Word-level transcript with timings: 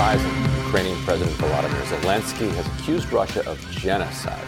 Ukrainian 0.00 0.96
President 1.04 1.36
Volodymyr 1.36 1.82
Zelensky 1.82 2.50
has 2.54 2.66
accused 2.68 3.12
Russia 3.12 3.46
of 3.46 3.60
genocide. 3.70 4.46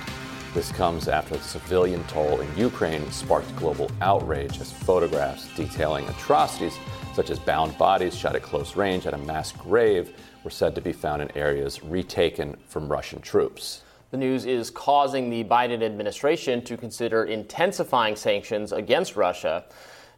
This 0.55 0.73
comes 0.73 1.09
after 1.09 1.37
the 1.37 1.43
civilian 1.43 2.03
toll 2.05 2.41
in 2.41 2.49
Ukraine 2.57 3.11
sparked 3.11 3.55
global 3.57 3.91
outrage 4.01 4.63
as 4.63 4.73
photographs 4.73 5.55
detailing 5.55 6.09
atrocities 6.09 6.79
such 7.13 7.29
as 7.29 7.39
bound 7.39 7.77
bodies 7.77 8.17
shot 8.17 8.35
at 8.35 8.41
close 8.41 8.77
range 8.77 9.07
at 9.07 9.13
a 9.13 9.19
mass 9.19 9.53
grave 9.53 10.15
were 10.43 10.49
said 10.49 10.75
to 10.75 10.81
be 10.81 10.91
found 10.91 11.21
in 11.21 11.31
areas 11.37 11.85
retaken 11.85 12.57
from 12.67 12.91
Russian 12.91 13.21
troops. 13.21 13.83
The 14.11 14.17
news 14.17 14.47
is 14.47 14.71
causing 14.71 15.29
the 15.29 15.45
Biden 15.45 15.83
administration 15.83 16.63
to 16.63 16.79
consider 16.79 17.25
intensifying 17.25 18.17
sanctions 18.17 18.73
against 18.73 19.17
Russia. 19.17 19.67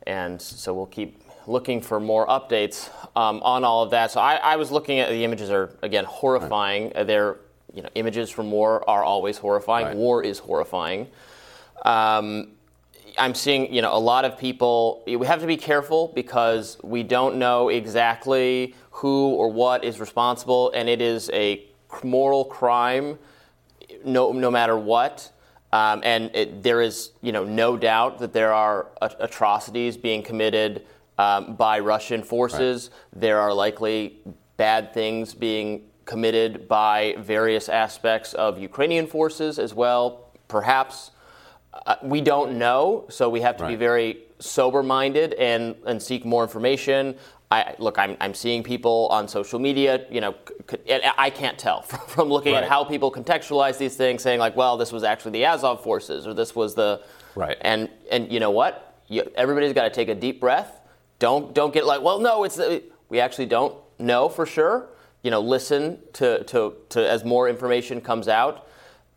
And 0.06 0.40
so 0.40 0.72
we'll 0.74 0.86
keep 0.86 1.23
looking 1.46 1.80
for 1.80 2.00
more 2.00 2.26
updates 2.26 2.90
um, 3.16 3.42
on 3.42 3.64
all 3.64 3.82
of 3.82 3.90
that. 3.90 4.10
So 4.10 4.20
I, 4.20 4.36
I, 4.36 4.56
was 4.56 4.70
looking 4.70 4.98
at 4.98 5.08
the 5.08 5.24
images 5.24 5.50
are 5.50 5.76
again 5.82 6.04
horrifying. 6.04 6.92
Right. 6.94 7.06
They're 7.06 7.36
you 7.72 7.82
know 7.82 7.88
images 7.94 8.30
from 8.30 8.50
war 8.50 8.88
are 8.88 9.04
always 9.04 9.38
horrifying. 9.38 9.86
Right. 9.86 9.96
War 9.96 10.22
is 10.22 10.38
horrifying. 10.38 11.08
Um, 11.84 12.52
I'm 13.18 13.34
seeing 13.34 13.72
you 13.72 13.82
know 13.82 13.94
a 13.94 13.98
lot 13.98 14.24
of 14.24 14.38
people. 14.38 15.02
We 15.06 15.26
have 15.26 15.40
to 15.40 15.46
be 15.46 15.56
careful 15.56 16.12
because 16.14 16.78
we 16.82 17.02
don't 17.02 17.36
know 17.36 17.68
exactly 17.68 18.74
who 18.90 19.28
or 19.34 19.52
what 19.52 19.84
is 19.84 20.00
responsible, 20.00 20.70
and 20.72 20.88
it 20.88 21.00
is 21.00 21.30
a 21.32 21.64
moral 22.02 22.44
crime, 22.44 23.18
no 24.04 24.32
no 24.32 24.50
matter 24.50 24.76
what. 24.76 25.30
Um, 25.72 26.02
and 26.04 26.30
it, 26.36 26.62
there 26.62 26.80
is, 26.80 27.10
you 27.20 27.32
know, 27.32 27.42
no 27.42 27.76
doubt 27.76 28.20
that 28.20 28.32
there 28.32 28.52
are 28.52 28.86
atrocities 29.02 29.96
being 29.96 30.22
committed 30.22 30.86
um, 31.18 31.56
by 31.56 31.78
Russian 31.78 32.22
forces. 32.22 32.90
Right. 32.90 33.20
There 33.20 33.40
are 33.40 33.52
likely 33.52 34.20
bad 34.56 34.92
things 34.94 35.34
being 35.34 35.82
committed 36.04 36.68
by 36.68 37.16
various 37.18 37.68
aspects 37.68 38.34
of 38.34 38.58
Ukrainian 38.58 39.06
forces 39.06 39.58
as 39.58 39.74
well. 39.74 40.30
Perhaps 40.48 41.12
uh, 41.86 41.96
we 42.02 42.20
don't 42.20 42.58
know, 42.58 43.06
so 43.08 43.28
we 43.28 43.40
have 43.40 43.56
to 43.56 43.64
right. 43.64 43.70
be 43.70 43.76
very 43.76 44.18
sober-minded 44.38 45.34
and, 45.34 45.74
and 45.86 46.00
seek 46.00 46.24
more 46.24 46.42
information. 46.42 47.16
I, 47.50 47.74
look, 47.78 47.98
I'm, 47.98 48.16
I'm 48.20 48.34
seeing 48.34 48.62
people 48.62 49.08
on 49.10 49.28
social 49.28 49.58
media, 49.58 50.06
you 50.10 50.20
know, 50.20 50.34
c- 50.70 50.78
I 51.18 51.30
can't 51.30 51.58
tell 51.58 51.82
from 51.82 52.28
looking 52.28 52.52
right. 52.52 52.64
at 52.64 52.68
how 52.68 52.84
people 52.84 53.10
contextualize 53.10 53.78
these 53.78 53.96
things, 53.96 54.22
saying 54.22 54.40
like, 54.40 54.56
well, 54.56 54.76
this 54.76 54.92
was 54.92 55.04
actually 55.04 55.32
the 55.32 55.46
Azov 55.46 55.82
forces, 55.82 56.26
or 56.26 56.34
this 56.34 56.54
was 56.54 56.74
the, 56.74 57.02
right. 57.34 57.56
And 57.60 57.88
and 58.10 58.30
you 58.30 58.40
know 58.40 58.50
what? 58.50 59.00
You, 59.08 59.30
everybody's 59.36 59.72
got 59.72 59.84
to 59.84 59.90
take 59.90 60.08
a 60.08 60.14
deep 60.14 60.40
breath 60.40 60.80
don't 61.18 61.54
don't 61.54 61.72
get 61.72 61.86
like, 61.86 62.02
well, 62.02 62.18
no, 62.18 62.44
it's 62.44 62.60
we 63.08 63.20
actually 63.20 63.46
don't 63.46 63.76
know 63.98 64.28
for 64.28 64.46
sure. 64.46 64.88
You 65.22 65.30
know, 65.30 65.40
listen 65.40 65.98
to, 66.14 66.44
to, 66.44 66.74
to 66.90 67.10
as 67.10 67.24
more 67.24 67.48
information 67.48 68.00
comes 68.00 68.28
out. 68.28 68.68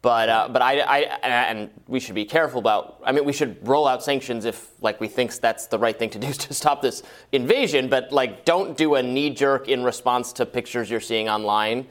But 0.02 0.30
uh, 0.30 0.48
but 0.50 0.62
I, 0.62 0.80
I 0.80 1.00
and 1.26 1.70
we 1.88 2.00
should 2.00 2.16
be 2.16 2.26
careful 2.26 2.60
about. 2.60 3.02
I 3.04 3.12
mean, 3.12 3.26
we 3.26 3.34
should 3.34 3.68
roll 3.68 3.88
out 3.88 4.04
sanctions 4.04 4.46
if 4.46 4.70
like 4.80 5.02
we 5.02 5.08
think 5.08 5.34
that's 5.34 5.68
the 5.68 5.80
right 5.80 5.98
thing 5.98 6.12
to 6.12 6.20
do 6.20 6.32
to 6.46 6.54
stop 6.54 6.82
this 6.82 7.02
invasion. 7.32 7.90
But 7.90 8.12
like, 8.12 8.46
don't 8.46 8.78
do 8.78 8.96
a 8.96 9.04
knee 9.04 9.32
jerk 9.32 9.68
in 9.68 9.84
response 9.84 10.32
to 10.34 10.46
pictures 10.46 10.90
you're 10.90 11.00
seeing 11.00 11.28
online. 11.28 11.88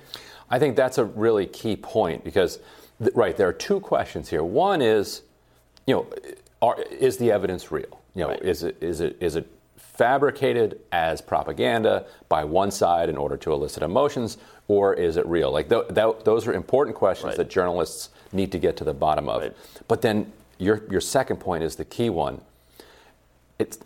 I 0.49 0.61
think 0.61 0.77
that's 0.77 0.99
a 0.99 1.05
really 1.05 1.47
key 1.47 1.77
point 1.77 2.23
because, 2.23 2.61
right, 3.15 3.37
there 3.37 3.49
are 3.49 3.53
two 3.53 3.81
questions 3.81 4.31
here. 4.31 4.45
One 4.45 4.81
is, 4.81 5.23
you 5.89 5.95
know, 5.95 6.07
are, 6.63 6.81
is 6.83 7.17
the 7.17 7.33
evidence 7.33 7.73
real? 7.73 8.01
You 8.15 8.23
know, 8.23 8.29
right. 8.29 8.43
is 8.43 8.63
it 8.63 8.77
is 8.81 9.01
it 9.01 9.17
is 9.21 9.35
it 9.35 9.51
fabricated 9.97 10.81
as 10.93 11.21
propaganda 11.21 12.07
by 12.29 12.45
one 12.45 12.71
side 12.71 13.09
in 13.09 13.17
order 13.17 13.37
to 13.37 13.53
elicit 13.53 13.83
emotions, 13.83 14.39
or 14.69 14.95
is 14.95 15.17
it 15.17 15.27
real? 15.27 15.51
Like 15.51 15.69
th- 15.69 15.89
th- 15.95 16.17
those 16.25 16.47
are 16.47 16.53
important 16.53 16.97
questions 16.97 17.31
right. 17.31 17.37
that 17.37 17.51
journalists 17.51 18.11
need 18.33 18.53
to 18.53 18.59
get 18.59 18.77
to 18.79 18.85
the 18.85 18.95
bottom 18.95 19.29
of. 19.29 19.43
Right. 19.43 19.57
But 19.89 20.03
then 20.03 20.33
your 20.59 20.83
your 20.91 21.01
second 21.01 21.39
point 21.39 21.65
is 21.65 21.77
the 21.77 21.85
key 21.85 22.11
one. 22.11 22.41
It's 23.59 23.79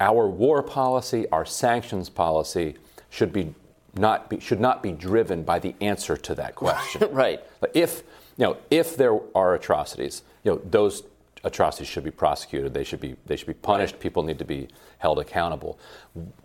our 0.00 0.26
war 0.28 0.62
policy, 0.62 1.28
our 1.30 1.44
sanctions 1.44 2.08
policy 2.08 2.76
should 3.10 3.32
be 3.32 3.54
not 3.94 4.28
be, 4.30 4.40
should 4.40 4.60
not 4.60 4.82
be 4.82 4.92
driven 4.92 5.42
by 5.42 5.58
the 5.58 5.74
answer 5.80 6.16
to 6.16 6.34
that 6.34 6.54
question. 6.54 7.08
right. 7.12 7.40
If 7.74 8.02
you 8.36 8.46
know 8.46 8.56
if 8.70 8.96
there 8.96 9.18
are 9.34 9.54
atrocities, 9.54 10.22
you 10.44 10.52
know 10.52 10.60
those 10.64 11.02
atrocities 11.46 11.88
should 11.88 12.04
be 12.04 12.10
prosecuted. 12.10 12.74
They 12.74 12.84
should 12.84 13.00
be 13.00 13.16
they 13.26 13.36
should 13.36 13.46
be 13.46 13.54
punished. 13.54 13.98
People 14.00 14.22
need 14.22 14.38
to 14.38 14.44
be 14.44 14.68
held 14.98 15.18
accountable. 15.18 15.78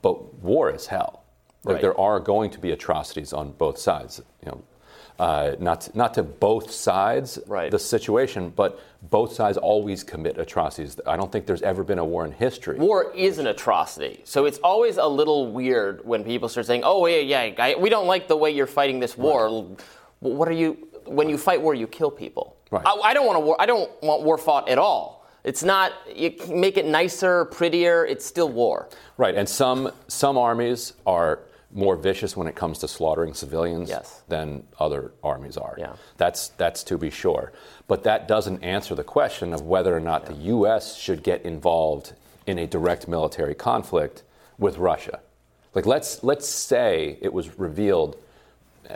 But 0.01 0.35
war 0.35 0.69
is 0.73 0.87
hell. 0.87 1.23
Right. 1.63 1.81
There 1.81 1.99
are 1.99 2.19
going 2.19 2.49
to 2.51 2.59
be 2.59 2.71
atrocities 2.71 3.33
on 3.33 3.51
both 3.51 3.77
sides. 3.77 4.21
You 4.43 4.51
know, 4.51 4.63
uh, 5.19 5.55
not 5.59 5.93
not 5.95 6.13
to 6.15 6.23
both 6.23 6.71
sides 6.71 7.39
right. 7.47 7.69
the 7.69 7.77
situation, 7.77 8.49
but 8.55 8.79
both 9.03 9.33
sides 9.33 9.57
always 9.57 10.03
commit 10.03 10.37
atrocities. 10.37 10.99
I 11.05 11.17
don't 11.17 11.31
think 11.31 11.45
there's 11.45 11.61
ever 11.61 11.83
been 11.83 11.99
a 11.99 12.05
war 12.05 12.25
in 12.25 12.31
history. 12.31 12.77
War 12.79 13.11
is 13.15 13.37
an 13.37 13.47
atrocity, 13.47 14.21
so 14.23 14.45
it's 14.45 14.57
always 14.59 14.97
a 14.97 15.05
little 15.05 15.51
weird 15.51 16.03
when 16.05 16.23
people 16.23 16.49
start 16.49 16.65
saying, 16.65 16.81
"Oh 16.83 17.05
yeah, 17.05 17.17
yeah, 17.17 17.63
I, 17.63 17.75
we 17.75 17.89
don't 17.89 18.07
like 18.07 18.27
the 18.27 18.37
way 18.37 18.49
you're 18.51 18.67
fighting 18.67 18.99
this 18.99 19.17
war." 19.17 19.45
Right. 19.45 19.79
What 20.19 20.47
are 20.47 20.53
you? 20.53 20.87
When 21.05 21.29
you 21.29 21.37
fight 21.37 21.61
war, 21.61 21.75
you 21.75 21.87
kill 21.87 22.11
people. 22.11 22.55
Right. 22.71 22.85
I, 22.85 22.99
I 23.03 23.13
don't 23.13 23.27
want 23.27 23.43
war. 23.43 23.55
I 23.59 23.65
don't 23.65 23.91
want 24.01 24.23
war 24.23 24.37
fought 24.37 24.69
at 24.69 24.77
all. 24.77 25.27
It's 25.43 25.63
not. 25.63 25.91
You 26.15 26.33
make 26.49 26.77
it 26.77 26.85
nicer, 26.85 27.45
prettier. 27.45 28.05
It's 28.05 28.25
still 28.25 28.49
war. 28.49 28.89
Right. 29.17 29.35
And 29.35 29.47
some 29.47 29.91
some 30.07 30.37
armies 30.37 30.93
are 31.05 31.39
more 31.73 31.95
vicious 31.95 32.35
when 32.35 32.47
it 32.47 32.55
comes 32.55 32.79
to 32.79 32.87
slaughtering 32.87 33.33
civilians 33.33 33.89
yes. 33.89 34.23
than 34.27 34.63
other 34.79 35.11
armies 35.23 35.57
are. 35.57 35.75
Yeah. 35.77 35.93
That's 36.17 36.49
that's 36.49 36.83
to 36.85 36.97
be 36.97 37.09
sure. 37.09 37.51
But 37.87 38.03
that 38.03 38.27
doesn't 38.27 38.63
answer 38.63 38.95
the 38.95 39.03
question 39.03 39.53
of 39.53 39.61
whether 39.61 39.95
or 39.95 39.99
not 39.99 40.23
yeah. 40.23 40.29
the 40.29 40.35
U.S. 40.35 40.97
should 40.97 41.23
get 41.23 41.43
involved 41.43 42.13
in 42.47 42.57
a 42.57 42.67
direct 42.67 43.07
military 43.07 43.55
conflict 43.55 44.23
with 44.57 44.77
Russia. 44.77 45.19
Like 45.73 45.85
let's 45.85 46.23
let's 46.23 46.47
say 46.47 47.17
it 47.21 47.33
was 47.33 47.57
revealed 47.57 48.17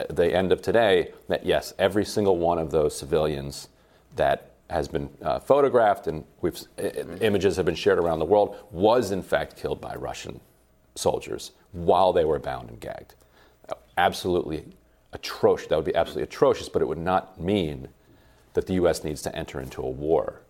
the 0.09 0.33
end 0.33 0.51
of 0.51 0.61
today 0.61 1.11
that 1.27 1.45
yes, 1.45 1.73
every 1.79 2.05
single 2.05 2.37
one 2.37 2.57
of 2.57 2.71
those 2.71 2.97
civilians 2.97 3.69
that 4.15 4.51
has 4.69 4.87
been 4.87 5.09
uh, 5.21 5.39
photographed 5.39 6.07
and 6.07 6.23
we've, 6.41 6.53
mm-hmm. 6.53 7.17
images 7.21 7.55
have 7.55 7.65
been 7.65 7.75
shared 7.75 7.99
around 7.99 8.19
the 8.19 8.25
world 8.25 8.57
was 8.71 9.11
in 9.11 9.21
fact 9.21 9.57
killed 9.57 9.79
by 9.79 9.93
Russian 9.95 10.39
soldiers 10.95 11.51
while 11.71 12.13
they 12.13 12.25
were 12.25 12.39
bound 12.39 12.69
and 12.69 12.79
gagged. 12.79 13.15
Absolutely 13.97 14.65
atrocious. 15.13 15.67
That 15.67 15.75
would 15.75 15.85
be 15.85 15.95
absolutely 15.95 16.23
atrocious, 16.23 16.69
but 16.69 16.81
it 16.81 16.85
would 16.85 16.97
not 16.97 17.39
mean 17.39 17.89
that 18.53 18.67
the 18.67 18.73
U.S. 18.73 19.03
needs 19.03 19.21
to 19.23 19.35
enter 19.35 19.59
into 19.59 19.81
a 19.81 19.89
war 19.89 20.41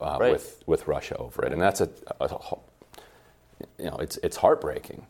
uh, 0.00 0.18
right. 0.20 0.32
with 0.32 0.62
with 0.66 0.86
Russia 0.86 1.16
over 1.16 1.44
it, 1.44 1.52
and 1.52 1.60
that's 1.60 1.80
a, 1.80 1.88
a, 2.20 2.24
a 2.24 2.58
you 3.78 3.86
know 3.86 3.96
it's 3.98 4.16
it's 4.18 4.36
heartbreaking. 4.36 5.06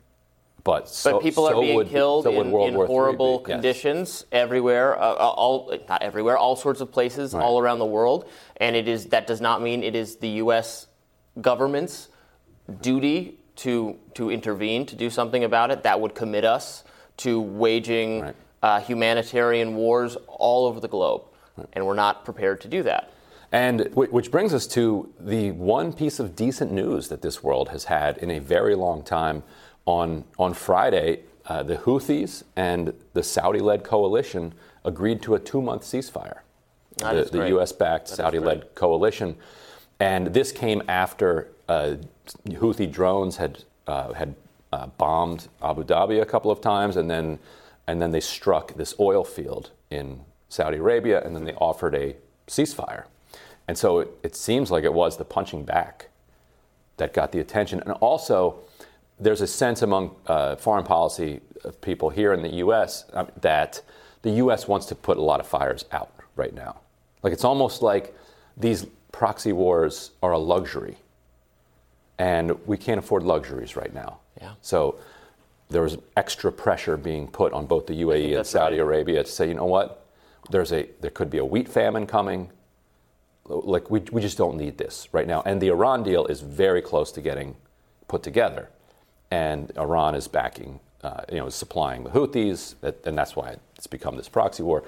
But, 0.64 0.88
so, 0.88 1.12
but 1.12 1.22
people 1.22 1.46
so 1.46 1.58
are 1.58 1.60
being 1.60 1.74
would, 1.74 1.88
killed 1.88 2.24
so 2.24 2.40
in, 2.40 2.46
in 2.46 2.74
horrible 2.74 3.44
yes. 3.46 3.54
conditions 3.54 4.26
everywhere, 4.30 4.96
uh, 4.96 5.00
uh, 5.00 5.14
all 5.14 5.76
not 5.88 6.02
everywhere, 6.02 6.38
all 6.38 6.54
sorts 6.54 6.80
of 6.80 6.92
places 6.92 7.34
right. 7.34 7.42
all 7.42 7.58
around 7.58 7.80
the 7.80 7.86
world. 7.86 8.28
And 8.58 8.76
it 8.76 8.86
is 8.86 9.06
that 9.06 9.26
does 9.26 9.40
not 9.40 9.60
mean 9.60 9.82
it 9.82 9.96
is 9.96 10.16
the 10.16 10.28
U.S. 10.28 10.86
government's 11.40 12.08
duty 12.80 13.38
to 13.56 13.98
to 14.14 14.30
intervene 14.30 14.86
to 14.86 14.94
do 14.94 15.10
something 15.10 15.42
about 15.42 15.72
it. 15.72 15.82
That 15.82 16.00
would 16.00 16.14
commit 16.14 16.44
us 16.44 16.84
to 17.18 17.40
waging 17.40 18.20
right. 18.20 18.36
uh, 18.62 18.80
humanitarian 18.80 19.74
wars 19.74 20.16
all 20.28 20.66
over 20.66 20.78
the 20.78 20.88
globe, 20.88 21.24
right. 21.56 21.66
and 21.72 21.86
we're 21.86 21.94
not 21.94 22.24
prepared 22.24 22.60
to 22.60 22.68
do 22.68 22.84
that. 22.84 23.12
And 23.50 23.90
which 23.94 24.30
brings 24.30 24.54
us 24.54 24.66
to 24.68 25.12
the 25.20 25.50
one 25.50 25.92
piece 25.92 26.18
of 26.18 26.34
decent 26.34 26.72
news 26.72 27.08
that 27.08 27.20
this 27.20 27.42
world 27.42 27.68
has 27.68 27.84
had 27.84 28.16
in 28.16 28.30
a 28.30 28.38
very 28.38 28.74
long 28.74 29.03
time 29.03 29.42
on, 29.86 30.24
on 30.38 30.54
Friday, 30.54 31.20
uh, 31.46 31.62
the 31.62 31.76
Houthis 31.76 32.44
and 32.56 32.94
the 33.14 33.22
Saudi 33.22 33.58
led 33.58 33.84
coalition 33.84 34.54
agreed 34.84 35.22
to 35.22 35.34
a 35.34 35.38
two 35.38 35.60
month 35.60 35.82
ceasefire. 35.82 36.38
That 36.98 37.32
the, 37.32 37.38
the 37.38 37.58
US 37.58 37.72
backed 37.72 38.08
Saudi 38.08 38.38
led 38.38 38.74
coalition. 38.74 39.36
And 39.98 40.28
this 40.28 40.52
came 40.52 40.82
after 40.88 41.48
uh, 41.68 41.96
Houthi 42.48 42.90
drones 42.90 43.36
had, 43.36 43.64
uh, 43.86 44.12
had 44.12 44.34
uh, 44.72 44.86
bombed 44.98 45.48
Abu 45.62 45.84
Dhabi 45.84 46.20
a 46.20 46.26
couple 46.26 46.50
of 46.50 46.60
times, 46.60 46.96
and 46.96 47.10
then, 47.10 47.38
and 47.86 48.00
then 48.00 48.10
they 48.10 48.20
struck 48.20 48.74
this 48.74 48.94
oil 48.98 49.24
field 49.24 49.70
in 49.90 50.20
Saudi 50.48 50.78
Arabia, 50.78 51.22
and 51.24 51.34
then 51.36 51.44
they 51.44 51.54
offered 51.54 51.94
a 51.94 52.16
ceasefire. 52.46 53.04
And 53.68 53.78
so 53.78 54.00
it, 54.00 54.10
it 54.22 54.36
seems 54.36 54.70
like 54.70 54.84
it 54.84 54.92
was 54.92 55.16
the 55.16 55.24
punching 55.24 55.64
back 55.64 56.08
that 56.96 57.12
got 57.12 57.32
the 57.32 57.40
attention. 57.40 57.80
And 57.80 57.92
also, 57.94 58.56
there's 59.18 59.41
a 59.41 59.47
sense 59.47 59.82
among 59.82 60.14
uh, 60.26 60.56
foreign 60.56 60.84
policy 60.84 61.41
people 61.80 62.10
here 62.10 62.32
in 62.32 62.42
the 62.42 62.56
U.S. 62.56 63.04
Uh, 63.12 63.26
that 63.41 63.80
the 64.22 64.30
U.S. 64.32 64.66
wants 64.66 64.86
to 64.86 64.94
put 64.94 65.16
a 65.16 65.22
lot 65.22 65.41
of 65.41 65.47
fires 65.47 65.84
out 65.92 66.12
right 66.36 66.54
now. 66.54 66.80
Like 67.22 67.32
it's 67.32 67.44
almost 67.44 67.82
like 67.82 68.16
these 68.56 68.86
proxy 69.12 69.53
wars 69.53 70.10
are 70.22 70.32
a 70.32 70.38
luxury, 70.38 70.97
and 72.18 72.66
we 72.66 72.76
can't 72.76 72.98
afford 72.98 73.22
luxuries 73.22 73.76
right 73.76 73.94
now. 73.94 74.18
Yeah. 74.41 74.53
So 74.60 74.98
there 75.70 75.82
was 75.82 75.98
extra 76.16 76.53
pressure 76.53 76.97
being 76.97 77.26
put 77.28 77.53
on 77.53 77.66
both 77.66 77.86
the 77.86 78.00
UAE 78.03 78.36
and 78.36 78.47
Saudi 78.47 78.78
right. 78.78 78.82
Arabia 78.82 79.24
to 79.24 79.30
say, 79.30 79.48
you 79.48 79.54
know 79.54 79.66
what, 79.66 80.06
there's 80.50 80.72
a 80.72 80.88
there 81.00 81.10
could 81.10 81.30
be 81.30 81.38
a 81.38 81.44
wheat 81.44 81.68
famine 81.68 82.06
coming. 82.06 82.50
Like 83.47 83.91
we, 83.91 84.00
we 84.12 84.20
just 84.20 84.38
don't 84.38 84.56
need 84.56 84.78
this 84.78 85.08
right 85.12 85.26
now. 85.26 85.42
And 85.44 85.60
the 85.60 85.68
Iran 85.68 86.03
deal 86.03 86.26
is 86.26 86.41
very 86.41 86.80
close 86.80 87.10
to 87.12 87.20
getting 87.20 87.56
put 88.06 88.22
together, 88.22 88.68
and 89.32 89.72
Iran 89.78 90.14
is 90.14 90.28
backing, 90.28 90.78
uh, 91.02 91.22
you 91.30 91.38
know, 91.38 91.46
is 91.46 91.54
supplying 91.54 92.04
the 92.04 92.10
Houthis, 92.10 92.74
and 93.06 93.16
that's 93.16 93.34
why 93.34 93.56
it's 93.76 93.86
become 93.86 94.14
this 94.16 94.28
proxy 94.28 94.62
war. 94.62 94.84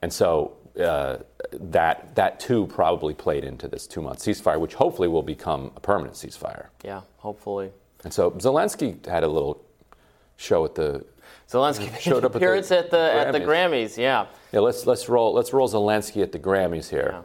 And 0.00 0.10
so 0.10 0.56
uh, 0.80 1.18
that 1.52 2.14
that 2.14 2.40
too 2.40 2.66
probably 2.68 3.12
played 3.12 3.44
into 3.44 3.68
this 3.68 3.86
two 3.86 4.00
month 4.00 4.20
ceasefire, 4.20 4.58
which 4.58 4.74
hopefully 4.74 5.08
will 5.08 5.22
become 5.22 5.70
a 5.76 5.80
permanent 5.80 6.14
ceasefire. 6.14 6.68
Yeah, 6.82 7.02
hopefully. 7.18 7.70
And 8.02 8.12
so 8.12 8.30
Zelensky 8.32 9.04
had 9.06 9.24
a 9.24 9.28
little 9.28 9.62
show 10.36 10.64
at 10.64 10.74
the 10.74 11.04
Zelensky 11.50 11.86
Showed 12.00 12.18
an 12.18 12.24
up 12.24 12.24
at 12.24 12.32
the 12.32 12.38
appearance 12.38 12.70
at 12.70 12.90
the 12.90 13.12
at 13.12 13.32
the 13.32 13.40
Grammys. 13.40 13.98
Yeah. 13.98 14.26
yeah. 14.52 14.60
Let's 14.60 14.86
let's 14.86 15.06
roll 15.10 15.34
let's 15.34 15.52
roll 15.52 15.68
Zelensky 15.68 16.22
at 16.22 16.32
the 16.32 16.38
Grammys 16.38 16.88
here. 16.88 17.24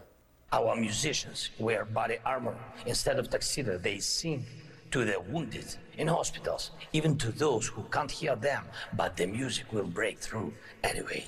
Our 0.52 0.76
musicians 0.76 1.50
wear 1.60 1.86
body 1.86 2.18
armor 2.26 2.58
instead 2.86 3.20
of 3.20 3.30
tuxedo. 3.30 3.78
They 3.78 4.00
sing 4.00 4.46
to 4.92 5.06
the 5.06 5.20
wounded 5.20 5.76
in 5.98 6.08
hospitals, 6.08 6.72
even 6.94 7.18
to 7.18 7.32
those 7.32 7.68
who 7.68 7.84
can't 7.92 8.12
hear 8.12 8.36
them, 8.36 8.64
but 8.94 9.18
the 9.18 9.26
music 9.26 9.72
will 9.74 9.86
break 9.86 10.20
through 10.20 10.54
anyway. 10.84 11.26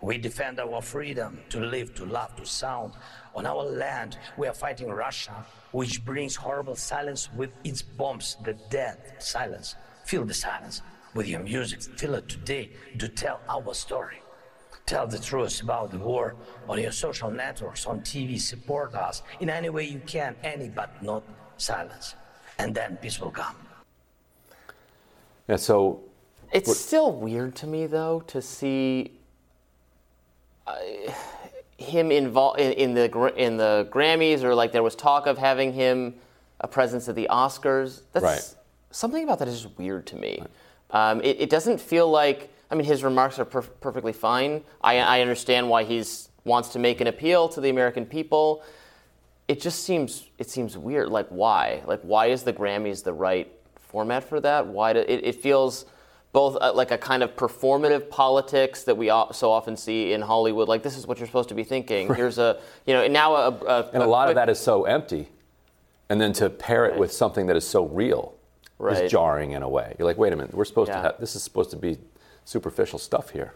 We 0.00 0.18
defend 0.18 0.60
our 0.60 0.80
freedom 0.80 1.40
to 1.50 1.60
live, 1.60 1.94
to 1.96 2.06
love, 2.06 2.36
to 2.36 2.46
sound. 2.46 2.92
On 3.34 3.46
our 3.46 3.64
land, 3.64 4.18
we 4.36 4.46
are 4.46 4.54
fighting 4.54 4.88
Russia, 4.88 5.44
which 5.72 6.04
brings 6.04 6.36
horrible 6.36 6.76
silence 6.76 7.28
with 7.34 7.50
its 7.64 7.82
bombs, 7.82 8.36
the 8.44 8.54
dead 8.70 8.98
silence. 9.18 9.74
Feel 10.04 10.24
the 10.24 10.34
silence 10.34 10.82
with 11.14 11.26
your 11.26 11.40
music. 11.40 11.82
Feel 11.82 12.14
it 12.14 12.28
today 12.28 12.70
to 12.98 13.08
tell 13.08 13.40
our 13.48 13.74
story. 13.74 14.22
Tell 14.86 15.06
the 15.06 15.18
truth 15.18 15.62
about 15.62 15.90
the 15.90 15.98
war 15.98 16.36
on 16.68 16.80
your 16.80 16.92
social 16.92 17.30
networks, 17.30 17.84
on 17.84 18.00
TV. 18.00 18.40
Support 18.40 18.94
us 18.94 19.22
in 19.40 19.50
any 19.50 19.68
way 19.68 19.84
you 19.84 20.00
can, 20.06 20.36
any 20.44 20.68
but 20.68 21.02
not 21.02 21.24
silence. 21.56 22.14
And 22.58 22.74
then 22.74 22.96
peace 22.96 23.20
will 23.20 23.30
come. 23.30 23.54
Yeah. 25.48 25.56
So 25.56 26.00
It's 26.52 26.76
still 26.76 27.12
weird 27.12 27.54
to 27.56 27.66
me 27.66 27.86
though 27.86 28.20
to 28.28 28.42
see 28.42 29.12
uh, 30.66 30.74
him 31.76 32.10
involved 32.10 32.60
in, 32.60 32.72
in 32.72 32.94
the 32.94 33.32
in 33.36 33.56
the 33.56 33.88
Grammys 33.90 34.42
or 34.42 34.54
like 34.54 34.72
there 34.72 34.82
was 34.82 34.94
talk 34.94 35.26
of 35.26 35.38
having 35.38 35.72
him 35.72 36.14
a 36.60 36.68
presence 36.68 37.08
at 37.08 37.14
the 37.14 37.28
Oscars. 37.30 38.02
That's 38.12 38.24
Right. 38.24 38.54
something 38.90 39.22
about 39.22 39.38
that 39.38 39.48
is 39.48 39.62
just 39.62 39.78
weird 39.78 40.06
to 40.08 40.16
me. 40.16 40.42
Um, 40.90 41.20
it, 41.22 41.40
it 41.40 41.50
doesn't 41.50 41.80
feel 41.80 42.10
like 42.10 42.50
I 42.70 42.74
mean 42.74 42.84
his 42.86 43.04
remarks 43.04 43.38
are 43.38 43.44
per- 43.44 43.62
perfectly 43.62 44.12
fine. 44.12 44.64
I, 44.82 44.98
I 44.98 45.20
understand 45.20 45.70
why 45.70 45.84
he's 45.84 46.28
wants 46.44 46.70
to 46.70 46.78
make 46.78 47.00
an 47.00 47.06
appeal 47.06 47.48
to 47.50 47.60
the 47.60 47.68
American 47.70 48.04
people. 48.06 48.62
It 49.48 49.60
just 49.60 49.84
seems 49.84 50.26
it 50.38 50.50
seems 50.50 50.76
weird. 50.76 51.08
Like 51.08 51.28
why? 51.28 51.82
Like 51.86 52.00
why 52.02 52.26
is 52.26 52.42
the 52.42 52.52
Grammys 52.52 53.02
the 53.02 53.12
right 53.14 53.50
format 53.80 54.22
for 54.24 54.40
that? 54.40 54.66
Why 54.66 54.92
do 54.92 55.00
it, 55.00 55.24
it 55.24 55.34
feels 55.36 55.86
both 56.32 56.58
uh, 56.60 56.72
like 56.74 56.90
a 56.90 56.98
kind 56.98 57.22
of 57.22 57.34
performative 57.34 58.10
politics 58.10 58.82
that 58.84 58.96
we 58.96 59.06
so 59.32 59.50
often 59.50 59.76
see 59.76 60.12
in 60.12 60.20
Hollywood. 60.20 60.68
Like 60.68 60.82
this 60.82 60.96
is 60.98 61.06
what 61.06 61.18
you're 61.18 61.26
supposed 61.26 61.48
to 61.48 61.54
be 61.54 61.64
thinking. 61.64 62.12
Here's 62.14 62.36
a 62.38 62.60
you 62.86 62.92
know 62.92 63.02
and 63.02 63.12
now 63.12 63.34
a, 63.34 63.48
a 63.50 63.90
and 63.94 64.02
a 64.02 64.06
lot 64.06 64.28
of 64.28 64.34
that 64.34 64.50
is 64.50 64.58
so 64.58 64.84
empty, 64.84 65.28
and 66.10 66.20
then 66.20 66.34
to 66.34 66.50
pair 66.50 66.84
it 66.84 66.98
with 66.98 67.10
something 67.10 67.46
that 67.46 67.56
is 67.56 67.66
so 67.66 67.86
real 67.86 68.34
Right. 68.80 69.02
is 69.04 69.10
jarring 69.10 69.52
in 69.52 69.64
a 69.64 69.68
way. 69.68 69.96
You're 69.98 70.06
like, 70.06 70.18
wait 70.18 70.32
a 70.32 70.36
minute, 70.36 70.54
we're 70.54 70.64
supposed 70.64 70.88
Yeah. 70.90 70.96
to 70.98 71.02
have 71.02 71.18
this 71.18 71.34
is 71.34 71.42
supposed 71.42 71.70
to 71.70 71.76
be 71.76 71.98
superficial 72.44 72.98
stuff 73.00 73.30
here. 73.30 73.54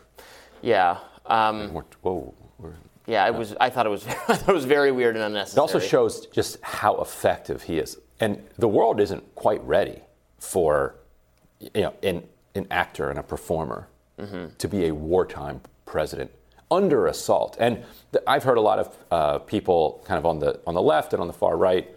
yeah. 0.62 0.99
Um, 1.27 1.73
We're- 1.75 1.87
Whoa. 2.00 2.35
we're- 2.59 2.75
yeah, 3.07 3.27
it 3.27 3.35
was. 3.35 3.55
I 3.61 3.71
thought 3.71 3.87
it 3.87 3.91
was. 3.91 4.07
I 4.29 4.35
thought 4.37 4.49
it 4.49 4.55
was 4.55 4.65
very 4.65 4.93
weird 4.93 5.17
and 5.17 5.25
unnecessary. 5.25 5.59
It 5.59 5.63
also 5.63 5.79
shows 5.79 6.27
just 6.27 6.59
how 6.63 7.01
effective 7.01 7.63
he 7.63 7.79
is. 7.79 7.99
And 8.21 8.43
the 8.59 8.69
world 8.69 9.01
isn't 9.01 9.35
quite 9.35 9.63
ready 9.65 10.01
for 10.39 10.95
you 11.75 11.83
know, 11.83 11.95
an, 12.03 12.23
an 12.55 12.67
actor 12.71 13.11
and 13.11 13.19
a 13.19 13.23
performer 13.23 13.89
to 14.59 14.69
be 14.69 14.87
a 14.87 14.95
wartime 14.95 15.61
president 15.85 16.31
under 16.71 17.09
assault. 17.09 17.57
And 17.59 17.83
th- 18.13 18.23
I've 18.25 18.45
heard 18.45 18.57
a 18.57 18.61
lot 18.61 18.79
of 18.79 18.97
uh, 19.11 19.39
people 19.41 20.01
kind 20.07 20.17
of 20.17 20.25
on 20.27 20.39
the, 20.39 20.61
on 20.65 20.75
the 20.75 20.83
left 20.83 21.13
and 21.13 21.21
on 21.21 21.27
the 21.27 21.33
far 21.33 21.57
right 21.57 21.89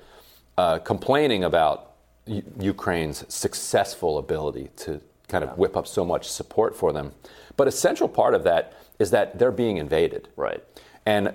uh, 0.57 0.79
complaining 0.79 1.43
about 1.43 1.91
U- 2.25 2.41
Ukraine's 2.59 3.31
successful 3.31 4.17
ability 4.17 4.69
to 4.77 4.99
kind 5.27 5.43
of 5.43 5.55
whip 5.59 5.77
up 5.77 5.85
so 5.85 6.03
much 6.03 6.27
support 6.27 6.75
for 6.75 6.91
them. 6.91 7.11
But 7.57 7.67
a 7.67 7.71
central 7.71 8.09
part 8.09 8.33
of 8.33 8.43
that 8.45 8.73
is 8.97 9.11
that 9.11 9.37
they're 9.37 9.51
being 9.51 9.77
invaded. 9.77 10.27
Right. 10.35 10.63
And 11.05 11.33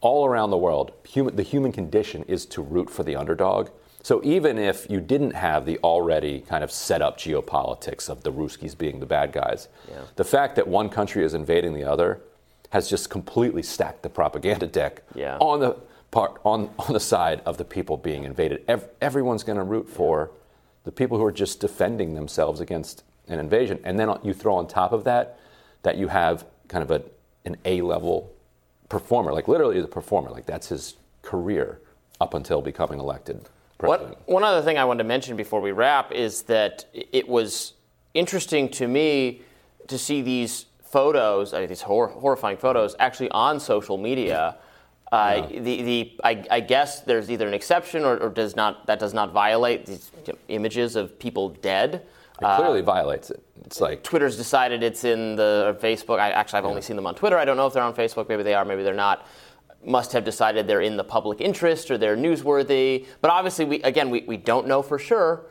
all 0.00 0.26
around 0.26 0.50
the 0.50 0.56
world, 0.58 0.92
human, 1.06 1.36
the 1.36 1.42
human 1.42 1.72
condition 1.72 2.22
is 2.24 2.46
to 2.46 2.62
root 2.62 2.90
for 2.90 3.02
the 3.02 3.16
underdog. 3.16 3.68
So 4.02 4.22
even 4.24 4.58
if 4.58 4.88
you 4.90 4.98
didn't 5.00 5.32
have 5.32 5.66
the 5.66 5.78
already 5.84 6.40
kind 6.40 6.64
of 6.64 6.72
set 6.72 7.02
up 7.02 7.18
geopolitics 7.18 8.08
of 8.08 8.22
the 8.22 8.32
Ruskies 8.32 8.76
being 8.76 8.98
the 9.00 9.06
bad 9.06 9.32
guys, 9.32 9.68
Yeah. 9.90 10.00
the 10.16 10.24
fact 10.24 10.56
that 10.56 10.66
one 10.66 10.88
country 10.88 11.22
is 11.22 11.34
invading 11.34 11.74
the 11.74 11.84
other 11.84 12.20
has 12.70 12.88
just 12.88 13.10
completely 13.10 13.62
stacked 13.62 14.02
the 14.02 14.08
propaganda 14.08 14.66
deck 14.66 15.02
Yeah. 15.14 15.36
on 15.38 15.60
the 15.60 15.76
part 16.10 16.40
on, 16.44 16.70
on 16.78 16.92
the 16.94 17.00
side 17.00 17.42
of 17.44 17.58
the 17.58 17.64
people 17.64 17.96
being 17.98 18.24
invaded. 18.24 18.64
Ev- 18.68 18.88
everyone's 19.02 19.44
going 19.44 19.58
to 19.58 19.64
root 19.64 19.88
for 19.88 20.30
the 20.84 20.90
people 20.92 21.18
who 21.18 21.24
are 21.24 21.30
just 21.32 21.60
defending 21.60 22.14
themselves 22.14 22.58
against 22.60 23.04
an 23.28 23.38
invasion. 23.38 23.78
And 23.84 23.98
then 23.98 24.12
you 24.22 24.32
throw 24.32 24.54
on 24.54 24.66
top 24.66 24.92
of 24.92 25.04
that 25.04 25.38
that 25.82 25.96
you 25.98 26.08
have 26.08 26.46
kind 26.68 26.82
of 26.82 26.90
a, 26.90 27.02
an 27.44 27.56
A 27.66 27.82
level 27.82 28.32
performer, 28.90 29.32
like 29.32 29.48
literally 29.48 29.80
the 29.80 29.88
performer, 29.88 30.28
like 30.28 30.44
that's 30.44 30.68
his 30.68 30.96
career 31.22 31.80
up 32.20 32.34
until 32.34 32.60
becoming 32.60 32.98
elected 32.98 33.48
president. 33.78 34.18
What, 34.18 34.28
one 34.28 34.44
other 34.44 34.60
thing 34.60 34.76
I 34.76 34.84
wanted 34.84 35.04
to 35.04 35.08
mention 35.08 35.36
before 35.36 35.62
we 35.62 35.72
wrap 35.72 36.12
is 36.12 36.42
that 36.42 36.84
it 36.92 37.26
was 37.26 37.72
interesting 38.12 38.68
to 38.72 38.86
me 38.86 39.40
to 39.88 39.96
see 39.96 40.20
these 40.20 40.66
photos, 40.84 41.54
I 41.54 41.60
mean, 41.60 41.68
these 41.68 41.80
hor- 41.80 42.08
horrifying 42.08 42.58
photos, 42.58 42.94
actually 42.98 43.30
on 43.30 43.58
social 43.60 43.96
media. 43.96 44.56
Uh, 45.12 45.48
the, 45.48 45.82
the, 45.82 46.16
I, 46.22 46.44
I 46.52 46.60
guess 46.60 47.00
there's 47.00 47.30
either 47.32 47.48
an 47.48 47.54
exception 47.54 48.04
or, 48.04 48.16
or 48.18 48.28
does 48.28 48.54
not 48.54 48.86
that 48.86 49.00
does 49.00 49.12
not 49.12 49.32
violate 49.32 49.84
these 49.86 50.12
images 50.46 50.94
of 50.94 51.18
people 51.18 51.48
dead. 51.48 52.06
It 52.40 52.56
clearly 52.56 52.80
uh, 52.80 52.84
violates 52.84 53.30
it. 53.30 53.42
It's 53.64 53.80
like 53.80 54.02
Twitter's 54.02 54.36
decided 54.36 54.82
it's 54.82 55.04
in 55.04 55.36
the 55.36 55.64
or 55.68 55.74
Facebook. 55.74 56.18
I 56.18 56.30
actually 56.30 56.58
I've 56.58 56.64
only 56.64 56.82
seen 56.82 56.96
them 56.96 57.06
on 57.06 57.14
Twitter. 57.14 57.38
I 57.38 57.44
don't 57.44 57.56
know 57.56 57.66
if 57.66 57.72
they're 57.74 57.82
on 57.82 57.94
Facebook. 57.94 58.28
Maybe 58.28 58.42
they 58.42 58.54
are. 58.54 58.64
Maybe 58.64 58.82
they're 58.82 58.94
not. 58.94 59.26
Must 59.84 60.12
have 60.12 60.24
decided 60.24 60.66
they're 60.66 60.80
in 60.80 60.96
the 60.96 61.04
public 61.04 61.40
interest 61.40 61.90
or 61.90 61.96
they're 61.98 62.16
newsworthy. 62.16 63.06
But 63.20 63.30
obviously, 63.30 63.64
we 63.64 63.82
again 63.82 64.10
we, 64.10 64.22
we 64.22 64.36
don't 64.36 64.66
know 64.66 64.82
for 64.82 64.98
sure 64.98 65.46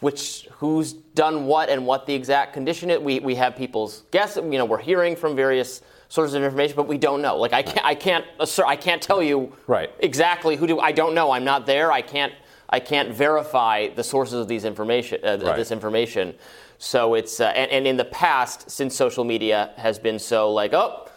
which 0.00 0.46
who's 0.52 0.92
done 0.92 1.46
what 1.46 1.68
and 1.70 1.86
what 1.86 2.06
the 2.06 2.14
exact 2.14 2.52
condition 2.52 2.90
it. 2.90 3.02
We 3.02 3.20
we 3.20 3.34
have 3.36 3.56
people's 3.56 4.04
guess. 4.10 4.36
You 4.36 4.42
know, 4.58 4.64
we're 4.64 4.78
hearing 4.78 5.16
from 5.16 5.34
various 5.34 5.80
sources 6.08 6.34
of 6.34 6.42
information, 6.42 6.76
but 6.76 6.86
we 6.86 6.98
don't 6.98 7.22
know. 7.22 7.36
Like 7.36 7.52
I 7.52 7.62
can't 7.62 7.84
I 7.84 7.94
can't 7.94 8.24
uh, 8.38 8.44
assert, 8.44 8.66
I 8.66 8.76
can't 8.76 9.00
tell 9.02 9.22
you 9.22 9.52
Right. 9.66 9.90
exactly 10.00 10.56
who 10.56 10.66
do 10.66 10.78
I 10.80 10.92
don't 10.92 11.14
know. 11.14 11.30
I'm 11.30 11.44
not 11.44 11.66
there. 11.66 11.90
I 11.90 12.02
can't 12.02 12.32
I 12.68 12.80
can't 12.80 13.10
verify 13.12 13.88
the 13.88 14.02
sources 14.04 14.40
of 14.40 14.48
these 14.48 14.64
information 14.64 15.20
uh, 15.24 15.38
Right. 15.42 15.56
this 15.56 15.70
information. 15.70 16.34
So 16.78 17.14
it's 17.14 17.40
uh, 17.40 17.46
and, 17.46 17.70
and 17.70 17.86
in 17.86 17.96
the 17.96 18.04
past, 18.04 18.70
since 18.70 18.94
social 18.94 19.24
media 19.24 19.72
has 19.76 19.98
been 19.98 20.18
so 20.18 20.52
like 20.52 20.72
oh. 20.74 21.08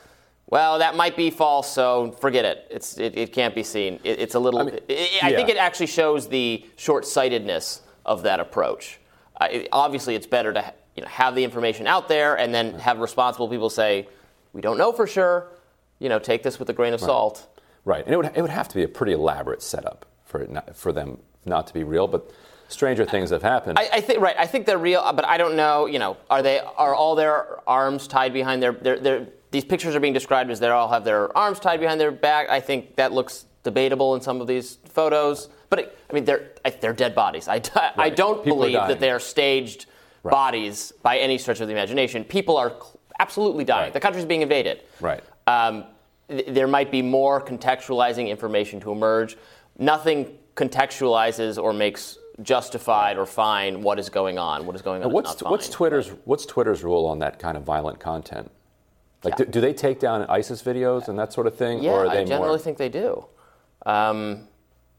Well, 0.51 0.79
that 0.79 0.95
might 0.95 1.15
be 1.15 1.29
false, 1.29 1.71
so 1.71 2.11
forget 2.13 2.43
it. 2.43 2.65
It's 2.71 2.97
it, 2.97 3.15
it 3.15 3.33
can't 3.33 3.53
be 3.53 3.61
seen. 3.61 3.99
It, 4.03 4.19
it's 4.19 4.33
a 4.33 4.39
little. 4.39 4.61
I, 4.61 4.63
mean, 4.63 4.79
I 5.21 5.31
think 5.35 5.47
it 5.47 5.57
actually 5.57 5.85
shows 5.85 6.27
the 6.27 6.65
short-sightedness 6.75 7.81
of 8.03 8.23
that 8.23 8.39
approach. 8.39 8.99
Uh, 9.39 9.47
it- 9.51 9.69
obviously, 9.71 10.15
it's 10.15 10.25
better 10.25 10.51
to 10.53 10.73
you 10.95 11.03
know, 11.03 11.07
have 11.07 11.35
the 11.35 11.43
information 11.43 11.85
out 11.85 12.07
there 12.07 12.35
and 12.39 12.51
then 12.51 12.73
have 12.79 12.97
responsible 12.99 13.47
people 13.47 13.69
say, 13.69 14.07
"We 14.53 14.61
don't 14.61 14.79
know 14.79 14.91
for 14.91 15.05
sure. 15.05 15.49
You 15.99 16.09
know, 16.09 16.17
take 16.17 16.41
this 16.41 16.57
with 16.57 16.69
a 16.71 16.73
grain 16.73 16.93
of 16.95 16.99
salt." 16.99 17.45
right, 17.85 18.03
and 18.03 18.11
it 18.11 18.17
would 18.17 18.31
it 18.35 18.41
would 18.41 18.49
have 18.49 18.67
to 18.69 18.75
be 18.75 18.83
a 18.83 18.87
pretty 18.87 19.13
elaborate 19.13 19.61
setup 19.61 20.07
for 20.25 20.41
it 20.41 20.49
not, 20.51 20.75
for 20.75 20.91
them 20.91 21.19
not 21.45 21.67
to 21.67 21.73
be 21.73 21.83
real. 21.83 22.07
But 22.07 22.31
stranger 22.67 23.05
things 23.05 23.31
have 23.31 23.41
happened. 23.41 23.79
I, 23.79 23.89
I 23.93 24.01
think 24.01 24.21
right. 24.21 24.35
I 24.37 24.45
think 24.45 24.65
they're 24.65 24.77
real, 24.77 25.11
but 25.13 25.25
I 25.25 25.37
don't 25.37 25.55
know. 25.55 25.85
You 25.85 25.99
know, 25.99 26.17
are 26.29 26.41
they 26.41 26.59
are 26.59 26.95
all 26.95 27.15
their 27.15 27.59
arms 27.67 28.07
tied 28.07 28.33
behind 28.33 28.61
their 28.61 28.71
their, 28.71 28.99
their 28.99 29.27
these 29.51 29.65
pictures 29.65 29.95
are 29.95 29.99
being 29.99 30.13
described 30.13 30.51
as 30.51 30.59
they 30.59 30.69
all 30.69 30.89
have 30.89 31.03
their 31.03 31.35
arms 31.37 31.59
tied 31.59 31.79
behind 31.79 31.99
their 31.99 32.11
back. 32.11 32.49
I 32.49 32.59
think 32.59 32.95
that 32.95 33.11
looks 33.11 33.45
debatable 33.63 34.15
in 34.15 34.21
some 34.21 34.41
of 34.41 34.47
these 34.47 34.77
photos. 34.85 35.49
But 35.69 35.79
it, 35.79 35.97
I 36.09 36.13
mean, 36.13 36.25
they're 36.25 36.51
they're 36.81 36.93
dead 36.93 37.15
bodies. 37.15 37.47
I, 37.47 37.61
I 37.97 38.09
don't 38.09 38.43
People 38.43 38.57
believe 38.57 38.73
that 38.73 38.99
they 38.99 39.11
are 39.11 39.19
staged 39.19 39.87
bodies 40.23 40.91
by 41.01 41.17
any 41.17 41.37
stretch 41.37 41.61
of 41.61 41.67
the 41.67 41.73
imagination. 41.73 42.23
People 42.23 42.57
are 42.57 42.73
absolutely 43.19 43.63
dying. 43.63 43.85
Right. 43.85 43.93
The 43.93 43.99
country's 43.99 44.25
being 44.25 44.41
invaded. 44.41 44.81
Right. 44.99 45.23
Um, 45.47 45.85
th- 46.29 46.47
there 46.47 46.67
might 46.67 46.91
be 46.91 47.01
more 47.01 47.41
contextualizing 47.41 48.29
information 48.29 48.79
to 48.81 48.91
emerge. 48.91 49.37
Nothing 49.77 50.37
contextualizes 50.59 51.61
or 51.61 51.71
makes 51.71 52.17
justified 52.41 53.17
or 53.17 53.25
fine 53.25 53.81
what 53.81 53.97
is 53.97 54.09
going 54.09 54.37
on, 54.37 54.65
what 54.65 54.75
is 54.75 54.81
going 54.81 55.03
on. 55.03 55.11
What's, 55.11 55.41
what's 55.41 55.69
Twitter's 55.69 56.09
what's 56.25 56.45
Twitter's 56.45 56.83
rule 56.83 57.05
on 57.05 57.19
that 57.19 57.39
kind 57.39 57.55
of 57.55 57.63
violent 57.63 57.99
content? 57.99 58.51
Like, 59.23 59.33
yeah. 59.37 59.45
do, 59.45 59.51
do, 59.51 59.61
they 59.61 59.73
take 59.73 59.99
down 59.99 60.25
ISIS 60.29 60.61
videos 60.61 61.07
and 61.09 61.19
that 61.19 61.33
sort 61.33 61.47
of 61.47 61.55
thing? 61.55 61.83
Yeah, 61.83 61.91
or 61.91 62.07
I 62.07 62.23
generally 62.23 62.49
more... 62.49 62.57
think 62.57 62.77
they 62.77 62.89
do. 62.89 63.25
Um, 63.85 64.47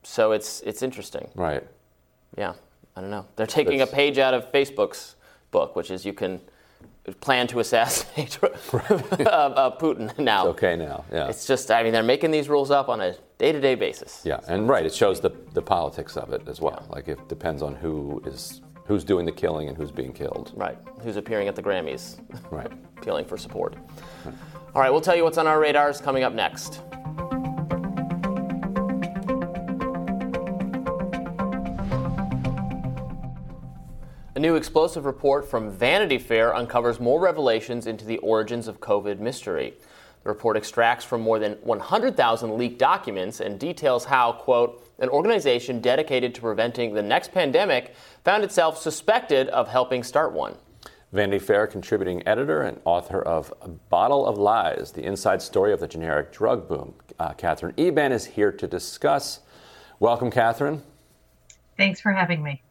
so 0.02 0.32
it's 0.32 0.60
it's 0.62 0.82
interesting. 0.82 1.28
Right. 1.34 1.66
Yeah, 2.36 2.54
I 2.96 3.00
don't 3.00 3.10
know. 3.10 3.26
They're 3.36 3.46
taking 3.46 3.80
it's... 3.80 3.90
a 3.90 3.94
page 3.94 4.18
out 4.18 4.34
of 4.34 4.50
Facebook's 4.52 5.16
book, 5.50 5.76
which 5.76 5.90
is 5.90 6.04
you 6.04 6.12
can 6.12 6.40
plan 7.20 7.46
to 7.48 7.60
assassinate 7.60 8.38
uh, 8.42 8.46
uh, 8.46 9.78
Putin 9.78 10.16
now. 10.18 10.48
It's 10.48 10.56
okay 10.56 10.76
now, 10.76 11.04
yeah. 11.12 11.28
It's 11.28 11.46
just, 11.46 11.70
I 11.70 11.82
mean, 11.82 11.92
they're 11.92 12.02
making 12.02 12.30
these 12.30 12.48
rules 12.48 12.70
up 12.70 12.88
on 12.88 13.00
a 13.00 13.14
day 13.38 13.52
to 13.52 13.60
day 13.60 13.74
basis. 13.74 14.22
Yeah, 14.24 14.40
and 14.48 14.68
right, 14.68 14.84
it 14.84 14.94
shows 14.94 15.20
the, 15.20 15.30
the 15.52 15.62
politics 15.62 16.16
of 16.16 16.32
it 16.32 16.46
as 16.48 16.60
well. 16.60 16.84
Yeah. 16.86 16.94
Like 16.94 17.08
it 17.08 17.28
depends 17.28 17.62
on 17.62 17.74
who 17.74 18.22
is 18.24 18.60
who's 18.86 19.04
doing 19.04 19.24
the 19.24 19.32
killing 19.32 19.68
and 19.68 19.76
who's 19.76 19.92
being 19.92 20.12
killed. 20.12 20.52
Right, 20.56 20.78
who's 21.02 21.16
appearing 21.16 21.48
at 21.48 21.56
the 21.56 21.62
Grammys. 21.62 22.18
Right. 22.50 22.70
appealing 22.98 23.24
for 23.24 23.38
support. 23.38 23.76
Right. 24.24 24.34
All 24.74 24.82
right, 24.82 24.90
we'll 24.90 25.00
tell 25.00 25.16
you 25.16 25.24
what's 25.24 25.38
on 25.38 25.46
our 25.46 25.58
radars 25.58 26.00
coming 26.00 26.22
up 26.22 26.32
next. 26.32 26.82
A 34.40 34.42
new 34.42 34.56
explosive 34.56 35.04
report 35.04 35.46
from 35.46 35.70
Vanity 35.70 36.16
Fair 36.16 36.54
uncovers 36.54 36.98
more 36.98 37.20
revelations 37.20 37.86
into 37.86 38.06
the 38.06 38.16
origins 38.20 38.68
of 38.68 38.80
COVID 38.80 39.18
mystery. 39.18 39.74
The 40.22 40.30
report 40.30 40.56
extracts 40.56 41.04
from 41.04 41.20
more 41.20 41.38
than 41.38 41.58
100,000 41.62 42.56
leaked 42.56 42.78
documents 42.78 43.40
and 43.40 43.60
details 43.60 44.06
how, 44.06 44.32
quote, 44.32 44.82
an 44.98 45.10
organization 45.10 45.82
dedicated 45.82 46.34
to 46.34 46.40
preventing 46.40 46.94
the 46.94 47.02
next 47.02 47.32
pandemic 47.32 47.94
found 48.24 48.42
itself 48.42 48.78
suspected 48.78 49.48
of 49.48 49.68
helping 49.68 50.02
start 50.02 50.32
one. 50.32 50.54
Vanity 51.12 51.38
Fair 51.38 51.66
contributing 51.66 52.26
editor 52.26 52.62
and 52.62 52.80
author 52.86 53.20
of 53.20 53.52
A 53.60 53.68
Bottle 53.68 54.24
of 54.24 54.38
Lies, 54.38 54.92
the 54.92 55.04
inside 55.04 55.42
story 55.42 55.74
of 55.74 55.80
the 55.80 55.86
generic 55.86 56.32
drug 56.32 56.66
boom. 56.66 56.94
Uh, 57.18 57.34
Katherine 57.34 57.74
Eban 57.76 58.10
is 58.10 58.24
here 58.24 58.52
to 58.52 58.66
discuss. 58.66 59.40
Welcome, 59.98 60.30
Katherine. 60.30 60.82
Thanks 61.76 62.00
for 62.00 62.12
having 62.12 62.42
me. 62.42 62.62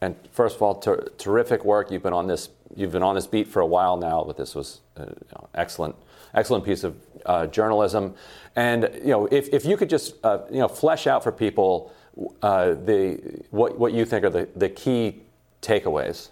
And 0.00 0.16
first 0.32 0.56
of 0.56 0.62
all, 0.62 0.76
ter- 0.76 1.08
terrific 1.18 1.64
work. 1.64 1.90
You've 1.90 2.02
been 2.02 2.12
on 2.12 2.26
this. 2.26 2.48
You've 2.74 2.92
been 2.92 3.02
on 3.02 3.14
this 3.14 3.26
beat 3.26 3.48
for 3.48 3.60
a 3.60 3.66
while 3.66 3.96
now, 3.96 4.24
but 4.24 4.36
this 4.36 4.54
was 4.54 4.80
an 4.96 5.08
you 5.08 5.28
know, 5.32 5.48
excellent, 5.54 5.96
excellent 6.34 6.64
piece 6.64 6.84
of 6.84 6.96
uh, 7.26 7.46
journalism. 7.48 8.14
And 8.56 8.88
you 8.94 9.10
know, 9.10 9.26
if, 9.26 9.48
if 9.52 9.64
you 9.64 9.76
could 9.76 9.90
just 9.90 10.14
uh, 10.24 10.40
you 10.50 10.58
know 10.58 10.68
flesh 10.68 11.06
out 11.06 11.22
for 11.22 11.32
people 11.32 11.92
uh, 12.42 12.74
the 12.74 13.20
what 13.50 13.78
what 13.78 13.92
you 13.92 14.04
think 14.04 14.24
are 14.24 14.30
the, 14.30 14.48
the 14.56 14.68
key 14.68 15.20
takeaways. 15.62 16.30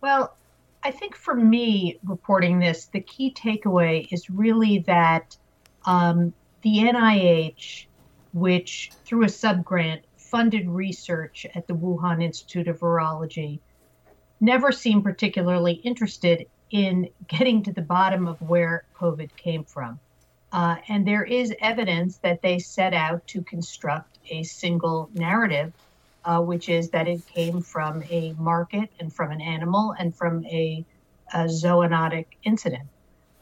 Well, 0.00 0.34
I 0.82 0.90
think 0.90 1.16
for 1.16 1.34
me, 1.34 1.98
reporting 2.04 2.58
this, 2.58 2.86
the 2.86 3.00
key 3.00 3.32
takeaway 3.32 4.06
is 4.12 4.28
really 4.28 4.80
that 4.80 5.36
um, 5.86 6.34
the 6.62 6.78
NIH, 6.78 7.86
which 8.34 8.92
through 9.04 9.24
a 9.24 9.28
subgrant 9.28 10.02
funded 10.34 10.68
research 10.68 11.46
at 11.54 11.64
the 11.68 11.74
Wuhan 11.74 12.20
Institute 12.20 12.66
of 12.66 12.80
Virology 12.80 13.60
never 14.40 14.72
seemed 14.72 15.04
particularly 15.04 15.74
interested 15.74 16.48
in 16.72 17.08
getting 17.28 17.62
to 17.62 17.72
the 17.72 17.80
bottom 17.80 18.26
of 18.26 18.42
where 18.42 18.82
COVID 18.96 19.30
came 19.36 19.62
from. 19.62 20.00
Uh, 20.52 20.74
and 20.88 21.06
there 21.06 21.22
is 21.22 21.54
evidence 21.60 22.16
that 22.16 22.42
they 22.42 22.58
set 22.58 22.92
out 22.92 23.24
to 23.28 23.42
construct 23.42 24.18
a 24.28 24.42
single 24.42 25.08
narrative, 25.14 25.72
uh, 26.24 26.40
which 26.40 26.68
is 26.68 26.90
that 26.90 27.06
it 27.06 27.24
came 27.28 27.60
from 27.60 28.02
a 28.10 28.32
market 28.36 28.90
and 28.98 29.12
from 29.12 29.30
an 29.30 29.40
animal 29.40 29.94
and 30.00 30.12
from 30.16 30.44
a, 30.46 30.84
a 31.32 31.44
zoonotic 31.44 32.26
incident. 32.42 32.88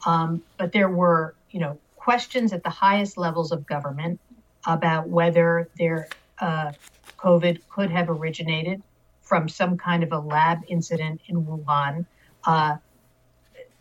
Um, 0.04 0.42
but 0.58 0.72
there 0.72 0.90
were, 0.90 1.34
you 1.52 1.60
know, 1.60 1.78
questions 1.96 2.52
at 2.52 2.62
the 2.62 2.68
highest 2.84 3.16
levels 3.16 3.50
of 3.50 3.64
government 3.64 4.20
about 4.66 5.08
whether 5.08 5.70
there 5.78 6.06
uh, 6.42 6.72
COVID 7.18 7.60
could 7.70 7.90
have 7.90 8.10
originated 8.10 8.82
from 9.22 9.48
some 9.48 9.78
kind 9.78 10.02
of 10.02 10.12
a 10.12 10.18
lab 10.18 10.58
incident 10.68 11.20
in 11.28 11.44
Wuhan. 11.44 12.04
Uh, 12.44 12.76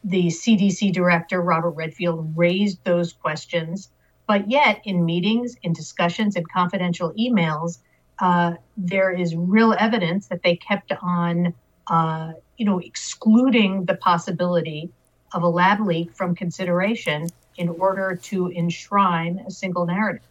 the 0.04 0.28
CDC 0.28 0.94
director, 0.94 1.42
Robert 1.42 1.72
Redfield, 1.72 2.34
raised 2.38 2.84
those 2.84 3.14
questions. 3.14 3.90
But 4.28 4.50
yet, 4.50 4.82
in 4.86 5.04
meetings, 5.04 5.56
in 5.64 5.74
discussions, 5.74 6.36
and 6.36 6.50
confidential 6.50 7.14
emails, 7.20 7.80
uh, 8.20 8.54
there 8.78 9.12
is 9.12 9.36
real 9.36 9.76
evidence 9.78 10.28
that 10.28 10.44
they 10.44 10.56
kept 10.56 10.94
on, 11.02 11.54
uh, 11.88 12.34
you 12.58 12.66
know, 12.66 12.80
excluding 12.80 13.86
the 13.86 13.96
possibility 13.96 14.92
of 15.34 15.44
a 15.44 15.48
lab 15.48 15.80
leak 15.82 16.16
from 16.16 16.36
consideration 16.36 17.28
in 17.58 17.70
order 17.70 18.16
to 18.16 18.52
enshrine 18.52 19.44
a 19.48 19.52
single 19.52 19.86
narrative. 19.86 20.31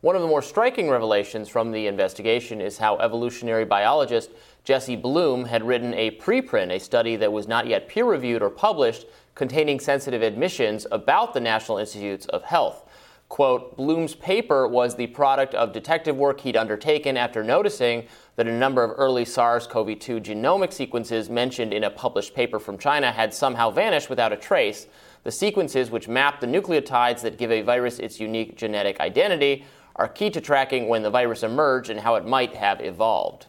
One 0.00 0.14
of 0.14 0.22
the 0.22 0.28
more 0.28 0.42
striking 0.42 0.88
revelations 0.88 1.48
from 1.48 1.72
the 1.72 1.88
investigation 1.88 2.60
is 2.60 2.78
how 2.78 2.98
evolutionary 2.98 3.64
biologist 3.64 4.30
Jesse 4.62 4.94
Bloom 4.94 5.44
had 5.46 5.64
written 5.64 5.92
a 5.94 6.12
preprint, 6.12 6.70
a 6.70 6.78
study 6.78 7.16
that 7.16 7.32
was 7.32 7.48
not 7.48 7.66
yet 7.66 7.88
peer 7.88 8.04
reviewed 8.04 8.40
or 8.40 8.48
published, 8.48 9.06
containing 9.34 9.80
sensitive 9.80 10.22
admissions 10.22 10.86
about 10.92 11.34
the 11.34 11.40
National 11.40 11.78
Institutes 11.78 12.26
of 12.26 12.44
Health. 12.44 12.84
Quote, 13.28 13.76
Bloom's 13.76 14.14
paper 14.14 14.68
was 14.68 14.94
the 14.94 15.08
product 15.08 15.54
of 15.56 15.72
detective 15.72 16.16
work 16.16 16.40
he'd 16.40 16.56
undertaken 16.56 17.16
after 17.16 17.42
noticing 17.42 18.06
that 18.36 18.46
a 18.46 18.52
number 18.52 18.84
of 18.84 18.96
early 18.96 19.24
SARS 19.24 19.66
CoV 19.66 19.98
2 19.98 20.20
genomic 20.20 20.72
sequences 20.72 21.28
mentioned 21.28 21.74
in 21.74 21.82
a 21.82 21.90
published 21.90 22.36
paper 22.36 22.60
from 22.60 22.78
China 22.78 23.10
had 23.10 23.34
somehow 23.34 23.68
vanished 23.68 24.08
without 24.08 24.32
a 24.32 24.36
trace. 24.36 24.86
The 25.24 25.32
sequences, 25.32 25.90
which 25.90 26.06
map 26.06 26.40
the 26.40 26.46
nucleotides 26.46 27.20
that 27.22 27.36
give 27.36 27.50
a 27.50 27.62
virus 27.62 27.98
its 27.98 28.20
unique 28.20 28.56
genetic 28.56 29.00
identity, 29.00 29.66
are 29.98 30.08
key 30.08 30.30
to 30.30 30.40
tracking 30.40 30.88
when 30.88 31.02
the 31.02 31.10
virus 31.10 31.42
emerged 31.42 31.90
and 31.90 32.00
how 32.00 32.14
it 32.14 32.24
might 32.24 32.54
have 32.54 32.80
evolved. 32.80 33.46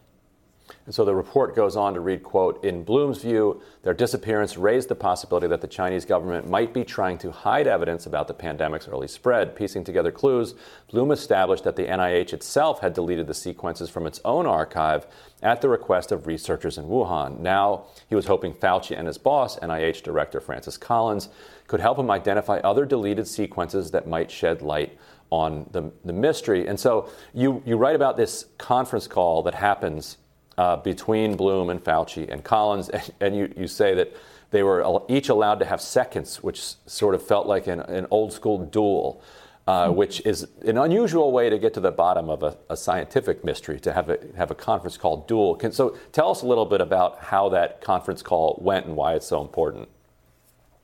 And 0.86 0.94
so 0.94 1.06
the 1.06 1.16
report 1.16 1.56
goes 1.56 1.76
on 1.76 1.94
to 1.94 2.00
read, 2.00 2.24
quote, 2.24 2.64
in 2.64 2.84
Bloom's 2.84 3.22
view, 3.22 3.62
their 3.84 3.94
disappearance 3.94 4.58
raised 4.58 4.90
the 4.90 4.96
possibility 4.96 5.48
that 5.48 5.62
the 5.62 5.68
Chinese 5.68 6.06
government 6.06 6.50
might 6.50 6.74
be 6.74 6.84
trying 6.84 7.18
to 7.20 7.32
hide 7.32 7.68
evidence 7.68 8.06
about 8.06 8.28
the 8.28 8.34
pandemic's 8.34 8.88
early 8.88 9.08
spread. 9.08 9.56
Piecing 9.56 9.84
together 9.84 10.12
clues, 10.12 10.56
Bloom 10.92 11.12
established 11.12 11.64
that 11.64 11.76
the 11.76 11.86
NIH 11.86 12.34
itself 12.34 12.82
had 12.82 12.94
deleted 12.94 13.28
the 13.28 13.34
sequences 13.34 13.90
from 13.90 14.08
its 14.08 14.20
own 14.26 14.46
archive 14.46 15.06
at 15.42 15.62
the 15.62 15.70
request 15.70 16.12
of 16.12 16.28
researchers 16.28 16.78
in 16.78 16.86
Wuhan. 16.86 17.40
Now, 17.40 17.86
he 18.08 18.16
was 18.16 18.26
hoping 18.26 18.54
Fauci 18.54 18.98
and 18.98 19.08
his 19.08 19.18
boss, 19.18 19.60
NIH 19.60 20.04
Director 20.04 20.42
Francis 20.42 20.78
Collins, 20.78 21.30
could 21.68 21.80
help 21.80 22.00
him 22.00 22.10
identify 22.10 22.58
other 22.60 22.86
deleted 22.86 23.28
sequences 23.28 23.92
that 23.92 24.08
might 24.08 24.32
shed 24.32 24.62
light 24.64 24.98
on 25.32 25.68
the, 25.72 25.92
the 26.06 26.14
mystery. 26.14 26.68
And 26.68 26.80
so 26.80 27.10
you, 27.34 27.62
you 27.66 27.78
write 27.78 27.96
about 27.96 28.18
this 28.18 28.46
conference 28.58 29.08
call 29.08 29.44
that 29.44 29.56
happens 29.56 30.18
uh, 30.58 30.76
between 30.78 31.36
Bloom 31.36 31.70
and 31.70 31.82
Fauci 31.84 32.30
and 32.30 32.44
Collins, 32.44 32.90
and, 32.90 33.12
and, 33.22 33.36
you, 33.36 33.54
you 33.56 33.68
say 33.68 33.94
that 33.96 34.16
they 34.52 34.64
were 34.64 35.04
each 35.08 35.30
allowed 35.30 35.60
to 35.60 35.66
have 35.66 35.80
seconds, 35.82 36.44
which 36.44 36.62
sort 36.86 37.16
of 37.16 37.26
felt 37.26 37.48
like 37.48 37.68
an, 37.68 37.80
an 37.82 38.08
old 38.12 38.34
school 38.34 38.66
duel. 38.66 39.22
Uh, 39.68 39.90
hmm. 39.90 39.98
which 39.98 40.20
is 40.26 40.48
an 40.66 40.80
unusual 40.80 41.32
way 41.32 41.48
to 41.48 41.60
get 41.60 41.76
to 41.76 41.80
the 41.80 41.92
bottom 41.92 42.28
of 42.28 42.42
a, 42.42 42.58
a, 42.72 42.76
scientific 42.76 43.44
mystery 43.46 43.80
to 43.80 43.94
have 43.94 44.10
a, 44.10 44.18
have 44.36 44.50
a 44.50 44.56
conference 44.56 44.98
call 44.98 45.18
duel. 45.28 45.56
Can, 45.56 45.72
so 45.72 45.96
tell 46.12 46.32
us 46.32 46.42
a 46.42 46.48
little 46.48 46.66
bit 46.66 46.82
about 46.82 47.20
how 47.20 47.50
that 47.50 47.80
conference 47.80 48.24
call 48.24 48.58
went 48.64 48.88
and 48.88 48.96
why 48.96 49.14
it's 49.14 49.28
so 49.28 49.42
important. 49.42 49.88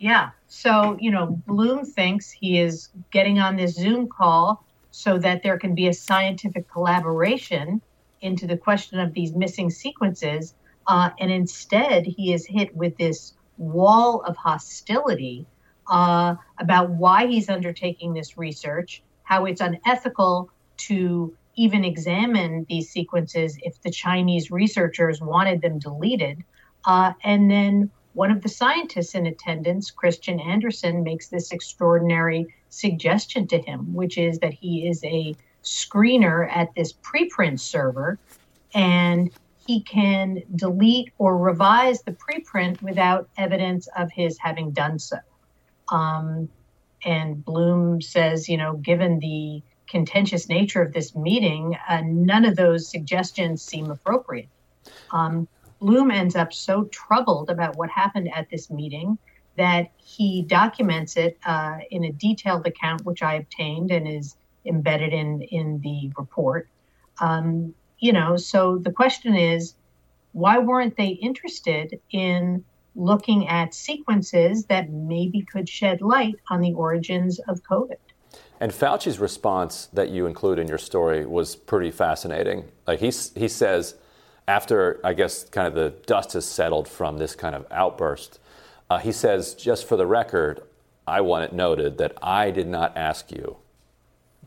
Yeah. 0.05 0.29
So, 0.45 0.97
you 0.99 1.09
know, 1.09 1.41
Bloom 1.47 1.83
thinks 1.83 2.29
he 2.29 2.59
is 2.59 2.89
getting 3.09 3.39
on 3.39 3.55
this 3.55 3.73
Zoom 3.73 4.07
call 4.07 4.63
so 4.91 5.17
that 5.17 5.41
there 5.41 5.57
can 5.57 5.73
be 5.73 5.87
a 5.87 5.93
scientific 5.93 6.69
collaboration 6.69 7.81
into 8.21 8.45
the 8.45 8.55
question 8.55 8.99
of 8.99 9.15
these 9.15 9.33
missing 9.33 9.71
sequences. 9.71 10.53
Uh, 10.85 11.09
and 11.19 11.31
instead, 11.31 12.05
he 12.05 12.33
is 12.33 12.45
hit 12.45 12.75
with 12.75 12.95
this 12.97 13.33
wall 13.57 14.21
of 14.27 14.37
hostility 14.37 15.47
uh, 15.89 16.35
about 16.59 16.91
why 16.91 17.25
he's 17.25 17.49
undertaking 17.49 18.13
this 18.13 18.37
research, 18.37 19.01
how 19.23 19.45
it's 19.45 19.59
unethical 19.59 20.51
to 20.77 21.35
even 21.55 21.83
examine 21.83 22.63
these 22.69 22.91
sequences 22.91 23.57
if 23.63 23.81
the 23.81 23.89
Chinese 23.89 24.51
researchers 24.51 25.19
wanted 25.19 25.63
them 25.63 25.79
deleted, 25.79 26.43
uh, 26.85 27.11
and 27.23 27.49
then 27.49 27.89
one 28.15 28.31
of 28.31 28.41
the 28.41 28.49
scientists 28.49 29.13
in 29.13 29.25
attendance, 29.25 29.91
Christian 29.91 30.39
Andersen, 30.39 31.03
makes 31.03 31.27
this 31.27 31.51
extraordinary 31.51 32.47
suggestion 32.69 33.45
to 33.47 33.59
him, 33.59 33.93
which 33.93 34.17
is 34.17 34.39
that 34.39 34.53
he 34.53 34.87
is 34.87 35.03
a 35.03 35.35
screener 35.63 36.49
at 36.49 36.73
this 36.75 36.93
preprint 36.93 37.59
server 37.59 38.17
and 38.73 39.31
he 39.67 39.81
can 39.81 40.41
delete 40.55 41.11
or 41.17 41.37
revise 41.37 42.03
the 42.03 42.11
preprint 42.11 42.81
without 42.81 43.27
evidence 43.37 43.87
of 43.97 44.11
his 44.11 44.37
having 44.37 44.71
done 44.71 44.97
so. 44.97 45.17
Um, 45.89 46.47
and 47.03 47.43
Bloom 47.43 48.01
says, 48.01 48.47
you 48.47 48.57
know, 48.57 48.77
given 48.77 49.19
the 49.19 49.61
contentious 49.87 50.47
nature 50.47 50.81
of 50.81 50.93
this 50.93 51.15
meeting, 51.15 51.77
uh, 51.87 52.01
none 52.05 52.45
of 52.45 52.55
those 52.55 52.87
suggestions 52.87 53.61
seem 53.61 53.91
appropriate. 53.91 54.49
Um, 55.11 55.47
Bloom 55.85 56.09
ends 56.09 56.35
up 56.35 56.51
so 56.51 56.85
troubled 56.85 57.51
about 57.51 57.75
what 57.77 57.91
happened 57.91 58.27
at 58.33 58.49
this 58.49 58.71
meeting 58.71 59.19
that 59.55 59.91
he 59.97 60.41
documents 60.41 61.15
it 61.15 61.37
uh, 61.45 61.77
in 61.91 62.05
a 62.05 62.11
detailed 62.11 62.65
account, 62.65 63.05
which 63.05 63.21
I 63.21 63.35
obtained 63.35 63.91
and 63.91 64.07
is 64.07 64.35
embedded 64.65 65.13
in 65.13 65.43
in 65.43 65.79
the 65.81 66.11
report. 66.17 66.67
Um, 67.19 67.75
you 67.99 68.13
know, 68.13 68.35
so 68.35 68.79
the 68.79 68.91
question 68.91 69.35
is, 69.35 69.75
why 70.31 70.57
weren't 70.57 70.97
they 70.97 71.09
interested 71.09 71.99
in 72.11 72.65
looking 72.95 73.47
at 73.47 73.75
sequences 73.75 74.65
that 74.65 74.89
maybe 74.89 75.41
could 75.43 75.69
shed 75.69 76.01
light 76.01 76.35
on 76.49 76.61
the 76.61 76.73
origins 76.73 77.39
of 77.47 77.61
COVID? 77.61 78.01
And 78.59 78.71
Fauci's 78.71 79.19
response 79.19 79.85
that 79.93 80.09
you 80.09 80.25
include 80.25 80.57
in 80.57 80.67
your 80.67 80.79
story 80.79 81.27
was 81.27 81.55
pretty 81.55 81.91
fascinating. 81.91 82.65
Like 82.87 83.01
he 83.01 83.11
he 83.35 83.47
says, 83.47 83.95
after 84.47 84.99
I 85.03 85.13
guess 85.13 85.43
kind 85.49 85.67
of 85.67 85.73
the 85.73 85.91
dust 86.05 86.33
has 86.33 86.45
settled 86.45 86.87
from 86.87 87.17
this 87.17 87.35
kind 87.35 87.55
of 87.55 87.65
outburst, 87.71 88.39
uh, 88.89 88.99
he 88.99 89.11
says, 89.11 89.53
just 89.53 89.87
for 89.87 89.97
the 89.97 90.05
record, 90.05 90.61
I 91.07 91.21
want 91.21 91.45
it 91.45 91.53
noted 91.53 91.97
that 91.97 92.17
I 92.21 92.51
did 92.51 92.67
not 92.67 92.95
ask 92.95 93.31
you 93.31 93.57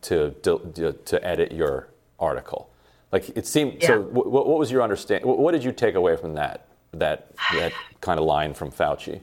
to 0.03 0.31
to, 0.43 0.93
to 0.93 1.27
edit 1.27 1.53
your 1.53 1.89
article. 2.19 2.71
Like 3.13 3.31
it 3.37 3.47
seemed. 3.47 3.81
Yeah. 3.81 3.89
So, 3.89 4.03
w- 4.03 4.29
what 4.29 4.47
was 4.47 4.71
your 4.71 4.83
understanding? 4.83 5.29
What 5.29 5.53
did 5.53 5.65
you 5.65 5.73
take 5.73 5.95
away 5.95 6.17
from 6.17 6.35
that 6.35 6.67
that 6.93 7.33
that 7.53 7.73
kind 8.01 8.19
of 8.19 8.27
line 8.27 8.55
from 8.55 8.71
Fauci? 8.71 9.21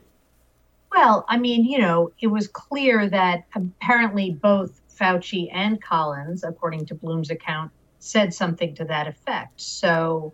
Well, 0.91 1.25
I 1.27 1.37
mean, 1.37 1.65
you 1.65 1.79
know, 1.79 2.11
it 2.21 2.27
was 2.27 2.47
clear 2.47 3.09
that 3.09 3.43
apparently 3.53 4.31
both 4.31 4.81
Fauci 4.97 5.49
and 5.51 5.81
Collins, 5.81 6.43
according 6.43 6.85
to 6.85 6.95
Bloom's 6.95 7.29
account, 7.29 7.71
said 7.99 8.33
something 8.33 8.73
to 8.75 8.85
that 8.85 9.07
effect. 9.07 9.59
So, 9.59 10.33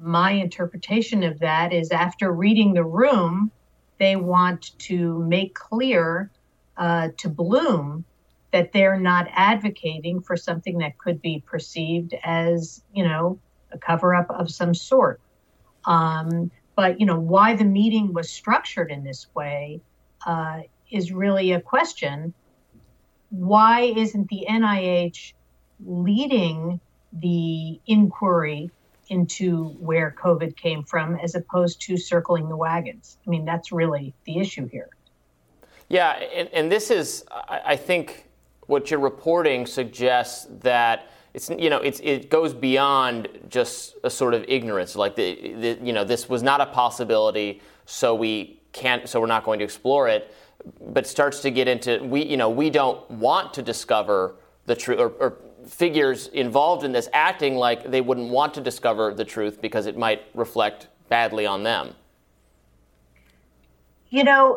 my 0.00 0.32
interpretation 0.32 1.24
of 1.24 1.40
that 1.40 1.72
is 1.72 1.90
after 1.90 2.32
reading 2.32 2.72
the 2.72 2.84
room, 2.84 3.50
they 3.98 4.16
want 4.16 4.78
to 4.78 5.18
make 5.24 5.54
clear 5.54 6.30
uh, 6.76 7.08
to 7.18 7.28
Bloom 7.28 8.04
that 8.52 8.72
they're 8.72 8.98
not 8.98 9.26
advocating 9.32 10.22
for 10.22 10.36
something 10.36 10.78
that 10.78 10.96
could 10.98 11.20
be 11.20 11.42
perceived 11.46 12.14
as, 12.24 12.82
you 12.94 13.04
know, 13.04 13.38
a 13.72 13.78
cover 13.78 14.14
up 14.14 14.30
of 14.30 14.50
some 14.50 14.74
sort. 14.74 15.20
Um, 15.84 16.50
but, 16.76 17.00
you 17.00 17.06
know, 17.06 17.18
why 17.18 17.56
the 17.56 17.64
meeting 17.64 18.12
was 18.14 18.30
structured 18.30 18.90
in 18.90 19.02
this 19.04 19.26
way 19.34 19.80
uh, 20.26 20.60
is 20.90 21.12
really 21.12 21.52
a 21.52 21.60
question. 21.60 22.32
Why 23.30 23.82
isn't 23.82 24.28
the 24.28 24.46
NIH 24.48 25.34
leading 25.84 26.80
the 27.12 27.80
inquiry 27.86 28.70
into 29.08 29.68
where 29.80 30.14
COVID 30.20 30.56
came 30.56 30.82
from 30.84 31.16
as 31.16 31.34
opposed 31.34 31.80
to 31.82 31.96
circling 31.96 32.48
the 32.48 32.56
wagons? 32.56 33.18
I 33.26 33.30
mean, 33.30 33.44
that's 33.44 33.72
really 33.72 34.14
the 34.24 34.38
issue 34.38 34.68
here. 34.68 34.88
Yeah, 35.88 36.12
and, 36.12 36.48
and 36.52 36.70
this 36.70 36.90
is, 36.90 37.24
I, 37.30 37.76
think, 37.76 38.28
what 38.66 38.90
you're 38.90 39.00
reporting 39.00 39.66
suggests 39.66 40.46
that 40.60 41.10
it's 41.34 41.50
you 41.50 41.70
know 41.70 41.78
it's 41.78 42.00
it 42.00 42.30
goes 42.30 42.54
beyond 42.54 43.28
just 43.48 43.96
a 44.02 44.10
sort 44.10 44.32
of 44.34 44.44
ignorance 44.48 44.96
like 44.96 45.14
the, 45.14 45.54
the, 45.54 45.78
you 45.82 45.92
know 45.92 46.02
this 46.02 46.28
was 46.28 46.42
not 46.42 46.60
a 46.60 46.66
possibility 46.66 47.60
so 47.84 48.14
we 48.14 48.60
can't 48.72 49.06
so 49.08 49.20
we're 49.20 49.26
not 49.26 49.44
going 49.44 49.58
to 49.58 49.64
explore 49.64 50.08
it 50.08 50.34
but 50.80 51.06
starts 51.06 51.40
to 51.40 51.50
get 51.50 51.68
into 51.68 52.02
we 52.04 52.24
you 52.24 52.36
know 52.36 52.48
we 52.48 52.70
don't 52.70 53.08
want 53.10 53.52
to 53.52 53.62
discover 53.62 54.36
the 54.66 54.74
truth 54.74 54.98
or, 54.98 55.08
or 55.20 55.36
figures 55.68 56.28
involved 56.28 56.84
in 56.84 56.92
this 56.92 57.08
acting 57.12 57.56
like 57.56 57.90
they 57.90 58.00
wouldn't 58.00 58.30
want 58.30 58.54
to 58.54 58.60
discover 58.60 59.12
the 59.14 59.24
truth 59.24 59.60
because 59.60 59.86
it 59.86 59.96
might 59.96 60.22
reflect 60.34 60.88
badly 61.08 61.46
on 61.46 61.62
them 61.62 61.94
you 64.10 64.24
know 64.24 64.56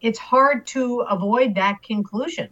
it's 0.00 0.18
hard 0.18 0.66
to 0.66 1.00
avoid 1.00 1.54
that 1.54 1.82
conclusion 1.82 2.48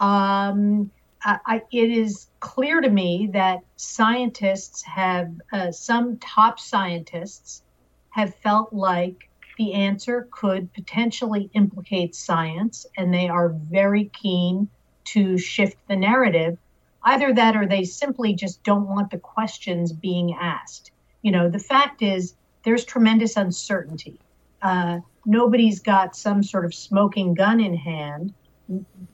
um, 0.00 0.90
I, 1.22 1.62
it 1.70 1.90
is 1.90 2.28
clear 2.40 2.80
to 2.80 2.88
me 2.88 3.28
that 3.32 3.60
scientists 3.76 4.82
have, 4.82 5.30
uh, 5.52 5.70
some 5.70 6.16
top 6.18 6.58
scientists 6.58 7.62
have 8.10 8.34
felt 8.36 8.72
like 8.72 9.28
the 9.58 9.74
answer 9.74 10.28
could 10.30 10.72
potentially 10.72 11.50
implicate 11.52 12.14
science, 12.14 12.86
and 12.96 13.12
they 13.12 13.28
are 13.28 13.50
very 13.50 14.06
keen 14.06 14.68
to 15.04 15.36
shift 15.36 15.76
the 15.88 15.96
narrative. 15.96 16.56
Either 17.04 17.32
that 17.32 17.56
or 17.56 17.66
they 17.66 17.84
simply 17.84 18.34
just 18.34 18.62
don't 18.62 18.88
want 18.88 19.10
the 19.10 19.18
questions 19.18 19.92
being 19.92 20.34
asked. 20.34 20.90
You 21.22 21.32
know, 21.32 21.48
the 21.48 21.58
fact 21.58 22.02
is, 22.02 22.34
there's 22.64 22.84
tremendous 22.84 23.36
uncertainty. 23.36 24.18
Uh, 24.60 25.00
nobody's 25.24 25.80
got 25.80 26.14
some 26.14 26.42
sort 26.42 26.64
of 26.64 26.74
smoking 26.74 27.32
gun 27.34 27.60
in 27.60 27.74
hand 27.74 28.34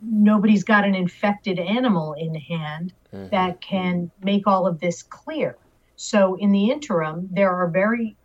nobody's 0.02 0.64
got 0.64 0.84
an 0.84 0.94
infected 0.94 1.58
animal 1.58 2.12
in 2.14 2.34
hand 2.34 2.92
mm-hmm. 3.12 3.28
that 3.30 3.60
can 3.60 4.10
make 4.22 4.46
all 4.46 4.66
of 4.66 4.80
this 4.80 5.02
clear. 5.02 5.56
So, 5.96 6.34
in 6.34 6.52
the 6.52 6.70
interim, 6.70 7.28
there 7.32 7.50
are 7.50 7.68
very 7.68 8.16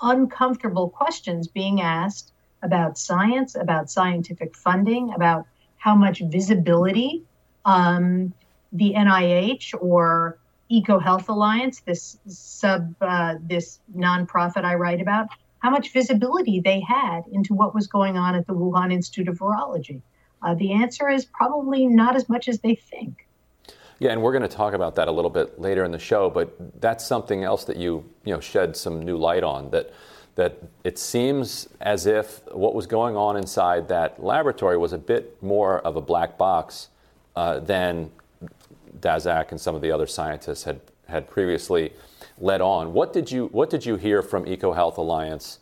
uncomfortable 0.00 0.88
questions 0.88 1.46
being 1.46 1.80
asked 1.80 2.32
about 2.62 2.98
science, 2.98 3.54
about 3.54 3.90
scientific 3.90 4.56
funding, 4.56 5.12
about 5.12 5.46
how 5.76 5.94
much 5.94 6.20
visibility 6.20 7.22
um, 7.64 8.32
the 8.72 8.94
NIH 8.94 9.74
or 9.80 10.38
EcoHealth 10.70 11.28
Alliance, 11.28 11.80
this 11.80 12.18
sub, 12.26 12.94
uh, 13.00 13.34
this 13.42 13.80
nonprofit 13.96 14.64
I 14.64 14.74
write 14.74 15.00
about, 15.00 15.28
how 15.58 15.70
much 15.70 15.92
visibility 15.92 16.60
they 16.60 16.80
had 16.80 17.22
into 17.32 17.54
what 17.54 17.74
was 17.74 17.86
going 17.86 18.16
on 18.16 18.34
at 18.34 18.46
the 18.46 18.54
Wuhan 18.54 18.92
Institute 18.92 19.28
of 19.28 19.38
Virology. 19.38 20.00
Uh, 20.42 20.54
the 20.54 20.72
answer 20.72 21.08
is 21.08 21.24
probably 21.24 21.86
not 21.86 22.16
as 22.16 22.28
much 22.28 22.48
as 22.48 22.60
they 22.60 22.74
think. 22.74 23.26
Yeah, 23.98 24.12
and 24.12 24.22
we're 24.22 24.32
going 24.32 24.48
to 24.48 24.56
talk 24.56 24.72
about 24.72 24.94
that 24.94 25.08
a 25.08 25.12
little 25.12 25.30
bit 25.30 25.60
later 25.60 25.84
in 25.84 25.90
the 25.90 25.98
show, 25.98 26.30
but 26.30 26.80
that's 26.80 27.04
something 27.04 27.44
else 27.44 27.64
that 27.64 27.76
you 27.76 28.04
you 28.24 28.32
know 28.32 28.40
shed 28.40 28.76
some 28.76 29.02
new 29.02 29.18
light 29.18 29.42
on 29.42 29.70
that 29.70 29.92
that 30.36 30.56
it 30.84 30.98
seems 30.98 31.68
as 31.82 32.06
if 32.06 32.40
what 32.52 32.74
was 32.74 32.86
going 32.86 33.14
on 33.16 33.36
inside 33.36 33.88
that 33.88 34.22
laboratory 34.22 34.78
was 34.78 34.94
a 34.94 34.98
bit 34.98 35.42
more 35.42 35.80
of 35.80 35.96
a 35.96 36.00
black 36.00 36.38
box 36.38 36.88
uh, 37.36 37.60
than 37.60 38.10
Daszak 39.00 39.50
and 39.50 39.60
some 39.60 39.74
of 39.74 39.82
the 39.82 39.90
other 39.90 40.06
scientists 40.06 40.64
had 40.64 40.80
had 41.08 41.28
previously 41.28 41.92
led 42.38 42.60
on. 42.60 42.92
What 42.92 43.12
did 43.12 43.30
you 43.30 43.46
what 43.46 43.70
did 43.70 43.84
you 43.84 43.96
hear 43.96 44.22
from 44.22 44.44
EcoHealth 44.44 44.96
Alliance 44.96 45.58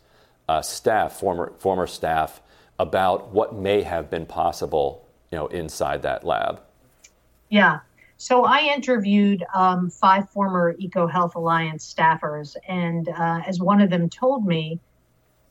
uh, 0.49 0.63
staff, 0.63 1.15
former 1.19 1.53
former 1.59 1.87
staff, 1.87 2.41
about 2.79 3.31
what 3.31 3.55
may 3.55 3.83
have 3.83 4.11
been 4.11 4.27
possible, 4.27 5.07
you 5.31 5.39
know, 5.39 5.47
inside 5.49 6.03
that 6.03 6.25
lab? 6.25 6.61
Yeah. 7.49 7.81
So 8.21 8.45
I 8.45 8.61
interviewed 8.75 9.45
um, 9.55 9.91
five 9.91 10.29
former 10.31 10.75
EcoHealth 10.75 11.35
Alliance 11.37 11.93
staffers, 11.93 12.57
and 12.67 13.09
uh, 13.09 13.41
as 13.47 13.61
one 13.61 13.81
of 13.81 13.91
them 13.91 14.09
told 14.09 14.45
me, 14.45 14.81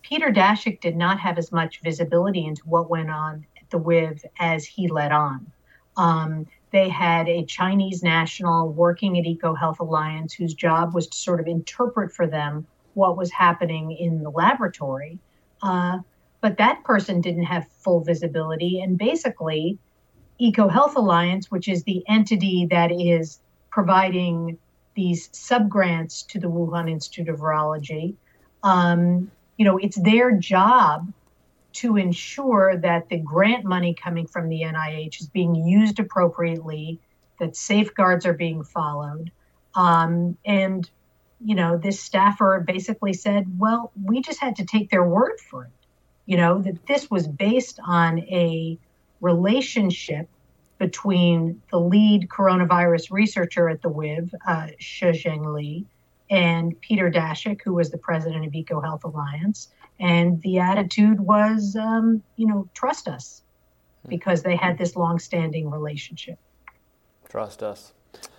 Peter 0.02 0.32
Daszak 0.32 0.82
did 0.82 0.96
not 0.96 1.20
have 1.20 1.38
as 1.38 1.52
much 1.52 1.82
visibility 1.82 2.46
into 2.46 2.62
what 2.66 2.90
went 2.90 3.10
on 3.10 3.46
at 3.58 3.70
the 3.70 3.80
WIV 3.80 4.24
as 4.40 4.66
he 4.66 4.88
let 4.90 5.12
on. 5.12 5.50
Um, 5.96 6.46
they 6.72 6.90
had 6.90 7.28
a 7.30 7.46
Chinese 7.46 8.04
national 8.04 8.70
working 8.70 9.18
at 9.18 9.26
EcoHealth 9.26 9.80
Alliance 9.80 10.34
whose 10.34 10.54
job 10.54 10.94
was 10.94 11.08
to 11.08 11.18
sort 11.18 11.40
of 11.40 11.48
interpret 11.48 12.12
for 12.12 12.28
them 12.28 12.68
what 12.94 13.18
was 13.18 13.32
happening 13.32 13.92
in 13.92 14.24
the 14.24 14.30
laboratory. 14.30 15.20
Uh, 15.62 16.00
but 16.42 16.58
that 16.58 16.84
person 16.84 17.22
didn't 17.22 17.44
have 17.44 17.68
full 17.68 18.02
visibility. 18.02 18.82
And 18.82 18.98
basically, 18.98 19.78
EcoHealth 20.42 20.96
Alliance, 20.96 21.50
which 21.50 21.68
is 21.68 21.84
the 21.84 22.04
entity 22.08 22.68
that 22.70 22.92
is 22.92 23.40
providing 23.72 24.58
these 24.96 25.30
subgrants 25.30 26.26
to 26.28 26.40
the 26.40 26.50
Wuhan 26.50 26.90
Institute 26.90 27.30
of 27.30 27.40
Virology, 27.40 28.16
um, 28.64 29.32
you 29.58 29.66
know, 29.66 29.78
it's 29.78 30.00
their 30.02 30.32
job 30.32 31.12
to 31.82 31.98
ensure 31.98 32.78
that 32.78 33.10
the 33.10 33.18
grant 33.18 33.66
money 33.66 33.94
coming 33.94 34.28
from 34.28 34.50
the 34.50 34.62
NIH 34.62 35.22
is 35.22 35.28
being 35.28 35.56
used 35.56 36.00
appropriately, 36.00 37.00
that 37.40 37.56
safeguards 37.56 38.26
are 38.26 38.34
being 38.34 38.64
followed. 38.64 39.32
Um, 39.76 40.38
and, 40.46 40.90
you 41.40 41.56
know, 41.56 41.78
this 41.78 42.00
staffer 42.00 42.64
basically 42.66 43.14
said, 43.14 43.60
well, 43.60 43.92
we 44.04 44.22
just 44.22 44.40
had 44.40 44.56
to 44.56 44.66
take 44.66 44.90
their 44.90 45.04
word 45.04 45.40
for 45.40 45.66
it 45.66 45.72
you 46.28 46.38
know, 46.38 46.62
that 46.62 46.86
this 46.86 47.10
was 47.10 47.28
based 47.28 47.80
on 47.84 48.20
a 48.20 48.78
relationship 49.22 50.28
between 50.78 51.60
the 51.72 51.80
lead 51.80 52.28
coronavirus 52.30 53.10
researcher 53.10 53.68
at 53.68 53.82
the 53.82 53.90
WIV, 53.90 54.32
uh, 54.46 55.48
Li, 55.52 55.86
and 56.30 56.80
Peter 56.82 57.10
Daszak, 57.10 57.62
who 57.64 57.74
was 57.74 57.90
the 57.90 57.98
president 57.98 58.46
of 58.46 58.52
EcoHealth 58.52 59.04
Alliance. 59.06 59.70
And 60.00 60.42
the 60.42 60.60
attitude 60.60 61.20
was, 61.20 61.76
um, 61.76 62.22
you 62.36 62.48
know, 62.48 62.70
trust 62.74 63.08
us 63.08 63.42
because 64.08 64.44
they 64.44 64.56
had 64.56 64.78
this 64.78 64.96
long-standing 64.96 65.70
relationship. 65.70 66.38
Trust 67.30 67.64
us. 67.64 67.94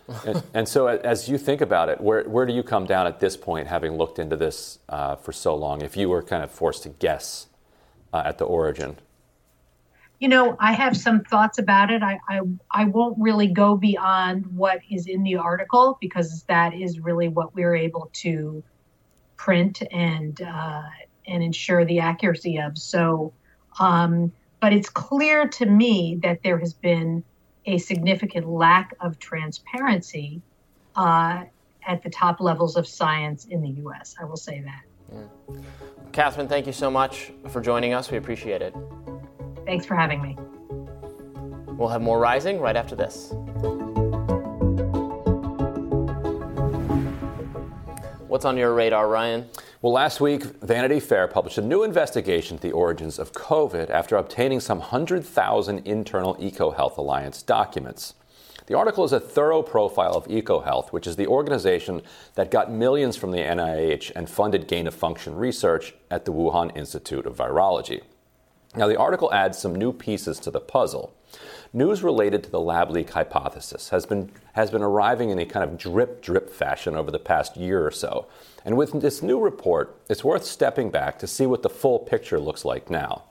and, 0.27 0.43
and, 0.55 0.69
so, 0.69 0.87
as 0.87 1.29
you 1.29 1.37
think 1.37 1.61
about 1.61 1.91
it, 1.91 2.01
where, 2.01 2.25
where 2.25 2.47
do 2.47 2.53
you 2.53 2.63
come 2.63 2.87
down 2.87 3.07
at 3.07 3.21
this 3.21 3.37
point, 3.37 3.69
having 3.69 3.93
looked 3.97 4.19
into 4.19 4.37
this 4.37 4.79
uh, 4.89 5.17
for 5.17 5.33
so 5.33 5.55
long, 5.55 5.83
if 5.83 5.97
you 5.97 6.09
were 6.09 6.23
kind 6.23 6.43
of 6.43 6.51
forced 6.51 6.85
to 6.85 6.89
guess 6.89 7.49
uh, 8.13 8.23
at 8.25 8.39
the 8.39 8.47
origin? 8.47 8.97
You 10.19 10.29
know, 10.29 10.57
I 10.59 10.73
have 10.73 10.97
some 10.97 11.23
thoughts 11.23 11.59
about 11.59 11.91
it. 11.91 12.03
I, 12.03 12.19
I, 12.29 12.41
I 12.71 12.85
won't 12.85 13.19
really 13.21 13.49
go 13.49 13.77
beyond 13.77 14.47
what 14.57 14.81
is 14.91 15.07
in 15.07 15.23
the 15.23 15.37
article 15.37 15.99
because 16.01 16.43
that 16.45 16.75
is 16.75 16.99
really 16.99 17.29
what 17.29 17.55
we're 17.55 17.77
able 17.77 18.11
to 18.15 18.65
print 19.37 19.83
and 19.93 20.41
uh, 20.41 20.83
and 21.29 21.43
ensure 21.43 21.85
the 21.85 22.01
accuracy 22.01 22.59
of. 22.59 22.77
So, 22.77 23.33
um, 23.79 24.33
but 24.61 24.73
it's 24.73 24.89
clear 24.89 25.47
to 25.47 25.67
me 25.67 26.19
that 26.23 26.43
there 26.43 26.59
has 26.59 26.73
been 26.73 27.23
a 27.67 27.79
significant 27.79 28.49
lack 28.49 28.95
of 29.01 29.19
transparency 29.19 30.43
uh, 30.97 31.45
at 31.87 32.03
the 32.03 32.11
top 32.11 32.41
levels 32.41 32.77
of 32.77 32.87
science 32.87 33.45
in 33.45 33.63
the 33.63 33.69
U.S. 33.83 34.15
I 34.21 34.25
will 34.25 34.37
say 34.37 34.63
that. 34.63 34.83
Yeah. 35.13 35.57
Katherine, 36.13 36.49
thank 36.49 36.67
you 36.67 36.73
so 36.73 36.91
much 36.91 37.33
for 37.51 37.61
joining 37.61 37.93
us. 37.93 38.11
We 38.11 38.19
appreciate 38.19 38.63
it. 38.63 38.75
Thanks 39.65 39.87
for 39.87 39.95
having 39.95 40.23
me. 40.23 40.37
We'll 41.79 41.89
have 41.89 42.03
more 42.03 42.19
Rising 42.19 42.59
right 42.59 42.77
after 42.77 42.97
this. 42.97 43.33
What's 48.39 48.47
on 48.47 48.57
your 48.57 48.73
radar, 48.73 49.09
Ryan? 49.09 49.47
Well, 49.83 49.93
last 49.93 50.21
week, 50.21 50.45
Vanity 50.63 51.01
Fair 51.01 51.27
published 51.27 51.59
a 51.59 51.61
new 51.61 51.83
investigation 51.83 52.55
into 52.55 52.69
the 52.69 52.73
origins 52.73 53.19
of 53.19 53.33
COVID 53.33 53.91
after 53.91 54.15
obtaining 54.15 54.61
some 54.61 54.79
100,000 54.79 55.79
internal 55.85 56.37
EcoHealth 56.37 56.97
Alliance 56.99 57.43
documents. 57.43 58.15
The 58.67 58.79
article 58.79 59.03
is 59.03 59.13
a 59.13 59.19
thorough 59.19 59.61
profile 59.61 60.13
of 60.13 60.29
EcoHealth, 60.29 60.91
which 60.91 61.09
is 61.09 61.17
the 61.17 61.27
organization 61.27 62.01
that 62.37 62.53
got 62.53 62.71
millions 62.71 63.17
from 63.17 63.33
the 63.33 63.39
NIH 63.39 64.13
and 64.15 64.31
funded 64.31 64.69
gain 64.69 64.87
of 64.87 64.95
function 64.95 65.35
research 65.35 65.95
at 66.09 66.25
the 66.25 66.33
Wuhan 66.33 66.77
Institute 66.77 67.27
of 67.27 67.39
Virology. 67.39 68.03
Now, 68.77 68.87
the 68.87 69.01
article 69.01 69.35
adds 69.35 69.59
some 69.59 69.75
new 69.75 69.93
pieces 69.93 70.39
to 70.39 70.53
the 70.53 70.61
puzzle. 70.61 71.13
News 71.73 72.03
related 72.03 72.43
to 72.45 72.51
the 72.51 72.61
lab 72.61 72.91
leak 72.91 73.11
hypothesis 73.11 73.91
has 73.91 74.07
been, 74.07 74.31
has 74.55 74.71
been 74.71 74.83
arriving 74.83 75.29
in 75.29 75.39
a 75.39 75.45
kind 75.45 75.69
of 75.69 75.77
drip 75.77 76.23
drip 76.23 76.49
fashion 76.49 76.97
over 76.97 77.11
the 77.11 77.19
past 77.19 77.59
year 77.59 77.87
or 77.87 77.91
so. 77.91 78.27
And 78.65 78.77
with 78.77 79.01
this 79.03 79.23
new 79.23 79.39
report, 79.39 79.95
it's 80.09 80.25
worth 80.25 80.45
stepping 80.45 80.91
back 80.91 81.19
to 81.19 81.27
see 81.27 81.45
what 81.45 81.63
the 81.63 81.69
full 81.69 81.99
picture 81.99 82.41
looks 82.41 82.65
like 82.65 82.91
now. 82.91 83.25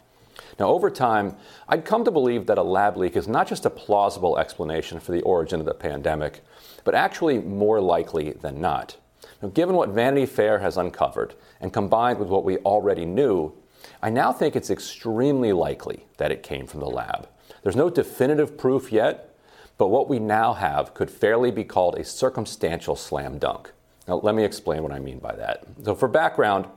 Now, 0.60 0.68
over 0.68 0.92
time, 0.92 1.36
I'd 1.68 1.86
come 1.86 2.04
to 2.06 2.12
believe 2.12 2.46
that 2.46 2.60
a 2.60 2.64
lab 2.64 2.96
leak 2.96 3.16
is 3.16 3.28
not 3.28 3.48
just 3.48 3.66
a 3.66 3.72
plausible 3.72 4.38
explanation 4.38 5.00
for 5.00 5.12
the 5.12 5.22
origin 5.22 5.60
of 5.60 5.66
the 5.66 5.74
pandemic, 5.74 6.42
but 6.84 6.94
actually 6.94 7.40
more 7.40 7.82
likely 7.82 8.34
than 8.34 8.62
not. 8.62 8.98
Now, 9.42 9.50
given 9.50 9.76
what 9.76 9.90
Vanity 9.90 10.28
Fair 10.28 10.60
has 10.60 10.78
uncovered, 10.78 11.34
and 11.60 11.74
combined 11.74 12.20
with 12.20 12.30
what 12.30 12.44
we 12.44 12.58
already 12.60 13.06
knew, 13.06 13.54
I 14.02 14.12
now 14.12 14.32
think 14.32 14.56
it's 14.56 14.70
extremely 14.70 15.54
likely 15.54 16.06
that 16.18 16.32
it 16.32 16.44
came 16.44 16.68
from 16.68 16.82
the 16.82 16.90
lab. 16.90 17.28
There's 17.68 17.76
no 17.76 17.90
definitive 17.90 18.58
proof 18.58 18.94
yet, 18.94 19.36
but 19.78 19.90
what 19.90 20.08
we 20.08 20.20
now 20.20 20.54
have 20.54 20.94
could 20.94 21.12
fairly 21.12 21.52
be 21.52 21.66
called 21.66 21.96
a 21.96 22.06
circumstantial 22.06 22.96
slam 22.96 23.40
dunk. 23.40 23.74
Now, 24.08 24.22
let 24.24 24.36
me 24.36 24.46
explain 24.46 24.84
what 24.84 24.94
I 24.94 25.00
mean 25.00 25.20
by 25.20 25.36
that. 25.36 25.66
So, 25.84 25.94
for 25.94 26.08
background, 26.08 26.68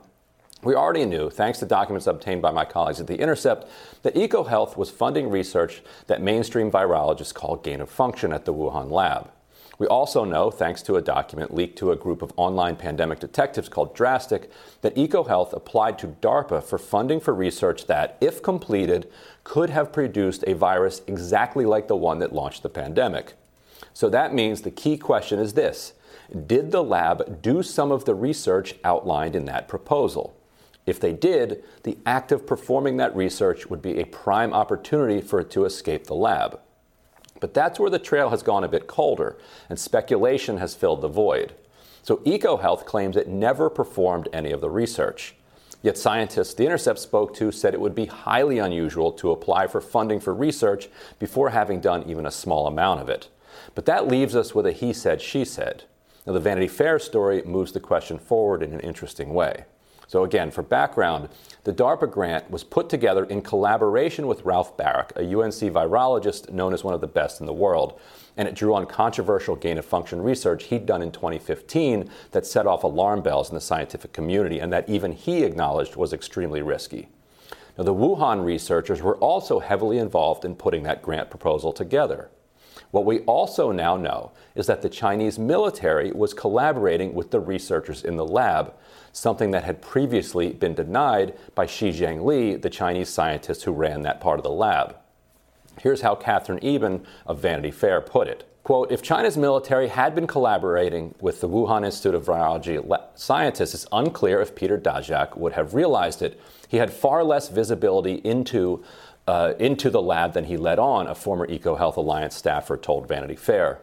we 0.63 0.75
already 0.75 1.05
knew, 1.05 1.29
thanks 1.29 1.59
to 1.59 1.65
documents 1.65 2.07
obtained 2.07 2.41
by 2.41 2.51
my 2.51 2.65
colleagues 2.65 2.99
at 2.99 3.07
The 3.07 3.21
Intercept, 3.21 3.69
that 4.01 4.15
EcoHealth 4.15 4.75
was 4.75 4.89
funding 4.89 5.29
research 5.29 5.81
that 6.07 6.21
mainstream 6.21 6.69
virologists 6.69 7.33
call 7.33 7.55
gain 7.55 7.79
of 7.79 7.89
function 7.89 8.33
at 8.33 8.43
the 8.43 8.53
Wuhan 8.53 8.91
lab. 8.91 9.31
We 9.81 9.87
also 9.87 10.25
know, 10.25 10.51
thanks 10.51 10.83
to 10.83 10.97
a 10.97 11.01
document 11.01 11.55
leaked 11.55 11.79
to 11.79 11.91
a 11.91 11.95
group 11.95 12.21
of 12.21 12.31
online 12.35 12.75
pandemic 12.75 13.19
detectives 13.19 13.67
called 13.67 13.95
Drastic, 13.95 14.51
that 14.81 14.95
EcoHealth 14.95 15.53
applied 15.53 15.97
to 15.99 16.07
DARPA 16.21 16.61
for 16.63 16.77
funding 16.77 17.19
for 17.19 17.33
research 17.33 17.87
that, 17.87 18.15
if 18.21 18.43
completed, 18.43 19.09
could 19.43 19.69
have 19.69 19.93
produced 19.93 20.43
a 20.47 20.53
virus 20.53 21.01
exactly 21.07 21.65
like 21.65 21.87
the 21.87 21.95
one 21.95 22.19
that 22.19 22.33
launched 22.33 22.63
the 22.63 22.69
pandemic. 22.69 23.33
So 23.93 24.09
that 24.09 24.33
means 24.33 24.61
the 24.61 24.71
key 24.71 24.97
question 24.97 25.39
is 25.39 25.53
this 25.53 25.93
Did 26.47 26.71
the 26.71 26.83
lab 26.83 27.41
do 27.41 27.63
some 27.63 27.91
of 27.91 28.05
the 28.05 28.15
research 28.15 28.75
outlined 28.83 29.35
in 29.35 29.45
that 29.45 29.67
proposal? 29.67 30.35
If 30.85 30.99
they 30.99 31.13
did, 31.13 31.63
the 31.83 31.97
act 32.05 32.31
of 32.31 32.47
performing 32.47 32.97
that 32.97 33.15
research 33.15 33.67
would 33.67 33.81
be 33.81 33.99
a 33.99 34.05
prime 34.05 34.53
opportunity 34.53 35.21
for 35.21 35.39
it 35.39 35.51
to 35.51 35.65
escape 35.65 36.05
the 36.05 36.15
lab. 36.15 36.59
But 37.39 37.53
that's 37.53 37.79
where 37.79 37.89
the 37.89 37.99
trail 37.99 38.29
has 38.29 38.43
gone 38.43 38.63
a 38.63 38.67
bit 38.67 38.87
colder, 38.87 39.37
and 39.69 39.79
speculation 39.79 40.57
has 40.57 40.75
filled 40.75 41.01
the 41.01 41.07
void. 41.07 41.53
So 42.03 42.17
EcoHealth 42.17 42.85
claims 42.85 43.15
it 43.15 43.27
never 43.27 43.69
performed 43.69 44.27
any 44.33 44.51
of 44.51 44.61
the 44.61 44.69
research. 44.69 45.35
Yet 45.81 45.97
scientists 45.97 46.53
The 46.53 46.65
Intercept 46.65 46.99
spoke 46.99 47.33
to 47.35 47.51
said 47.51 47.73
it 47.73 47.81
would 47.81 47.95
be 47.95 48.05
highly 48.05 48.59
unusual 48.59 49.11
to 49.13 49.31
apply 49.31 49.67
for 49.67 49.81
funding 49.81 50.19
for 50.19 50.33
research 50.33 50.89
before 51.17 51.49
having 51.49 51.79
done 51.79 52.03
even 52.07 52.25
a 52.25 52.31
small 52.31 52.67
amount 52.67 53.01
of 53.01 53.09
it. 53.09 53.29
But 53.73 53.85
that 53.85 54.07
leaves 54.07 54.35
us 54.35 54.53
with 54.53 54.65
a 54.65 54.71
he 54.71 54.93
said, 54.93 55.21
she 55.21 55.43
said. 55.43 55.83
Now, 56.25 56.33
the 56.33 56.39
Vanity 56.39 56.67
Fair 56.67 56.99
story 56.99 57.41
moves 57.43 57.71
the 57.71 57.79
question 57.79 58.19
forward 58.19 58.61
in 58.61 58.73
an 58.73 58.79
interesting 58.81 59.33
way. 59.33 59.65
So, 60.11 60.25
again, 60.25 60.51
for 60.51 60.61
background, 60.61 61.29
the 61.63 61.71
DARPA 61.71 62.11
grant 62.11 62.51
was 62.51 62.65
put 62.65 62.89
together 62.89 63.23
in 63.23 63.41
collaboration 63.41 64.27
with 64.27 64.43
Ralph 64.43 64.75
Baric, 64.75 65.15
a 65.15 65.23
UNC 65.23 65.73
virologist 65.73 66.51
known 66.51 66.73
as 66.73 66.83
one 66.83 66.93
of 66.93 66.99
the 66.99 67.07
best 67.07 67.39
in 67.39 67.45
the 67.45 67.53
world. 67.53 67.97
And 68.35 68.45
it 68.45 68.53
drew 68.53 68.75
on 68.75 68.87
controversial 68.87 69.55
gain 69.55 69.77
of 69.77 69.85
function 69.85 70.21
research 70.21 70.65
he'd 70.65 70.85
done 70.85 71.01
in 71.01 71.13
2015 71.13 72.09
that 72.31 72.45
set 72.45 72.67
off 72.67 72.83
alarm 72.83 73.21
bells 73.21 73.47
in 73.47 73.55
the 73.55 73.61
scientific 73.61 74.11
community 74.11 74.59
and 74.59 74.73
that 74.73 74.89
even 74.89 75.13
he 75.13 75.45
acknowledged 75.45 75.95
was 75.95 76.11
extremely 76.11 76.61
risky. 76.61 77.07
Now, 77.77 77.85
the 77.85 77.93
Wuhan 77.93 78.43
researchers 78.43 79.01
were 79.01 79.15
also 79.15 79.59
heavily 79.59 79.97
involved 79.97 80.43
in 80.43 80.55
putting 80.55 80.83
that 80.83 81.01
grant 81.01 81.29
proposal 81.29 81.71
together. 81.71 82.29
What 82.91 83.05
we 83.05 83.19
also 83.21 83.71
now 83.71 83.95
know 83.97 84.31
is 84.53 84.67
that 84.67 84.81
the 84.81 84.89
Chinese 84.89 85.39
military 85.39 86.11
was 86.11 86.33
collaborating 86.33 87.13
with 87.13 87.31
the 87.31 87.39
researchers 87.39 88.03
in 88.03 88.17
the 88.17 88.25
lab, 88.25 88.73
something 89.13 89.51
that 89.51 89.63
had 89.63 89.81
previously 89.81 90.49
been 90.49 90.73
denied 90.73 91.33
by 91.55 91.65
Shi 91.65 91.91
Zhengli, 91.91 92.61
the 92.61 92.69
Chinese 92.69 93.09
scientist 93.09 93.63
who 93.63 93.71
ran 93.71 94.01
that 94.01 94.21
part 94.21 94.39
of 94.39 94.43
the 94.43 94.49
lab. 94.49 94.97
Here's 95.79 96.01
how 96.01 96.15
Katherine 96.15 96.63
Eban 96.63 97.05
of 97.25 97.39
Vanity 97.39 97.71
Fair 97.71 98.01
put 98.01 98.27
it. 98.27 98.45
Quote, 98.63 98.91
if 98.91 99.01
China's 99.01 99.37
military 99.37 99.87
had 99.87 100.13
been 100.13 100.27
collaborating 100.27 101.15
with 101.19 101.41
the 101.41 101.49
Wuhan 101.49 101.83
Institute 101.83 102.13
of 102.13 102.25
Virology 102.25 102.79
scientists, 103.15 103.73
it's 103.73 103.87
unclear 103.91 104.39
if 104.39 104.53
Peter 104.53 104.77
Daszak 104.77 105.35
would 105.35 105.53
have 105.53 105.73
realized 105.73 106.21
it. 106.21 106.39
He 106.67 106.77
had 106.77 106.93
far 106.93 107.23
less 107.23 107.49
visibility 107.49 108.15
into, 108.23 108.83
uh, 109.31 109.53
into 109.59 109.89
the 109.89 110.01
lab 110.01 110.33
than 110.33 110.43
he 110.43 110.57
let 110.57 110.77
on, 110.77 111.07
a 111.07 111.15
former 111.15 111.47
EcoHealth 111.47 111.95
Alliance 111.95 112.35
staffer 112.35 112.75
told 112.75 113.07
Vanity 113.07 113.37
Fair. 113.37 113.79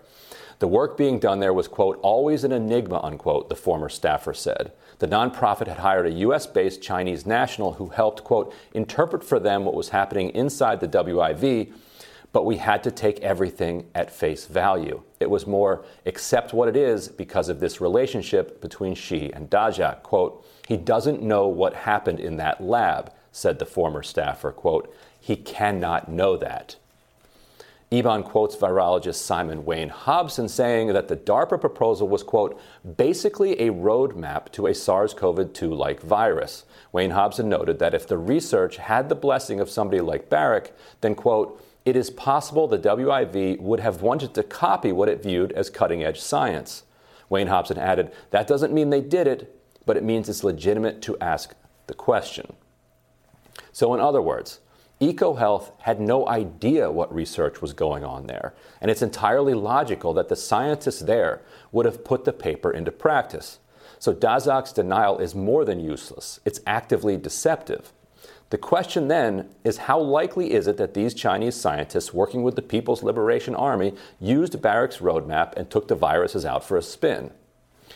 The 0.58 0.68
work 0.68 0.98
being 0.98 1.18
done 1.18 1.40
there 1.40 1.54
was, 1.54 1.68
quote, 1.68 1.98
always 2.02 2.44
an 2.44 2.52
enigma, 2.52 3.00
unquote, 3.02 3.48
the 3.48 3.56
former 3.56 3.88
staffer 3.88 4.34
said. 4.34 4.72
The 4.98 5.08
nonprofit 5.08 5.66
had 5.66 5.78
hired 5.78 6.04
a 6.04 6.18
U.S. 6.26 6.46
based 6.46 6.82
Chinese 6.82 7.24
national 7.24 7.72
who 7.72 7.88
helped, 7.88 8.24
quote, 8.24 8.54
interpret 8.74 9.24
for 9.24 9.40
them 9.40 9.64
what 9.64 9.72
was 9.72 9.88
happening 9.88 10.28
inside 10.30 10.80
the 10.80 10.88
WIV, 10.88 11.72
but 12.30 12.44
we 12.44 12.58
had 12.58 12.82
to 12.82 12.90
take 12.90 13.18
everything 13.20 13.86
at 13.94 14.10
face 14.10 14.44
value. 14.44 15.02
It 15.18 15.30
was 15.30 15.46
more 15.46 15.82
accept 16.04 16.52
what 16.52 16.68
it 16.68 16.76
is 16.76 17.08
because 17.08 17.48
of 17.48 17.58
this 17.58 17.80
relationship 17.80 18.60
between 18.60 18.94
Shi 18.94 19.32
and 19.32 19.48
Daszak. 19.48 20.02
Quote, 20.02 20.46
he 20.66 20.76
doesn't 20.76 21.22
know 21.22 21.48
what 21.48 21.72
happened 21.72 22.20
in 22.20 22.36
that 22.36 22.62
lab, 22.62 23.14
said 23.32 23.58
the 23.58 23.66
former 23.66 24.02
staffer. 24.02 24.52
Quote, 24.52 24.94
he 25.28 25.36
cannot 25.36 26.10
know 26.10 26.38
that. 26.38 26.76
Eban 27.90 28.22
quotes 28.22 28.56
virologist 28.56 29.16
Simon 29.16 29.66
Wain-Hobson 29.66 30.48
saying 30.48 30.94
that 30.94 31.08
the 31.08 31.18
DARPA 31.18 31.60
proposal 31.60 32.08
was, 32.08 32.22
quote, 32.22 32.58
basically 32.96 33.52
a 33.60 33.70
roadmap 33.70 34.50
to 34.52 34.68
a 34.68 34.74
SARS 34.74 35.12
CoV 35.12 35.52
2 35.52 35.74
like 35.74 36.00
virus. 36.00 36.64
Wain-Hobson 36.92 37.46
noted 37.46 37.78
that 37.78 37.92
if 37.92 38.08
the 38.08 38.16
research 38.16 38.78
had 38.78 39.10
the 39.10 39.14
blessing 39.14 39.60
of 39.60 39.68
somebody 39.68 40.00
like 40.00 40.30
Baric, 40.30 40.70
then, 41.02 41.14
quote, 41.14 41.62
it 41.84 41.94
is 41.94 42.08
possible 42.08 42.66
the 42.66 42.78
WIV 42.78 43.60
would 43.60 43.80
have 43.80 44.00
wanted 44.00 44.32
to 44.32 44.42
copy 44.42 44.92
what 44.92 45.10
it 45.10 45.22
viewed 45.22 45.52
as 45.52 45.68
cutting 45.68 46.02
edge 46.02 46.20
science. 46.20 46.84
Wain-Hobson 47.28 47.76
added, 47.76 48.12
that 48.30 48.46
doesn't 48.46 48.72
mean 48.72 48.88
they 48.88 49.02
did 49.02 49.26
it, 49.26 49.60
but 49.84 49.98
it 49.98 50.02
means 50.02 50.30
it's 50.30 50.42
legitimate 50.42 51.02
to 51.02 51.18
ask 51.18 51.54
the 51.86 51.92
question. 51.92 52.54
So, 53.72 53.92
in 53.92 54.00
other 54.00 54.22
words, 54.22 54.60
EcoHealth 55.00 55.70
had 55.82 56.00
no 56.00 56.26
idea 56.26 56.90
what 56.90 57.14
research 57.14 57.62
was 57.62 57.72
going 57.72 58.04
on 58.04 58.26
there, 58.26 58.54
and 58.80 58.90
it's 58.90 59.02
entirely 59.02 59.54
logical 59.54 60.12
that 60.14 60.28
the 60.28 60.34
scientists 60.34 61.00
there 61.00 61.40
would 61.70 61.86
have 61.86 62.04
put 62.04 62.24
the 62.24 62.32
paper 62.32 62.72
into 62.72 62.90
practice. 62.90 63.60
So 64.00 64.12
Daszak's 64.12 64.72
denial 64.72 65.18
is 65.18 65.34
more 65.34 65.64
than 65.64 65.78
useless, 65.78 66.40
it's 66.44 66.60
actively 66.66 67.16
deceptive. 67.16 67.92
The 68.50 68.58
question 68.58 69.08
then 69.08 69.50
is 69.62 69.76
how 69.76 70.00
likely 70.00 70.52
is 70.52 70.66
it 70.66 70.78
that 70.78 70.94
these 70.94 71.12
Chinese 71.12 71.54
scientists 71.54 72.14
working 72.14 72.42
with 72.42 72.56
the 72.56 72.62
People's 72.62 73.02
Liberation 73.02 73.54
Army 73.54 73.94
used 74.18 74.62
Baric's 74.62 74.98
roadmap 74.98 75.52
and 75.54 75.68
took 75.68 75.86
the 75.86 75.94
viruses 75.94 76.46
out 76.46 76.64
for 76.64 76.76
a 76.76 76.82
spin? 76.82 77.30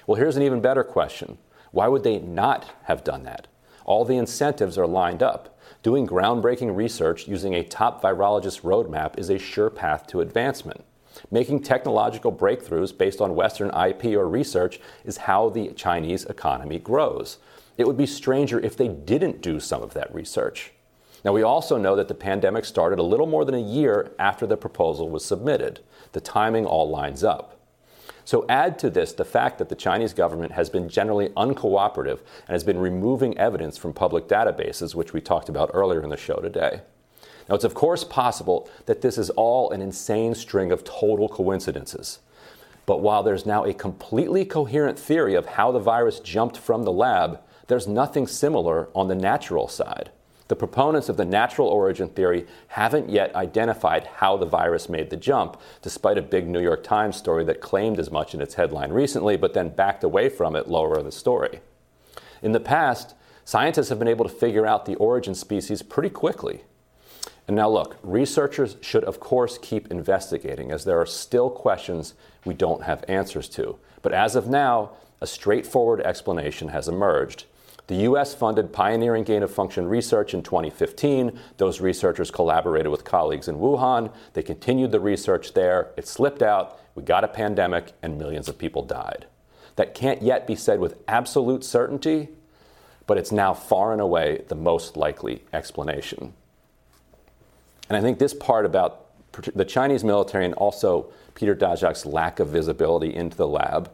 Well, 0.06 0.16
here's 0.16 0.36
an 0.36 0.42
even 0.42 0.60
better 0.60 0.84
question. 0.84 1.38
Why 1.70 1.88
would 1.88 2.04
they 2.04 2.18
not 2.18 2.70
have 2.84 3.02
done 3.02 3.22
that? 3.24 3.48
All 3.86 4.04
the 4.04 4.18
incentives 4.18 4.76
are 4.76 4.86
lined 4.86 5.22
up. 5.22 5.51
Doing 5.82 6.06
groundbreaking 6.06 6.76
research 6.76 7.26
using 7.26 7.54
a 7.54 7.64
top 7.64 8.00
virologist 8.00 8.62
roadmap 8.62 9.18
is 9.18 9.30
a 9.30 9.38
sure 9.38 9.68
path 9.68 10.06
to 10.08 10.20
advancement. 10.20 10.84
Making 11.28 11.60
technological 11.60 12.32
breakthroughs 12.32 12.96
based 12.96 13.20
on 13.20 13.34
Western 13.34 13.70
IP 13.70 14.16
or 14.16 14.28
research 14.28 14.78
is 15.04 15.16
how 15.16 15.48
the 15.48 15.72
Chinese 15.72 16.24
economy 16.26 16.78
grows. 16.78 17.38
It 17.76 17.88
would 17.88 17.96
be 17.96 18.06
stranger 18.06 18.60
if 18.60 18.76
they 18.76 18.86
didn't 18.86 19.42
do 19.42 19.58
some 19.58 19.82
of 19.82 19.92
that 19.94 20.14
research. 20.14 20.70
Now, 21.24 21.32
we 21.32 21.42
also 21.42 21.76
know 21.76 21.96
that 21.96 22.06
the 22.06 22.14
pandemic 22.14 22.64
started 22.64 23.00
a 23.00 23.04
little 23.04 23.26
more 23.26 23.44
than 23.44 23.56
a 23.56 23.60
year 23.60 24.12
after 24.20 24.46
the 24.46 24.56
proposal 24.56 25.08
was 25.08 25.24
submitted. 25.24 25.80
The 26.12 26.20
timing 26.20 26.64
all 26.64 26.90
lines 26.90 27.24
up. 27.24 27.51
So, 28.24 28.46
add 28.48 28.78
to 28.80 28.90
this 28.90 29.12
the 29.12 29.24
fact 29.24 29.58
that 29.58 29.68
the 29.68 29.74
Chinese 29.74 30.12
government 30.12 30.52
has 30.52 30.70
been 30.70 30.88
generally 30.88 31.30
uncooperative 31.30 32.20
and 32.46 32.50
has 32.50 32.64
been 32.64 32.78
removing 32.78 33.36
evidence 33.36 33.76
from 33.76 33.92
public 33.92 34.28
databases, 34.28 34.94
which 34.94 35.12
we 35.12 35.20
talked 35.20 35.48
about 35.48 35.70
earlier 35.74 36.02
in 36.02 36.10
the 36.10 36.16
show 36.16 36.36
today. 36.36 36.82
Now, 37.48 37.56
it's 37.56 37.64
of 37.64 37.74
course 37.74 38.04
possible 38.04 38.68
that 38.86 39.02
this 39.02 39.18
is 39.18 39.30
all 39.30 39.70
an 39.72 39.82
insane 39.82 40.34
string 40.34 40.70
of 40.70 40.84
total 40.84 41.28
coincidences. 41.28 42.20
But 42.86 43.00
while 43.00 43.22
there's 43.22 43.46
now 43.46 43.64
a 43.64 43.74
completely 43.74 44.44
coherent 44.44 44.98
theory 44.98 45.34
of 45.34 45.46
how 45.46 45.72
the 45.72 45.78
virus 45.78 46.20
jumped 46.20 46.56
from 46.56 46.82
the 46.82 46.92
lab, 46.92 47.40
there's 47.68 47.86
nothing 47.86 48.26
similar 48.26 48.88
on 48.94 49.08
the 49.08 49.14
natural 49.14 49.68
side. 49.68 50.10
The 50.52 50.56
proponents 50.56 51.08
of 51.08 51.16
the 51.16 51.24
natural 51.24 51.68
origin 51.68 52.10
theory 52.10 52.46
haven't 52.68 53.08
yet 53.08 53.34
identified 53.34 54.06
how 54.16 54.36
the 54.36 54.44
virus 54.44 54.86
made 54.86 55.08
the 55.08 55.16
jump, 55.16 55.58
despite 55.80 56.18
a 56.18 56.20
big 56.20 56.46
New 56.46 56.60
York 56.60 56.84
Times 56.84 57.16
story 57.16 57.42
that 57.44 57.62
claimed 57.62 57.98
as 57.98 58.10
much 58.10 58.34
in 58.34 58.42
its 58.42 58.52
headline 58.52 58.92
recently, 58.92 59.38
but 59.38 59.54
then 59.54 59.70
backed 59.70 60.04
away 60.04 60.28
from 60.28 60.54
it 60.54 60.68
lower 60.68 60.98
in 60.98 61.06
the 61.06 61.10
story. 61.10 61.60
In 62.42 62.52
the 62.52 62.60
past, 62.60 63.14
scientists 63.46 63.88
have 63.88 63.98
been 63.98 64.08
able 64.08 64.26
to 64.26 64.30
figure 64.30 64.66
out 64.66 64.84
the 64.84 64.96
origin 64.96 65.34
species 65.34 65.80
pretty 65.80 66.10
quickly. 66.10 66.64
And 67.48 67.56
now, 67.56 67.70
look, 67.70 67.96
researchers 68.02 68.76
should, 68.82 69.04
of 69.04 69.20
course, 69.20 69.56
keep 69.56 69.90
investigating, 69.90 70.70
as 70.70 70.84
there 70.84 71.00
are 71.00 71.06
still 71.06 71.48
questions 71.48 72.12
we 72.44 72.52
don't 72.52 72.82
have 72.82 73.06
answers 73.08 73.48
to. 73.48 73.78
But 74.02 74.12
as 74.12 74.36
of 74.36 74.50
now, 74.50 74.90
a 75.18 75.26
straightforward 75.26 76.02
explanation 76.02 76.68
has 76.68 76.88
emerged. 76.88 77.46
The 77.88 77.96
U.S. 77.96 78.32
funded 78.34 78.72
pioneering 78.72 79.24
gain 79.24 79.42
of 79.42 79.52
function 79.52 79.88
research 79.88 80.34
in 80.34 80.42
2015. 80.42 81.38
Those 81.56 81.80
researchers 81.80 82.30
collaborated 82.30 82.92
with 82.92 83.04
colleagues 83.04 83.48
in 83.48 83.56
Wuhan. 83.56 84.12
They 84.34 84.42
continued 84.42 84.92
the 84.92 85.00
research 85.00 85.54
there. 85.54 85.90
It 85.96 86.06
slipped 86.06 86.42
out. 86.42 86.78
We 86.94 87.02
got 87.02 87.24
a 87.24 87.28
pandemic, 87.28 87.92
and 88.02 88.18
millions 88.18 88.48
of 88.48 88.56
people 88.56 88.82
died. 88.82 89.26
That 89.76 89.94
can't 89.94 90.22
yet 90.22 90.46
be 90.46 90.54
said 90.54 90.78
with 90.78 90.96
absolute 91.08 91.64
certainty, 91.64 92.28
but 93.06 93.18
it's 93.18 93.32
now 93.32 93.52
far 93.52 93.92
and 93.92 94.00
away 94.00 94.44
the 94.48 94.54
most 94.54 94.96
likely 94.96 95.42
explanation. 95.52 96.34
And 97.88 97.96
I 97.96 98.00
think 98.00 98.18
this 98.18 98.34
part 98.34 98.64
about 98.64 99.06
the 99.54 99.64
Chinese 99.64 100.04
military 100.04 100.44
and 100.44 100.54
also 100.54 101.10
Peter 101.34 101.56
Daszak's 101.56 102.06
lack 102.06 102.38
of 102.38 102.48
visibility 102.48 103.12
into 103.12 103.36
the 103.36 103.48
lab 103.48 103.90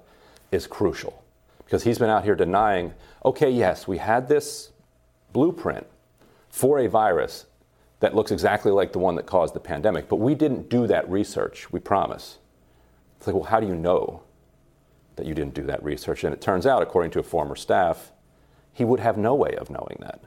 is 0.53 0.66
crucial 0.66 1.22
because 1.68 1.83
he's 1.83 1.98
been 1.98 2.09
out 2.09 2.24
here 2.24 2.35
denying 2.35 2.94
okay, 3.22 3.50
yes, 3.50 3.87
we 3.87 3.98
had 3.98 4.26
this 4.26 4.70
blueprint 5.35 5.87
for 6.48 6.78
a 6.78 6.88
virus 6.88 7.44
that 8.00 8.14
looks 8.14 8.31
exactly 8.31 8.72
like 8.72 8.92
the 8.92 8.98
one 8.98 9.16
that 9.16 9.26
caused 9.26 9.52
the 9.52 9.61
pandemic, 9.61 10.09
but 10.09 10.16
we 10.16 10.35
didn't 10.35 10.70
do 10.70 10.87
that 10.87 11.07
research, 11.11 11.70
we 11.70 11.78
promise. 11.78 12.38
It's 13.18 13.26
like, 13.26 13.35
well, 13.35 13.44
how 13.44 13.61
do 13.61 13.66
you 13.66 13.74
know 13.74 14.22
that 15.16 15.26
you 15.26 15.35
didn't 15.35 15.52
do 15.52 15.64
that 15.64 15.83
research? 15.83 16.24
And 16.24 16.33
it 16.33 16.40
turns 16.40 16.64
out, 16.64 16.81
according 16.81 17.11
to 17.11 17.18
a 17.18 17.22
former 17.22 17.57
staff, 17.57 18.12
he 18.72 18.85
would 18.85 19.00
have 19.00 19.18
no 19.18 19.35
way 19.35 19.54
of 19.57 19.68
knowing 19.68 19.98
that. 20.00 20.22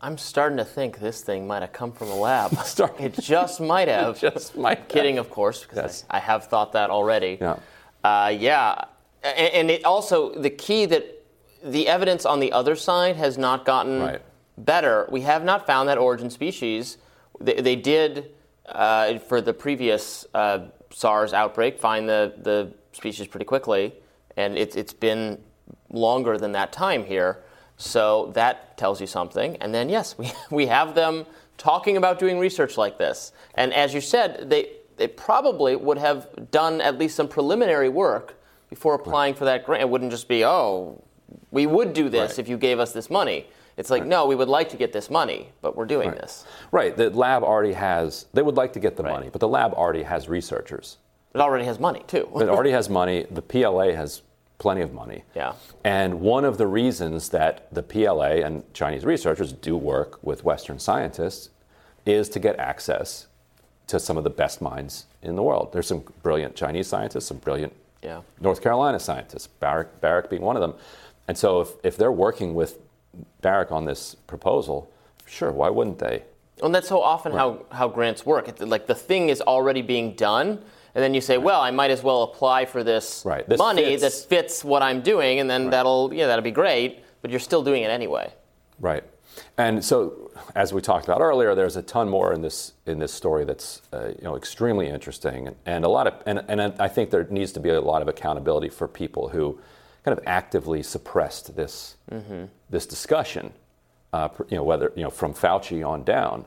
I'm 0.00 0.18
starting 0.18 0.56
to 0.56 0.64
think 0.64 0.98
this 0.98 1.20
thing 1.20 1.46
might 1.46 1.60
have 1.60 1.72
come 1.72 1.92
from 1.92 2.08
a 2.08 2.16
lab. 2.16 2.52
it 2.98 3.14
just 3.20 3.60
might 3.60 3.88
have. 3.96 4.18
just 4.18 4.56
might. 4.56 4.88
Kidding, 4.88 5.18
of 5.18 5.30
course, 5.30 5.62
because 5.62 5.76
yes. 5.76 6.04
I, 6.10 6.16
I, 6.16 6.20
have 6.20 6.46
thought 6.46 6.72
that 6.72 6.90
already. 6.90 7.38
Yeah. 7.40 7.58
Uh, 8.02 8.34
yeah, 8.36 8.86
and, 9.36 9.54
and 9.54 9.70
it 9.70 9.84
also 9.84 10.32
the 10.34 10.50
key 10.50 10.86
that 10.86 11.16
the 11.62 11.88
evidence 11.88 12.24
on 12.24 12.40
the 12.40 12.52
other 12.52 12.76
side 12.76 13.16
has 13.16 13.36
not 13.36 13.64
gotten 13.64 14.00
right. 14.00 14.22
better. 14.58 15.08
We 15.10 15.22
have 15.22 15.44
not 15.44 15.66
found 15.66 15.88
that 15.88 15.98
origin 15.98 16.30
species. 16.30 16.98
They, 17.40 17.60
they 17.60 17.76
did, 17.76 18.30
uh, 18.66 19.18
for 19.18 19.40
the 19.40 19.52
previous 19.52 20.26
uh, 20.34 20.66
SARS 20.90 21.32
outbreak, 21.32 21.78
find 21.78 22.08
the, 22.08 22.34
the 22.38 22.72
species 22.92 23.26
pretty 23.26 23.44
quickly, 23.44 23.94
and 24.36 24.56
it, 24.56 24.76
it's 24.76 24.92
been 24.92 25.38
longer 25.90 26.38
than 26.38 26.52
that 26.52 26.72
time 26.72 27.04
here. 27.04 27.42
So 27.76 28.32
that 28.34 28.78
tells 28.78 29.00
you 29.00 29.06
something. 29.06 29.56
And 29.56 29.74
then, 29.74 29.88
yes, 29.88 30.16
we, 30.16 30.32
we 30.50 30.66
have 30.66 30.94
them 30.94 31.26
talking 31.58 31.96
about 31.96 32.18
doing 32.18 32.38
research 32.38 32.76
like 32.76 32.98
this. 32.98 33.32
And 33.54 33.72
as 33.72 33.92
you 33.92 34.00
said, 34.00 34.48
they, 34.48 34.70
they 34.96 35.08
probably 35.08 35.74
would 35.76 35.98
have 35.98 36.50
done 36.50 36.80
at 36.80 36.98
least 36.98 37.16
some 37.16 37.28
preliminary 37.28 37.88
work 37.88 38.35
before 38.68 38.94
applying 38.94 39.34
for 39.34 39.44
that 39.44 39.64
grant. 39.64 39.82
It 39.82 39.88
wouldn't 39.88 40.10
just 40.10 40.28
be, 40.28 40.44
oh, 40.44 41.02
we 41.50 41.66
would 41.66 41.92
do 41.92 42.08
this 42.08 42.32
right. 42.32 42.38
if 42.38 42.48
you 42.48 42.56
gave 42.56 42.78
us 42.78 42.92
this 42.92 43.10
money. 43.10 43.46
It's 43.76 43.90
like, 43.90 44.02
right. 44.02 44.08
no, 44.08 44.26
we 44.26 44.34
would 44.34 44.48
like 44.48 44.70
to 44.70 44.76
get 44.76 44.92
this 44.92 45.10
money, 45.10 45.52
but 45.60 45.76
we're 45.76 45.86
doing 45.86 46.08
right. 46.08 46.18
this. 46.20 46.44
Right. 46.72 46.96
The 46.96 47.10
lab 47.10 47.42
already 47.42 47.74
has, 47.74 48.26
they 48.32 48.42
would 48.42 48.56
like 48.56 48.72
to 48.72 48.80
get 48.80 48.96
the 48.96 49.02
money, 49.02 49.28
but 49.30 49.40
the 49.40 49.48
lab 49.48 49.74
already 49.74 50.02
has 50.02 50.28
researchers. 50.28 50.98
It 51.34 51.40
already 51.40 51.66
has 51.66 51.78
money, 51.78 52.02
too. 52.06 52.28
it 52.36 52.48
already 52.48 52.70
has 52.70 52.88
money. 52.88 53.26
The 53.30 53.42
PLA 53.42 53.92
has 53.92 54.22
plenty 54.58 54.80
of 54.80 54.94
money. 54.94 55.24
Yeah. 55.34 55.52
And 55.84 56.20
one 56.20 56.46
of 56.46 56.56
the 56.56 56.66
reasons 56.66 57.28
that 57.30 57.72
the 57.74 57.82
PLA 57.82 58.44
and 58.44 58.62
Chinese 58.72 59.04
researchers 59.04 59.52
do 59.52 59.76
work 59.76 60.18
with 60.22 60.44
Western 60.44 60.78
scientists 60.78 61.50
is 62.06 62.30
to 62.30 62.38
get 62.38 62.58
access 62.58 63.26
to 63.88 64.00
some 64.00 64.16
of 64.16 64.24
the 64.24 64.30
best 64.30 64.62
minds 64.62 65.06
in 65.22 65.36
the 65.36 65.42
world. 65.42 65.72
There's 65.72 65.86
some 65.86 66.04
brilliant 66.22 66.56
Chinese 66.56 66.86
scientists, 66.86 67.26
some 67.26 67.38
brilliant 67.38 67.74
yeah. 68.06 68.20
North 68.40 68.62
Carolina 68.62 69.00
scientists, 69.00 69.48
Baric, 69.60 69.88
Baric 70.00 70.30
being 70.30 70.42
one 70.42 70.56
of 70.56 70.62
them. 70.62 70.74
And 71.26 71.36
so 71.36 71.60
if, 71.60 71.70
if 71.82 71.96
they're 71.96 72.12
working 72.12 72.54
with 72.54 72.78
Baric 73.42 73.72
on 73.72 73.84
this 73.84 74.14
proposal, 74.14 74.90
sure, 75.26 75.50
why 75.50 75.68
wouldn't 75.70 75.98
they? 75.98 76.22
And 76.62 76.72
that's 76.72 76.88
so 76.88 77.02
often 77.02 77.32
right. 77.32 77.38
how, 77.38 77.66
how 77.72 77.88
grants 77.88 78.24
work. 78.24 78.60
Like 78.60 78.86
the 78.86 78.94
thing 78.94 79.28
is 79.28 79.40
already 79.40 79.82
being 79.82 80.14
done, 80.14 80.62
and 80.94 81.02
then 81.02 81.12
you 81.14 81.20
say, 81.20 81.36
right. 81.36 81.44
well, 81.44 81.60
I 81.60 81.72
might 81.72 81.90
as 81.90 82.02
well 82.02 82.22
apply 82.22 82.64
for 82.64 82.84
this, 82.84 83.24
right. 83.26 83.46
this 83.46 83.58
money 83.58 83.98
fits. 83.98 84.02
that 84.02 84.28
fits 84.28 84.64
what 84.64 84.82
I'm 84.82 85.02
doing, 85.02 85.40
and 85.40 85.50
then 85.50 85.68
that'll 85.68 86.14
yeah 86.14 86.26
that'll 86.28 86.44
be 86.44 86.50
great. 86.50 87.02
But 87.20 87.30
you're 87.30 87.40
still 87.40 87.62
doing 87.62 87.82
it 87.82 87.90
anyway. 87.90 88.32
Right. 88.78 89.04
And 89.58 89.82
so, 89.82 90.30
as 90.54 90.74
we 90.74 90.82
talked 90.82 91.06
about 91.06 91.22
earlier, 91.22 91.54
there's 91.54 91.76
a 91.76 91.82
ton 91.82 92.10
more 92.10 92.32
in 92.32 92.42
this 92.42 92.72
in 92.84 92.98
this 92.98 93.12
story 93.12 93.44
that's 93.44 93.80
uh, 93.92 94.08
you 94.08 94.22
know 94.22 94.36
extremely 94.36 94.88
interesting, 94.88 95.46
and, 95.46 95.56
and 95.64 95.84
a 95.84 95.88
lot 95.88 96.06
of 96.06 96.14
and, 96.26 96.44
and 96.48 96.60
I 96.78 96.88
think 96.88 97.10
there 97.10 97.24
needs 97.30 97.52
to 97.52 97.60
be 97.60 97.70
a 97.70 97.80
lot 97.80 98.02
of 98.02 98.08
accountability 98.08 98.68
for 98.68 98.86
people 98.86 99.28
who 99.28 99.58
kind 100.04 100.16
of 100.16 100.22
actively 100.26 100.82
suppressed 100.82 101.56
this 101.56 101.96
mm-hmm. 102.10 102.44
this 102.68 102.84
discussion, 102.84 103.52
uh, 104.12 104.28
you 104.50 104.58
know, 104.58 104.62
whether 104.62 104.92
you 104.94 105.02
know 105.02 105.10
from 105.10 105.32
Fauci 105.32 105.86
on 105.86 106.04
down, 106.04 106.44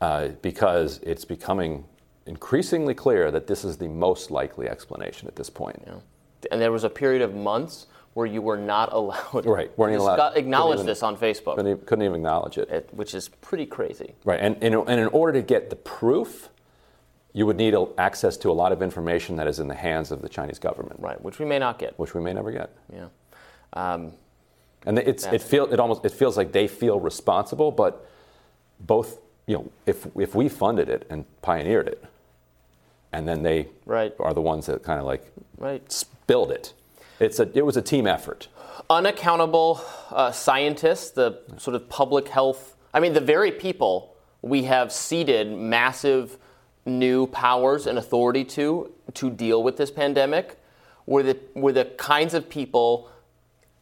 uh, 0.00 0.28
because 0.42 0.98
it's 1.04 1.24
becoming 1.24 1.84
increasingly 2.26 2.94
clear 2.94 3.30
that 3.30 3.46
this 3.46 3.64
is 3.64 3.76
the 3.76 3.88
most 3.88 4.32
likely 4.32 4.68
explanation 4.68 5.28
at 5.28 5.36
this 5.36 5.50
point. 5.50 5.80
Yeah. 5.86 5.94
And 6.50 6.60
there 6.60 6.72
was 6.72 6.84
a 6.84 6.90
period 6.90 7.22
of 7.22 7.34
months 7.34 7.86
where 8.20 8.26
you 8.26 8.42
were 8.42 8.58
not 8.58 8.92
allowed 8.92 9.46
right, 9.46 9.76
weren't 9.78 9.96
to 9.96 10.02
allowed, 10.02 10.36
acknowledge 10.36 10.76
even, 10.76 10.86
this 10.86 11.02
on 11.02 11.16
Facebook. 11.16 11.56
Couldn't 11.56 11.72
even, 11.72 11.86
couldn't 11.86 12.04
even 12.04 12.16
acknowledge 12.16 12.58
it. 12.58 12.68
it. 12.68 12.90
Which 12.92 13.14
is 13.14 13.30
pretty 13.30 13.64
crazy. 13.64 14.12
Right, 14.26 14.38
and, 14.38 14.62
and, 14.62 14.74
and 14.74 15.00
in 15.00 15.06
order 15.06 15.40
to 15.40 15.42
get 15.42 15.70
the 15.70 15.76
proof, 15.76 16.50
you 17.32 17.46
would 17.46 17.56
need 17.56 17.74
access 17.96 18.36
to 18.36 18.50
a 18.50 18.52
lot 18.52 18.72
of 18.72 18.82
information 18.82 19.36
that 19.36 19.46
is 19.46 19.58
in 19.58 19.68
the 19.68 19.74
hands 19.74 20.10
of 20.10 20.20
the 20.20 20.28
Chinese 20.28 20.58
government. 20.58 21.00
Right, 21.00 21.18
which 21.22 21.38
we 21.38 21.46
may 21.46 21.58
not 21.58 21.78
get. 21.78 21.98
Which 21.98 22.12
we 22.12 22.20
may 22.20 22.34
never 22.34 22.52
get. 22.52 22.76
Yeah. 22.92 23.06
Um, 23.72 24.12
and 24.84 24.98
it's, 24.98 25.24
it, 25.24 25.40
feel, 25.40 25.72
it, 25.72 25.80
almost, 25.80 26.04
it 26.04 26.12
feels 26.12 26.36
like 26.36 26.52
they 26.52 26.68
feel 26.68 27.00
responsible, 27.00 27.70
but 27.70 28.06
both, 28.80 29.18
you 29.46 29.56
know, 29.56 29.72
if, 29.86 30.06
if 30.14 30.34
we 30.34 30.50
funded 30.50 30.90
it 30.90 31.06
and 31.08 31.24
pioneered 31.40 31.88
it, 31.88 32.04
and 33.12 33.26
then 33.26 33.42
they 33.42 33.68
right. 33.86 34.14
are 34.20 34.34
the 34.34 34.42
ones 34.42 34.66
that 34.66 34.82
kind 34.82 35.00
of 35.00 35.06
like 35.06 35.24
right. 35.56 35.90
spilled 35.90 36.50
it. 36.50 36.74
It's 37.20 37.38
a, 37.38 37.48
it 37.56 37.64
was 37.64 37.76
a 37.76 37.82
team 37.82 38.06
effort. 38.06 38.48
Unaccountable 38.88 39.80
uh, 40.10 40.32
scientists, 40.32 41.10
the 41.10 41.40
sort 41.58 41.74
of 41.76 41.88
public 41.88 42.28
health, 42.28 42.76
I 42.92 43.00
mean, 43.00 43.12
the 43.12 43.20
very 43.20 43.52
people 43.52 44.16
we 44.42 44.64
have 44.64 44.90
ceded 44.90 45.52
massive 45.52 46.38
new 46.86 47.26
powers 47.26 47.86
and 47.86 47.98
authority 47.98 48.42
to 48.44 48.90
to 49.14 49.30
deal 49.30 49.62
with 49.62 49.76
this 49.76 49.90
pandemic 49.90 50.56
were 51.06 51.22
the, 51.22 51.38
were 51.54 51.72
the 51.72 51.84
kinds 51.84 52.32
of 52.32 52.48
people 52.48 53.10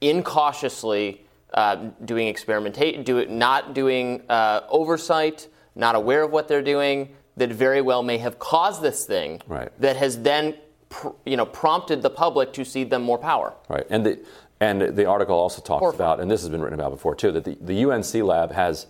incautiously 0.01 1.24
uh, 1.55 1.77
doing 2.05 2.29
experimentation, 2.29 3.03
do 3.03 3.18
it, 3.18 3.31
not 3.31 3.74
doing 3.74 4.22
uh, 4.29 4.62
oversight, 4.68 5.48
not 5.74 5.94
aware 5.94 6.22
of 6.22 6.31
what 6.31 6.48
they're 6.48 6.62
doing, 6.62 7.14
that 7.37 7.51
very 7.51 7.81
well 7.81 8.03
may 8.03 8.18
have 8.18 8.38
caused 8.38 8.83
this 8.83 9.05
thing 9.07 9.40
Right. 9.46 9.70
that 9.81 9.96
has 9.96 10.22
then 10.22 10.57
pr- 10.88 11.09
you 11.24 11.37
know 11.37 11.46
prompted 11.46 12.03
the 12.03 12.11
public 12.11 12.53
to 12.55 12.64
cede 12.64 12.90
them 12.90 13.03
more 13.03 13.18
power. 13.18 13.55
Right, 13.68 13.87
and 13.90 14.05
the 14.07 14.18
and 14.61 14.81
the 14.83 15.07
article 15.07 15.37
also 15.38 15.62
talks 15.62 15.81
Horrifying. 15.81 16.01
about, 16.01 16.20
and 16.20 16.31
this 16.31 16.40
has 16.40 16.51
been 16.51 16.61
written 16.61 16.79
about 16.81 16.90
before 16.90 17.14
too, 17.14 17.31
that 17.33 17.44
the, 17.44 17.57
the 17.61 17.85
UNC 17.85 18.12
lab 18.14 18.51
has 18.53 18.87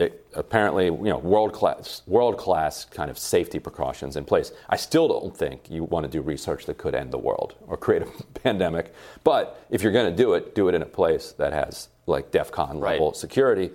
eh, 0.00 0.08
apparently 0.34 0.86
you 0.86 1.10
know 1.12 1.18
world 1.18 1.52
class 1.52 2.02
world 2.06 2.38
class 2.38 2.84
kind 2.86 3.10
of 3.10 3.18
safety 3.18 3.58
precautions 3.58 4.16
in 4.16 4.24
place. 4.24 4.52
I 4.68 4.76
still 4.76 5.08
don't 5.08 5.36
think 5.36 5.70
you 5.70 5.84
want 5.84 6.04
to 6.04 6.10
do 6.10 6.22
research 6.22 6.64
that 6.66 6.78
could 6.78 6.94
end 6.94 7.12
the 7.12 7.18
world 7.18 7.54
or 7.66 7.76
create 7.76 8.02
a 8.02 8.06
pandemic. 8.40 8.94
But 9.24 9.62
if 9.70 9.82
you're 9.82 9.92
going 9.92 10.10
to 10.10 10.16
do 10.16 10.34
it, 10.34 10.54
do 10.54 10.68
it 10.68 10.74
in 10.74 10.82
a 10.82 10.86
place 10.86 11.32
that 11.32 11.52
has 11.52 11.88
like 12.06 12.30
DEFCON 12.32 12.80
Right. 12.80 12.92
level 12.92 13.12
security. 13.12 13.70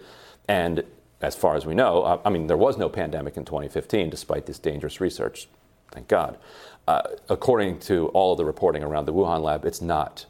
And 0.48 0.84
as 1.22 1.36
far 1.36 1.56
as 1.56 1.66
we 1.66 1.74
know, 1.76 2.02
uh, 2.04 2.20
I 2.26 2.30
mean, 2.30 2.48
there 2.48 2.58
was 2.58 2.78
no 2.78 2.90
pandemic 2.90 3.38
in 3.38 3.46
2015, 3.46 4.10
despite 4.10 4.46
this 4.46 4.60
dangerous 4.60 5.00
research. 5.00 5.48
Thank 5.92 6.08
God. 6.08 6.38
Uh, 6.88 7.02
according 7.30 7.80
to 7.80 8.08
all 8.10 8.34
of 8.34 8.38
the 8.38 8.46
reporting 8.46 8.84
around 8.84 9.06
the 9.06 9.14
Wuhan 9.14 9.42
lab, 9.42 9.66
it's 9.66 9.82
not. 9.82 10.26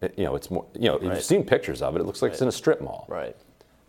it- 0.00 0.14
you 0.18 0.24
know, 0.24 0.34
it's 0.34 0.50
more. 0.50 0.64
You 0.74 0.88
know, 0.88 0.94
Right. 0.98 1.14
you've 1.14 1.22
seen 1.22 1.44
pictures 1.44 1.80
of 1.80 1.94
it. 1.94 2.00
It 2.00 2.04
looks 2.06 2.22
like 2.22 2.32
it's 2.32 2.42
in 2.42 2.48
a 2.48 2.52
strip 2.52 2.80
mall. 2.80 3.04
Right. 3.08 3.36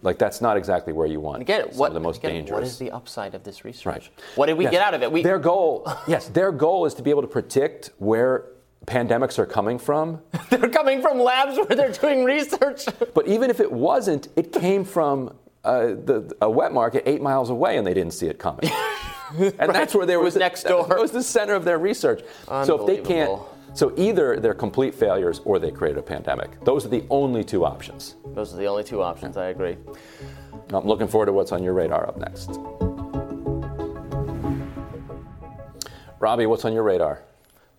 Like 0.04 0.19
that's 0.19 0.41
not 0.41 0.58
exactly 0.58 0.93
where 0.93 1.08
you 1.08 1.19
want. 1.19 1.41
Again, 1.41 1.69
some 1.71 1.78
what 1.80 1.88
of 1.88 1.93
the 1.95 1.99
most 2.02 2.21
dangerous. 2.21 2.52
What 2.52 2.63
is 2.63 2.78
the 2.78 2.91
upside 2.91 3.34
of 3.34 3.43
this 3.43 3.65
research? 3.65 3.86
Right. 3.88 4.10
What 4.36 4.45
did 4.45 4.58
we 4.58 4.65
Yes. 4.65 4.71
get 4.73 4.82
out 4.84 4.93
of 4.93 5.02
it? 5.02 5.12
We, 5.12 5.23
their 5.23 5.39
goal, 5.39 5.88
yes, 6.08 6.28
their 6.28 6.52
goal 6.52 6.86
is 6.86 6.93
to 6.95 7.02
be 7.02 7.10
able 7.10 7.21
to 7.23 7.28
predict 7.28 7.89
where 7.97 8.45
pandemics 8.86 9.39
are 9.39 9.45
coming 9.47 9.80
from. 9.80 10.21
they're 10.52 10.69
coming 10.69 11.02
from 11.02 11.19
labs 11.19 11.56
where 11.58 11.65
they're 11.76 11.91
doing 11.93 12.23
research. 12.26 12.86
But 13.15 13.28
even 13.28 13.49
if 13.49 13.60
it 13.60 13.71
wasn't, 13.71 14.28
it 14.36 14.52
came 14.52 14.84
from 14.84 15.34
uh, 15.63 15.80
the, 15.88 16.36
a 16.41 16.49
wet 16.49 16.73
market 16.73 17.04
eight 17.08 17.21
miles 17.21 17.49
away, 17.49 17.78
and 17.78 17.88
they 17.88 17.93
didn't 17.93 18.13
see 18.13 18.28
it 18.28 18.38
coming. 18.38 18.69
And 19.38 19.74
that's 19.74 19.96
where 19.96 20.06
they 20.06 20.17
were 20.17 20.24
was 20.24 20.36
next 20.48 20.63
door. 20.63 20.88
That 20.88 21.00
was 21.00 21.12
the 21.12 21.24
center 21.24 21.54
of 21.54 21.65
their 21.65 21.78
research. 21.78 22.24
So 22.48 22.82
if 22.82 22.88
they 22.88 23.02
can't, 23.02 23.41
so 23.74 23.93
either 23.98 24.39
they're 24.39 24.54
complete 24.54 24.93
failures 24.93 25.41
or 25.46 25.60
they 25.60 25.72
created 25.72 25.98
a 25.98 26.04
pandemic. 26.04 26.60
Those 26.63 26.86
are 26.86 26.89
the 26.89 27.04
only 27.10 27.43
two 27.43 27.65
options. 27.65 28.15
Those 28.28 28.54
are 28.54 28.58
the 28.58 28.67
only 28.67 28.84
two 28.84 29.02
options. 29.02 29.36
I 29.36 29.48
agree. 29.48 29.78
I'm 30.69 30.86
looking 30.86 31.08
forward 31.08 31.26
to 31.28 31.34
what's 31.34 31.52
on 31.52 31.63
your 31.63 31.74
radar 31.74 32.08
up 32.08 32.17
next. 32.17 32.60
Robbie, 36.19 36.46
what's 36.46 36.63
on 36.65 36.74
your 36.74 36.84
radar? 36.84 37.24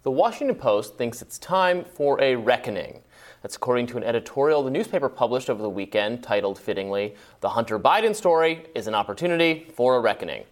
The 0.02 0.10
Washington 0.10 0.56
Post 0.56 0.98
thinks 0.98 1.22
it's 1.22 1.38
time 1.38 1.82
for 1.84 2.20
a 2.20 2.36
reckoning. 2.36 3.00
That's 3.40 3.56
according 3.56 3.86
to 3.88 3.96
an 3.96 4.04
editorial 4.04 4.62
the 4.62 4.70
newspaper 4.70 5.08
published 5.08 5.48
over 5.48 5.62
the 5.62 5.70
weekend 5.70 6.22
titled 6.22 6.58
fittingly, 6.58 7.14
The 7.40 7.48
Hunter 7.48 7.78
Biden 7.78 8.14
Story 8.14 8.64
is 8.74 8.86
an 8.86 8.94
Opportunity 8.94 9.66
for 9.74 9.96
a 9.96 10.00
Reckoning. 10.00 10.44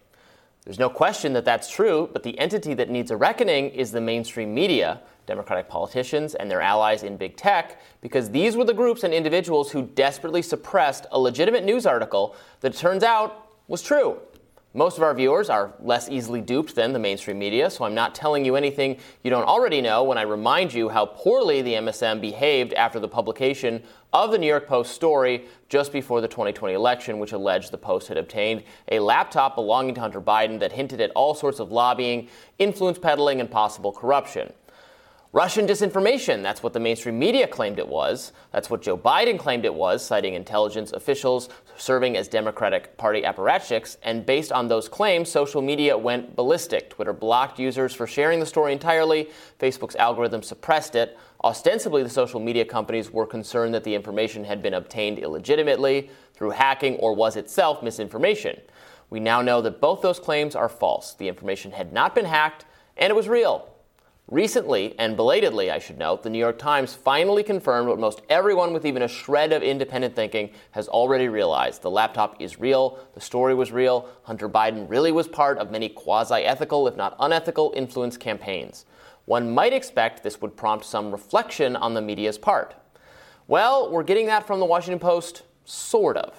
There's 0.65 0.79
no 0.79 0.89
question 0.89 1.33
that 1.33 1.43
that's 1.43 1.69
true, 1.69 2.09
but 2.13 2.23
the 2.23 2.39
entity 2.39 2.73
that 2.75 2.89
needs 2.89 3.11
a 3.11 3.17
reckoning 3.17 3.69
is 3.71 3.91
the 3.91 3.99
mainstream 3.99 4.53
media, 4.53 5.01
Democratic 5.25 5.67
politicians, 5.67 6.35
and 6.35 6.49
their 6.49 6.61
allies 6.61 7.03
in 7.03 7.17
big 7.17 7.35
tech, 7.35 7.81
because 7.99 8.29
these 8.29 8.55
were 8.55 8.63
the 8.63 8.73
groups 8.73 9.03
and 9.03 9.13
individuals 9.13 9.71
who 9.71 9.81
desperately 9.81 10.41
suppressed 10.41 11.05
a 11.11 11.19
legitimate 11.19 11.65
news 11.65 11.85
article 11.85 12.35
that 12.61 12.73
turns 12.73 13.03
out 13.03 13.49
was 13.67 13.81
true. 13.81 14.19
Most 14.75 14.97
of 14.97 15.03
our 15.03 15.13
viewers 15.13 15.51
are 15.51 15.71
less 15.79 16.09
easily 16.09 16.41
duped 16.41 16.73
than 16.73 16.93
the 16.93 16.99
mainstream 16.99 17.37
media, 17.37 17.69
so 17.69 17.85
I'm 17.85 17.93
not 17.93 18.15
telling 18.15 18.43
you 18.43 18.55
anything 18.55 18.97
you 19.23 19.29
don't 19.29 19.43
already 19.43 19.81
know 19.81 20.03
when 20.03 20.17
I 20.17 20.23
remind 20.23 20.73
you 20.73 20.89
how 20.89 21.05
poorly 21.05 21.61
the 21.61 21.73
MSM 21.73 22.19
behaved 22.19 22.73
after 22.73 22.99
the 22.99 23.07
publication 23.07 23.83
of 24.13 24.31
the 24.31 24.39
New 24.39 24.47
York 24.47 24.67
Post 24.67 24.95
story 24.95 25.45
just 25.69 25.91
before 25.91 26.21
the 26.21 26.27
2020 26.27 26.73
election, 26.73 27.19
which 27.19 27.33
alleged 27.33 27.69
the 27.69 27.77
Post 27.77 28.07
had 28.07 28.17
obtained 28.17 28.63
a 28.91 28.97
laptop 28.97 29.53
belonging 29.53 29.93
to 29.93 30.01
Hunter 30.01 30.21
Biden 30.21 30.59
that 30.59 30.71
hinted 30.71 31.01
at 31.01 31.11
all 31.11 31.35
sorts 31.35 31.59
of 31.59 31.71
lobbying, 31.71 32.27
influence 32.57 32.97
peddling, 32.97 33.41
and 33.41 33.51
possible 33.51 33.91
corruption. 33.91 34.51
Russian 35.33 35.65
disinformation, 35.65 36.43
that's 36.43 36.61
what 36.61 36.73
the 36.73 36.79
mainstream 36.79 37.17
media 37.17 37.47
claimed 37.47 37.79
it 37.79 37.87
was. 37.87 38.33
That's 38.51 38.69
what 38.69 38.83
Joe 38.83 38.95
Biden 38.95 39.39
claimed 39.39 39.65
it 39.65 39.73
was, 39.73 40.05
citing 40.05 40.35
intelligence 40.35 40.91
officials 40.91 41.49
serving 41.75 42.15
as 42.15 42.27
Democratic 42.27 42.95
Party 42.97 43.23
apparatchiks. 43.23 43.97
And 44.03 44.27
based 44.27 44.51
on 44.51 44.67
those 44.67 44.87
claims, 44.87 45.31
social 45.31 45.63
media 45.63 45.97
went 45.97 46.35
ballistic. 46.35 46.91
Twitter 46.91 47.13
blocked 47.13 47.57
users 47.57 47.95
for 47.95 48.05
sharing 48.05 48.39
the 48.39 48.45
story 48.45 48.73
entirely. 48.73 49.31
Facebook's 49.59 49.95
algorithm 49.95 50.43
suppressed 50.43 50.93
it. 50.93 51.17
Ostensibly, 51.43 52.03
the 52.03 52.09
social 52.09 52.39
media 52.39 52.63
companies 52.63 53.09
were 53.09 53.25
concerned 53.25 53.73
that 53.73 53.83
the 53.83 53.95
information 53.95 54.43
had 54.43 54.61
been 54.61 54.75
obtained 54.75 55.17
illegitimately 55.17 56.11
through 56.35 56.51
hacking 56.51 56.97
or 56.97 57.15
was 57.15 57.37
itself 57.37 57.81
misinformation. 57.81 58.61
We 59.09 59.19
now 59.19 59.41
know 59.41 59.63
that 59.63 59.81
both 59.81 60.03
those 60.03 60.19
claims 60.19 60.55
are 60.55 60.69
false. 60.69 61.15
The 61.15 61.27
information 61.27 61.71
had 61.71 61.91
not 61.91 62.13
been 62.13 62.25
hacked, 62.25 62.65
and 62.97 63.09
it 63.09 63.15
was 63.15 63.27
real. 63.27 63.72
Recently, 64.33 64.95
and 64.97 65.15
belatedly, 65.15 65.69
I 65.69 65.77
should 65.77 65.99
note, 65.99 66.23
the 66.23 66.29
New 66.31 66.39
York 66.39 66.57
Times 66.57 66.95
finally 66.95 67.43
confirmed 67.43 67.87
what 67.87 67.99
most 67.99 68.23
everyone 68.29 68.73
with 68.73 68.83
even 68.83 69.03
a 69.03 69.07
shred 69.07 69.53
of 69.53 69.61
independent 69.61 70.15
thinking 70.15 70.49
has 70.71 70.87
already 70.87 71.27
realized. 71.27 71.83
The 71.83 71.91
laptop 71.91 72.41
is 72.41 72.59
real, 72.59 72.97
the 73.13 73.21
story 73.21 73.53
was 73.53 73.71
real, 73.71 74.09
Hunter 74.23 74.49
Biden 74.49 74.89
really 74.89 75.11
was 75.11 75.27
part 75.27 75.59
of 75.59 75.69
many 75.69 75.87
quasi 75.87 76.37
ethical, 76.37 76.87
if 76.87 76.97
not 76.97 77.15
unethical, 77.19 77.73
influence 77.75 78.17
campaigns. 78.17 78.87
One 79.25 79.53
might 79.53 79.71
expect 79.71 80.23
this 80.23 80.41
would 80.41 80.57
prompt 80.57 80.85
some 80.85 81.11
reflection 81.11 81.75
on 81.75 81.93
the 81.93 82.01
media's 82.01 82.39
part. 82.39 82.73
Well, 83.47 83.91
we're 83.91 84.01
getting 84.01 84.25
that 84.25 84.47
from 84.47 84.59
the 84.59 84.65
Washington 84.65 84.97
Post, 84.97 85.43
sort 85.63 86.17
of. 86.17 86.33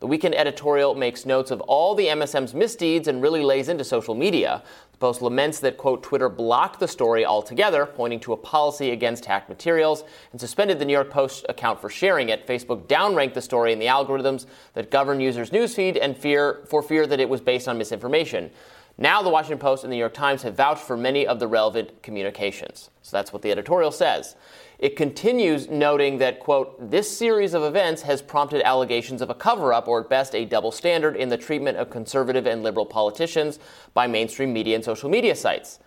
The 0.00 0.08
weekend 0.08 0.34
editorial 0.34 0.94
makes 0.94 1.24
notes 1.24 1.50
of 1.50 1.60
all 1.62 1.94
the 1.94 2.08
MSM's 2.08 2.52
misdeeds 2.52 3.08
and 3.08 3.22
really 3.22 3.42
lays 3.42 3.70
into 3.70 3.84
social 3.84 4.14
media. 4.14 4.62
The 4.94 4.98
Post 4.98 5.22
laments 5.22 5.58
that, 5.58 5.76
quote, 5.76 6.04
Twitter 6.04 6.28
blocked 6.28 6.78
the 6.78 6.86
story 6.86 7.26
altogether, 7.26 7.84
pointing 7.84 8.20
to 8.20 8.32
a 8.32 8.36
policy 8.36 8.92
against 8.92 9.24
hacked 9.24 9.48
materials, 9.48 10.04
and 10.30 10.40
suspended 10.40 10.78
the 10.78 10.84
New 10.84 10.92
York 10.92 11.10
Post 11.10 11.44
account 11.48 11.80
for 11.80 11.90
sharing 11.90 12.28
it. 12.28 12.46
Facebook 12.46 12.86
downranked 12.86 13.34
the 13.34 13.42
story 13.42 13.72
in 13.72 13.80
the 13.80 13.86
algorithms 13.86 14.46
that 14.74 14.92
govern 14.92 15.18
users' 15.18 15.50
newsfeed 15.50 15.98
and 16.00 16.16
fear 16.16 16.62
for 16.68 16.80
fear 16.80 17.08
that 17.08 17.18
it 17.18 17.28
was 17.28 17.40
based 17.40 17.66
on 17.66 17.76
misinformation. 17.76 18.52
Now, 18.96 19.20
the 19.20 19.30
Washington 19.30 19.58
Post 19.58 19.82
and 19.82 19.92
the 19.92 19.96
New 19.96 20.00
York 20.00 20.14
Times 20.14 20.42
have 20.42 20.54
vouched 20.54 20.84
for 20.84 20.96
many 20.96 21.26
of 21.26 21.40
the 21.40 21.48
relevant 21.48 22.00
communications. 22.04 22.90
So 23.02 23.16
that's 23.16 23.32
what 23.32 23.42
the 23.42 23.50
editorial 23.50 23.90
says. 23.90 24.36
It 24.84 24.96
continues 24.96 25.70
noting 25.70 26.18
that, 26.18 26.40
quote, 26.40 26.90
this 26.90 27.16
series 27.16 27.54
of 27.54 27.62
events 27.62 28.02
has 28.02 28.20
prompted 28.20 28.60
allegations 28.60 29.22
of 29.22 29.30
a 29.30 29.34
cover 29.34 29.72
up 29.72 29.88
or 29.88 30.02
at 30.02 30.10
best 30.10 30.34
a 30.34 30.44
double 30.44 30.70
standard 30.70 31.16
in 31.16 31.30
the 31.30 31.38
treatment 31.38 31.78
of 31.78 31.88
conservative 31.88 32.44
and 32.44 32.62
liberal 32.62 32.84
politicians 32.84 33.58
by 33.94 34.06
mainstream 34.06 34.52
media 34.52 34.74
and 34.74 34.84
social 34.84 35.08
media 35.08 35.34
sites, 35.34 35.78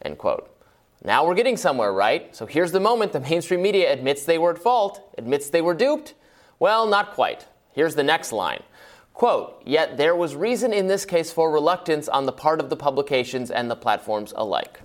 end 0.00 0.16
quote. 0.16 0.50
Now 1.04 1.26
we're 1.26 1.34
getting 1.34 1.58
somewhere, 1.58 1.92
right? 1.92 2.34
So 2.34 2.46
here's 2.46 2.72
the 2.72 2.80
moment 2.80 3.12
the 3.12 3.20
mainstream 3.20 3.60
media 3.60 3.92
admits 3.92 4.24
they 4.24 4.38
were 4.38 4.52
at 4.52 4.58
fault, 4.58 5.12
admits 5.18 5.50
they 5.50 5.60
were 5.60 5.74
duped. 5.74 6.14
Well, 6.58 6.86
not 6.86 7.12
quite. 7.12 7.46
Here's 7.72 7.96
the 7.96 8.02
next 8.02 8.32
line. 8.32 8.62
Quote, 9.12 9.60
yet 9.66 9.98
there 9.98 10.16
was 10.16 10.34
reason 10.34 10.72
in 10.72 10.86
this 10.86 11.04
case 11.04 11.30
for 11.30 11.52
reluctance 11.52 12.08
on 12.08 12.24
the 12.24 12.32
part 12.32 12.60
of 12.60 12.70
the 12.70 12.76
publications 12.76 13.50
and 13.50 13.70
the 13.70 13.76
platforms 13.76 14.32
alike. 14.34 14.80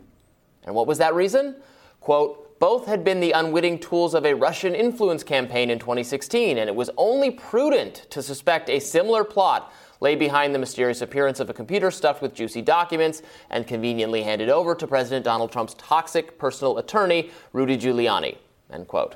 And 0.66 0.76
what 0.76 0.86
was 0.86 0.98
that 0.98 1.16
reason? 1.16 1.56
Quote, 2.02 2.43
both 2.64 2.86
had 2.86 3.04
been 3.04 3.20
the 3.20 3.34
unwitting 3.34 3.78
tools 3.78 4.14
of 4.14 4.26
a 4.26 4.34
Russian 4.34 4.74
influence 4.74 5.22
campaign 5.22 5.70
in 5.70 5.78
2016, 5.80 6.58
and 6.58 6.70
it 6.70 6.74
was 6.74 6.90
only 6.96 7.30
prudent 7.30 8.08
to 8.10 8.24
suspect 8.24 8.70
a 8.70 8.80
similar 8.80 9.26
plot 9.26 9.74
lay 10.00 10.16
behind 10.16 10.56
the 10.56 10.60
mysterious 10.60 11.02
appearance 11.02 11.42
of 11.42 11.50
a 11.50 11.54
computer 11.54 11.92
stuffed 11.92 12.22
with 12.22 12.34
juicy 12.34 12.62
documents 12.62 13.22
and 13.50 13.68
conveniently 13.68 14.24
handed 14.24 14.48
over 14.48 14.76
to 14.76 14.88
President 14.88 15.26
Donald 15.26 15.52
Trump's 15.52 15.74
toxic 15.74 16.40
personal 16.40 16.78
attorney, 16.78 17.32
Rudy 17.52 17.78
Giuliani. 17.78 18.38
End 18.72 18.88
quote. 18.88 19.16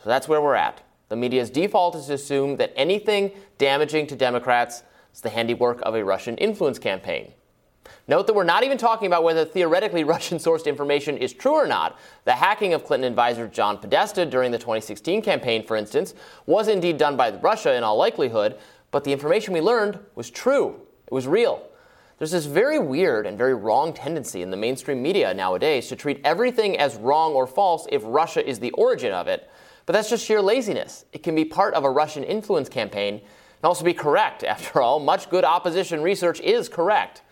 So 0.00 0.08
that's 0.08 0.28
where 0.28 0.40
we're 0.40 0.54
at. 0.54 0.80
The 1.08 1.16
media's 1.16 1.50
default 1.50 1.96
is 1.96 2.06
to 2.06 2.12
assume 2.12 2.58
that 2.58 2.72
anything 2.76 3.32
damaging 3.58 4.06
to 4.06 4.14
Democrats 4.14 4.84
is 5.12 5.20
the 5.20 5.30
handiwork 5.30 5.80
of 5.82 5.96
a 5.96 6.04
Russian 6.04 6.36
influence 6.36 6.78
campaign. 6.78 7.32
Note 8.08 8.26
that 8.26 8.32
we're 8.32 8.42
not 8.42 8.64
even 8.64 8.78
talking 8.78 9.06
about 9.06 9.22
whether 9.22 9.44
theoretically 9.44 10.02
Russian 10.14 10.38
sourced 10.38 10.64
information 10.64 11.18
is 11.18 11.34
true 11.34 11.52
or 11.52 11.66
not. 11.66 11.98
The 12.24 12.32
hacking 12.32 12.72
of 12.72 12.84
Clinton 12.84 13.08
advisor 13.08 13.46
John 13.46 13.76
Podesta 13.76 14.24
during 14.24 14.50
the 14.50 14.58
2016 14.58 15.20
campaign, 15.20 15.64
for 15.64 15.76
instance, 15.76 16.14
was 16.46 16.68
indeed 16.68 16.96
done 16.96 17.16
by 17.16 17.30
Russia 17.30 17.74
in 17.74 17.84
all 17.84 17.98
likelihood, 17.98 18.58
but 18.90 19.04
the 19.04 19.12
information 19.12 19.52
we 19.52 19.60
learned 19.60 19.98
was 20.14 20.30
true. 20.30 20.80
It 21.06 21.12
was 21.12 21.26
real. 21.26 21.62
There's 22.16 22.30
this 22.32 22.46
very 22.46 22.78
weird 22.78 23.26
and 23.26 23.38
very 23.38 23.54
wrong 23.54 23.92
tendency 23.92 24.42
in 24.42 24.50
the 24.50 24.56
mainstream 24.56 25.02
media 25.02 25.32
nowadays 25.34 25.86
to 25.88 25.96
treat 25.96 26.20
everything 26.24 26.78
as 26.78 26.96
wrong 26.96 27.34
or 27.34 27.46
false 27.46 27.86
if 27.92 28.02
Russia 28.04 28.46
is 28.46 28.58
the 28.58 28.72
origin 28.72 29.12
of 29.12 29.28
it. 29.28 29.48
But 29.86 29.92
that's 29.92 30.10
just 30.10 30.24
sheer 30.24 30.42
laziness. 30.42 31.04
It 31.12 31.22
can 31.22 31.34
be 31.34 31.44
part 31.44 31.74
of 31.74 31.84
a 31.84 31.90
Russian 31.90 32.24
influence 32.24 32.68
campaign 32.68 33.14
and 33.14 33.64
also 33.64 33.84
be 33.84 33.94
correct. 33.94 34.42
After 34.44 34.80
all, 34.80 34.98
much 34.98 35.30
good 35.30 35.44
opposition 35.44 36.02
research 36.02 36.40
is 36.40 36.68
correct. 36.68 37.22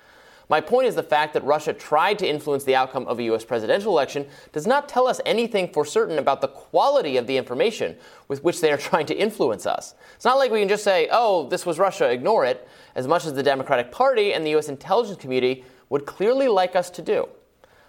My 0.49 0.61
point 0.61 0.87
is 0.87 0.95
the 0.95 1.03
fact 1.03 1.35
that 1.35 1.45
Russia 1.45 1.73
tried 1.73 2.21
to 2.21 2.29
influence 2.29 2.63
the 2.63 2.77
outcome 2.77 3.07
of 3.09 3.19
a 3.19 3.25
U.S. 3.25 3.45
presidential 3.45 3.93
election 3.93 4.27
does 4.53 4.67
not 4.67 4.89
tell 4.89 5.09
us 5.09 5.21
anything 5.27 5.73
for 5.73 5.85
certain 5.85 6.19
about 6.19 6.41
the 6.41 6.49
quality 6.49 7.17
of 7.17 7.27
the 7.27 7.37
information 7.37 7.97
with 8.29 8.45
which 8.45 8.61
they 8.61 8.71
are 8.71 8.77
trying 8.79 9.07
to 9.07 9.17
influence 9.17 9.67
us. 9.67 9.95
It's 10.15 10.25
not 10.25 10.39
like 10.39 10.53
we 10.53 10.61
can 10.61 10.69
just 10.69 10.85
say, 10.85 11.09
oh, 11.11 11.49
this 11.49 11.67
was 11.67 11.81
Russia, 11.81 12.11
ignore 12.11 12.45
it, 12.45 12.69
as 12.95 13.09
much 13.09 13.27
as 13.27 13.35
the 13.35 13.43
Democratic 13.43 13.91
Party 13.91 14.35
and 14.35 14.47
the 14.47 14.51
U.S. 14.51 14.69
intelligence 14.69 15.19
community 15.19 15.65
would 15.89 16.07
clearly 16.07 16.47
like 16.47 16.77
us 16.77 16.91
to 16.91 17.03
do. 17.03 17.29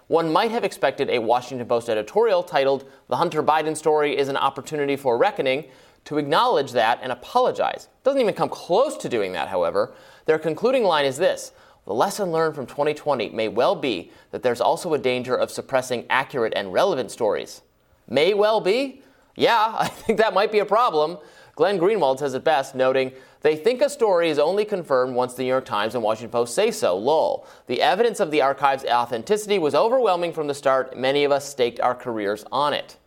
One 0.08 0.32
might 0.32 0.50
have 0.50 0.64
expected 0.64 1.10
a 1.10 1.18
Washington 1.20 1.68
Post 1.68 1.88
editorial 1.88 2.42
titled, 2.42 2.90
The 3.08 3.16
Hunter 3.16 3.42
Biden 3.42 3.76
Story 3.76 4.16
is 4.16 4.28
an 4.28 4.36
Opportunity 4.36 4.96
for 4.96 5.18
Reckoning, 5.18 5.64
to 6.06 6.16
acknowledge 6.16 6.72
that 6.72 6.98
and 7.02 7.12
apologize. 7.12 7.88
Doesn't 8.02 8.20
even 8.20 8.32
come 8.32 8.48
close 8.48 8.96
to 8.96 9.10
doing 9.10 9.32
that, 9.32 9.48
however. 9.48 9.92
Their 10.24 10.38
concluding 10.38 10.84
line 10.84 11.04
is 11.04 11.18
this 11.18 11.52
the 11.88 11.94
lesson 11.94 12.30
learned 12.30 12.54
from 12.54 12.66
2020 12.66 13.30
may 13.30 13.48
well 13.48 13.74
be 13.74 14.12
that 14.30 14.42
there's 14.42 14.60
also 14.60 14.92
a 14.92 14.98
danger 14.98 15.34
of 15.34 15.50
suppressing 15.50 16.04
accurate 16.10 16.52
and 16.54 16.70
relevant 16.70 17.10
stories. 17.10 17.62
May 18.06 18.34
well 18.34 18.60
be? 18.60 19.00
Yeah, 19.36 19.74
I 19.78 19.88
think 19.88 20.18
that 20.18 20.34
might 20.34 20.52
be 20.52 20.58
a 20.58 20.66
problem. 20.66 21.16
Glenn 21.56 21.78
Greenwald 21.78 22.18
says 22.18 22.34
it 22.34 22.44
best, 22.44 22.74
noting, 22.74 23.12
they 23.40 23.56
think 23.56 23.80
a 23.80 23.88
story 23.88 24.28
is 24.28 24.38
only 24.38 24.66
confirmed 24.66 25.14
once 25.14 25.32
the 25.32 25.44
New 25.44 25.48
York 25.48 25.64
Times 25.64 25.94
and 25.94 26.04
Washington 26.04 26.30
Post 26.30 26.54
say 26.54 26.70
so. 26.70 26.94
Lol. 26.94 27.46
The 27.68 27.80
evidence 27.80 28.20
of 28.20 28.30
the 28.30 28.42
archive's 28.42 28.84
authenticity 28.84 29.58
was 29.58 29.74
overwhelming 29.74 30.34
from 30.34 30.46
the 30.46 30.52
start. 30.52 30.94
Many 30.94 31.24
of 31.24 31.32
us 31.32 31.48
staked 31.48 31.80
our 31.80 31.94
careers 31.94 32.44
on 32.52 32.74
it. 32.74 32.98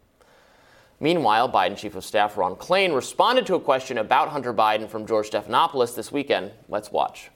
Meanwhile, 1.00 1.52
Biden 1.52 1.78
Chief 1.78 1.94
of 1.94 2.04
Staff 2.04 2.36
Ron 2.36 2.56
Klain 2.56 2.96
responded 2.96 3.46
to 3.46 3.54
a 3.54 3.60
question 3.60 4.00
about 4.00 4.30
Hunter 4.30 4.56
Biden 4.56 4.90
from 4.90 5.06
George 5.06 5.30
Stephanopoulos 5.30 5.96
this 5.96 6.12
weekend. 6.12 6.50
Let's 6.68 6.92
watch. 6.92 7.30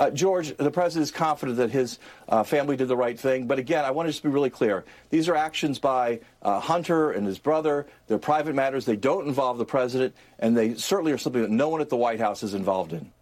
Uh, 0.00 0.08
George, 0.08 0.56
the 0.56 0.70
president 0.70 1.02
is 1.02 1.10
confident 1.10 1.58
that 1.58 1.70
his 1.70 1.98
uh, 2.26 2.42
family 2.42 2.74
did 2.74 2.88
the 2.88 2.96
right 2.96 3.20
thing. 3.20 3.46
But 3.46 3.58
again, 3.58 3.84
I 3.84 3.90
want 3.90 4.06
to 4.06 4.12
just 4.12 4.22
be 4.22 4.30
really 4.30 4.48
clear. 4.48 4.86
These 5.10 5.28
are 5.28 5.36
actions 5.36 5.78
by 5.78 6.20
uh, 6.40 6.58
Hunter 6.58 7.10
and 7.10 7.26
his 7.26 7.38
brother. 7.38 7.86
They're 8.06 8.16
private 8.16 8.54
matters. 8.54 8.86
They 8.86 8.96
don't 8.96 9.28
involve 9.28 9.58
the 9.58 9.66
president, 9.66 10.16
and 10.38 10.56
they 10.56 10.72
certainly 10.72 11.12
are 11.12 11.18
something 11.18 11.42
that 11.42 11.50
no 11.50 11.68
one 11.68 11.82
at 11.82 11.90
the 11.90 11.98
White 11.98 12.18
House 12.18 12.42
is 12.42 12.54
involved 12.54 12.94
in. 12.94 13.12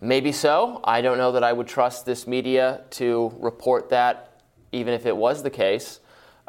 Maybe 0.00 0.32
so. 0.32 0.80
I 0.82 1.02
don't 1.02 1.18
know 1.18 1.30
that 1.32 1.44
I 1.44 1.52
would 1.52 1.68
trust 1.68 2.04
this 2.04 2.26
media 2.26 2.80
to 2.90 3.32
report 3.38 3.90
that, 3.90 4.40
even 4.72 4.92
if 4.92 5.06
it 5.06 5.16
was 5.16 5.44
the 5.44 5.50
case. 5.50 6.00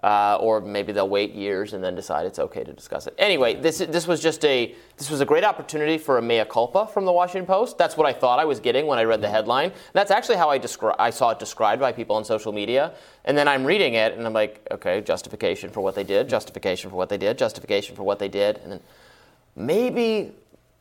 Uh, 0.04 0.38
or 0.41 0.60
maybe 0.60 0.91
they'll 0.91 1.08
wait 1.08 1.34
years 1.34 1.72
and 1.72 1.82
then 1.82 1.95
decide 1.95 2.26
it's 2.26 2.38
okay 2.38 2.62
to 2.62 2.74
discuss 2.74 3.08
it. 3.08 3.16
Anyway, 3.18 3.56
this 3.56 3.78
this 3.78 4.06
was 4.06 4.22
just 4.22 4.43
a 4.43 4.76
this 4.97 5.10
was 5.10 5.22
a 5.22 5.26
great 5.26 5.45
opportunity 5.45 5.97
for 5.97 6.18
a 6.18 6.22
mea 6.22 6.43
culpa 6.43 6.86
from 6.88 7.06
the 7.06 7.12
Washington 7.12 7.45
Post. 7.45 7.78
That's 7.78 7.95
what 7.95 8.06
I 8.06 8.12
thought 8.12 8.38
I 8.38 8.43
was 8.43 8.60
getting 8.60 8.86
when 8.86 8.99
I 8.99 9.06
read 9.06 9.22
the 9.22 9.30
headline. 9.30 9.72
that's 9.93 10.12
actually 10.12 10.36
how 10.36 10.49
I 10.49 10.60
descri- 10.60 10.95
I 10.99 11.10
saw 11.10 11.30
it 11.30 11.39
described 11.39 11.80
by 11.80 11.93
people 11.93 12.18
on 12.18 12.26
social 12.26 12.51
media. 12.51 12.91
And 13.24 13.38
then 13.38 13.47
I'm 13.47 13.64
reading 13.64 13.93
it 13.93 14.18
and 14.18 14.28
I'm 14.28 14.34
like, 14.34 14.68
okay, 14.72 14.99
justification 14.99 15.70
for 15.70 15.80
what 15.80 15.95
they 15.95 16.04
did, 16.04 16.28
justification 16.28 16.89
for 16.89 16.97
what 16.97 17.08
they 17.08 17.18
did, 17.18 17.38
justification 17.38 17.95
for 17.95 18.04
what 18.04 18.20
they 18.20 18.28
did, 18.28 18.58
and 18.58 18.74
then 18.74 18.80
maybe, 19.56 20.34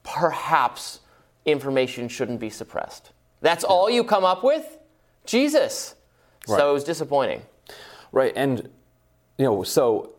perhaps, 0.03 0.99
information 1.45 2.09
shouldn't 2.09 2.41
be 2.41 2.51
suppressed. 2.51 3.13
That's 3.41 3.63
all 3.63 3.89
you 3.89 4.03
come 4.03 4.25
up 4.25 4.43
with, 4.43 4.79
Jesus. 5.27 5.95
Right. 6.49 6.59
So 6.59 6.71
it 6.71 6.73
was 6.73 6.85
disappointing. 6.85 7.43
Right, 8.11 8.33
and 8.37 8.69
you 9.39 9.45
know, 9.45 9.63
so 9.63 10.13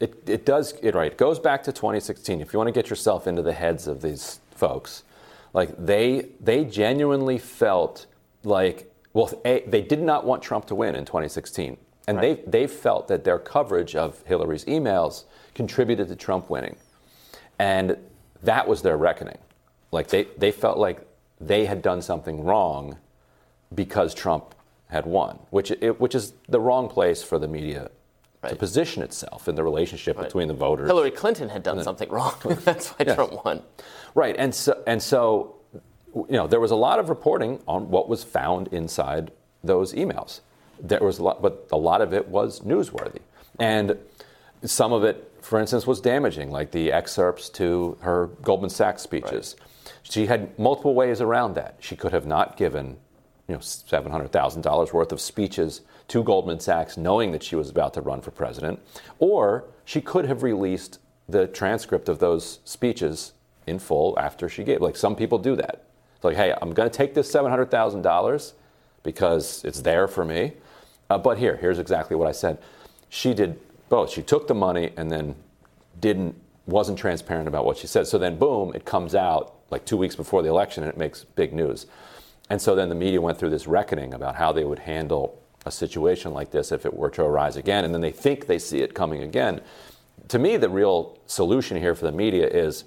it, 0.00 0.28
it 0.28 0.46
does, 0.46 0.74
it, 0.82 0.94
right, 0.94 1.12
it 1.12 1.18
goes 1.18 1.38
back 1.38 1.62
to 1.64 1.72
2016. 1.72 2.40
If 2.40 2.52
you 2.52 2.58
want 2.58 2.68
to 2.68 2.72
get 2.72 2.90
yourself 2.90 3.26
into 3.26 3.42
the 3.42 3.52
heads 3.52 3.86
of 3.86 4.02
these 4.02 4.40
folks, 4.50 5.02
like 5.52 5.74
they, 5.76 6.28
they 6.40 6.64
genuinely 6.64 7.38
felt 7.38 8.06
like, 8.44 8.92
well, 9.12 9.32
a, 9.44 9.64
they 9.66 9.82
did 9.82 10.00
not 10.00 10.24
want 10.24 10.42
Trump 10.42 10.66
to 10.66 10.74
win 10.74 10.94
in 10.94 11.04
2016. 11.04 11.76
And 12.06 12.16
right. 12.16 12.44
they, 12.46 12.62
they 12.62 12.66
felt 12.66 13.08
that 13.08 13.24
their 13.24 13.38
coverage 13.38 13.96
of 13.96 14.22
Hillary's 14.26 14.64
emails 14.66 15.24
contributed 15.54 16.08
to 16.08 16.16
Trump 16.16 16.48
winning. 16.48 16.76
And 17.58 17.96
that 18.42 18.68
was 18.68 18.82
their 18.82 18.96
reckoning. 18.96 19.38
Like 19.90 20.08
they, 20.08 20.24
they 20.36 20.52
felt 20.52 20.78
like 20.78 21.00
they 21.40 21.66
had 21.66 21.82
done 21.82 22.02
something 22.02 22.44
wrong 22.44 22.98
because 23.74 24.14
Trump 24.14 24.54
had 24.88 25.06
won, 25.06 25.38
which, 25.50 25.70
it, 25.70 26.00
which 26.00 26.14
is 26.14 26.32
the 26.48 26.60
wrong 26.60 26.88
place 26.88 27.22
for 27.22 27.38
the 27.38 27.48
media 27.48 27.90
right. 28.42 28.50
to 28.50 28.56
position 28.56 29.02
itself 29.02 29.48
in 29.48 29.54
the 29.54 29.62
relationship 29.62 30.16
right. 30.16 30.24
between 30.24 30.48
the 30.48 30.54
voters. 30.54 30.86
Hillary 30.86 31.10
Clinton 31.10 31.48
had 31.48 31.62
done 31.62 31.76
then, 31.76 31.84
something 31.84 32.08
wrong. 32.08 32.34
That's 32.64 32.88
why 32.90 33.06
yes. 33.06 33.14
Trump 33.14 33.44
won. 33.44 33.62
Right, 34.14 34.36
and 34.38 34.54
so 34.54 34.82
and 34.86 35.02
so, 35.02 35.56
you 36.14 36.24
know, 36.30 36.46
there 36.46 36.60
was 36.60 36.70
a 36.70 36.76
lot 36.76 36.98
of 36.98 37.08
reporting 37.08 37.60
on 37.66 37.90
what 37.90 38.08
was 38.08 38.24
found 38.24 38.68
inside 38.68 39.30
those 39.62 39.92
emails. 39.92 40.40
There 40.80 41.00
was 41.00 41.18
a 41.18 41.24
lot, 41.24 41.42
but 41.42 41.68
a 41.72 41.76
lot 41.76 42.00
of 42.00 42.12
it 42.12 42.28
was 42.28 42.60
newsworthy, 42.60 43.20
and 43.58 43.98
some 44.64 44.92
of 44.92 45.04
it, 45.04 45.32
for 45.40 45.60
instance, 45.60 45.86
was 45.86 46.00
damaging, 46.00 46.50
like 46.50 46.70
the 46.70 46.92
excerpts 46.92 47.48
to 47.50 47.96
her 48.00 48.28
Goldman 48.42 48.70
Sachs 48.70 49.02
speeches. 49.02 49.56
Right. 49.58 49.94
She 50.02 50.26
had 50.26 50.58
multiple 50.58 50.94
ways 50.94 51.20
around 51.20 51.54
that. 51.54 51.76
She 51.80 51.96
could 51.96 52.12
have 52.12 52.26
not 52.26 52.56
given, 52.56 52.96
you 53.46 53.54
know, 53.54 53.60
seven 53.60 54.10
hundred 54.10 54.32
thousand 54.32 54.62
dollars 54.62 54.92
worth 54.92 55.12
of 55.12 55.20
speeches 55.20 55.82
to 56.08 56.22
Goldman 56.22 56.60
Sachs 56.60 56.96
knowing 56.96 57.32
that 57.32 57.42
she 57.42 57.56
was 57.56 57.70
about 57.70 57.94
to 57.94 58.00
run 58.00 58.20
for 58.20 58.30
president, 58.30 58.80
or 59.18 59.64
she 59.84 60.00
could 60.00 60.24
have 60.26 60.42
released 60.42 60.98
the 61.28 61.46
transcript 61.46 62.08
of 62.08 62.18
those 62.18 62.60
speeches 62.64 63.32
in 63.66 63.78
full 63.78 64.18
after 64.18 64.48
she 64.48 64.64
gave. 64.64 64.80
Like 64.80 64.96
some 64.96 65.14
people 65.14 65.38
do 65.38 65.54
that. 65.56 65.84
It's 66.16 66.24
like, 66.24 66.36
hey, 66.36 66.54
I'm 66.60 66.72
going 66.72 66.90
to 66.90 66.96
take 66.96 67.14
this 67.14 67.30
$700,000 67.30 68.52
because 69.02 69.64
it's 69.64 69.82
there 69.82 70.08
for 70.08 70.24
me. 70.24 70.54
Uh, 71.10 71.18
but 71.18 71.38
here, 71.38 71.56
here's 71.56 71.78
exactly 71.78 72.16
what 72.16 72.28
I 72.28 72.32
said. 72.32 72.58
She 73.08 73.34
did 73.34 73.58
both. 73.88 74.10
She 74.10 74.22
took 74.22 74.48
the 74.48 74.54
money 74.54 74.90
and 74.96 75.10
then 75.10 75.34
didn't 76.00 76.34
wasn't 76.66 76.98
transparent 76.98 77.48
about 77.48 77.64
what 77.64 77.78
she 77.78 77.86
said. 77.86 78.06
So 78.06 78.18
then, 78.18 78.38
boom, 78.38 78.72
it 78.74 78.84
comes 78.84 79.14
out 79.14 79.54
like 79.70 79.86
two 79.86 79.96
weeks 79.96 80.14
before 80.14 80.42
the 80.42 80.50
election 80.50 80.82
and 80.82 80.92
it 80.92 80.98
makes 80.98 81.24
big 81.24 81.54
news. 81.54 81.86
And 82.50 82.60
so 82.60 82.74
then 82.74 82.90
the 82.90 82.94
media 82.94 83.20
went 83.20 83.38
through 83.38 83.50
this 83.50 83.66
reckoning 83.66 84.12
about 84.12 84.36
how 84.36 84.52
they 84.52 84.64
would 84.64 84.80
handle 84.80 85.42
a 85.68 85.70
situation 85.70 86.32
like 86.32 86.50
this 86.50 86.72
if 86.72 86.84
it 86.84 86.94
were 86.94 87.10
to 87.10 87.22
arise 87.22 87.56
again, 87.56 87.84
and 87.84 87.94
then 87.94 88.00
they 88.00 88.10
think 88.10 88.46
they 88.46 88.58
see 88.58 88.80
it 88.80 88.94
coming 88.94 89.22
again. 89.22 89.60
To 90.28 90.38
me, 90.38 90.56
the 90.56 90.68
real 90.68 91.18
solution 91.26 91.76
here 91.76 91.94
for 91.94 92.04
the 92.04 92.12
media 92.12 92.48
is 92.48 92.84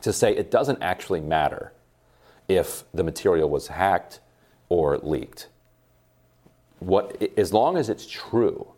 to 0.00 0.12
say 0.12 0.34
it 0.34 0.50
doesn't 0.50 0.82
actually 0.82 1.20
matter 1.20 1.72
if 2.48 2.84
the 2.94 3.04
material 3.04 3.50
was 3.50 3.68
hacked 3.68 4.20
or 4.68 4.98
leaked. 4.98 5.48
What, 6.78 7.22
as 7.36 7.52
long 7.52 7.76
as 7.76 7.88
it's 7.88 8.06
true, 8.06 8.68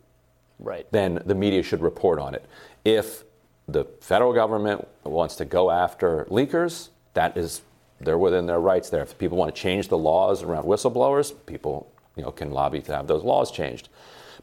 right. 0.59 0.87
then 0.91 1.21
the 1.25 1.35
media 1.35 1.63
should 1.63 1.81
report 1.81 2.19
on 2.19 2.35
it. 2.35 2.45
If 2.85 3.23
the 3.67 3.85
federal 4.01 4.33
government 4.33 4.87
wants 5.03 5.35
to 5.37 5.45
go 5.45 5.69
after 5.69 6.25
leakers, 6.25 6.89
that 7.13 7.37
is, 7.37 7.61
they're 7.99 8.17
within 8.17 8.45
their 8.45 8.59
rights 8.59 8.89
there. 8.89 9.01
If 9.01 9.17
people 9.17 9.37
want 9.37 9.53
to 9.53 9.61
change 9.61 9.89
the 9.89 9.97
laws 9.97 10.43
around 10.43 10.63
whistleblowers, 10.63 11.33
people 11.45 11.91
you 12.19 12.25
know, 12.25 12.31
can 12.31 12.51
lobby 12.51 12.81
to 12.81 12.95
have 12.95 13.07
those 13.07 13.23
laws 13.23 13.49
changed. 13.49 13.89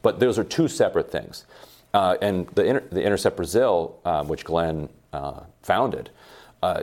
But 0.03 0.19
those 0.19 0.39
are 0.39 0.45
two 0.45 0.69
separate 0.69 1.11
things. 1.11 1.45
Uh, 1.93 2.17
and 2.21 2.49
the, 2.49 2.65
Inter- 2.65 2.85
the 2.91 3.03
Intercept 3.03 3.37
Brazil, 3.37 3.99
um, 4.05 4.29
which 4.29 4.45
Glenn 4.45 4.89
uh, 5.13 5.41
founded, 5.63 6.11
uh, 6.63 6.83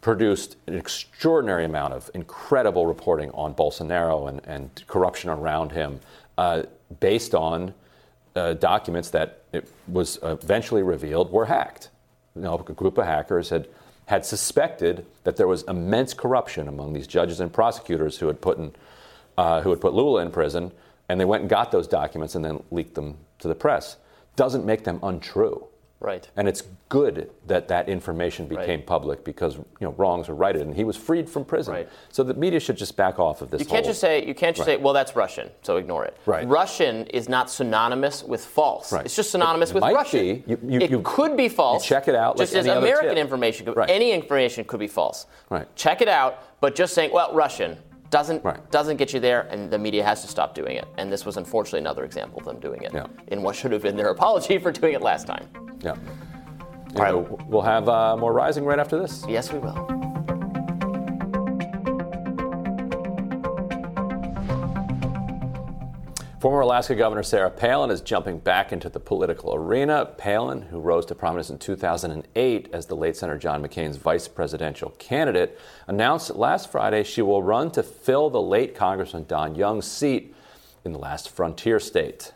produced 0.00 0.56
an 0.66 0.74
extraordinary 0.74 1.64
amount 1.64 1.94
of 1.94 2.10
incredible 2.14 2.86
reporting 2.86 3.30
on 3.30 3.54
Bolsonaro 3.54 4.28
and, 4.28 4.40
and 4.44 4.84
corruption 4.86 5.30
around 5.30 5.72
him 5.72 6.00
uh, 6.38 6.64
based 7.00 7.34
on 7.34 7.74
uh, 8.36 8.52
documents 8.54 9.10
that 9.10 9.42
it 9.52 9.68
was 9.88 10.18
eventually 10.22 10.82
revealed 10.82 11.32
were 11.32 11.46
hacked. 11.46 11.88
You 12.36 12.42
know, 12.42 12.54
a 12.54 12.72
group 12.72 12.98
of 12.98 13.06
hackers 13.06 13.50
had, 13.50 13.68
had 14.06 14.24
suspected 14.24 15.04
that 15.24 15.36
there 15.36 15.48
was 15.48 15.62
immense 15.64 16.14
corruption 16.14 16.68
among 16.68 16.92
these 16.92 17.06
judges 17.06 17.40
and 17.40 17.52
prosecutors 17.52 18.18
who 18.18 18.26
had 18.26 18.40
put 18.40 18.58
in 18.58 18.72
uh, 19.38 19.60
who 19.62 19.70
had 19.70 19.80
put 19.80 19.94
Lula 19.94 20.22
in 20.22 20.30
prison, 20.30 20.72
and 21.08 21.20
they 21.20 21.24
went 21.24 21.42
and 21.42 21.50
got 21.50 21.70
those 21.70 21.86
documents 21.86 22.34
and 22.34 22.44
then 22.44 22.62
leaked 22.70 22.94
them 22.94 23.18
to 23.38 23.48
the 23.48 23.54
press. 23.54 23.96
Doesn't 24.36 24.64
make 24.64 24.84
them 24.84 24.98
untrue. 25.02 25.66
Right. 26.02 26.28
And 26.34 26.48
it's 26.48 26.64
good 26.88 27.30
that 27.46 27.68
that 27.68 27.88
information 27.88 28.48
became 28.48 28.80
right. 28.80 28.86
public 28.86 29.24
because 29.24 29.54
you 29.54 29.64
know 29.80 29.92
wrongs 29.92 30.28
were 30.28 30.34
righted, 30.34 30.62
and 30.62 30.74
he 30.74 30.82
was 30.82 30.96
freed 30.96 31.30
from 31.30 31.44
prison. 31.44 31.74
Right. 31.74 31.88
So 32.10 32.24
the 32.24 32.34
media 32.34 32.58
should 32.58 32.76
just 32.76 32.96
back 32.96 33.20
off 33.20 33.40
of 33.40 33.50
this. 33.50 33.60
You 33.60 33.66
can't 33.66 33.84
just 33.84 34.00
say 34.00 34.26
you 34.26 34.34
can't 34.34 34.56
just 34.56 34.66
right. 34.66 34.78
say 34.78 34.82
well 34.82 34.92
that's 34.92 35.14
Russian, 35.14 35.48
so 35.62 35.76
ignore 35.76 36.04
it. 36.04 36.16
Right. 36.26 36.46
Russian 36.46 37.06
is 37.06 37.28
not 37.28 37.50
synonymous 37.50 38.24
with 38.24 38.44
false. 38.44 38.92
Right. 38.92 39.04
It's 39.04 39.14
just 39.14 39.30
synonymous 39.30 39.70
it, 39.70 39.76
it 39.76 39.82
with 39.82 39.94
Russian. 39.94 40.20
Be. 40.20 40.44
You, 40.48 40.58
you, 40.66 40.80
it 40.80 40.90
you, 40.90 41.02
could 41.04 41.36
be 41.36 41.48
false. 41.48 41.86
check 41.86 42.08
it 42.08 42.16
out. 42.16 42.36
Just 42.36 42.52
like 42.52 42.66
as 42.66 42.66
American 42.66 43.16
information, 43.16 43.72
any 43.88 44.10
information 44.10 44.64
could 44.64 44.80
be 44.80 44.88
false. 44.88 45.26
Right. 45.50 45.68
Check 45.76 46.00
it 46.00 46.08
out, 46.08 46.60
but 46.60 46.74
just 46.74 46.94
saying 46.94 47.12
well 47.12 47.32
Russian 47.32 47.78
doesn't 48.12 48.44
right. 48.44 48.70
doesn't 48.70 48.98
get 48.98 49.12
you 49.12 49.18
there, 49.18 49.48
and 49.50 49.70
the 49.70 49.78
media 49.78 50.04
has 50.04 50.20
to 50.20 50.28
stop 50.28 50.54
doing 50.54 50.76
it. 50.76 50.86
And 50.98 51.10
this 51.10 51.24
was 51.24 51.38
unfortunately 51.38 51.80
another 51.80 52.04
example 52.04 52.38
of 52.38 52.44
them 52.44 52.60
doing 52.60 52.82
it 52.82 52.92
yeah. 52.92 53.06
in 53.28 53.42
what 53.42 53.56
should 53.56 53.72
have 53.72 53.82
been 53.82 53.96
their 53.96 54.10
apology 54.10 54.58
for 54.58 54.70
doing 54.70 54.92
it 54.92 55.02
last 55.02 55.26
time. 55.26 55.48
Yeah. 55.80 55.96
All 56.94 57.02
right. 57.02 57.48
We'll 57.48 57.62
have 57.62 57.88
uh, 57.88 58.16
more 58.18 58.34
rising 58.34 58.64
right 58.64 58.78
after 58.78 59.00
this. 59.00 59.24
Yes, 59.26 59.50
we 59.50 59.58
will. 59.58 60.11
Former 66.42 66.62
Alaska 66.62 66.96
Governor 66.96 67.22
Sarah 67.22 67.52
Palin 67.52 67.92
is 67.92 68.00
jumping 68.00 68.40
back 68.40 68.72
into 68.72 68.88
the 68.88 68.98
political 68.98 69.54
arena. 69.54 70.04
Palin, 70.18 70.62
who 70.62 70.80
rose 70.80 71.06
to 71.06 71.14
prominence 71.14 71.50
in 71.50 71.58
2008 71.58 72.68
as 72.72 72.86
the 72.86 72.96
late 72.96 73.16
Senator 73.16 73.38
John 73.38 73.62
McCain's 73.62 73.96
vice 73.96 74.26
presidential 74.26 74.90
candidate, 74.98 75.56
announced 75.86 76.34
last 76.34 76.72
Friday 76.72 77.04
she 77.04 77.22
will 77.22 77.44
run 77.44 77.70
to 77.70 77.84
fill 77.84 78.28
the 78.28 78.42
late 78.42 78.74
Congressman 78.74 79.26
Don 79.28 79.54
Young's 79.54 79.86
seat 79.86 80.34
in 80.84 80.90
the 80.90 80.98
last 80.98 81.30
frontier 81.30 81.78
state. 81.78 82.32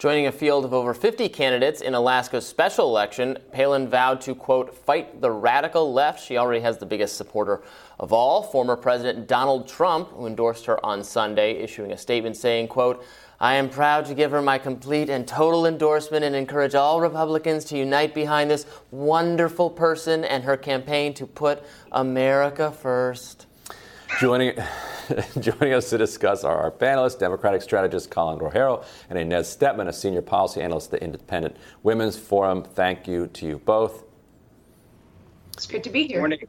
Joining 0.00 0.28
a 0.28 0.32
field 0.32 0.64
of 0.64 0.72
over 0.72 0.94
50 0.94 1.28
candidates 1.28 1.82
in 1.82 1.92
Alaska's 1.92 2.46
special 2.46 2.86
election, 2.86 3.36
Palin 3.52 3.86
vowed 3.86 4.22
to, 4.22 4.34
quote, 4.34 4.74
fight 4.74 5.20
the 5.20 5.30
radical 5.30 5.92
left. 5.92 6.24
She 6.24 6.38
already 6.38 6.62
has 6.62 6.78
the 6.78 6.86
biggest 6.86 7.18
supporter 7.18 7.60
of 7.98 8.10
all, 8.10 8.42
former 8.42 8.76
President 8.76 9.28
Donald 9.28 9.68
Trump, 9.68 10.08
who 10.08 10.26
endorsed 10.26 10.64
her 10.64 10.82
on 10.86 11.04
Sunday, 11.04 11.58
issuing 11.58 11.92
a 11.92 11.98
statement 11.98 12.38
saying, 12.38 12.68
quote, 12.68 13.04
I 13.40 13.56
am 13.56 13.68
proud 13.68 14.06
to 14.06 14.14
give 14.14 14.30
her 14.30 14.40
my 14.40 14.56
complete 14.56 15.10
and 15.10 15.28
total 15.28 15.66
endorsement 15.66 16.24
and 16.24 16.34
encourage 16.34 16.74
all 16.74 17.02
Republicans 17.02 17.66
to 17.66 17.76
unite 17.76 18.14
behind 18.14 18.50
this 18.50 18.64
wonderful 18.90 19.68
person 19.68 20.24
and 20.24 20.44
her 20.44 20.56
campaign 20.56 21.12
to 21.12 21.26
put 21.26 21.62
America 21.92 22.72
first. 22.72 23.48
Joining, 24.18 24.54
joining 25.40 25.72
us 25.72 25.88
to 25.90 25.98
discuss 25.98 26.44
are 26.44 26.56
our 26.56 26.70
panelists, 26.70 27.18
Democratic 27.18 27.62
strategist 27.62 28.10
Colin 28.10 28.38
Rogero 28.38 28.84
and 29.08 29.18
Inez 29.18 29.56
Stepman, 29.56 29.88
a 29.88 29.92
senior 29.92 30.20
policy 30.20 30.60
analyst 30.60 30.92
at 30.92 31.00
the 31.00 31.04
Independent 31.04 31.56
Women's 31.82 32.18
Forum. 32.18 32.62
Thank 32.62 33.06
you 33.06 33.28
to 33.28 33.46
you 33.46 33.58
both. 33.58 34.04
It's 35.54 35.66
good 35.66 35.84
to 35.84 35.90
be 35.90 36.06
here. 36.06 36.18
Morning. 36.18 36.46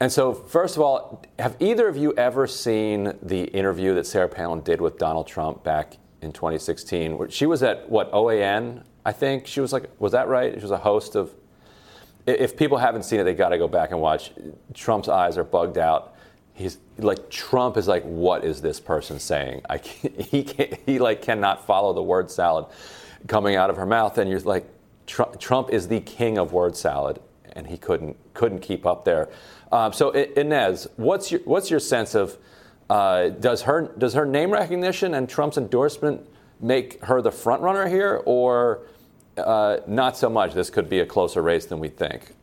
And 0.00 0.10
so, 0.10 0.34
first 0.34 0.76
of 0.76 0.82
all, 0.82 1.22
have 1.38 1.56
either 1.60 1.86
of 1.86 1.96
you 1.96 2.12
ever 2.14 2.46
seen 2.46 3.12
the 3.22 3.44
interview 3.44 3.94
that 3.94 4.06
Sarah 4.06 4.28
Palin 4.28 4.60
did 4.60 4.80
with 4.80 4.98
Donald 4.98 5.26
Trump 5.26 5.62
back 5.62 5.98
in 6.20 6.32
2016? 6.32 7.28
She 7.28 7.46
was 7.46 7.62
at 7.62 7.88
what 7.88 8.10
OAN, 8.12 8.82
I 9.04 9.12
think. 9.12 9.46
She 9.46 9.60
was 9.60 9.72
like, 9.72 9.88
was 10.00 10.12
that 10.12 10.26
right? 10.26 10.52
She 10.54 10.60
was 10.60 10.72
a 10.72 10.78
host 10.78 11.14
of. 11.14 11.32
If 12.26 12.56
people 12.56 12.78
haven't 12.78 13.04
seen 13.04 13.20
it, 13.20 13.24
they 13.24 13.34
got 13.34 13.50
to 13.50 13.58
go 13.58 13.68
back 13.68 13.90
and 13.90 14.00
watch. 14.00 14.32
Trump's 14.72 15.08
eyes 15.08 15.36
are 15.36 15.44
bugged 15.44 15.76
out. 15.78 16.13
He's 16.54 16.78
like 16.98 17.30
Trump 17.30 17.76
is 17.76 17.88
like, 17.88 18.04
what 18.04 18.44
is 18.44 18.62
this 18.62 18.80
person 18.80 19.18
saying? 19.18 19.62
I 19.68 19.78
can't, 19.78 20.20
he 20.20 20.44
can't, 20.44 20.74
he 20.86 20.98
like 20.98 21.20
cannot 21.20 21.66
follow 21.66 21.92
the 21.92 22.02
word 22.02 22.30
salad 22.30 22.66
coming 23.26 23.56
out 23.56 23.70
of 23.70 23.76
her 23.76 23.86
mouth, 23.86 24.18
and 24.18 24.30
you're 24.30 24.40
like, 24.40 24.66
Trump 25.06 25.70
is 25.70 25.88
the 25.88 26.00
king 26.00 26.38
of 26.38 26.52
word 26.52 26.76
salad, 26.76 27.20
and 27.52 27.66
he 27.66 27.76
couldn't 27.76 28.16
couldn't 28.34 28.60
keep 28.60 28.86
up 28.86 29.04
there. 29.04 29.28
Um, 29.72 29.92
so 29.92 30.10
Inez, 30.10 30.86
what's 30.96 31.30
your 31.30 31.40
what's 31.40 31.70
your 31.70 31.80
sense 31.80 32.14
of 32.14 32.38
uh, 32.88 33.30
does 33.30 33.62
her 33.62 33.92
does 33.98 34.14
her 34.14 34.24
name 34.24 34.50
recognition 34.50 35.14
and 35.14 35.28
Trump's 35.28 35.58
endorsement 35.58 36.26
make 36.60 37.02
her 37.04 37.20
the 37.20 37.32
front 37.32 37.62
runner 37.62 37.88
here, 37.88 38.22
or 38.24 38.82
uh, 39.36 39.78
not 39.86 40.16
so 40.16 40.30
much? 40.30 40.54
This 40.54 40.70
could 40.70 40.88
be 40.88 41.00
a 41.00 41.06
closer 41.06 41.42
race 41.42 41.66
than 41.66 41.80
we 41.80 41.88
think. 41.88 42.34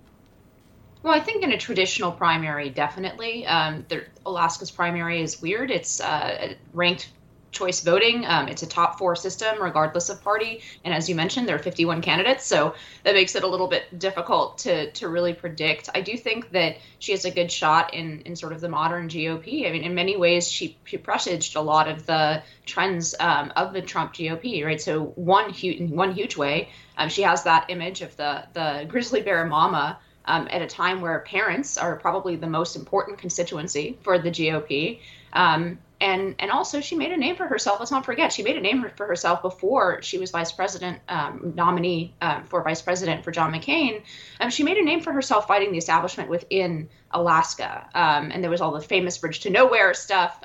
Well, 1.03 1.13
I 1.13 1.19
think 1.19 1.43
in 1.43 1.51
a 1.51 1.57
traditional 1.57 2.11
primary, 2.11 2.69
definitely. 2.69 3.45
Um, 3.45 3.85
Alaska's 4.25 4.69
primary 4.69 5.21
is 5.21 5.41
weird. 5.41 5.71
It's 5.71 5.99
uh, 5.99 6.53
ranked 6.73 7.09
choice 7.51 7.81
voting. 7.81 8.25
Um, 8.25 8.47
it's 8.47 8.63
a 8.63 8.67
top 8.67 8.97
four 8.97 9.15
system, 9.15 9.61
regardless 9.61 10.09
of 10.09 10.23
party. 10.23 10.61
And 10.83 10.93
as 10.93 11.09
you 11.09 11.15
mentioned, 11.15 11.47
there 11.47 11.55
are 11.55 11.59
51 11.59 12.01
candidates, 12.01 12.45
so 12.45 12.75
that 13.03 13.13
makes 13.13 13.35
it 13.35 13.43
a 13.43 13.47
little 13.47 13.67
bit 13.67 13.99
difficult 13.99 14.59
to 14.59 14.91
to 14.91 15.09
really 15.09 15.33
predict. 15.33 15.89
I 15.93 16.01
do 16.01 16.17
think 16.17 16.51
that 16.51 16.77
she 16.99 17.11
has 17.11 17.25
a 17.25 17.31
good 17.31 17.51
shot 17.51 17.93
in 17.93 18.21
in 18.21 18.35
sort 18.35 18.53
of 18.53 18.61
the 18.61 18.69
modern 18.69 19.09
GOP. 19.09 19.67
I 19.67 19.71
mean, 19.71 19.83
in 19.83 19.93
many 19.93 20.17
ways, 20.17 20.49
she, 20.49 20.77
she 20.85 20.97
presaged 20.97 21.55
a 21.55 21.61
lot 21.61 21.87
of 21.87 22.05
the 22.05 22.41
trends 22.65 23.15
um, 23.19 23.51
of 23.55 23.73
the 23.73 23.81
Trump 23.81 24.13
GOP, 24.13 24.65
right? 24.65 24.81
So 24.81 25.05
one 25.15 25.49
huge 25.49 25.89
one 25.89 26.13
huge 26.13 26.37
way, 26.37 26.69
um, 26.97 27.09
she 27.09 27.23
has 27.23 27.43
that 27.43 27.69
image 27.69 28.01
of 28.01 28.15
the 28.15 28.45
the 28.53 28.85
grizzly 28.87 29.21
bear 29.21 29.45
mama. 29.45 29.99
Um, 30.25 30.47
at 30.51 30.61
a 30.61 30.67
time 30.67 31.01
where 31.01 31.19
parents 31.21 31.77
are 31.77 31.95
probably 31.95 32.35
the 32.35 32.47
most 32.47 32.75
important 32.75 33.17
constituency 33.17 33.97
for 34.03 34.19
the 34.19 34.29
GOP. 34.29 34.99
Um, 35.33 35.79
and 36.01 36.35
and 36.39 36.49
also 36.51 36.81
she 36.81 36.95
made 36.95 37.11
a 37.11 37.17
name 37.17 37.35
for 37.35 37.45
herself. 37.45 37.79
Let's 37.79 37.91
not 37.91 38.05
forget 38.05 38.33
she 38.33 38.43
made 38.43 38.57
a 38.57 38.61
name 38.61 38.85
for 38.95 39.05
herself 39.05 39.43
before 39.43 40.01
she 40.01 40.17
was 40.17 40.31
vice 40.31 40.51
president 40.51 40.99
um, 41.07 41.53
nominee 41.55 42.13
um, 42.21 42.43
for 42.45 42.63
vice 42.63 42.81
president 42.81 43.23
for 43.23 43.31
John 43.31 43.53
McCain. 43.53 44.01
Um, 44.39 44.49
she 44.49 44.63
made 44.63 44.77
a 44.77 44.83
name 44.83 45.01
for 45.01 45.13
herself 45.13 45.47
fighting 45.47 45.71
the 45.71 45.77
establishment 45.77 46.29
within 46.29 46.89
Alaska, 47.11 47.87
um, 47.93 48.31
and 48.31 48.43
there 48.43 48.49
was 48.49 48.61
all 48.61 48.71
the 48.71 48.81
famous 48.81 49.17
bridge 49.19 49.41
to 49.41 49.51
nowhere 49.51 49.93
stuff. 49.93 50.41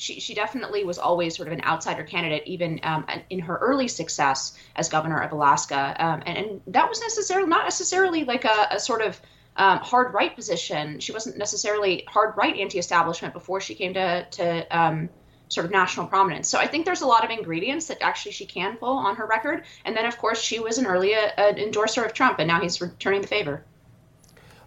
Um, 0.00 0.04
she, 0.04 0.20
she 0.20 0.34
definitely 0.34 0.84
was 0.84 0.98
always 0.98 1.36
sort 1.36 1.48
of 1.48 1.52
an 1.52 1.64
outsider 1.64 2.04
candidate, 2.04 2.42
even 2.46 2.80
um, 2.82 3.04
in 3.28 3.40
her 3.40 3.56
early 3.56 3.88
success 3.88 4.56
as 4.76 4.88
governor 4.88 5.20
of 5.20 5.32
Alaska, 5.32 5.94
and, 5.98 6.38
and 6.38 6.60
that 6.68 6.88
was 6.88 7.00
necessarily 7.00 7.48
not 7.48 7.64
necessarily 7.64 8.24
like 8.24 8.44
a, 8.44 8.68
a 8.70 8.80
sort 8.80 9.02
of 9.02 9.20
um, 9.56 9.78
hard 9.78 10.14
right 10.14 10.34
position. 10.34 11.00
She 11.00 11.12
wasn't 11.12 11.36
necessarily 11.36 12.04
hard 12.08 12.36
right 12.36 12.56
anti-establishment 12.56 13.34
before 13.34 13.60
she 13.60 13.74
came 13.74 13.94
to 13.94 14.26
to 14.30 14.76
um, 14.78 15.08
sort 15.48 15.66
of 15.66 15.72
national 15.72 16.06
prominence. 16.06 16.48
So 16.48 16.58
I 16.58 16.66
think 16.66 16.86
there's 16.86 17.02
a 17.02 17.06
lot 17.06 17.24
of 17.24 17.30
ingredients 17.30 17.86
that 17.86 17.98
actually 18.00 18.32
she 18.32 18.46
can 18.46 18.76
pull 18.76 18.96
on 18.96 19.16
her 19.16 19.26
record. 19.26 19.64
And 19.84 19.96
then 19.96 20.06
of 20.06 20.16
course 20.16 20.40
she 20.40 20.60
was 20.60 20.78
an 20.78 20.86
early 20.86 21.14
uh, 21.14 21.30
endorser 21.56 22.04
of 22.04 22.14
Trump, 22.14 22.38
and 22.38 22.46
now 22.48 22.60
he's 22.60 22.80
returning 22.80 23.20
the 23.20 23.26
favor. 23.26 23.64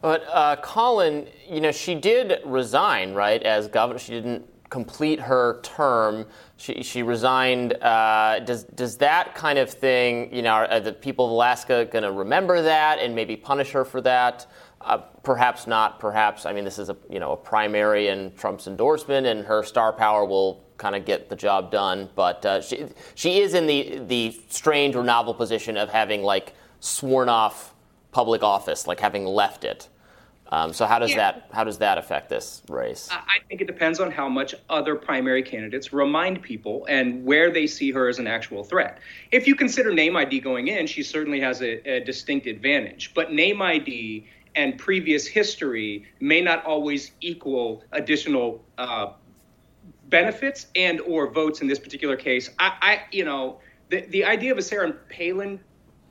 But 0.02 0.26
uh, 0.30 0.58
Colin, 0.58 1.28
you 1.50 1.62
know, 1.62 1.72
she 1.72 1.96
did 1.96 2.42
resign, 2.44 3.14
right, 3.14 3.42
as 3.42 3.70
governor. 3.70 4.00
She 4.00 4.12
didn't 4.12 4.46
complete 4.74 5.20
her 5.20 5.60
term. 5.62 6.26
She, 6.58 6.82
she 6.82 7.04
resigned. 7.04 7.74
Uh, 7.74 8.40
does 8.40 8.64
does 8.64 8.98
that 8.98 9.36
kind 9.36 9.60
of 9.60 9.70
thing, 9.70 10.34
you 10.34 10.42
know, 10.42 10.50
are 10.50 10.80
the 10.80 10.92
people 10.92 11.26
of 11.26 11.32
Alaska 11.32 11.88
going 11.92 12.02
to 12.02 12.12
remember 12.12 12.60
that 12.64 12.98
and 12.98 13.14
maybe 13.14 13.36
punish 13.36 13.70
her 13.70 13.86
for 13.86 14.02
that? 14.02 14.48
Uh, 14.82 14.98
perhaps 14.98 15.68
not. 15.68 16.00
Perhaps 16.00 16.48
I 16.48 16.54
mean 16.54 16.66
this 16.66 16.80
is 16.80 16.90
a 16.90 16.98
you 17.08 17.20
know 17.20 17.34
a 17.34 17.38
primary 17.38 18.08
and 18.08 18.36
Trump's 18.36 18.66
endorsement, 18.66 19.28
and 19.28 19.46
her 19.46 19.62
star 19.62 19.94
power 19.94 20.26
will 20.26 20.64
kind 20.78 20.96
of 20.96 21.06
get 21.06 21.30
the 21.30 21.36
job 21.36 21.70
done. 21.70 22.10
But 22.16 22.44
uh, 22.44 22.60
she 22.60 22.88
she 23.14 23.42
is 23.42 23.54
in 23.54 23.68
the 23.68 24.02
the 24.08 24.42
strange 24.50 24.96
or 24.96 25.04
novel 25.04 25.36
position 25.36 25.78
of 25.78 25.90
having 25.90 26.24
like 26.24 26.56
sworn 26.80 27.30
off 27.30 27.76
public 28.12 28.42
office, 28.42 28.88
like 28.88 29.00
having 29.00 29.24
left 29.24 29.64
it. 29.64 29.88
Um, 30.54 30.72
so 30.72 30.86
how 30.86 31.00
does 31.00 31.10
yeah. 31.10 31.18
that 31.18 31.50
how 31.52 31.64
does 31.64 31.80
that 31.80 31.98
affect 31.98 32.30
this 32.30 32.62
race? 32.70 33.10
I 33.12 33.40
think 33.48 33.62
it 33.62 33.66
depends 33.66 34.00
on 34.00 34.12
how 34.12 34.30
much 34.30 34.54
other 34.70 34.96
primary 34.96 35.42
candidates 35.42 35.92
remind 35.92 36.44
people 36.44 36.86
and 36.88 37.26
where 37.26 37.50
they 37.50 37.66
see 37.66 37.90
her 37.90 38.08
as 38.08 38.20
an 38.20 38.28
actual 38.28 38.64
threat. 38.64 39.00
If 39.32 39.48
you 39.48 39.56
consider 39.56 39.92
name 39.92 40.16
ID 40.16 40.42
going 40.42 40.68
in, 40.68 40.86
she 40.86 41.02
certainly 41.02 41.40
has 41.40 41.64
a, 41.64 41.82
a 41.90 42.04
distinct 42.04 42.46
advantage. 42.46 43.16
But 43.16 43.34
name 43.34 43.64
ID 43.64 44.28
and 44.54 44.78
previous 44.78 45.26
history 45.26 46.06
may 46.20 46.42
not 46.42 46.64
always 46.66 47.14
equal 47.20 47.84
additional 47.92 48.64
uh, 48.78 49.14
benefits 50.10 50.68
and 50.76 51.02
or 51.02 51.32
votes 51.32 51.62
in 51.62 51.68
this 51.68 51.80
particular 51.80 52.16
case. 52.16 52.52
I, 52.60 52.74
I, 52.80 53.02
you 53.12 53.26
know, 53.26 53.60
the, 53.90 54.02
the 54.02 54.24
idea 54.24 54.52
of 54.52 54.60
a 54.60 54.62
Sarah 54.62 54.92
Palin 55.10 55.60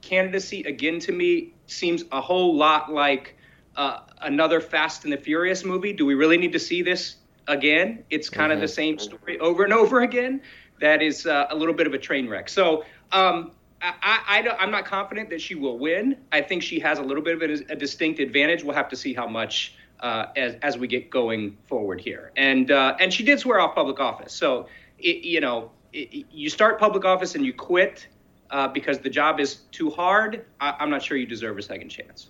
candidacy 0.00 0.64
again 0.64 0.98
to 0.98 1.12
me 1.12 1.54
seems 1.66 2.02
a 2.10 2.20
whole 2.20 2.56
lot 2.56 2.92
like 2.92 3.36
uh, 3.76 4.00
another 4.20 4.60
Fast 4.60 5.04
and 5.04 5.12
the 5.12 5.16
Furious 5.16 5.64
movie. 5.64 5.92
Do 5.92 6.06
we 6.06 6.14
really 6.14 6.36
need 6.36 6.52
to 6.52 6.58
see 6.58 6.82
this 6.82 7.16
again? 7.48 8.04
It's 8.10 8.28
kind 8.28 8.50
mm-hmm. 8.50 8.56
of 8.56 8.60
the 8.60 8.68
same 8.68 8.98
story 8.98 9.38
over 9.40 9.64
and 9.64 9.72
over 9.72 10.02
again. 10.02 10.42
That 10.80 11.02
is 11.02 11.26
uh, 11.26 11.46
a 11.50 11.54
little 11.54 11.74
bit 11.74 11.86
of 11.86 11.94
a 11.94 11.98
train 11.98 12.28
wreck. 12.28 12.48
So 12.48 12.84
um, 13.12 13.52
I, 13.80 14.44
I, 14.60 14.64
am 14.64 14.70
not 14.70 14.84
confident 14.84 15.30
that 15.30 15.40
she 15.40 15.54
will 15.54 15.78
win. 15.78 16.16
I 16.32 16.40
think 16.40 16.62
she 16.62 16.80
has 16.80 16.98
a 16.98 17.02
little 17.02 17.22
bit 17.22 17.50
of 17.50 17.60
a, 17.60 17.72
a 17.72 17.76
distinct 17.76 18.20
advantage. 18.20 18.64
We'll 18.64 18.74
have 18.74 18.88
to 18.90 18.96
see 18.96 19.14
how 19.14 19.26
much 19.26 19.74
uh, 20.00 20.26
as 20.36 20.56
as 20.62 20.76
we 20.76 20.88
get 20.88 21.10
going 21.10 21.56
forward 21.68 22.00
here. 22.00 22.32
And 22.36 22.70
uh, 22.70 22.96
and 22.98 23.12
she 23.12 23.22
did 23.22 23.38
swear 23.38 23.60
off 23.60 23.74
public 23.74 24.00
office. 24.00 24.32
So 24.32 24.66
it, 24.98 25.24
you 25.24 25.40
know, 25.40 25.70
it, 25.92 26.26
you 26.30 26.50
start 26.50 26.78
public 26.78 27.04
office 27.04 27.34
and 27.34 27.44
you 27.44 27.52
quit 27.52 28.08
uh, 28.50 28.68
because 28.68 28.98
the 28.98 29.10
job 29.10 29.40
is 29.40 29.56
too 29.70 29.90
hard. 29.90 30.44
I, 30.60 30.74
am 30.80 30.90
not 30.90 31.02
sure 31.02 31.16
you 31.16 31.26
deserve 31.26 31.58
a 31.58 31.62
second 31.62 31.88
chance. 31.88 32.28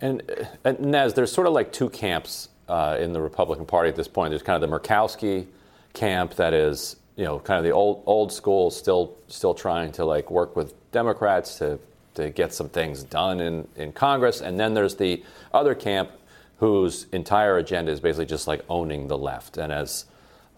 And, 0.00 0.22
and 0.64 0.80
Nez, 0.80 1.14
there's 1.14 1.32
sort 1.32 1.46
of 1.46 1.52
like 1.52 1.72
two 1.72 1.90
camps 1.90 2.48
uh, 2.68 2.96
in 3.00 3.12
the 3.12 3.20
Republican 3.20 3.66
Party 3.66 3.88
at 3.88 3.96
this 3.96 4.08
point. 4.08 4.30
There's 4.30 4.42
kind 4.42 4.62
of 4.62 4.70
the 4.70 4.78
Murkowski 4.78 5.46
camp 5.92 6.34
that 6.36 6.54
is 6.54 6.96
you 7.20 7.26
know, 7.26 7.38
kind 7.38 7.58
of 7.58 7.64
the 7.64 7.70
old 7.70 8.02
old 8.06 8.32
school, 8.32 8.70
still 8.70 9.14
still 9.28 9.52
trying 9.52 9.92
to 9.92 10.06
like 10.06 10.30
work 10.30 10.56
with 10.56 10.72
Democrats 10.90 11.58
to 11.58 11.78
to 12.14 12.30
get 12.30 12.54
some 12.54 12.70
things 12.70 13.02
done 13.02 13.40
in 13.40 13.68
in 13.76 13.92
Congress, 13.92 14.40
and 14.40 14.58
then 14.58 14.72
there's 14.72 14.96
the 14.96 15.22
other 15.52 15.74
camp 15.74 16.10
whose 16.56 17.06
entire 17.12 17.58
agenda 17.58 17.92
is 17.92 18.00
basically 18.00 18.24
just 18.24 18.46
like 18.46 18.64
owning 18.70 19.08
the 19.08 19.18
left 19.18 19.58
and 19.58 19.70
as 19.70 20.06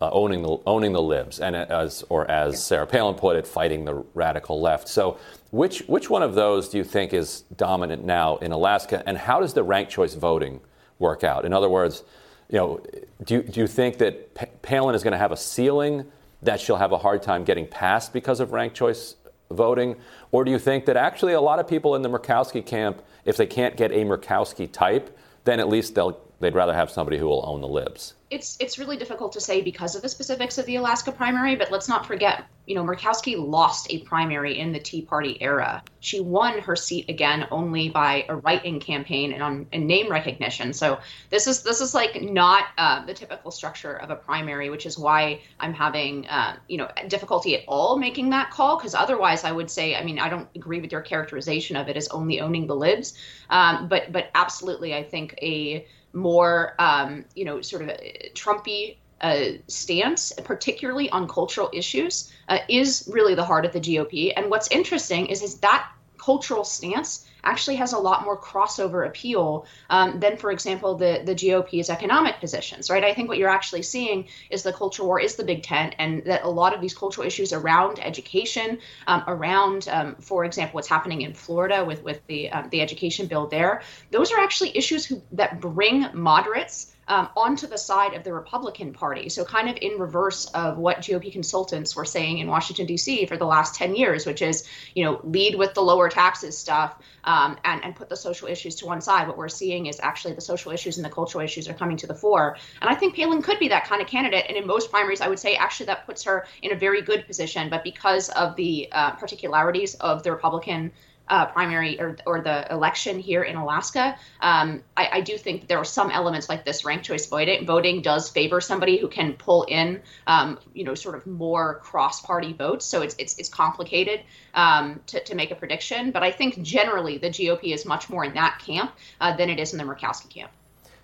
uh, 0.03 0.11
owning 0.11 0.43
the 0.43 0.59
owning 0.67 0.93
the 0.93 1.01
libs 1.01 1.39
and 1.39 1.55
as 1.55 2.03
or 2.09 2.29
as 2.29 2.63
Sarah 2.63 2.89
Palin 2.89 3.15
put 3.15 3.37
it, 3.37 3.47
fighting 3.47 3.85
the 3.85 4.05
radical 4.15 4.61
left. 4.61 4.89
So, 4.89 5.17
which 5.53 5.81
which 5.83 6.11
one 6.11 6.25
of 6.25 6.35
those 6.35 6.69
do 6.69 6.77
you 6.77 6.83
think 6.83 7.15
is 7.15 7.43
dominant 7.57 8.05
now 8.05 8.39
in 8.39 8.51
Alaska, 8.51 9.05
and 9.07 9.17
how 9.17 9.39
does 9.39 9.55
the 9.55 9.63
ranked 9.63 9.93
choice 9.93 10.15
voting 10.15 10.61
work 10.99 11.23
out? 11.23 11.45
In 11.45 11.53
other 11.53 11.69
words, 11.69 12.03
you 12.49 12.59
know, 12.59 12.81
do 13.25 13.37
you, 13.37 13.43
do 13.45 13.61
you 13.61 13.69
think 13.69 13.99
that 13.99 14.63
Palin 14.63 14.97
is 14.97 15.05
going 15.05 15.13
to 15.13 15.19
have 15.19 15.31
a 15.31 15.37
ceiling 15.37 16.11
that 16.43 16.61
she'll 16.61 16.77
have 16.77 16.91
a 16.91 16.99
hard 16.99 17.23
time 17.23 17.45
getting 17.45 17.69
passed 17.69 18.13
because 18.13 18.41
of 18.41 18.53
ranked 18.53 18.77
choice 18.77 19.15
voting? 19.53 19.95
Or 20.33 20.45
do 20.45 20.51
you 20.51 20.59
think 20.59 20.87
that 20.87 20.97
actually 20.97 21.35
a 21.35 21.41
lot 21.41 21.61
of 21.61 21.69
people 21.69 21.95
in 21.95 22.03
the 22.03 22.09
Murkowski 22.09 22.67
camp, 22.67 23.03
if 23.25 23.37
they 23.37 23.47
can't 23.47 23.77
get 23.77 23.93
a 23.93 24.05
Murkowski 24.05 24.71
type, 24.73 25.17
then 25.45 25.61
at 25.61 25.69
least 25.69 25.95
they'll 25.95 26.19
they'd 26.41 26.57
rather 26.57 26.75
have 26.75 26.91
somebody 26.91 27.19
who 27.19 27.27
will 27.27 27.45
own 27.47 27.61
the 27.61 27.69
libs? 27.69 28.15
It's 28.33 28.57
it's 28.61 28.79
really 28.79 28.97
difficult 28.97 29.33
to 29.33 29.41
say 29.41 29.61
because 29.61 29.95
of 29.95 30.01
the 30.01 30.09
specifics 30.09 30.57
of 30.57 30.65
the 30.65 30.77
Alaska 30.77 31.13
primary, 31.13 31.55
but 31.55 31.71
let's 31.71 31.89
not 31.89 32.07
forget, 32.07 32.45
you 32.67 32.75
know, 32.75 32.83
Murkowski 32.83 33.37
lost 33.37 33.93
a 33.93 33.99
primary 33.99 34.59
in 34.59 34.73
the 34.73 34.79
Tea 34.79 35.03
Party 35.03 35.37
era. 35.43 35.83
She 36.01 36.19
won 36.21 36.59
her 36.61 36.75
seat 36.75 37.11
again 37.11 37.47
only 37.51 37.91
by 37.91 38.25
a 38.31 38.37
write-in 38.37 38.81
campaign 38.81 39.35
and 39.35 39.43
on 39.43 39.67
and 39.73 39.87
name 39.87 40.11
recognition. 40.11 40.73
So 40.73 40.99
this 41.29 41.47
is 41.47 41.63
this 41.63 41.83
is 41.83 41.95
like 41.95 42.23
not 42.23 42.65
uh, 42.79 43.05
the 43.05 43.13
typical 43.13 43.51
structure 43.51 43.97
of 43.97 44.09
a 44.09 44.17
primary, 44.17 44.71
which 44.71 44.87
is 44.87 44.99
why 44.99 45.41
I'm 45.61 45.75
having 45.75 46.27
uh, 46.29 46.57
you 46.69 46.79
know 46.79 46.89
difficulty 47.09 47.55
at 47.57 47.65
all 47.69 47.99
making 47.99 48.31
that 48.31 48.51
call. 48.51 48.79
Because 48.79 48.95
otherwise, 48.95 49.45
I 49.45 49.53
would 49.53 49.71
say, 49.71 49.95
I 49.95 50.03
mean, 50.03 50.19
I 50.19 50.31
don't 50.31 50.49
agree 50.57 50.81
with 50.81 50.91
your 50.91 51.03
characterization 51.03 51.77
of 51.77 51.91
it 51.91 51.99
as 51.99 52.09
only 52.09 52.41
owning 52.41 52.67
the 52.67 52.77
libs, 52.77 53.13
um, 53.51 53.89
but 53.89 54.11
but 54.11 54.31
absolutely, 54.35 54.95
I 54.95 55.03
think 55.03 55.35
a 55.43 55.87
more, 56.13 56.75
um, 56.79 57.25
you 57.35 57.45
know, 57.45 57.61
sort 57.63 57.83
of 57.83 57.91
Trumpy 58.35 58.97
uh, 59.21 59.45
stance, 59.69 60.33
particularly 60.45 61.09
on 61.11 61.29
cultural 61.29 61.71
issues, 61.73 62.33
uh, 62.49 62.59
is 62.69 63.09
really 63.13 63.35
the 63.35 63.45
heart 63.45 63.65
of 63.65 63.73
the 63.73 63.81
GOP. 63.81 64.33
And 64.37 64.51
what's 64.51 64.69
interesting 64.71 65.27
is, 65.27 65.43
is 65.43 65.59
that 65.59 65.89
cultural 66.19 66.65
stance 66.65 67.29
actually 67.45 67.77
has 67.77 67.93
a 67.93 67.99
lot 67.99 68.25
more 68.25 68.39
crossover 68.39 69.07
appeal 69.07 69.67
um, 69.91 70.21
than, 70.21 70.37
for 70.37 70.51
example, 70.51 70.97
the, 70.97 71.23
the 71.25 71.35
GOP's 71.35 71.91
economic 71.91 72.39
positions, 72.41 72.91
right? 72.91 73.05
I 73.05 73.15
think 73.15 73.29
what 73.29 73.39
you're 73.39 73.49
actually 73.49 73.83
seeing 73.83 74.29
is 74.51 74.63
the 74.63 74.73
culture 74.73 75.05
war 75.05 75.21
is 75.21 75.37
the 75.37 75.45
big 75.45 75.63
tent, 75.63 75.95
and 75.99 76.25
that 76.25 76.45
a 76.45 76.49
lot 76.49 76.75
of 76.75 76.81
these 76.81 76.95
cultural 76.95 77.27
issues 77.27 77.53
around 77.53 77.99
education, 77.99 78.79
um, 79.07 79.25
around, 79.27 79.89
um, 79.89 80.17
for 80.17 80.45
example, 80.45 80.75
what's 80.75 80.89
happening 80.89 81.23
in 81.23 81.35
Florida 81.35 81.85
with 81.85 82.03
with 82.03 82.25
the 82.27 82.51
um, 82.51 82.69
the 82.71 82.81
education 82.81 83.27
bill 83.27 83.47
there, 83.47 83.83
those 84.11 84.33
are 84.33 84.39
actually 84.39 84.77
issues 84.77 85.05
who, 85.05 85.21
that 85.33 85.61
bring 85.61 86.07
moderates 86.15 86.93
um, 87.09 87.29
onto 87.37 87.67
the 87.67 87.79
side 87.79 88.15
of 88.15 88.25
the 88.25 88.33
Republican 88.33 88.93
Party. 88.93 89.29
So, 89.29 89.45
kind 89.45 89.69
of 89.69 89.77
in 89.81 89.99
reverse 89.99 90.47
of 90.47 90.79
what 90.79 90.99
GOP 90.99 91.33
consultants 91.33 91.97
were 91.97 92.05
saying 92.05 92.39
in 92.39 92.47
Washington, 92.47 92.87
D.C. 92.87 93.27
for 93.27 93.37
the 93.37 93.45
last 93.45 93.75
10 93.75 93.97
years, 93.97 94.25
which 94.25 94.43
is, 94.43 94.69
you 94.95 95.05
know, 95.05 95.21
lead 95.25 95.57
with 95.57 95.75
the 95.75 95.83
lower 95.83 96.09
taxes 96.09 96.57
stuff 96.57 96.97
um, 97.25 97.57
and, 97.65 97.85
and 97.85 97.97
put 97.97 98.09
the 98.09 98.17
social 98.17 98.49
issues 98.49 98.77
to 98.77 98.87
one 98.87 99.01
side. 99.01 99.27
What 99.27 99.37
we're 99.37 99.49
seeing 99.49 99.87
is 99.87 99.99
actually 100.01 100.35
the 100.35 100.41
social 100.41 100.73
issues 100.73 100.97
and 100.97 101.05
the 101.05 101.11
cultural 101.11 101.45
issues 101.45 101.69
are 101.69 101.75
coming 101.75 101.97
to 101.99 102.07
the 102.07 102.15
fore. 102.15 102.57
And 102.81 102.89
I 102.89 102.95
think 102.95 103.17
Palin 103.17 103.43
could 103.43 103.59
be 103.59 103.69
that 103.69 103.87
kind 103.87 104.01
of 104.01 104.09
candidate. 104.09 104.47
And 104.49 104.57
in 104.57 104.67
most 104.67 104.91
primaries, 104.91 105.21
I 105.21 105.29
would 105.29 105.39
say 105.39 105.55
actually 105.57 105.87
that 105.87 106.07
puts 106.07 106.23
her 106.25 106.47
in 106.63 106.73
a 106.73 106.77
very 106.77 107.03
good 107.03 107.27
position. 107.27 107.69
But 107.69 107.85
because 107.85 108.29
of 108.31 108.57
the 108.57 108.89
uh, 108.93 109.13
particularities 109.13 109.95
of 109.95 110.23
the 110.23 110.31
Republican 110.31 110.93
uh, 111.33 111.47
primary 111.47 111.99
or, 111.99 112.15
or 112.27 112.43
the 112.43 112.71
election 112.71 113.19
here 113.19 113.43
in 113.43 113.57
Alaska, 113.57 114.19
um, 114.43 114.83
I, 114.99 115.09
I, 115.13 115.21
do 115.23 115.39
think 115.39 115.67
there 115.67 115.79
are 115.79 115.85
some 115.85 116.11
elements 116.11 116.47
like 116.51 116.67
this 116.67 116.85
ranked 116.85 117.07
choice 117.07 117.25
voting, 117.25 117.65
voting 117.65 118.03
does 118.03 118.29
favor 118.29 118.61
somebody 118.61 118.99
who 118.99 119.09
can 119.09 119.33
pull 119.33 119.63
in, 119.63 120.03
um, 120.27 120.59
you 120.75 120.85
know, 120.85 120.95
sort 120.95 121.15
of 121.15 121.27
more 121.27 121.77
cross-party 121.77 122.53
votes. 122.53 122.85
So 122.85 123.01
it's 123.01 123.17
it's, 123.19 123.39
it's 123.39 123.49
complicated 123.49 124.21
um, 124.53 125.01
to, 125.07 125.25
to 125.25 125.35
make 125.35 125.51
a 125.51 125.55
prediction. 125.55 126.11
But 126.11 126.23
I 126.23 126.31
think 126.31 126.61
generally 126.61 127.17
the 127.17 127.29
GOP 127.29 127.73
is 127.73 127.87
much 127.87 128.11
more 128.11 128.27
in 128.27 128.35
that 128.35 128.61
camp 128.65 128.93
uh, 129.19 129.35
than 129.35 129.49
it 129.49 129.59
is 129.59 129.73
in 129.73 129.79
the 129.79 129.85
Murkowski 129.85 130.29
camp. 130.29 130.53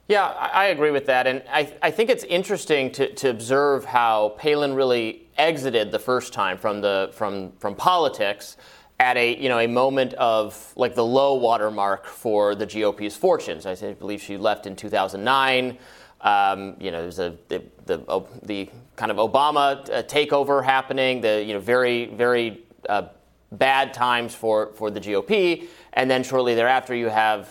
Yeah, 0.09 0.27
I 0.27 0.67
agree 0.67 0.91
with 0.91 1.07
that. 1.07 1.27
And 1.27 1.43
I, 1.51 1.73
I 1.83 1.91
think 1.91 2.11
it's 2.11 2.25
interesting 2.25 2.91
to, 2.93 3.15
to 3.15 3.31
observe 3.31 3.87
how 3.87 4.35
Palin 4.39 4.75
really 4.75 5.27
exited 5.37 5.91
the 5.91 5.99
first 5.99 6.33
time 6.33 6.59
from, 6.59 6.81
the, 6.81 7.11
from, 7.13 7.53
from 7.59 7.75
politics 7.75 8.57
at 9.01 9.17
a 9.17 9.41
you 9.41 9.49
know 9.49 9.59
a 9.59 9.67
moment 9.67 10.15
of 10.15 10.73
like 10.77 10.95
the 10.95 11.05
low 11.05 11.35
watermark 11.35 12.07
for 12.07 12.55
the 12.55 12.67
GOP's 12.67 13.17
fortunes. 13.17 13.67
I 13.67 13.95
believe 13.95 14.21
she 14.21 14.37
left 14.37 14.67
in 14.67 14.75
2009. 14.77 15.79
Um, 16.21 16.77
you 16.81 16.91
know, 16.91 17.03
there's 17.03 17.21
a 17.21 17.37
the, 17.49 17.63
the, 17.87 18.25
the 18.43 18.69
kind 18.97 19.13
of 19.13 19.19
Obama 19.19 19.89
uh, 19.91 20.03
takeover 20.03 20.65
happening. 20.65 21.21
The 21.21 21.45
you 21.45 21.55
know 21.55 21.61
very 21.61 22.07
very 22.07 22.65
uh, 22.89 23.09
bad 23.53 23.95
times 23.95 24.35
for 24.35 24.73
for 24.75 24.91
the 24.91 25.01
GOP, 25.01 25.69
and 25.93 26.11
then 26.11 26.25
shortly 26.25 26.55
thereafter 26.55 26.95
you 26.95 27.09
have 27.09 27.49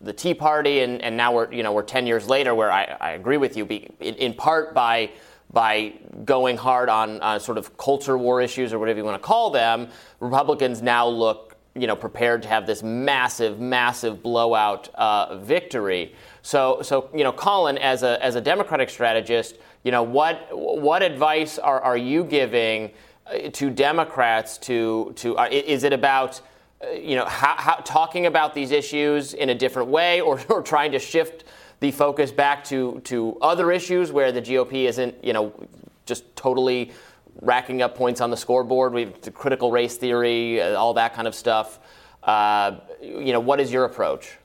the 0.00 0.12
Tea 0.12 0.34
Party, 0.34 0.80
and, 0.80 1.02
and 1.02 1.16
now 1.16 1.32
we're 1.32 1.52
you 1.52 1.64
know 1.64 1.72
we're 1.72 1.82
10 1.82 2.06
years 2.06 2.28
later, 2.28 2.54
where 2.54 2.70
I, 2.70 2.96
I 3.00 3.10
agree 3.12 3.36
with 3.36 3.56
you, 3.56 3.64
in, 3.66 4.14
in 4.14 4.34
part 4.34 4.74
by 4.74 5.10
by 5.54 5.94
going 6.24 6.56
hard 6.56 6.88
on 6.88 7.20
uh, 7.22 7.38
sort 7.38 7.56
of 7.56 7.76
culture 7.78 8.18
war 8.18 8.42
issues 8.42 8.72
or 8.72 8.78
whatever 8.78 8.98
you 8.98 9.04
want 9.04 9.20
to 9.20 9.26
call 9.26 9.50
them, 9.50 9.88
Republicans 10.20 10.82
now 10.82 11.06
look 11.06 11.54
you 11.74 11.86
know 11.86 11.96
prepared 11.96 12.42
to 12.42 12.48
have 12.48 12.66
this 12.66 12.82
massive, 12.82 13.60
massive 13.60 14.22
blowout 14.22 14.88
uh, 14.94 15.36
victory. 15.38 16.14
So, 16.42 16.82
so 16.82 17.10
you 17.14 17.24
know, 17.24 17.32
Colin, 17.32 17.78
as 17.78 18.02
a 18.02 18.22
as 18.24 18.36
a 18.36 18.40
Democratic 18.40 18.90
strategist, 18.90 19.56
you 19.82 19.90
know, 19.90 20.02
what 20.02 20.48
what 20.52 21.02
advice 21.02 21.58
are, 21.58 21.80
are 21.80 21.96
you 21.96 22.24
giving 22.24 22.90
uh, 23.26 23.50
to 23.50 23.70
Democrats 23.70 24.58
to 24.58 25.12
to 25.16 25.36
uh, 25.36 25.48
is 25.50 25.84
it 25.84 25.92
about 25.92 26.40
uh, 26.82 26.90
you 26.90 27.16
know 27.16 27.24
how, 27.24 27.54
how, 27.56 27.74
talking 27.76 28.26
about 28.26 28.54
these 28.54 28.70
issues 28.70 29.34
in 29.34 29.50
a 29.50 29.54
different 29.54 29.88
way 29.88 30.20
or, 30.20 30.40
or 30.48 30.62
trying 30.62 30.92
to 30.92 30.98
shift 30.98 31.44
the 31.80 31.90
focus 31.90 32.30
back 32.30 32.64
to, 32.64 33.00
to 33.04 33.36
other 33.40 33.70
issues 33.72 34.12
where 34.12 34.32
the 34.32 34.42
GOP 34.42 34.84
isn't, 34.88 35.22
you 35.24 35.32
know, 35.32 35.52
just 36.06 36.34
totally 36.36 36.92
racking 37.40 37.82
up 37.82 37.94
points 37.96 38.20
on 38.20 38.30
the 38.30 38.36
scoreboard. 38.36 38.92
We 38.92 39.02
have 39.02 39.20
the 39.20 39.30
critical 39.30 39.70
race 39.70 39.96
theory, 39.96 40.60
uh, 40.60 40.76
all 40.76 40.94
that 40.94 41.14
kind 41.14 41.26
of 41.26 41.34
stuff. 41.34 41.78
Uh, 42.22 42.78
you 43.02 43.32
know, 43.32 43.40
what 43.40 43.60
is 43.60 43.72
your 43.72 43.84
approach? 43.84 44.38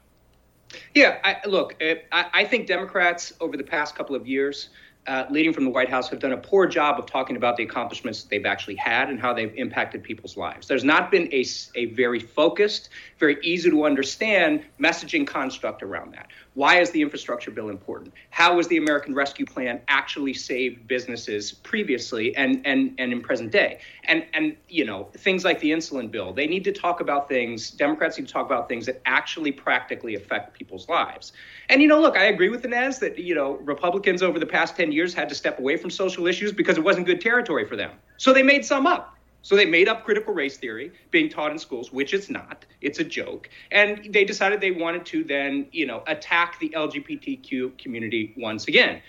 Yeah, 0.93 1.17
I, 1.23 1.37
look, 1.47 1.75
I, 1.81 2.01
I, 2.11 2.43
think 2.45 2.67
Democrats 2.67 3.33
over 3.39 3.57
the 3.57 3.63
past 3.63 3.95
couple 3.95 4.15
of 4.15 4.27
years, 4.27 4.69
uh, 5.07 5.25
leading 5.29 5.53
from 5.53 5.63
the 5.63 5.69
White 5.71 5.89
House, 5.89 6.09
have 6.09 6.19
done 6.19 6.33
a 6.33 6.37
poor 6.37 6.67
job 6.67 6.99
of 6.99 7.07
talking 7.07 7.37
about 7.37 7.57
the 7.57 7.63
accomplishments 7.63 8.21
that 8.21 8.29
they've 8.29 8.45
actually 8.45 8.75
had 8.75 9.09
and 9.09 9.19
how 9.19 9.33
they've 9.33 9.53
impacted 9.55 10.03
people's 10.03 10.37
lives. 10.37 10.67
There's 10.67 10.83
not 10.83 11.09
been 11.09 11.31
a, 11.33 11.43
a 11.75 11.85
very 11.85 12.19
focused, 12.19 12.89
very 13.17 13.37
easy 13.41 13.71
to 13.71 13.85
understand 13.85 14.63
messaging 14.79 15.25
construct 15.25 15.81
around 15.81 16.13
that. 16.13 16.27
Why 16.59 16.81
is 16.81 16.91
the 16.91 17.01
infrastructure 17.01 17.51
bill 17.51 17.69
important? 17.69 18.13
How 18.31 18.57
has 18.57 18.67
the 18.67 18.75
American 18.75 19.15
Rescue 19.15 19.45
Plan 19.45 19.79
actually 19.87 20.33
saved 20.33 20.89
businesses 20.89 21.53
previously 21.53 22.35
and, 22.35 22.61
and, 22.65 22.95
and 22.97 23.13
in 23.13 23.21
present 23.21 23.49
day? 23.49 23.79
And, 24.03 24.25
and, 24.33 24.57
you 24.67 24.83
know, 24.83 25.07
things 25.13 25.45
like 25.45 25.61
the 25.61 25.71
insulin 25.71 26.11
bill, 26.11 26.33
they 26.33 26.47
need 26.47 26.65
to 26.65 26.73
talk 26.73 26.99
about 26.99 27.29
things, 27.29 27.71
Democrats 27.71 28.17
need 28.17 28.27
to 28.27 28.33
talk 28.33 28.45
about 28.45 28.67
things 28.67 28.85
that 28.87 29.01
actually 29.05 29.53
practically 29.53 30.15
affect 30.15 30.53
people's 30.53 30.89
lives. 30.89 31.31
And, 31.69 31.81
you 31.81 31.87
know, 31.87 32.01
look, 32.01 32.17
I 32.17 32.25
agree 32.25 32.49
with 32.49 32.65
Inez 32.65 32.99
that, 32.99 33.17
you 33.17 33.35
know, 33.35 33.53
Republicans 33.59 34.21
over 34.21 34.37
the 34.37 34.45
past 34.45 34.75
10 34.75 34.91
years 34.91 35.13
had 35.13 35.29
to 35.29 35.35
step 35.35 35.59
away 35.59 35.77
from 35.77 35.89
social 35.89 36.27
issues 36.27 36.51
because 36.51 36.77
it 36.77 36.83
wasn't 36.83 37.05
good 37.05 37.21
territory 37.21 37.65
for 37.65 37.77
them. 37.77 37.91
So 38.17 38.33
they 38.33 38.43
made 38.43 38.65
some 38.65 38.85
up. 38.85 39.15
So 39.41 39.55
they 39.55 39.65
made 39.65 39.87
up 39.87 40.03
critical 40.03 40.33
race 40.33 40.57
theory 40.57 40.91
being 41.11 41.29
taught 41.29 41.51
in 41.51 41.59
schools, 41.59 41.91
which 41.91 42.13
it's 42.13 42.29
not. 42.29 42.65
It's 42.81 42.99
a 42.99 43.03
joke. 43.03 43.49
And 43.71 44.13
they 44.13 44.25
decided 44.25 44.61
they 44.61 44.71
wanted 44.71 45.05
to 45.07 45.23
then, 45.23 45.67
you 45.71 45.85
know, 45.85 46.03
attack 46.07 46.59
the 46.59 46.69
LGBTQ 46.69 47.77
community 47.77 48.33
once 48.37 48.67
again. 48.67 49.01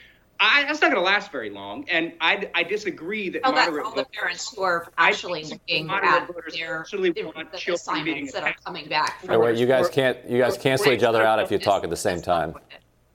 I, 0.43 0.63
that's 0.63 0.81
not 0.81 0.91
going 0.91 1.03
to 1.03 1.07
last 1.07 1.31
very 1.31 1.51
long, 1.51 1.87
and 1.91 2.15
I, 2.19 2.49
I 2.55 2.63
disagree 2.63 3.29
that 3.29 3.43
oh, 3.45 3.53
well, 3.53 3.67
moderate 3.67 3.85
that's 3.85 3.99
all 3.99 4.05
the 4.05 4.09
parents 4.09 4.55
who 4.55 4.63
are 4.63 4.91
actually 4.97 5.45
looking 5.45 5.91
at 5.91 6.27
their, 6.29 6.45
their 6.51 6.87
the 6.89 7.75
assignments 7.75 8.33
that 8.33 8.45
are 8.45 8.55
coming 8.65 8.89
back. 8.89 9.21
For, 9.21 9.39
right, 9.39 9.55
you 9.55 9.67
guys 9.67 9.91
can't 9.91 10.17
you 10.27 10.39
guys 10.39 10.57
cancel 10.57 10.93
each 10.93 11.03
other 11.03 11.23
out 11.23 11.41
if 11.41 11.51
you 11.51 11.59
talk 11.59 11.85
at 11.85 11.91
the 11.91 11.97
same 11.97 12.23
time. 12.23 12.55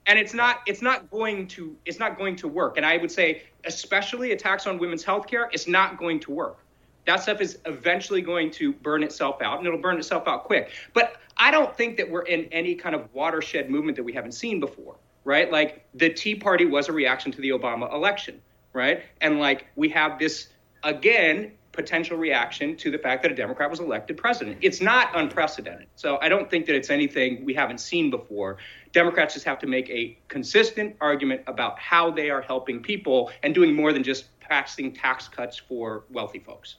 And 0.06 0.20
it's 0.20 0.34
not 0.34 0.60
it's 0.68 0.82
not 0.82 1.10
going 1.10 1.48
to 1.48 1.74
it's 1.84 1.98
not 1.98 2.16
going 2.16 2.36
to 2.36 2.46
work. 2.46 2.76
And 2.76 2.86
I 2.86 2.96
would 2.96 3.10
say, 3.10 3.42
especially 3.64 4.30
attacks 4.30 4.68
on 4.68 4.78
women's 4.78 5.02
health 5.02 5.26
care, 5.26 5.50
it's 5.52 5.66
not 5.66 5.98
going 5.98 6.20
to 6.20 6.30
work 6.30 6.58
that 7.06 7.22
stuff 7.22 7.40
is 7.40 7.58
eventually 7.64 8.20
going 8.20 8.50
to 8.52 8.72
burn 8.72 9.02
itself 9.02 9.40
out 9.40 9.58
and 9.58 9.66
it'll 9.66 9.80
burn 9.80 9.98
itself 9.98 10.28
out 10.28 10.44
quick. 10.44 10.70
But 10.92 11.16
I 11.36 11.50
don't 11.50 11.74
think 11.76 11.96
that 11.96 12.10
we're 12.10 12.22
in 12.22 12.44
any 12.52 12.74
kind 12.74 12.94
of 12.94 13.12
watershed 13.14 13.70
movement 13.70 13.96
that 13.96 14.02
we 14.02 14.12
haven't 14.12 14.32
seen 14.32 14.60
before, 14.60 14.96
right? 15.24 15.50
Like 15.50 15.86
the 15.94 16.10
Tea 16.10 16.34
Party 16.34 16.64
was 16.64 16.88
a 16.88 16.92
reaction 16.92 17.32
to 17.32 17.40
the 17.40 17.50
Obama 17.50 17.92
election, 17.92 18.40
right? 18.72 19.02
And 19.20 19.38
like 19.38 19.66
we 19.76 19.88
have 19.90 20.18
this, 20.18 20.48
again, 20.82 21.52
potential 21.72 22.16
reaction 22.16 22.74
to 22.74 22.90
the 22.90 22.98
fact 22.98 23.22
that 23.22 23.30
a 23.30 23.34
Democrat 23.34 23.70
was 23.70 23.80
elected 23.80 24.16
president. 24.16 24.56
It's 24.62 24.80
not 24.80 25.10
unprecedented. 25.14 25.86
So 25.94 26.18
I 26.22 26.28
don't 26.28 26.50
think 26.50 26.66
that 26.66 26.74
it's 26.74 26.90
anything 26.90 27.44
we 27.44 27.54
haven't 27.54 27.78
seen 27.78 28.10
before. 28.10 28.56
Democrats 28.92 29.34
just 29.34 29.46
have 29.46 29.58
to 29.58 29.66
make 29.66 29.88
a 29.90 30.18
consistent 30.28 30.96
argument 31.00 31.42
about 31.46 31.78
how 31.78 32.10
they 32.10 32.30
are 32.30 32.40
helping 32.40 32.80
people 32.80 33.30
and 33.42 33.54
doing 33.54 33.74
more 33.74 33.92
than 33.92 34.02
just 34.02 34.24
passing 34.40 34.92
tax 34.92 35.28
cuts 35.28 35.58
for 35.58 36.04
wealthy 36.10 36.38
folks. 36.38 36.76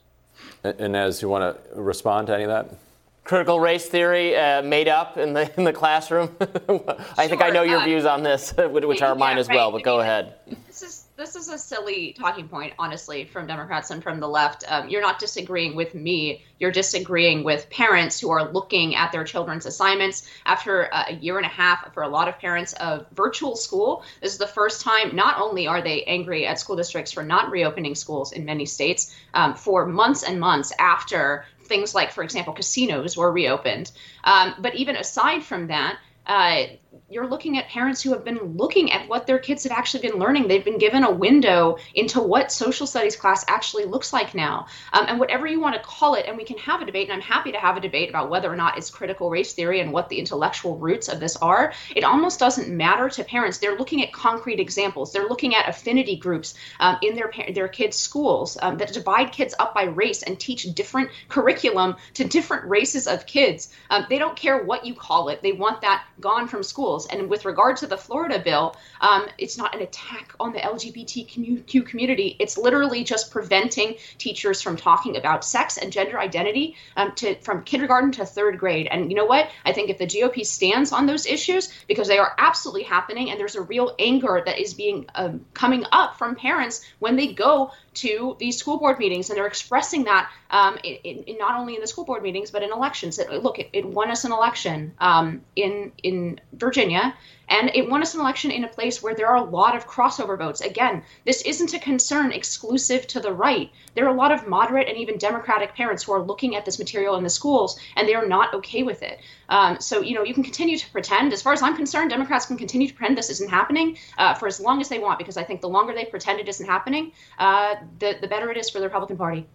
Inez, 0.64 1.22
you 1.22 1.28
want 1.28 1.56
to 1.56 1.80
respond 1.80 2.26
to 2.28 2.34
any 2.34 2.44
of 2.44 2.50
that? 2.50 2.76
Critical 3.24 3.60
race 3.60 3.86
theory 3.86 4.36
uh, 4.36 4.62
made 4.62 4.88
up 4.88 5.18
in 5.18 5.34
the 5.34 5.52
in 5.58 5.64
the 5.64 5.72
classroom. 5.72 6.34
I 6.40 6.46
sure, 6.46 7.28
think 7.28 7.42
I 7.42 7.50
know 7.50 7.62
your 7.62 7.80
uh, 7.80 7.84
views 7.84 8.06
on 8.06 8.22
this, 8.22 8.54
which 8.56 9.02
are 9.02 9.14
mine 9.14 9.36
yeah, 9.36 9.40
as 9.40 9.48
right. 9.48 9.56
well. 9.56 9.70
But 9.70 9.82
go 9.82 10.00
ahead. 10.00 10.34
This 10.66 10.82
is 10.82 10.97
this 11.18 11.34
is 11.34 11.48
a 11.48 11.58
silly 11.58 12.12
talking 12.12 12.46
point, 12.46 12.72
honestly, 12.78 13.24
from 13.24 13.48
Democrats 13.48 13.90
and 13.90 14.04
from 14.04 14.20
the 14.20 14.28
left. 14.28 14.62
Um, 14.68 14.88
you're 14.88 15.02
not 15.02 15.18
disagreeing 15.18 15.74
with 15.74 15.92
me. 15.92 16.44
You're 16.60 16.70
disagreeing 16.70 17.42
with 17.42 17.68
parents 17.70 18.20
who 18.20 18.30
are 18.30 18.52
looking 18.52 18.94
at 18.94 19.10
their 19.10 19.24
children's 19.24 19.66
assignments 19.66 20.30
after 20.46 20.82
a 20.82 21.12
year 21.14 21.36
and 21.36 21.44
a 21.44 21.50
half 21.50 21.92
for 21.92 22.04
a 22.04 22.08
lot 22.08 22.28
of 22.28 22.38
parents 22.38 22.72
of 22.74 23.04
virtual 23.10 23.56
school. 23.56 24.04
This 24.22 24.32
is 24.32 24.38
the 24.38 24.46
first 24.46 24.80
time. 24.80 25.14
Not 25.14 25.40
only 25.40 25.66
are 25.66 25.82
they 25.82 26.04
angry 26.04 26.46
at 26.46 26.60
school 26.60 26.76
districts 26.76 27.10
for 27.10 27.24
not 27.24 27.50
reopening 27.50 27.96
schools 27.96 28.30
in 28.30 28.44
many 28.44 28.64
states 28.64 29.12
um, 29.34 29.56
for 29.56 29.86
months 29.86 30.22
and 30.22 30.38
months 30.38 30.72
after 30.78 31.44
things 31.64 31.96
like, 31.96 32.12
for 32.12 32.22
example, 32.22 32.52
casinos 32.52 33.16
were 33.16 33.32
reopened, 33.32 33.90
um, 34.22 34.54
but 34.60 34.76
even 34.76 34.94
aside 34.94 35.42
from 35.42 35.66
that. 35.66 35.98
Uh, 36.26 36.66
you're 37.10 37.26
looking 37.26 37.56
at 37.56 37.68
parents 37.68 38.02
who 38.02 38.12
have 38.12 38.22
been 38.22 38.56
looking 38.56 38.92
at 38.92 39.08
what 39.08 39.26
their 39.26 39.38
kids 39.38 39.62
have 39.62 39.72
actually 39.72 40.06
been 40.06 40.18
learning. 40.18 40.46
They've 40.46 40.64
been 40.64 40.78
given 40.78 41.04
a 41.04 41.10
window 41.10 41.78
into 41.94 42.20
what 42.20 42.52
social 42.52 42.86
studies 42.86 43.16
class 43.16 43.46
actually 43.48 43.86
looks 43.86 44.12
like 44.12 44.34
now. 44.34 44.66
Um, 44.92 45.06
and 45.08 45.18
whatever 45.18 45.46
you 45.46 45.58
want 45.58 45.74
to 45.74 45.80
call 45.80 46.16
it, 46.16 46.26
and 46.26 46.36
we 46.36 46.44
can 46.44 46.58
have 46.58 46.82
a 46.82 46.84
debate, 46.84 47.08
and 47.08 47.14
I'm 47.14 47.26
happy 47.26 47.52
to 47.52 47.58
have 47.58 47.78
a 47.78 47.80
debate 47.80 48.10
about 48.10 48.28
whether 48.28 48.52
or 48.52 48.56
not 48.56 48.76
it's 48.76 48.90
critical 48.90 49.30
race 49.30 49.54
theory 49.54 49.80
and 49.80 49.90
what 49.90 50.10
the 50.10 50.18
intellectual 50.18 50.76
roots 50.76 51.08
of 51.08 51.18
this 51.18 51.36
are. 51.36 51.72
It 51.96 52.04
almost 52.04 52.38
doesn't 52.38 52.68
matter 52.68 53.08
to 53.08 53.24
parents. 53.24 53.56
They're 53.56 53.78
looking 53.78 54.02
at 54.02 54.12
concrete 54.12 54.60
examples. 54.60 55.10
They're 55.10 55.28
looking 55.28 55.54
at 55.54 55.66
affinity 55.66 56.16
groups 56.16 56.54
um, 56.78 56.98
in 57.02 57.14
their 57.14 57.32
their 57.54 57.68
kids' 57.68 57.96
schools 57.96 58.58
um, 58.60 58.76
that 58.78 58.92
divide 58.92 59.32
kids 59.32 59.54
up 59.58 59.72
by 59.74 59.84
race 59.84 60.22
and 60.22 60.38
teach 60.38 60.64
different 60.74 61.10
curriculum 61.28 61.96
to 62.14 62.24
different 62.24 62.66
races 62.66 63.06
of 63.06 63.24
kids. 63.24 63.72
Um, 63.88 64.04
they 64.10 64.18
don't 64.18 64.36
care 64.36 64.62
what 64.62 64.84
you 64.84 64.94
call 64.94 65.30
it. 65.30 65.40
They 65.40 65.52
want 65.52 65.80
that 65.80 66.04
gone 66.20 66.48
from 66.48 66.62
schools 66.62 66.97
And 67.06 67.28
with 67.28 67.44
regard 67.44 67.76
to 67.78 67.86
the 67.86 67.96
Florida 67.96 68.38
bill, 68.38 68.76
um, 69.00 69.26
it's 69.38 69.56
not 69.56 69.74
an 69.74 69.82
attack 69.82 70.34
on 70.40 70.52
the 70.52 70.60
LGBTQ 70.60 71.86
community. 71.86 72.36
It's 72.38 72.56
literally 72.58 73.04
just 73.04 73.30
preventing 73.30 73.96
teachers 74.18 74.62
from 74.62 74.76
talking 74.76 75.16
about 75.16 75.44
sex 75.44 75.76
and 75.76 75.92
gender 75.92 76.18
identity 76.18 76.76
um, 76.96 77.12
to 77.16 77.34
from 77.36 77.62
kindergarten 77.64 78.12
to 78.12 78.26
third 78.26 78.58
grade. 78.58 78.88
And 78.90 79.10
you 79.10 79.16
know 79.16 79.26
what? 79.26 79.50
I 79.64 79.72
think 79.72 79.90
if 79.90 79.98
the 79.98 80.06
GOP 80.06 80.44
stands 80.44 80.92
on 80.92 81.06
those 81.06 81.26
issues, 81.26 81.72
because 81.86 82.08
they 82.08 82.18
are 82.18 82.34
absolutely 82.38 82.82
happening, 82.82 83.30
and 83.30 83.38
there's 83.38 83.56
a 83.56 83.62
real 83.62 83.94
anger 83.98 84.42
that 84.44 84.58
is 84.58 84.74
being 84.74 85.06
um, 85.14 85.44
coming 85.54 85.84
up 85.92 86.18
from 86.18 86.34
parents 86.34 86.84
when 86.98 87.16
they 87.16 87.32
go 87.32 87.70
to 88.00 88.36
these 88.38 88.56
school 88.56 88.78
board 88.78 88.98
meetings, 88.98 89.30
and 89.30 89.36
they're 89.36 89.46
expressing 89.46 90.04
that 90.04 90.30
um, 90.50 90.78
in, 90.84 91.22
in, 91.24 91.38
not 91.38 91.58
only 91.58 91.74
in 91.74 91.80
the 91.80 91.86
school 91.86 92.04
board 92.04 92.22
meetings 92.22 92.50
but 92.50 92.62
in 92.62 92.72
elections. 92.72 93.18
Look, 93.30 93.58
it, 93.58 93.70
it 93.72 93.84
won 93.84 94.10
us 94.10 94.24
an 94.24 94.32
election 94.32 94.94
um, 94.98 95.42
in 95.56 95.92
in 96.02 96.40
Virginia, 96.52 97.14
and 97.48 97.70
it 97.74 97.88
won 97.88 98.02
us 98.02 98.14
an 98.14 98.20
election 98.20 98.50
in 98.50 98.64
a 98.64 98.68
place 98.68 99.02
where 99.02 99.14
there 99.14 99.28
are 99.28 99.36
a 99.36 99.42
lot 99.42 99.76
of 99.76 99.86
crossover 99.86 100.36
votes. 100.36 100.60
Again, 100.60 101.02
this 101.24 101.42
isn't 101.42 101.74
a 101.74 101.78
concern 101.78 102.32
exclusive 102.32 103.06
to 103.08 103.20
the 103.20 103.32
right. 103.32 103.70
There 103.94 104.06
are 104.06 104.14
a 104.14 104.16
lot 104.16 104.32
of 104.32 104.46
moderate 104.46 104.88
and 104.88 104.98
even 104.98 105.18
Democratic 105.18 105.74
parents 105.74 106.02
who 106.02 106.12
are 106.12 106.22
looking 106.22 106.56
at 106.56 106.64
this 106.64 106.78
material 106.78 107.16
in 107.16 107.24
the 107.24 107.30
schools 107.30 107.78
and 107.96 108.06
they 108.06 108.14
are 108.14 108.26
not 108.26 108.54
okay 108.54 108.82
with 108.82 109.02
it. 109.02 109.20
Um, 109.48 109.80
so, 109.80 110.00
you 110.02 110.14
know, 110.14 110.24
you 110.24 110.34
can 110.34 110.44
continue 110.44 110.76
to 110.76 110.90
pretend. 110.90 111.32
As 111.32 111.42
far 111.42 111.52
as 111.52 111.62
I'm 111.62 111.76
concerned, 111.76 112.10
Democrats 112.10 112.46
can 112.46 112.56
continue 112.56 112.88
to 112.88 112.94
pretend 112.94 113.16
this 113.16 113.30
isn't 113.30 113.50
happening 113.50 113.98
uh, 114.18 114.34
for 114.34 114.46
as 114.46 114.60
long 114.60 114.80
as 114.80 114.88
they 114.88 114.98
want, 114.98 115.18
because 115.18 115.36
I 115.36 115.44
think 115.44 115.60
the 115.60 115.68
longer 115.68 115.94
they 115.94 116.04
pretend 116.04 116.40
it 116.40 116.48
isn't 116.48 116.66
happening, 116.66 117.12
uh, 117.38 117.76
the, 117.98 118.18
the 118.20 118.28
better 118.28 118.50
it 118.50 118.56
is 118.56 118.68
for 118.68 118.78
the 118.78 118.84
Republican 118.84 119.16
Party. 119.16 119.46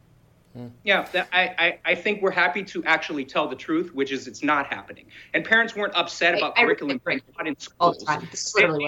Yeah, 0.83 1.07
I, 1.31 1.55
I, 1.57 1.79
I, 1.83 1.95
think 1.95 2.21
we're 2.21 2.31
happy 2.31 2.63
to 2.63 2.83
actually 2.83 3.25
tell 3.25 3.47
the 3.47 3.55
truth, 3.55 3.93
which 3.93 4.11
is 4.11 4.27
it's 4.27 4.43
not 4.43 4.67
happening. 4.67 5.05
And 5.33 5.43
parents 5.43 5.75
weren't 5.75 5.95
upset 5.95 6.37
about 6.37 6.53
I, 6.57 6.65
curriculum 6.65 7.01
being 7.03 7.21
taught 7.35 7.47
in 7.47 7.57
schools. 7.59 8.03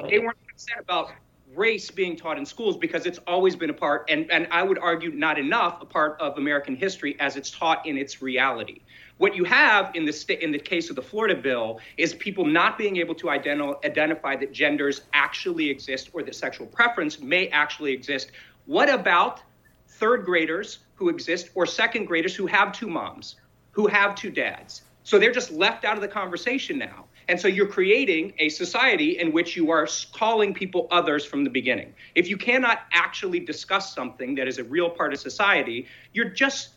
They, 0.04 0.18
they 0.18 0.20
weren't 0.20 0.38
upset 0.52 0.80
about 0.80 1.12
race 1.56 1.90
being 1.90 2.16
taught 2.16 2.38
in 2.38 2.46
schools 2.46 2.78
because 2.78 3.06
it's 3.06 3.20
always 3.26 3.56
been 3.56 3.70
a 3.70 3.74
part, 3.74 4.06
and, 4.10 4.30
and 4.32 4.48
I 4.52 4.62
would 4.62 4.78
argue 4.78 5.12
not 5.12 5.40
enough, 5.40 5.82
a 5.82 5.86
part 5.86 6.20
of 6.20 6.38
American 6.38 6.76
history 6.76 7.16
as 7.20 7.36
it's 7.36 7.50
taught 7.50 7.86
in 7.86 7.98
its 7.98 8.22
reality. 8.22 8.82
What 9.18 9.36
you 9.36 9.46
have 9.46 9.96
in 9.96 10.06
the 10.06 10.12
sta- 10.12 10.44
in 10.44 10.52
the 10.52 10.60
case 10.60 10.90
of 10.90 10.98
the 10.98 11.02
Florida 11.02 11.36
bill 11.36 11.80
is 11.98 12.14
people 12.14 12.46
not 12.46 12.78
being 12.78 12.98
able 12.98 13.16
to 13.16 13.28
ident- 13.28 13.84
identify 13.86 14.36
that 14.36 14.52
genders 14.52 15.02
actually 15.14 15.70
exist 15.70 16.10
or 16.14 16.22
that 16.24 16.36
sexual 16.36 16.68
preference 16.68 17.20
may 17.20 17.48
actually 17.48 17.94
exist. 17.94 18.32
What 18.66 18.90
about 18.90 19.42
third 19.88 20.26
graders 20.26 20.80
who 20.96 21.10
exist 21.10 21.50
or 21.56 21.66
second 21.66 22.06
graders 22.06 22.36
who 22.36 22.48
have 22.48 22.72
two 22.72 22.88
moms, 22.88 23.36
who 23.72 23.88
have 23.88 24.16
two 24.16 24.32
dads. 24.32 24.82
So 25.04 25.20
they're 25.20 25.32
just 25.32 25.52
left 25.52 25.86
out 25.86 25.96
of 25.96 26.02
the 26.02 26.08
conversation 26.08 26.78
now. 26.78 27.06
And 27.28 27.40
so 27.40 27.48
you're 27.48 27.68
creating 27.68 28.34
a 28.40 28.50
society 28.50 29.20
in 29.20 29.32
which 29.32 29.56
you 29.56 29.72
are 29.72 29.88
calling 30.14 30.54
people 30.54 30.88
others 30.92 31.26
from 31.26 31.44
the 31.44 31.50
beginning. 31.50 31.94
If 32.14 32.28
you 32.28 32.38
cannot 32.38 32.82
actually 32.92 33.40
discuss 33.40 33.94
something 33.94 34.36
that 34.36 34.48
is 34.48 34.58
a 34.58 34.64
real 34.64 34.90
part 34.90 35.14
of 35.14 35.20
society, 35.20 35.88
you're 36.14 36.30
just 36.30 36.70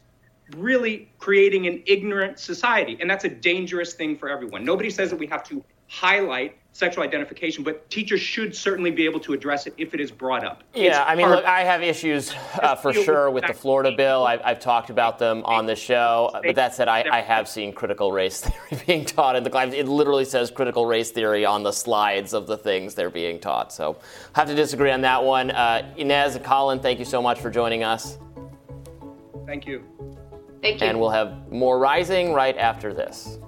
really 0.57 1.11
creating 1.19 1.67
an 1.67 1.83
ignorant 1.87 2.39
society. 2.39 2.97
And 3.01 3.11
that's 3.11 3.25
a 3.25 3.29
dangerous 3.29 3.93
thing 3.93 4.17
for 4.17 4.29
everyone. 4.29 4.65
Nobody 4.65 4.91
says 4.91 5.11
that 5.11 5.19
we 5.19 5.27
have 5.27 5.45
to 5.45 5.63
highlight 5.89 6.57
sexual 6.79 7.03
identification, 7.03 7.65
but 7.65 7.91
teachers 7.91 8.21
should 8.21 8.55
certainly 8.55 8.93
be 8.93 9.05
able 9.05 9.19
to 9.19 9.33
address 9.33 9.67
it 9.67 9.75
if 9.79 9.95
it 9.95 10.01
is 10.01 10.13
brought 10.13 10.45
up. 10.45 10.63
Yeah, 10.75 11.03
it's 11.03 11.11
I 11.11 11.17
mean, 11.17 11.29
look, 11.29 11.45
I 11.45 11.65
have 11.65 11.83
issues 11.83 12.33
uh, 12.63 12.77
for 12.77 12.93
sure 12.93 13.31
with 13.31 13.45
the 13.49 13.53
Florida 13.53 13.91
bill. 13.97 14.25
I've, 14.25 14.41
I've, 14.45 14.61
talked 14.61 14.91
about 14.91 15.19
them 15.19 15.43
on 15.45 15.67
the 15.67 15.75
show, 15.75 16.31
but 16.33 16.55
that 16.55 16.75
said, 16.75 16.87
I, 16.87 17.05
I, 17.11 17.21
have 17.21 17.49
seen 17.49 17.73
critical 17.73 18.13
race 18.13 18.41
theory 18.69 18.83
being 18.87 19.05
taught 19.05 19.35
in 19.35 19.43
the 19.43 19.51
class. 19.51 19.73
It 19.73 19.89
literally 19.89 20.25
says 20.25 20.53
critical 20.53 20.87
race 20.87 21.11
theory 21.11 21.45
on 21.45 21.65
the 21.65 21.73
slides 21.73 22.33
of 22.33 22.47
the 22.47 22.57
things 22.57 22.95
they're 22.95 23.11
being 23.11 23.41
taught. 23.41 23.73
So 23.73 23.99
I 24.35 24.41
have 24.41 24.49
to 24.49 24.55
disagree 24.55 24.93
on 24.93 25.01
that 25.01 25.23
one. 25.23 25.51
Uh, 25.51 25.93
Inez 25.97 26.37
and 26.37 26.45
Colin, 26.45 26.79
thank 26.79 27.01
you 27.01 27.05
so 27.05 27.21
much 27.21 27.41
for 27.41 27.51
joining 27.51 27.83
us. 27.83 28.19
Thank 29.47 29.67
you. 29.67 29.85
Thank 30.63 30.81
you. 30.81 30.87
And 30.87 31.01
we'll 31.01 31.11
have 31.11 31.51
more 31.51 31.79
rising 31.79 32.33
right 32.33 32.57
after 32.57 32.95
this. 32.95 33.39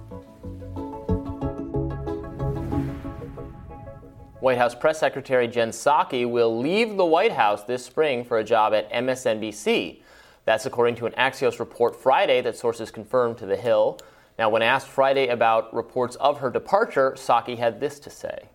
White 4.41 4.57
House 4.57 4.73
Press 4.73 4.97
Secretary 4.97 5.47
Jen 5.47 5.69
Psaki 5.69 6.27
will 6.27 6.57
leave 6.57 6.97
the 6.97 7.05
White 7.05 7.33
House 7.33 7.63
this 7.63 7.85
spring 7.85 8.25
for 8.25 8.39
a 8.39 8.43
job 8.43 8.73
at 8.73 8.91
MSNBC. 8.91 10.01
That's 10.45 10.65
according 10.65 10.95
to 10.95 11.05
an 11.05 11.11
Axios 11.11 11.59
report 11.59 11.95
Friday 11.95 12.41
that 12.41 12.57
sources 12.57 12.89
confirmed 12.89 13.37
to 13.37 13.45
The 13.45 13.55
Hill. 13.55 13.99
Now, 14.39 14.49
when 14.49 14.63
asked 14.63 14.87
Friday 14.87 15.27
about 15.27 15.71
reports 15.75 16.15
of 16.15 16.39
her 16.39 16.49
departure, 16.49 17.11
Psaki 17.11 17.59
had 17.59 17.79
this 17.79 17.99
to 17.99 18.09
say. 18.09 18.49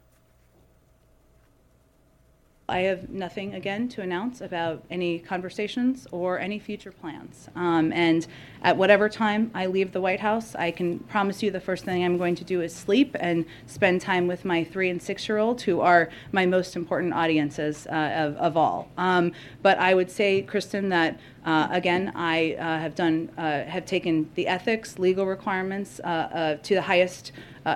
I 2.68 2.80
have 2.80 3.10
nothing 3.10 3.54
again 3.54 3.88
to 3.90 4.02
announce 4.02 4.40
about 4.40 4.82
any 4.90 5.20
conversations 5.20 6.06
or 6.10 6.40
any 6.40 6.58
future 6.58 6.90
plans. 6.90 7.48
Um, 7.54 7.92
and 7.92 8.26
at 8.62 8.76
whatever 8.76 9.08
time 9.08 9.52
I 9.54 9.66
leave 9.66 9.92
the 9.92 10.00
White 10.00 10.18
House, 10.18 10.56
I 10.56 10.72
can 10.72 10.98
promise 10.98 11.44
you 11.44 11.52
the 11.52 11.60
first 11.60 11.84
thing 11.84 12.04
I'm 12.04 12.18
going 12.18 12.34
to 12.34 12.44
do 12.44 12.62
is 12.62 12.74
sleep 12.74 13.14
and 13.20 13.44
spend 13.66 14.00
time 14.00 14.26
with 14.26 14.44
my 14.44 14.64
three 14.64 14.90
and 14.90 15.00
six 15.00 15.28
year 15.28 15.38
old, 15.38 15.62
who 15.62 15.80
are 15.80 16.10
my 16.32 16.44
most 16.44 16.74
important 16.74 17.14
audiences 17.14 17.86
uh, 17.86 18.12
of, 18.16 18.36
of, 18.36 18.56
all. 18.56 18.90
Um, 18.98 19.32
but 19.62 19.78
I 19.78 19.94
would 19.94 20.10
say, 20.10 20.42
Kristen, 20.42 20.88
that 20.88 21.20
uh, 21.46 21.68
again, 21.70 22.12
I 22.16 22.54
uh, 22.54 22.78
have 22.80 22.96
done, 22.96 23.30
uh, 23.38 23.62
have 23.64 23.86
taken 23.86 24.28
the 24.34 24.48
ethics, 24.48 24.98
legal 24.98 25.26
requirements 25.26 26.00
uh, 26.02 26.06
uh, 26.06 26.56
to 26.56 26.74
the 26.74 26.82
highest, 26.82 27.30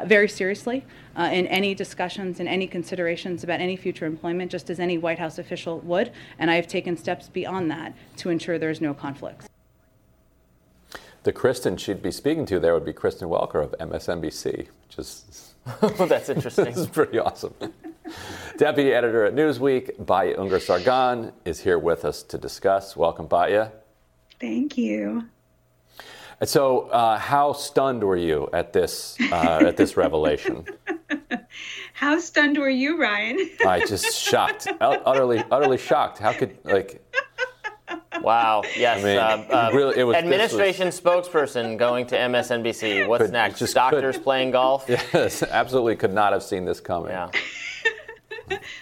very 0.05 0.29
seriously 0.29 0.85
in 1.17 1.47
any 1.49 1.75
discussions 1.75 2.41
and 2.41 2.49
any 2.49 2.67
considerations 2.67 3.43
about 3.45 3.61
any 3.61 3.77
future 3.77 4.07
employment, 4.07 4.51
just 4.51 4.71
as 4.71 4.79
any 4.81 4.99
White 4.99 5.19
House 5.19 5.39
official 5.39 5.81
would. 5.81 6.13
And 6.39 6.51
I 6.51 6.57
have 6.57 6.67
taken 6.67 6.97
steps 6.97 7.29
beyond 7.29 7.71
that 7.71 7.95
to 8.19 8.31
ensure 8.31 8.59
there's 8.59 8.81
no 8.81 8.95
conflicts. 8.95 9.49
The 11.23 11.33
Kristen 11.33 11.77
she'd 11.77 12.03
be 12.03 12.11
speaking 12.11 12.47
to 12.47 12.59
there 12.59 12.75
would 12.75 12.85
be 12.85 12.93
Kristen 12.93 13.29
Welker 13.29 13.63
of 13.63 13.73
MSNBC, 13.79 14.69
which 14.87 14.99
is 14.99 15.50
that's 15.81 16.29
interesting. 16.29 16.67
this 16.67 16.77
is 16.77 16.87
pretty 16.87 17.19
awesome. 17.19 17.55
Deputy 18.57 18.93
editor 18.93 19.25
at 19.25 19.35
Newsweek, 19.35 19.97
Batya 19.99 20.37
Ungar 20.37 20.61
Sargon, 20.61 21.33
is 21.45 21.61
here 21.61 21.79
with 21.79 22.05
us 22.05 22.23
to 22.25 22.39
discuss. 22.39 22.97
Welcome, 22.97 23.29
Batya. 23.29 23.73
Thank 24.41 24.77
you. 24.77 25.25
And 26.41 26.49
so, 26.49 26.89
uh, 26.89 27.19
how 27.19 27.53
stunned 27.53 28.03
were 28.03 28.17
you 28.17 28.49
at 28.55 28.73
this 28.73 29.19
uh, 29.31 29.63
at 29.67 29.77
this 29.77 29.97
revelation? 29.97 30.65
how 31.93 32.19
stunned 32.19 32.57
were 32.57 32.71
you, 32.71 32.99
Ryan? 32.99 33.39
I 33.67 33.85
just 33.85 34.19
shocked, 34.19 34.67
utterly, 34.81 35.45
utterly 35.51 35.77
shocked. 35.77 36.19
How 36.19 36.33
could 36.33 36.57
like? 36.65 37.05
Wow. 38.19 38.63
Yes. 38.77 39.01
I 39.01 39.05
mean, 39.05 39.19
uh, 39.19 39.55
uh, 39.55 39.71
really, 39.73 39.99
it 39.99 40.05
was, 40.05 40.17
administration 40.17 40.87
was, 40.87 41.01
spokesperson 41.01 41.77
going 41.77 42.07
to 42.07 42.17
MSNBC. 42.17 43.07
What's 43.09 43.31
next? 43.31 43.59
Just 43.59 43.75
Doctors 43.75 44.17
could, 44.17 44.25
playing 44.25 44.53
golf? 44.53 44.89
Yes. 44.89 45.43
Absolutely 45.43 45.97
could 45.97 46.15
not 46.15 46.33
have 46.33 46.43
seen 46.43 46.65
this 46.65 46.81
coming. 46.81 47.11
Yeah. 47.11 47.31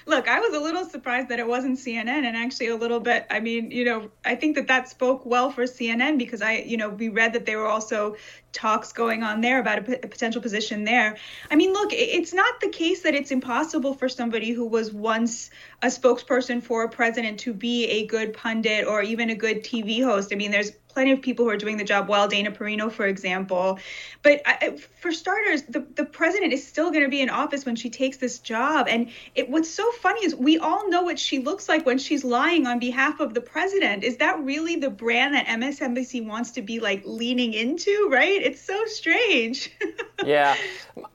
Look, 0.07 0.29
I 0.29 0.41
was 0.41 0.55
a 0.55 0.61
little 0.61 0.85
surprised 0.85 1.29
that 1.29 1.39
it 1.39 1.47
wasn't 1.47 1.79
CNN 1.79 2.25
and 2.25 2.37
actually 2.37 2.69
a 2.69 2.77
little 2.77 3.01
bit, 3.01 3.27
I 3.31 3.41
mean, 3.41 3.71
you 3.71 3.85
know, 3.85 4.11
I 4.25 4.35
think 4.35 4.55
that 4.57 4.67
that 4.69 4.89
spoke 4.89 5.27
well 5.27 5.51
for 5.51 5.65
CNN 5.65 6.17
because 6.19 6.41
I, 6.41 6.59
you 6.59 6.77
know, 6.77 6.89
we 6.89 7.09
read 7.09 7.35
that 7.35 7.45
there 7.45 7.59
were 7.59 7.67
also 7.67 8.17
talks 8.53 8.93
going 8.93 9.23
on 9.23 9.41
there 9.41 9.61
about 9.61 9.79
a, 9.79 9.83
p- 9.83 9.97
a 10.03 10.09
potential 10.09 10.41
position 10.41 10.85
there. 10.85 11.17
I 11.51 11.57
mean, 11.57 11.73
look, 11.73 11.91
it's 11.93 12.33
not 12.33 12.61
the 12.61 12.69
case 12.69 13.03
that 13.03 13.15
it's 13.15 13.31
impossible 13.31 13.95
for 13.95 14.09
somebody 14.09 14.53
who 14.53 14.67
was 14.67 14.93
once 14.93 15.51
a 15.83 15.87
spokesperson 15.87 16.63
for 16.63 16.83
a 16.83 16.89
president 16.89 17.39
to 17.41 17.53
be 17.53 17.87
a 17.87 18.07
good 18.07 18.33
pundit 18.33 18.87
or 18.87 19.03
even 19.03 19.31
a 19.31 19.35
good 19.35 19.63
TV 19.63 20.03
host. 20.03 20.33
I 20.33 20.37
mean, 20.37 20.51
there's 20.51 20.73
plenty 20.89 21.13
of 21.13 21.23
people 21.23 21.45
who 21.45 21.51
are 21.53 21.57
doing 21.57 21.77
the 21.77 21.85
job 21.85 22.09
well, 22.09 22.27
Dana 22.27 22.51
Perino, 22.51 22.91
for 22.91 23.07
example. 23.07 23.79
But 24.25 24.43
I, 24.45 24.77
for 25.01 25.13
starters, 25.13 25.63
the, 25.63 25.87
the 25.95 26.05
president 26.05 26.53
is 26.53 26.67
still 26.67 26.91
going 26.91 27.05
to 27.05 27.09
be 27.09 27.21
in 27.21 27.31
office 27.31 27.65
when 27.65 27.77
she 27.77 27.91
takes 27.91 28.17
this 28.17 28.41
job. 28.41 28.89
And 28.89 29.09
it, 29.37 29.49
what's 29.49 29.71
so 29.71 29.89
funny 29.93 30.25
is 30.25 30.35
we 30.35 30.59
all 30.59 30.91
know 30.91 31.03
what 31.03 31.17
she 31.17 31.39
looks 31.39 31.69
like 31.69 31.87
when 31.87 31.99
she's 31.99 32.25
lying 32.25 32.67
on 32.67 32.81
behalf 32.81 33.21
of 33.21 33.35
the 33.35 33.41
president. 33.41 34.03
Is 34.03 34.17
that 34.17 34.41
really 34.41 34.75
the 34.75 34.91
brand 34.91 35.35
that 35.35 35.47
MSNBC 35.47 36.27
wants 36.27 36.51
to 36.53 36.63
be 36.63 36.81
like 36.81 37.03
leaning 37.05 37.55
into, 37.55 38.09
right? 38.11 38.43
It's 38.43 38.61
so 38.61 38.85
strange. 38.87 39.71
yeah. 40.27 40.57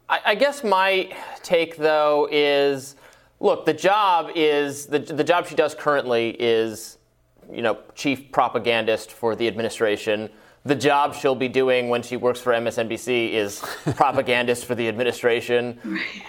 I, 0.08 0.22
I 0.28 0.36
guess 0.36 0.64
my 0.64 1.14
take, 1.42 1.76
though, 1.76 2.30
is 2.32 2.96
look, 3.44 3.66
the 3.66 3.74
job 3.74 4.32
is 4.34 4.88
the, 4.88 5.00
the 5.00 5.24
job 5.24 5.46
she 5.46 5.54
does 5.54 5.76
currently 5.76 6.30
is 6.40 6.98
you 7.52 7.62
know, 7.62 7.78
chief 7.94 8.32
propagandist 8.32 9.12
for 9.12 9.36
the 9.36 9.48
administration. 9.48 10.30
The 10.66 10.76
job 10.76 11.14
she'll 11.14 11.36
be 11.36 11.50
doing 11.50 11.90
when 11.90 12.02
she 12.02 12.16
works 12.16 12.40
for 12.40 12.54
MSNBC 12.54 13.34
is 13.34 13.60
propagandist 13.96 14.66
for 14.66 14.76
the 14.76 14.88
administration. 14.88 15.78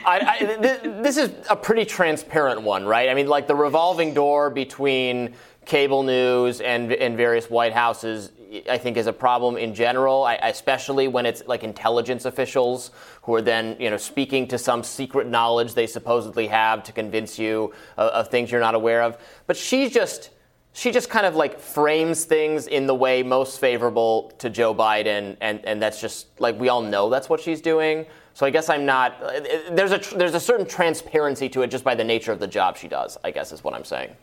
I, 0.04 0.20
I, 0.26 0.38
th- 0.38 0.80
this 0.82 1.16
is 1.16 1.32
a 1.48 1.54
pretty 1.54 1.84
transparent 1.84 2.62
one, 2.62 2.84
right? 2.84 3.08
I 3.08 3.14
mean, 3.14 3.28
like 3.28 3.46
the 3.46 3.54
revolving 3.54 4.12
door 4.12 4.50
between 4.50 5.34
cable 5.66 6.02
news 6.02 6.60
and, 6.60 6.92
and 6.92 7.16
various 7.16 7.48
White 7.48 7.72
Houses, 7.72 8.32
I 8.68 8.78
think, 8.78 8.96
is 8.96 9.06
a 9.06 9.12
problem 9.12 9.56
in 9.56 9.74
general, 9.74 10.26
especially 10.42 11.08
when 11.08 11.26
it's 11.26 11.42
like 11.46 11.64
intelligence 11.64 12.24
officials 12.24 12.90
who 13.22 13.34
are 13.34 13.42
then, 13.42 13.76
you 13.78 13.90
know, 13.90 13.96
speaking 13.96 14.46
to 14.48 14.58
some 14.58 14.82
secret 14.82 15.26
knowledge 15.26 15.74
they 15.74 15.86
supposedly 15.86 16.46
have 16.48 16.82
to 16.84 16.92
convince 16.92 17.38
you 17.38 17.72
of, 17.96 18.10
of 18.10 18.28
things 18.28 18.50
you're 18.50 18.60
not 18.60 18.74
aware 18.74 19.02
of. 19.02 19.18
But 19.46 19.56
she's 19.56 19.92
just 19.92 20.30
she 20.76 20.90
just 20.90 21.08
kind 21.08 21.24
of 21.24 21.36
like 21.36 21.60
frames 21.60 22.24
things 22.24 22.66
in 22.66 22.86
the 22.86 22.94
way 22.94 23.22
most 23.22 23.60
favorable 23.60 24.32
to 24.38 24.50
Joe 24.50 24.74
Biden, 24.74 25.36
and, 25.40 25.64
and 25.64 25.80
that's 25.80 26.00
just 26.00 26.40
like 26.40 26.58
we 26.58 26.68
all 26.68 26.82
know 26.82 27.08
that's 27.08 27.28
what 27.28 27.40
she's 27.40 27.60
doing. 27.60 28.06
So 28.34 28.44
I 28.44 28.50
guess 28.50 28.68
I'm 28.68 28.84
not. 28.84 29.22
Uh, 29.22 29.40
there's 29.70 29.92
a 29.92 30.16
there's 30.16 30.34
a 30.34 30.40
certain 30.40 30.66
transparency 30.66 31.48
to 31.50 31.62
it 31.62 31.68
just 31.68 31.84
by 31.84 31.94
the 31.94 32.02
nature 32.02 32.32
of 32.32 32.40
the 32.40 32.48
job 32.48 32.76
she 32.76 32.88
does. 32.88 33.16
I 33.22 33.30
guess 33.30 33.52
is 33.52 33.62
what 33.62 33.74
I'm 33.74 33.84
saying. 33.84 34.16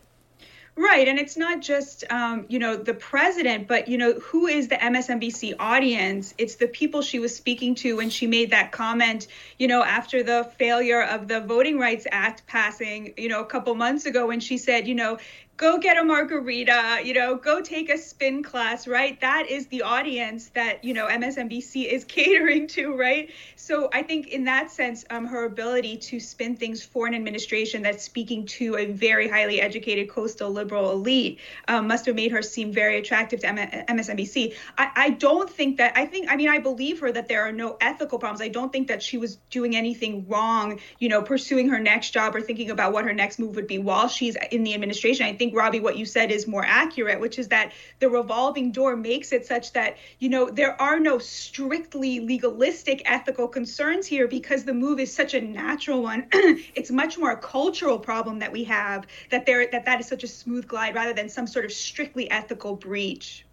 Right, 0.78 1.06
and 1.10 1.20
it's 1.20 1.36
not 1.36 1.62
just 1.62 2.06
um, 2.10 2.46
you 2.48 2.58
know 2.58 2.78
the 2.78 2.94
president, 2.94 3.68
but 3.68 3.90
you 3.90 3.98
know 3.98 4.14
who 4.14 4.48
is 4.48 4.70
the 4.70 4.78
MSNBC 4.78 5.56
audience? 5.60 6.34
It's 6.38 6.56
the 6.56 6.68
people 6.68 7.02
she 7.02 7.20
was 7.20 7.36
speaking 7.36 7.76
to 7.76 7.98
when 7.98 8.10
she 8.10 8.26
made 8.26 8.52
that 8.52 8.72
comment. 8.72 9.28
You 9.60 9.68
know, 9.68 9.84
after 9.84 10.24
the 10.24 10.50
failure 10.58 11.04
of 11.04 11.28
the 11.28 11.42
Voting 11.42 11.78
Rights 11.78 12.08
Act 12.10 12.48
passing, 12.48 13.14
you 13.18 13.28
know, 13.28 13.42
a 13.42 13.46
couple 13.46 13.76
months 13.76 14.06
ago, 14.06 14.28
when 14.28 14.40
she 14.40 14.58
said, 14.58 14.88
you 14.88 14.96
know, 14.96 15.18
go 15.58 15.78
get 15.78 15.98
a 15.98 16.04
margarita, 16.04 17.02
you 17.04 17.14
know, 17.14 17.36
go 17.36 17.62
take 17.62 17.90
a 17.90 17.98
spin 17.98 18.42
class, 18.42 18.88
right? 18.88 19.22
That 19.22 19.48
is 19.48 19.68
the 19.68 19.84
audience 19.84 20.50
that, 20.50 20.84
you 20.84 20.94
know, 20.94 21.08
MSNBC 21.08 21.86
is 21.86 22.04
catering 22.08 22.68
to, 22.70 22.96
right? 22.98 23.30
So 23.56 23.90
I 23.94 24.02
think 24.02 24.30
in 24.30 24.46
that 24.46 24.72
sense, 24.72 25.06
um, 25.12 25.26
her 25.26 25.46
ability 25.46 25.98
to 25.98 26.20
spin 26.20 26.56
things 26.56 26.84
for 26.84 27.06
an 27.06 27.14
administration 27.14 27.84
that's 27.84 28.04
speaking 28.04 28.46
to 28.48 28.78
a 28.78 28.86
very 28.88 29.30
highly 29.30 29.62
educated 29.62 30.10
coastal 30.10 30.50
liberal 30.50 30.92
elite 30.92 31.40
um, 31.68 31.88
must 31.88 32.08
have 32.08 32.16
made 32.16 32.32
her 32.32 32.42
seem 32.42 32.74
very 32.74 32.98
attractive 32.98 33.42
to 33.42 33.48
M- 33.48 33.86
MSNBC. 33.98 34.56
I, 34.78 34.92
I 34.96 35.10
don't 35.12 35.50
think 35.50 35.78
that, 35.78 35.96
I 35.96 36.08
think, 36.08 36.32
I 36.32 36.38
mean, 36.38 36.50
I 36.50 36.58
believe 36.58 37.00
her 37.02 37.12
that 37.12 37.28
there 37.28 37.44
are 37.44 37.52
no 37.52 37.78
ethical 37.82 38.18
problems. 38.18 38.42
I 38.42 38.48
don't 38.48 38.72
think 38.72 38.88
that 38.88 39.04
she 39.04 39.18
was 39.18 39.36
doing 39.52 39.76
anything 39.76 40.28
wrong, 40.28 40.80
you 40.98 41.10
know, 41.10 41.22
pursuing 41.22 41.70
her 41.70 41.80
next 41.80 42.12
job 42.12 42.36
or 42.36 42.42
thinking 42.42 42.72
about 42.72 42.94
what 42.94 43.06
her 43.06 43.14
next 43.14 43.38
move 43.38 43.56
would 43.56 43.68
be 43.68 43.78
while 43.78 44.08
she's 44.08 44.36
in 44.52 44.64
the 44.64 44.74
administration. 44.74 45.28
I 45.28 45.34
think 45.42 45.56
Robbie, 45.56 45.80
what 45.80 45.98
you 45.98 46.06
said 46.06 46.30
is 46.30 46.48
more 46.48 46.64
accurate, 46.64 47.20
which 47.20 47.40
is 47.40 47.48
that 47.48 47.72
the 47.98 48.08
revolving 48.08 48.72
door 48.72 48.96
makes 48.96 49.32
it 49.32 49.44
such 49.44 49.74
that 49.74 49.98
you 50.20 50.30
know 50.30 50.52
there 50.52 50.80
are 50.80 51.00
no 51.00 51.18
strictly 51.18 52.20
legalistic 52.20 53.02
ethical 53.06 53.48
concerns 53.48 54.06
here 54.06 54.28
because 54.28 54.64
the 54.64 54.74
move 54.74 55.00
is 55.00 55.12
such 55.12 55.34
a 55.34 55.42
natural 55.42 56.04
one. 56.04 56.28
it's 56.76 56.92
much 56.92 57.18
more 57.18 57.32
a 57.32 57.38
cultural 57.38 57.98
problem 57.98 58.38
that 58.38 58.52
we 58.52 58.64
have 58.64 59.08
that 59.32 59.48
there 59.48 59.66
that 59.72 59.84
that 59.84 60.00
is 60.00 60.08
such 60.08 60.24
a 60.24 60.28
smooth 60.28 60.68
glide 60.68 60.94
rather 60.94 61.14
than 61.14 61.28
some 61.28 61.48
sort 61.48 61.66
of 61.66 61.72
strictly 61.72 62.30
ethical 62.30 62.76
breach. 62.76 63.44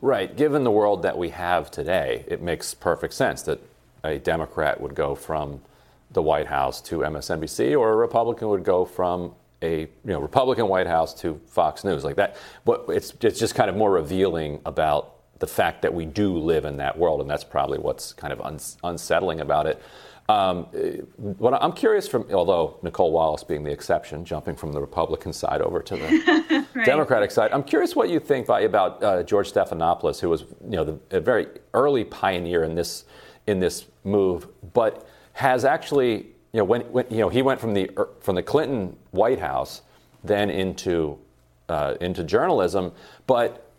Right. 0.00 0.34
Given 0.34 0.64
the 0.64 0.70
world 0.70 1.02
that 1.02 1.18
we 1.18 1.28
have 1.28 1.70
today, 1.70 2.24
it 2.26 2.40
makes 2.40 2.72
perfect 2.72 3.12
sense 3.12 3.42
that 3.42 3.60
a 4.02 4.18
Democrat 4.18 4.80
would 4.80 4.94
go 4.94 5.14
from 5.14 5.60
the 6.10 6.22
White 6.22 6.46
House 6.46 6.80
to 6.80 7.00
MSNBC 7.00 7.78
or 7.78 7.92
a 7.92 7.96
Republican 7.96 8.48
would 8.48 8.64
go 8.64 8.86
from 8.86 9.34
a 9.66 9.80
you 9.80 9.88
know 10.04 10.20
Republican 10.20 10.68
White 10.68 10.86
House 10.86 11.12
to 11.22 11.40
Fox 11.46 11.84
News 11.84 12.04
like 12.04 12.16
that. 12.16 12.36
But 12.64 12.84
it's 12.88 13.12
it's 13.20 13.38
just 13.38 13.54
kind 13.54 13.68
of 13.68 13.76
more 13.76 13.90
revealing 13.90 14.60
about 14.64 15.14
the 15.38 15.46
fact 15.46 15.82
that 15.82 15.92
we 15.92 16.06
do 16.06 16.38
live 16.38 16.64
in 16.64 16.78
that 16.78 16.98
world, 16.98 17.20
and 17.20 17.28
that's 17.28 17.44
probably 17.44 17.78
what's 17.78 18.12
kind 18.12 18.32
of 18.32 18.40
uns- 18.40 18.78
unsettling 18.82 19.40
about 19.40 19.66
it. 19.66 19.82
Um, 20.28 20.64
what 21.16 21.54
I'm 21.54 21.72
curious 21.72 22.08
from, 22.08 22.26
although 22.32 22.78
Nicolle 22.82 23.12
Wallace 23.12 23.44
being 23.44 23.62
the 23.62 23.70
exception, 23.70 24.24
jumping 24.24 24.56
from 24.56 24.72
the 24.72 24.80
Republican 24.80 25.32
side 25.32 25.60
over 25.60 25.80
to 25.82 25.96
the 25.96 26.66
right. 26.74 26.84
Democratic 26.84 27.30
side, 27.30 27.52
I'm 27.52 27.62
curious 27.62 27.94
what 27.94 28.08
you 28.08 28.18
think 28.18 28.48
about 28.48 29.02
uh, 29.02 29.22
George 29.22 29.52
Stephanopoulos, 29.52 30.20
who 30.20 30.28
was 30.28 30.42
you 30.64 30.76
know 30.76 30.84
the, 30.84 30.98
a 31.16 31.20
very 31.20 31.46
early 31.74 32.04
pioneer 32.04 32.64
in 32.64 32.74
this 32.74 33.04
in 33.46 33.60
this 33.60 33.86
move, 34.02 34.48
but 34.72 35.06
has 35.34 35.64
actually 35.64 36.26
you 36.56 36.62
know, 36.62 36.64
when, 36.64 36.80
when 36.90 37.04
you 37.10 37.18
know 37.18 37.28
he 37.28 37.42
went 37.42 37.60
from 37.60 37.74
the 37.74 37.90
er, 37.98 38.08
from 38.20 38.34
the 38.34 38.42
Clinton 38.42 38.96
White 39.10 39.40
House, 39.40 39.82
then 40.24 40.48
into 40.48 41.18
uh, 41.68 41.96
into 42.00 42.24
journalism, 42.24 42.92
but 43.26 43.70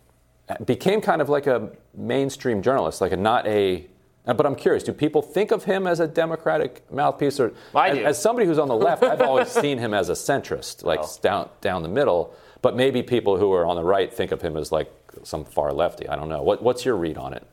became 0.63 1.01
kind 1.01 1.19
of 1.19 1.27
like 1.27 1.47
a 1.47 1.71
mainstream 1.95 2.61
journalist, 2.61 3.01
like 3.01 3.13
a 3.13 3.17
not 3.17 3.47
a. 3.47 3.87
But 4.25 4.45
I'm 4.45 4.55
curious, 4.55 4.83
do 4.83 4.93
people 4.93 5.23
think 5.23 5.49
of 5.49 5.63
him 5.63 5.87
as 5.87 5.99
a 5.99 6.07
Democratic 6.07 6.83
mouthpiece, 6.91 7.39
or 7.39 7.53
as, 7.73 7.97
as, 7.97 8.21
somebody 8.21 8.45
who's 8.45 8.59
on 8.59 8.67
the 8.67 8.75
left? 8.75 9.01
I've 9.01 9.21
always 9.31 9.47
seen 9.47 9.79
him 9.79 9.95
as 9.95 10.09
a 10.09 10.13
centrist, 10.13 10.83
like 10.83 10.99
oh. 11.01 11.09
down 11.23 11.49
down 11.61 11.81
the 11.81 11.89
middle. 11.89 12.35
But 12.61 12.75
maybe 12.75 13.01
people 13.01 13.37
who 13.37 13.51
are 13.53 13.65
on 13.65 13.75
the 13.75 13.83
right 13.83 14.13
think 14.13 14.31
of 14.31 14.43
him 14.43 14.55
as 14.55 14.71
like 14.71 14.93
some 15.23 15.45
far 15.45 15.73
lefty. 15.73 16.07
I 16.07 16.15
don't 16.15 16.29
know. 16.29 16.43
What, 16.43 16.61
what's 16.61 16.85
your 16.85 16.95
read 16.95 17.17
on 17.17 17.33
it? 17.33 17.47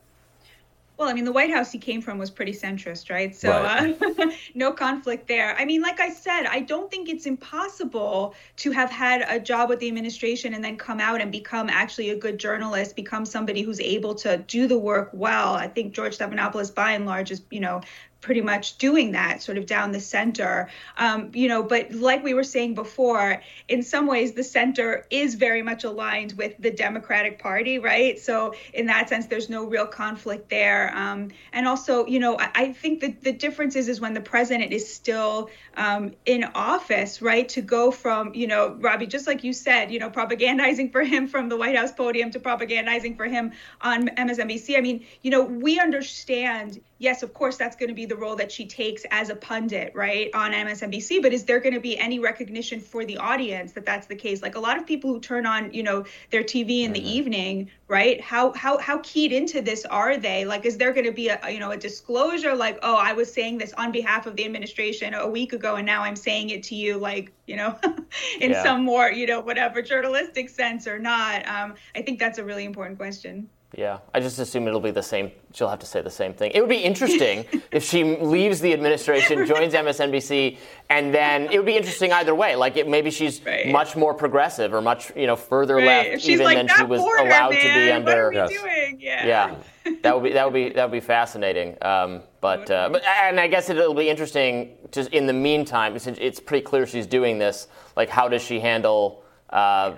Well, 0.97 1.09
I 1.09 1.13
mean, 1.13 1.25
the 1.25 1.31
White 1.31 1.51
House 1.51 1.71
he 1.71 1.77
came 1.77 2.01
from 2.01 2.17
was 2.17 2.31
pretty 2.31 2.53
centrist, 2.53 3.09
right? 3.09 3.35
So 3.35 3.49
right. 3.49 4.01
Uh, 4.01 4.31
no 4.55 4.71
conflict 4.71 5.27
there. 5.27 5.55
I 5.59 5.65
mean, 5.65 5.81
like 5.81 5.99
I 5.99 6.09
said, 6.09 6.45
I 6.45 6.61
don't 6.61 6.89
think 6.89 7.09
it's 7.09 7.25
impossible 7.25 8.33
to 8.57 8.71
have 8.71 8.89
had 8.89 9.25
a 9.27 9.39
job 9.39 9.69
with 9.69 9.79
the 9.79 9.87
administration 9.87 10.53
and 10.53 10.63
then 10.63 10.77
come 10.77 11.01
out 11.01 11.19
and 11.19 11.31
become 11.31 11.69
actually 11.69 12.11
a 12.11 12.15
good 12.15 12.37
journalist, 12.37 12.95
become 12.95 13.25
somebody 13.25 13.61
who's 13.61 13.81
able 13.81 14.15
to 14.15 14.37
do 14.37 14.67
the 14.67 14.77
work 14.77 15.09
well. 15.11 15.53
I 15.53 15.67
think 15.67 15.93
George 15.93 16.17
Stephanopoulos, 16.17 16.73
by 16.73 16.91
and 16.91 17.05
large, 17.05 17.31
is 17.31 17.41
you 17.49 17.59
know 17.59 17.81
pretty 18.25 18.41
much 18.41 18.79
doing 18.79 19.11
that 19.11 19.43
sort 19.43 19.55
of 19.55 19.67
down 19.67 19.91
the 19.91 19.99
center. 19.99 20.67
Um, 20.97 21.29
you 21.33 21.47
know 21.47 21.61
but 21.61 21.91
like 21.91 22.23
we 22.23 22.33
were 22.33 22.43
saying 22.43 22.73
before 22.73 23.41
in 23.67 23.83
some 23.83 24.07
ways 24.07 24.33
the 24.33 24.43
center 24.43 25.05
is 25.11 25.35
very 25.35 25.61
much 25.61 25.83
aligned 25.83 26.33
with 26.33 26.57
the 26.57 26.71
democratic 26.71 27.37
party 27.37 27.77
right? 27.77 28.19
So 28.19 28.55
in 28.73 28.87
that 28.87 29.09
sense 29.09 29.27
there's 29.27 29.47
no 29.47 29.65
real 29.65 29.85
conflict 29.85 30.49
there. 30.49 30.91
Um, 30.97 31.29
and 31.53 31.67
also 31.67 32.07
you 32.07 32.19
know 32.19 32.37
I, 32.39 32.49
I, 32.55 32.73
think 32.73 33.01
that 33.01 33.23
the 33.23 33.31
difference 33.31 33.75
is 33.75 33.87
is 33.87 34.01
when 34.01 34.15
the 34.15 34.21
president 34.21 34.73
is 34.73 34.91
still 34.91 35.51
um, 35.77 36.13
in 36.25 36.45
office 36.55 37.21
right 37.21 37.47
to 37.49 37.61
go 37.61 37.91
from 37.91 38.33
you 38.33 38.47
know 38.47 38.75
robbie 38.79 39.05
just 39.05 39.27
like 39.27 39.43
you 39.43 39.53
said 39.53 39.91
you 39.91 39.99
know 39.99 40.09
propagandizing 40.09 40.91
for 40.91 41.03
him 41.03 41.27
from 41.27 41.47
the 41.47 41.57
white 41.57 41.75
house 41.75 41.91
podium 41.91 42.31
to 42.31 42.39
propagandizing 42.39 43.15
for 43.15 43.25
him 43.25 43.51
on 43.81 44.07
msnbc 44.07 44.77
i 44.77 44.81
mean 44.81 45.05
you 45.21 45.31
know 45.31 45.43
we 45.43 45.79
understand 45.79 46.81
yes, 46.97 47.23
of 47.23 47.33
course, 47.33 47.57
that's 47.57 47.75
going 47.75 47.89
to 47.89 47.95
be 47.95 48.05
the 48.05 48.15
role 48.15 48.35
that 48.37 48.51
she 48.51 48.65
takes 48.65 49.05
as 49.11 49.29
a 49.29 49.35
pundit, 49.35 49.93
right, 49.95 50.29
on 50.33 50.51
MSNBC. 50.51 51.21
But 51.21 51.33
is 51.33 51.43
there 51.43 51.59
going 51.59 51.73
to 51.73 51.79
be 51.79 51.97
any 51.97 52.19
recognition 52.19 52.79
for 52.79 53.05
the 53.05 53.17
audience 53.17 53.73
that 53.73 53.85
that's 53.85 54.07
the 54.07 54.15
case? 54.15 54.41
Like 54.41 54.55
a 54.55 54.59
lot 54.59 54.77
of 54.77 54.85
people 54.85 55.11
who 55.11 55.19
turn 55.19 55.45
on, 55.45 55.73
you 55.73 55.83
know, 55.83 56.05
their 56.31 56.43
TV 56.43 56.83
in 56.83 56.85
mm-hmm. 56.85 56.93
the 56.93 57.09
evening, 57.09 57.71
right? 57.87 58.21
How 58.21 58.53
how 58.53 58.77
how 58.77 58.99
keyed 58.99 59.31
into 59.31 59.61
this 59.61 59.85
are 59.85 60.17
they? 60.17 60.45
Like, 60.45 60.65
is 60.65 60.77
there 60.77 60.93
going 60.93 61.05
to 61.05 61.11
be 61.11 61.29
a 61.29 61.39
you 61.49 61.59
know 61.59 61.71
a 61.71 61.77
disclosure, 61.77 62.55
like, 62.55 62.79
oh, 62.81 62.95
I 62.95 63.13
was 63.13 63.31
saying 63.31 63.57
this 63.57 63.73
on 63.73 63.91
behalf 63.91 64.25
of 64.25 64.35
the 64.35 64.45
administration 64.45 65.13
a 65.13 65.27
week 65.27 65.53
ago, 65.53 65.75
and 65.75 65.85
now 65.85 66.03
I'm 66.03 66.15
saying 66.15 66.49
it 66.49 66.63
to 66.63 66.75
you, 66.75 66.97
like, 66.97 67.31
you 67.45 67.55
know, 67.55 67.77
in 68.41 68.51
yeah. 68.51 68.63
some 68.63 68.83
more, 68.83 69.11
you 69.11 69.27
know, 69.27 69.41
whatever 69.41 69.81
journalistic 69.81 70.49
sense 70.49 70.87
or 70.87 70.99
not? 70.99 71.47
Um, 71.47 71.75
I 71.95 72.01
think 72.01 72.19
that's 72.19 72.37
a 72.37 72.43
really 72.43 72.65
important 72.65 72.97
question. 72.97 73.49
Yeah, 73.77 73.99
I 74.13 74.21
just 74.21 74.39
assume 74.39 74.67
it'll 74.69 74.79
be 74.79 74.91
the 74.91 75.03
same. 75.03 75.31
She'll 75.53 75.67
have 75.67 75.79
to 75.79 75.85
say 75.85 76.01
the 76.01 76.09
same 76.09 76.33
thing. 76.33 76.51
It 76.55 76.61
would 76.61 76.69
be 76.69 76.77
interesting 76.77 77.45
if 77.71 77.83
she 77.83 78.03
leaves 78.03 78.61
the 78.61 78.71
administration, 78.71 79.45
joins 79.45 79.73
MSNBC, 79.73 80.57
and 80.89 81.13
then 81.13 81.51
it 81.51 81.57
would 81.57 81.65
be 81.65 81.75
interesting 81.75 82.13
either 82.13 82.33
way. 82.33 82.55
Like 82.55 82.77
it, 82.77 82.87
maybe 82.87 83.11
she's 83.11 83.43
right. 83.43 83.67
much 83.67 83.97
more 83.97 84.13
progressive 84.13 84.73
or 84.73 84.81
much 84.81 85.11
you 85.15 85.27
know 85.27 85.35
further 85.35 85.75
right. 85.75 86.11
left 86.11 86.25
even 86.25 86.45
like, 86.45 86.57
than 86.57 86.69
she 86.69 86.83
was 86.85 87.01
border, 87.01 87.23
allowed 87.23 87.51
man. 87.51 87.61
to 87.61 87.85
be 87.85 87.91
under. 87.91 88.05
What 88.05 88.17
are 88.17 88.29
we 88.29 88.35
yes. 88.35 88.49
doing? 88.49 88.97
Yeah. 89.01 89.25
Yeah. 89.25 89.55
that 90.03 90.15
would 90.15 90.23
be 90.23 90.33
that 90.33 90.45
would 90.45 90.53
be 90.53 90.69
that 90.69 90.85
would 90.85 90.95
be 90.95 91.05
fascinating. 91.05 91.77
Um, 91.81 92.21
but, 92.39 92.69
uh, 92.69 92.89
but 92.91 93.03
and 93.23 93.39
I 93.39 93.47
guess 93.47 93.69
it'll 93.69 93.93
be 93.93 94.09
interesting. 94.09 94.77
Just 94.91 95.11
in 95.11 95.27
the 95.27 95.33
meantime, 95.33 95.99
since 95.99 96.17
it's 96.21 96.39
pretty 96.39 96.63
clear 96.63 96.85
she's 96.87 97.07
doing 97.07 97.39
this, 97.39 97.67
like 97.97 98.09
how 98.09 98.29
does 98.29 98.41
she 98.41 98.59
handle? 98.61 99.23
Uh, 99.49 99.95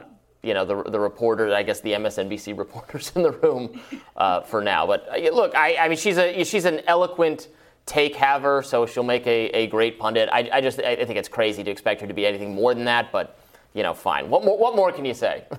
you 0.47 0.53
know 0.53 0.65
the, 0.65 0.89
the 0.89 0.99
reporter, 0.99 1.53
I 1.53 1.63
guess 1.63 1.81
the 1.81 1.91
MSNBC 1.91 2.57
reporters 2.65 3.11
in 3.15 3.21
the 3.21 3.31
room 3.31 3.79
uh, 4.15 4.41
for 4.41 4.61
now. 4.61 4.87
But 4.87 5.07
uh, 5.09 5.29
look, 5.31 5.53
I, 5.55 5.75
I 5.75 5.87
mean, 5.89 5.97
she's 5.97 6.17
a 6.17 6.43
she's 6.43 6.65
an 6.65 6.81
eloquent 6.87 7.49
take 7.85 8.15
haver, 8.15 8.63
so 8.63 8.85
she'll 8.85 9.03
make 9.03 9.27
a, 9.27 9.49
a 9.49 9.67
great 9.67 9.99
pundit. 9.99 10.29
I, 10.31 10.49
I 10.51 10.61
just 10.61 10.79
I 10.79 10.95
think 10.95 11.17
it's 11.17 11.29
crazy 11.29 11.63
to 11.63 11.69
expect 11.69 12.01
her 12.01 12.07
to 12.07 12.13
be 12.13 12.25
anything 12.25 12.55
more 12.55 12.73
than 12.73 12.85
that. 12.85 13.11
But 13.11 13.37
you 13.73 13.83
know, 13.83 13.93
fine. 13.93 14.29
What 14.29 14.43
more, 14.45 14.57
what 14.57 14.75
more 14.75 14.91
can 14.91 15.05
you 15.05 15.13
say? 15.13 15.43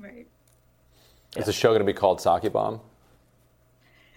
Right. 0.00 0.28
Is 1.36 1.46
the 1.46 1.52
show 1.52 1.70
going 1.70 1.80
to 1.80 1.84
be 1.84 1.92
called 1.92 2.20
Psaki 2.20 2.52
Bomb? 2.52 2.80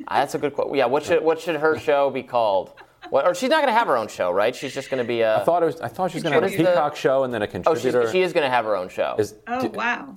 Uh, 0.07 0.19
that's 0.19 0.35
a 0.35 0.37
good 0.37 0.53
question. 0.53 0.75
Yeah, 0.75 0.85
what 0.85 1.01
should 1.03 1.23
what 1.23 1.41
should 1.41 1.55
her 1.55 1.79
show 1.79 2.11
be 2.11 2.21
called? 2.21 2.73
What, 3.11 3.27
or 3.27 3.35
she's 3.35 3.49
not 3.49 3.57
going 3.57 3.67
to 3.67 3.77
have 3.77 3.87
her 3.87 3.97
own 3.97 4.07
show, 4.07 4.31
right? 4.31 4.55
She's 4.55 4.73
just 4.73 4.89
going 4.89 5.03
to 5.03 5.07
be 5.07 5.19
a. 5.19 5.41
I 5.41 5.43
thought 5.43 5.63
it 5.63 5.65
was. 5.65 5.81
I 5.81 5.89
thought 5.89 6.11
she 6.11 6.15
was 6.15 6.23
going 6.23 6.33
to 6.33 6.41
have 6.41 6.53
a 6.53 6.55
Peacock 6.55 6.93
the, 6.93 6.99
show 6.99 7.25
and 7.25 7.33
then 7.33 7.41
a 7.41 7.47
contributor. 7.47 8.03
Oh, 8.03 8.11
she 8.11 8.21
is 8.21 8.31
going 8.31 8.45
to 8.45 8.49
have 8.49 8.63
her 8.63 8.77
own 8.77 8.87
show. 8.87 9.17
Is, 9.19 9.35
oh 9.47 9.61
do, 9.63 9.67
wow. 9.67 10.15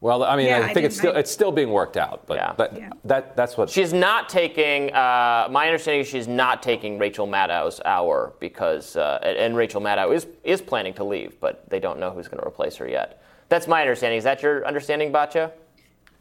Well, 0.00 0.24
I 0.24 0.34
mean, 0.34 0.46
yeah, 0.46 0.60
I 0.60 0.72
think 0.72 0.84
I 0.84 0.86
it's 0.86 0.96
still 0.96 1.14
it's 1.14 1.30
still 1.30 1.52
being 1.52 1.68
worked 1.70 1.98
out, 1.98 2.26
but, 2.26 2.36
yeah. 2.36 2.54
but 2.56 2.78
yeah. 2.78 2.90
that 3.04 3.36
that's 3.36 3.58
what 3.58 3.68
she's 3.68 3.92
not 3.92 4.30
taking. 4.30 4.90
Uh, 4.94 5.48
my 5.50 5.66
understanding 5.66 6.00
is 6.00 6.08
she's 6.08 6.26
not 6.26 6.62
taking 6.62 6.98
Rachel 6.98 7.26
Maddow's 7.26 7.78
hour 7.84 8.32
because 8.40 8.96
uh, 8.96 9.18
and 9.22 9.54
Rachel 9.54 9.82
Maddow 9.82 10.14
is 10.14 10.26
is 10.44 10.62
planning 10.62 10.94
to 10.94 11.04
leave, 11.04 11.38
but 11.40 11.68
they 11.68 11.78
don't 11.78 11.98
know 11.98 12.10
who's 12.10 12.28
going 12.28 12.40
to 12.40 12.48
replace 12.48 12.76
her 12.76 12.88
yet. 12.88 13.22
That's 13.50 13.68
my 13.68 13.82
understanding. 13.82 14.16
Is 14.16 14.24
that 14.24 14.42
your 14.42 14.66
understanding, 14.66 15.12
Batya? 15.12 15.52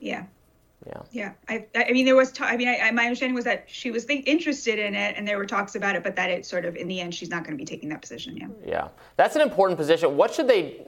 Yeah. 0.02 0.26
Yeah. 0.86 1.02
Yeah. 1.12 1.32
I, 1.48 1.66
I 1.76 1.92
mean, 1.92 2.06
there 2.06 2.16
was, 2.16 2.34
I 2.40 2.58
mean, 2.58 2.68
I, 2.68 2.92
my 2.92 3.04
understanding 3.04 3.36
was 3.36 3.46
that 3.46 3.66
she 3.68 3.92
was 3.92 4.04
think, 4.04 4.28
interested 4.28 4.80
in 4.80 4.96
it 4.96 5.16
and 5.18 5.28
there 5.28 5.38
were 5.38 5.46
talks 5.46 5.76
about 5.76 5.96
it, 5.96 6.04
but 6.04 6.16
that 6.16 6.30
it 6.30 6.46
sort 6.46 6.66
of, 6.66 6.76
in 6.76 6.88
the 6.88 7.00
end, 7.00 7.16
she's 7.16 7.30
not 7.30 7.44
going 7.44 7.58
to 7.58 7.62
be 7.62 7.66
taking 7.66 7.90
that 7.90 8.02
position. 8.02 8.36
Yeah. 8.36 8.48
Yeah. 8.66 8.88
That's 9.16 9.36
an 9.36 9.42
important 9.42 9.78
position. 9.78 10.18
What 10.18 10.34
should 10.34 10.48
they 10.48 10.82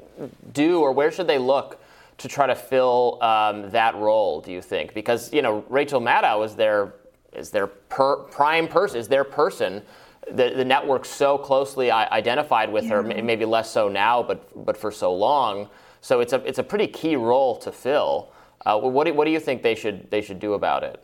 do 0.54 0.82
or 0.82 0.92
where 0.92 1.12
should 1.12 1.28
they 1.28 1.38
look 1.38 1.82
to 2.18 2.28
try 2.28 2.48
to 2.48 2.56
fill 2.56 3.22
um, 3.22 3.70
that 3.72 3.96
role, 3.96 4.42
do 4.42 4.52
you 4.52 4.62
think? 4.62 4.94
Because, 4.94 5.34
you 5.34 5.42
know, 5.42 5.64
Rachel 5.70 6.02
Maddow 6.02 6.46
is 6.46 6.56
their, 6.56 6.96
is 7.34 7.50
their 7.50 7.68
per, 7.68 8.18
prime 8.18 8.68
person, 8.68 9.00
is 9.00 9.08
their 9.08 9.24
person. 9.24 9.82
The, 10.30 10.54
the 10.56 10.66
network's 10.66 11.10
so 11.10 11.38
closely 11.38 11.92
identified 11.92 12.72
with 12.72 12.86
yeah. 12.86 13.02
her, 13.02 13.04
maybe 13.04 13.46
less 13.46 13.70
so 13.70 13.90
now, 13.90 14.24
but, 14.24 14.66
but 14.66 14.76
for 14.76 14.92
so 14.92 15.14
long. 15.14 15.70
So 16.02 16.20
it's 16.20 16.34
a, 16.34 16.44
it's 16.46 16.60
a 16.60 16.64
pretty 16.64 16.88
key 16.88 17.16
role 17.16 17.58
to 17.58 17.72
fill. 17.72 18.32
Uh, 18.66 18.78
what, 18.80 19.06
do, 19.06 19.14
what 19.14 19.26
do 19.26 19.32
you 19.32 19.40
think 19.40 19.62
they 19.62 19.76
should 19.76 20.10
they 20.10 20.22
should 20.22 20.40
do 20.40 20.54
about 20.54 20.84
it? 20.84 21.02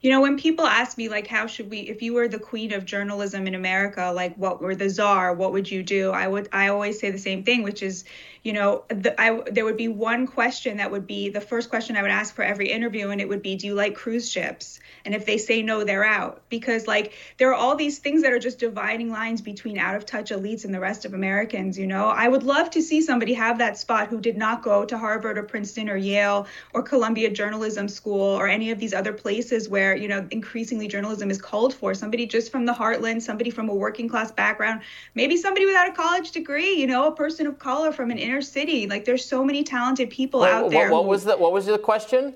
You 0.00 0.10
know, 0.10 0.20
when 0.20 0.38
people 0.38 0.66
ask 0.66 0.98
me 0.98 1.08
like, 1.08 1.26
how 1.26 1.46
should 1.46 1.70
we, 1.70 1.80
if 1.80 2.02
you 2.02 2.12
were 2.12 2.28
the 2.28 2.38
queen 2.38 2.72
of 2.72 2.84
journalism 2.84 3.46
in 3.46 3.54
America, 3.54 4.12
like 4.14 4.36
what 4.36 4.60
were 4.60 4.74
the 4.74 4.90
czar, 4.90 5.32
what 5.32 5.52
would 5.52 5.70
you 5.70 5.82
do? 5.82 6.10
I 6.10 6.28
would, 6.28 6.48
I 6.52 6.68
always 6.68 6.98
say 7.00 7.10
the 7.10 7.18
same 7.18 7.42
thing, 7.42 7.62
which 7.62 7.82
is, 7.82 8.04
you 8.46 8.52
know, 8.52 8.84
the, 8.86 9.20
I, 9.20 9.42
there 9.50 9.64
would 9.64 9.76
be 9.76 9.88
one 9.88 10.28
question 10.28 10.76
that 10.76 10.92
would 10.92 11.04
be 11.04 11.30
the 11.30 11.40
first 11.40 11.68
question 11.68 11.96
I 11.96 12.02
would 12.02 12.12
ask 12.12 12.32
for 12.32 12.44
every 12.44 12.70
interview, 12.70 13.08
and 13.10 13.20
it 13.20 13.28
would 13.28 13.42
be, 13.42 13.56
do 13.56 13.66
you 13.66 13.74
like 13.74 13.96
cruise 13.96 14.30
ships? 14.30 14.78
And 15.04 15.16
if 15.16 15.26
they 15.26 15.36
say 15.36 15.62
no, 15.62 15.82
they're 15.82 16.04
out. 16.04 16.42
Because, 16.48 16.86
like, 16.86 17.14
there 17.38 17.50
are 17.50 17.54
all 17.54 17.74
these 17.74 17.98
things 17.98 18.22
that 18.22 18.32
are 18.32 18.38
just 18.38 18.60
dividing 18.60 19.10
lines 19.10 19.40
between 19.40 19.78
out 19.78 19.96
of 19.96 20.06
touch 20.06 20.30
elites 20.30 20.64
and 20.64 20.72
the 20.72 20.78
rest 20.78 21.04
of 21.04 21.12
Americans. 21.12 21.76
You 21.76 21.88
know, 21.88 22.06
I 22.06 22.28
would 22.28 22.44
love 22.44 22.70
to 22.70 22.82
see 22.82 23.02
somebody 23.02 23.34
have 23.34 23.58
that 23.58 23.78
spot 23.78 24.06
who 24.06 24.20
did 24.20 24.36
not 24.36 24.62
go 24.62 24.84
to 24.84 24.96
Harvard 24.96 25.38
or 25.38 25.42
Princeton 25.42 25.90
or 25.90 25.96
Yale 25.96 26.46
or 26.72 26.84
Columbia 26.84 27.30
Journalism 27.30 27.88
School 27.88 28.20
or 28.20 28.46
any 28.46 28.70
of 28.70 28.78
these 28.78 28.94
other 28.94 29.12
places 29.12 29.68
where, 29.68 29.96
you 29.96 30.06
know, 30.06 30.24
increasingly 30.30 30.86
journalism 30.86 31.32
is 31.32 31.42
called 31.42 31.74
for. 31.74 31.94
Somebody 31.94 32.26
just 32.26 32.52
from 32.52 32.64
the 32.64 32.72
heartland, 32.72 33.22
somebody 33.22 33.50
from 33.50 33.68
a 33.68 33.74
working 33.74 34.08
class 34.08 34.30
background, 34.30 34.82
maybe 35.16 35.36
somebody 35.36 35.66
without 35.66 35.88
a 35.88 35.92
college 35.92 36.30
degree, 36.30 36.74
you 36.74 36.86
know, 36.86 37.08
a 37.08 37.12
person 37.12 37.48
of 37.48 37.58
color 37.58 37.90
from 37.90 38.12
an 38.12 38.18
inner 38.18 38.35
city. 38.42 38.86
Like, 38.86 39.04
there's 39.04 39.24
so 39.24 39.44
many 39.44 39.64
talented 39.64 40.10
people 40.10 40.42
out 40.42 40.64
what, 40.64 40.72
there. 40.72 40.90
What, 40.90 41.04
what 41.04 41.10
was 41.10 41.24
the, 41.24 41.36
what 41.36 41.52
was 41.52 41.66
the 41.66 41.78
question? 41.78 42.34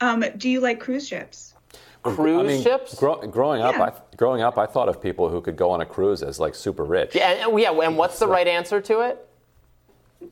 Um, 0.00 0.24
do 0.36 0.48
you 0.48 0.60
like 0.60 0.80
cruise 0.80 1.06
ships? 1.06 1.54
Cruise 2.02 2.40
I 2.40 2.42
mean, 2.42 2.62
ships? 2.62 2.94
Gro- 2.94 3.26
growing 3.26 3.60
up, 3.60 3.74
Yeah. 3.74 3.82
I, 3.82 3.92
growing 4.16 4.40
up, 4.40 4.56
I 4.56 4.66
thought 4.66 4.88
of 4.88 5.02
people 5.02 5.28
who 5.28 5.40
could 5.42 5.56
go 5.56 5.70
on 5.70 5.82
a 5.82 5.86
cruise 5.86 6.22
as 6.22 6.40
like 6.40 6.54
super 6.54 6.84
rich. 6.84 7.14
Yeah, 7.14 7.46
yeah. 7.54 7.70
And 7.72 7.98
what's 7.98 8.18
the 8.18 8.26
right 8.26 8.48
answer 8.48 8.80
to 8.80 9.00
it? 9.00 9.26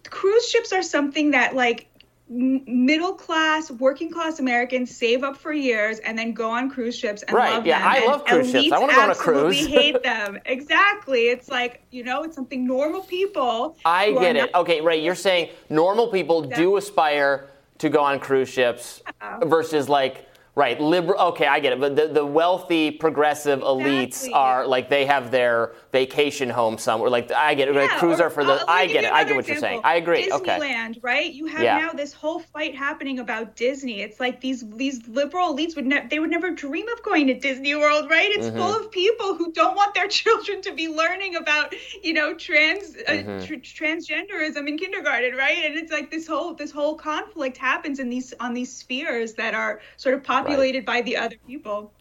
Cruise 0.09 0.49
ships 0.49 0.73
are 0.73 0.83
something 0.83 1.33
that 1.33 1.55
like 1.55 1.89
m- 1.95 1.98
middle 2.31 3.13
class, 3.15 3.71
working 3.71 4.11
class 4.11 4.39
Americans 4.39 4.95
save 4.95 5.25
up 5.25 5.37
for 5.37 5.53
years 5.53 5.99
and 6.01 6.19
then 6.19 6.33
go 6.33 6.51
on 6.51 6.69
cruise 6.71 6.97
ships 6.97 7.23
and 7.23 7.35
Right, 7.37 7.53
love 7.55 7.67
yeah, 7.67 7.79
them. 7.79 7.89
I 7.89 7.97
And 7.99 8.07
love 8.07 8.25
cruise 8.25 8.51
ships. 8.51 8.71
I 8.73 8.79
wanna 8.79 8.95
go 8.95 9.01
on 9.01 9.09
a 9.09 9.11
absolutely 9.13 9.57
cruise. 9.57 9.67
hate 9.67 10.03
them. 10.05 10.39
Exactly. 10.47 11.29
It's 11.29 11.49
like 11.49 11.83
you 11.91 12.05
know, 12.05 12.23
it's 12.25 12.35
something 12.35 12.67
normal 12.67 13.03
people. 13.03 13.77
I 13.85 14.13
get 14.13 14.37
it. 14.37 14.51
not- 14.53 14.55
Okay, 14.63 14.81
Ray, 14.81 15.03
you're 15.03 15.15
saying 15.15 15.51
normal 15.71 16.09
people 16.09 16.43
do 16.43 16.77
aspire 16.77 17.49
to 17.79 17.89
go 17.89 18.01
on 18.03 18.19
cruise 18.21 18.49
ships 18.49 19.03
versus 19.45 19.89
like 19.89 20.27
right 20.59 20.81
liberal. 20.81 21.19
Okay, 21.31 21.47
I 21.47 21.61
get 21.61 21.73
it. 21.73 21.81
But 21.81 21.95
the, 21.95 22.09
the 22.09 22.27
wealthy 22.27 22.91
progressive 22.91 23.61
elites 23.61 24.07
Exactly. 24.27 24.33
are 24.35 24.67
like 24.67 24.91
they 24.91 25.07
have 25.07 25.31
their 25.31 25.75
vacation 25.93 26.51
home 26.51 26.77
somewhere. 26.79 27.09
Like 27.11 27.31
I 27.33 27.55
get 27.55 27.69
it. 27.69 27.75
like, 27.77 27.91
Yeah, 27.91 27.99
cruise 27.99 28.21
or- 28.21 28.29
for 28.31 28.45
the. 28.45 28.55
uh, 28.55 28.65
I 28.67 28.87
get 28.87 29.05
it. 29.05 29.13
I 29.13 29.23
get 29.25 29.37
what 29.37 29.47
you're 29.47 29.57
saying. 29.57 29.81
I 29.85 29.95
agree. 29.97 30.31
Okay. 30.33 30.59
Disneyland, 30.59 30.99
right? 31.03 31.33
You 31.33 31.47
have 31.47 31.63
Yeah. 31.63 31.79
now 31.79 31.93
this 31.93 32.13
whole 32.13 32.41
fight 32.41 32.75
happening 32.75 33.21
about 33.21 33.55
Disney. 33.57 34.01
It's 34.03 34.19
like 34.19 34.41
these 34.41 34.61
these 34.85 35.07
liberal 35.07 35.55
elites 35.55 35.77
would 35.77 35.87
ne- 35.87 36.07
they 36.11 36.19
would 36.19 36.31
never 36.31 36.51
dream 36.51 36.89
of 36.89 37.03
going 37.03 37.29
to 37.29 37.35
Disney 37.39 37.75
World, 37.77 38.11
right? 38.11 38.31
It's 38.31 38.49
Mm-hmm. 38.49 38.59
full 38.59 38.75
of 38.81 38.91
people 38.91 39.35
who 39.37 39.53
don't 39.53 39.77
want 39.77 39.95
their 39.95 40.09
children 40.21 40.61
to 40.63 40.73
be 40.73 40.89
learning 40.89 41.37
about 41.37 41.73
you 42.03 42.13
know 42.19 42.35
trans 42.35 42.97
uh, 43.07 43.13
Mm-hmm. 43.13 43.45
tr- 43.47 43.63
transgenderism 43.79 44.67
in 44.69 44.77
kindergarten, 44.77 45.35
right? 45.37 45.59
And 45.65 45.77
it's 45.77 45.93
like 45.93 46.11
this 46.11 46.27
whole 46.27 46.55
this 46.55 46.71
whole 46.71 46.95
conflict 46.97 47.57
happens 47.57 47.99
in 48.01 48.09
these 48.09 48.35
on 48.41 48.55
these 48.55 48.73
spheres 48.75 49.35
that 49.35 49.55
are 49.55 49.81
sort 49.97 50.15
of 50.17 50.23
populated 50.49 50.85
by 50.85 51.03
the 51.03 51.17
other 51.17 51.37
people. 51.47 51.93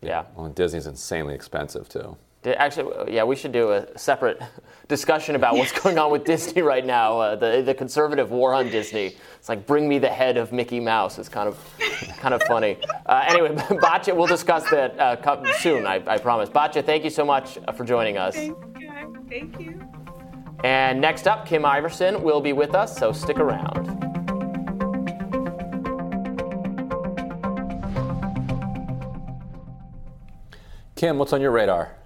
Yeah. 0.00 0.24
Well, 0.34 0.46
and 0.46 0.54
Disney's 0.54 0.86
insanely 0.86 1.34
expensive 1.34 1.88
too. 1.88 2.16
Actually, 2.44 3.14
yeah, 3.14 3.22
we 3.22 3.36
should 3.36 3.52
do 3.52 3.70
a 3.70 3.96
separate 3.96 4.42
discussion 4.88 5.36
about 5.36 5.54
what's 5.56 5.70
going 5.70 5.96
on 5.96 6.10
with 6.10 6.24
Disney 6.24 6.60
right 6.72 6.84
now. 6.84 7.20
Uh, 7.20 7.36
the 7.36 7.62
the 7.62 7.72
conservative 7.72 8.32
war 8.32 8.52
on 8.52 8.68
Disney. 8.68 9.14
It's 9.38 9.48
like 9.48 9.64
bring 9.64 9.88
me 9.88 10.00
the 10.00 10.08
head 10.08 10.36
of 10.36 10.50
Mickey 10.52 10.80
Mouse. 10.80 11.18
It's 11.18 11.28
kind 11.28 11.48
of 11.48 11.56
kind 12.18 12.34
of 12.34 12.42
funny. 12.42 12.78
Uh, 13.06 13.24
anyway, 13.28 13.50
Batya, 13.54 14.16
we'll 14.16 14.26
discuss 14.26 14.68
that 14.70 14.98
uh, 14.98 15.52
soon. 15.58 15.86
I, 15.86 16.02
I 16.04 16.18
promise. 16.18 16.48
Batya, 16.48 16.84
thank 16.84 17.04
you 17.04 17.10
so 17.10 17.24
much 17.24 17.58
uh, 17.68 17.72
for 17.72 17.84
joining 17.84 18.18
us. 18.18 18.34
Thank 18.34 18.56
you. 18.80 18.90
Thank 19.28 19.60
you. 19.60 19.80
And 20.64 21.00
next 21.00 21.26
up, 21.26 21.46
Kim 21.46 21.62
Iversen 21.62 22.20
will 22.22 22.40
be 22.40 22.52
with 22.52 22.74
us, 22.74 22.96
so 22.96 23.12
stick 23.12 23.38
around. 23.38 23.91
Kim, 31.02 31.18
what's 31.18 31.32
on 31.32 31.40
your 31.40 31.50
radar? 31.50 31.96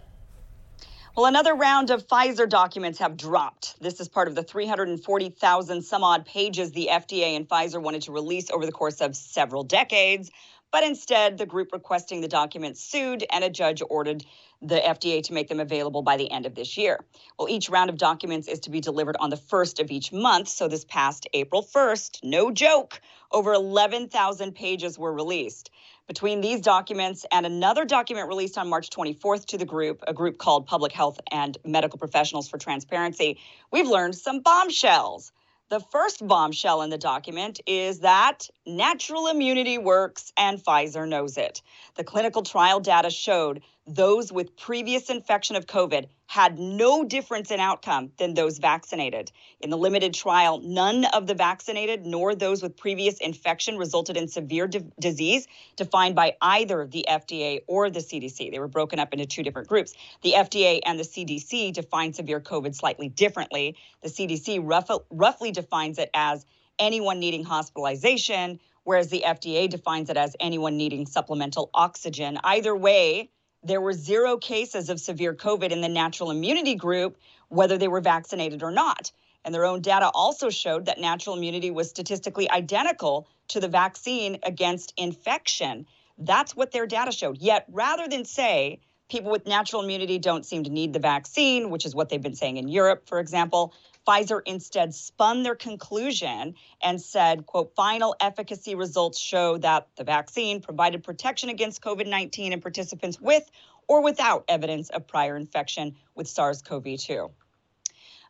Well, 1.14 1.26
another 1.26 1.54
round 1.54 1.90
of 1.90 2.06
Pfizer 2.06 2.48
documents 2.48 2.98
have 2.98 3.18
dropped. 3.18 3.78
This 3.78 4.00
is 4.00 4.08
part 4.08 4.26
of 4.26 4.34
the 4.34 4.42
340,000 4.42 5.82
some 5.82 6.02
odd 6.02 6.24
pages 6.24 6.72
the 6.72 6.88
FDA 6.90 7.36
and 7.36 7.46
Pfizer 7.46 7.78
wanted 7.78 8.00
to 8.04 8.12
release 8.12 8.50
over 8.50 8.64
the 8.64 8.72
course 8.72 9.02
of 9.02 9.14
several 9.14 9.64
decades. 9.64 10.30
But 10.72 10.82
instead, 10.82 11.36
the 11.36 11.44
group 11.44 11.72
requesting 11.74 12.22
the 12.22 12.28
documents 12.28 12.82
sued, 12.82 13.22
and 13.30 13.44
a 13.44 13.50
judge 13.50 13.82
ordered 13.88 14.24
the 14.62 14.76
FDA 14.76 15.22
to 15.24 15.34
make 15.34 15.48
them 15.48 15.60
available 15.60 16.00
by 16.00 16.16
the 16.16 16.30
end 16.30 16.46
of 16.46 16.54
this 16.54 16.78
year. 16.78 16.98
Well, 17.38 17.50
each 17.50 17.68
round 17.68 17.90
of 17.90 17.98
documents 17.98 18.48
is 18.48 18.60
to 18.60 18.70
be 18.70 18.80
delivered 18.80 19.16
on 19.20 19.28
the 19.28 19.36
first 19.36 19.78
of 19.78 19.90
each 19.90 20.10
month. 20.10 20.48
So 20.48 20.68
this 20.68 20.86
past 20.86 21.28
April 21.34 21.62
1st, 21.62 22.20
no 22.24 22.50
joke, 22.50 23.00
over 23.30 23.52
11,000 23.52 24.54
pages 24.54 24.98
were 24.98 25.12
released. 25.12 25.70
Between 26.06 26.40
these 26.40 26.60
documents 26.60 27.26
and 27.32 27.44
another 27.44 27.84
document 27.84 28.28
released 28.28 28.56
on 28.56 28.68
March 28.68 28.90
24th 28.90 29.46
to 29.46 29.58
the 29.58 29.64
group, 29.64 30.04
a 30.06 30.14
group 30.14 30.38
called 30.38 30.64
Public 30.64 30.92
Health 30.92 31.18
and 31.32 31.58
Medical 31.64 31.98
Professionals 31.98 32.48
for 32.48 32.58
Transparency, 32.58 33.40
we've 33.72 33.88
learned 33.88 34.14
some 34.14 34.38
bombshells. 34.40 35.32
The 35.68 35.80
first 35.80 36.24
bombshell 36.24 36.82
in 36.82 36.90
the 36.90 36.98
document 36.98 37.58
is 37.66 38.00
that 38.00 38.48
natural 38.64 39.26
immunity 39.26 39.78
works 39.78 40.32
and 40.36 40.62
Pfizer 40.62 41.08
knows 41.08 41.36
it. 41.36 41.60
The 41.96 42.04
clinical 42.04 42.44
trial 42.44 42.78
data 42.78 43.10
showed 43.10 43.62
those 43.86 44.32
with 44.32 44.56
previous 44.56 45.10
infection 45.10 45.56
of 45.56 45.66
COVID 45.66 46.06
had 46.26 46.58
no 46.58 47.04
difference 47.04 47.52
in 47.52 47.60
outcome 47.60 48.10
than 48.18 48.34
those 48.34 48.58
vaccinated. 48.58 49.30
In 49.60 49.70
the 49.70 49.78
limited 49.78 50.12
trial, 50.12 50.60
none 50.60 51.04
of 51.04 51.26
the 51.28 51.34
vaccinated 51.34 52.04
nor 52.04 52.34
those 52.34 52.62
with 52.62 52.76
previous 52.76 53.18
infection 53.18 53.78
resulted 53.78 54.16
in 54.16 54.26
severe 54.26 54.66
di- 54.66 54.84
disease 54.98 55.46
defined 55.76 56.16
by 56.16 56.36
either 56.42 56.86
the 56.86 57.06
FDA 57.08 57.60
or 57.68 57.88
the 57.88 58.00
CDC. 58.00 58.50
They 58.50 58.58
were 58.58 58.66
broken 58.66 58.98
up 58.98 59.12
into 59.12 59.24
two 59.24 59.44
different 59.44 59.68
groups. 59.68 59.94
The 60.22 60.32
FDA 60.32 60.80
and 60.84 60.98
the 60.98 61.04
CDC 61.04 61.72
define 61.72 62.12
severe 62.12 62.40
COVID 62.40 62.74
slightly 62.74 63.08
differently. 63.08 63.76
The 64.02 64.08
CDC 64.08 64.60
rough, 64.62 64.90
roughly 65.10 65.52
defines 65.52 65.98
it 65.98 66.10
as 66.12 66.44
anyone 66.78 67.20
needing 67.20 67.44
hospitalization, 67.44 68.58
whereas 68.82 69.08
the 69.08 69.22
FDA 69.24 69.68
defines 69.68 70.10
it 70.10 70.16
as 70.16 70.34
anyone 70.40 70.76
needing 70.76 71.06
supplemental 71.06 71.70
oxygen. 71.72 72.38
Either 72.42 72.74
way, 72.74 73.30
there 73.66 73.80
were 73.80 73.92
zero 73.92 74.36
cases 74.36 74.88
of 74.88 75.00
severe 75.00 75.34
COVID 75.34 75.70
in 75.70 75.80
the 75.80 75.88
natural 75.88 76.30
immunity 76.30 76.74
group, 76.74 77.16
whether 77.48 77.76
they 77.76 77.88
were 77.88 78.00
vaccinated 78.00 78.62
or 78.62 78.70
not. 78.70 79.10
And 79.44 79.54
their 79.54 79.64
own 79.64 79.80
data 79.80 80.10
also 80.14 80.50
showed 80.50 80.86
that 80.86 80.98
natural 80.98 81.36
immunity 81.36 81.70
was 81.70 81.88
statistically 81.88 82.50
identical 82.50 83.28
to 83.48 83.60
the 83.60 83.68
vaccine 83.68 84.38
against 84.42 84.92
infection. 84.96 85.86
That's 86.18 86.56
what 86.56 86.72
their 86.72 86.86
data 86.86 87.12
showed. 87.12 87.38
Yet, 87.38 87.64
rather 87.68 88.08
than 88.08 88.24
say 88.24 88.80
people 89.08 89.30
with 89.30 89.46
natural 89.46 89.82
immunity 89.82 90.18
don't 90.18 90.44
seem 90.44 90.64
to 90.64 90.70
need 90.70 90.92
the 90.92 90.98
vaccine, 90.98 91.70
which 91.70 91.86
is 91.86 91.94
what 91.94 92.08
they've 92.08 92.22
been 92.22 92.34
saying 92.34 92.56
in 92.56 92.68
Europe, 92.68 93.06
for 93.06 93.20
example, 93.20 93.72
Pfizer 94.06 94.40
instead 94.46 94.94
spun 94.94 95.42
their 95.42 95.56
conclusion 95.56 96.54
and 96.80 97.00
said, 97.00 97.44
quote, 97.46 97.74
final 97.74 98.14
efficacy 98.20 98.74
results 98.74 99.18
show 99.18 99.58
that 99.58 99.88
the 99.96 100.04
vaccine 100.04 100.60
provided 100.60 101.02
protection 101.02 101.48
against 101.48 101.82
COVID 101.82 102.06
19 102.06 102.52
in 102.52 102.60
participants 102.60 103.20
with 103.20 103.50
or 103.88 104.02
without 104.02 104.44
evidence 104.48 104.90
of 104.90 105.06
prior 105.06 105.36
infection 105.36 105.96
with 106.14 106.28
SARS 106.28 106.62
CoV 106.62 106.98
2. 106.98 107.30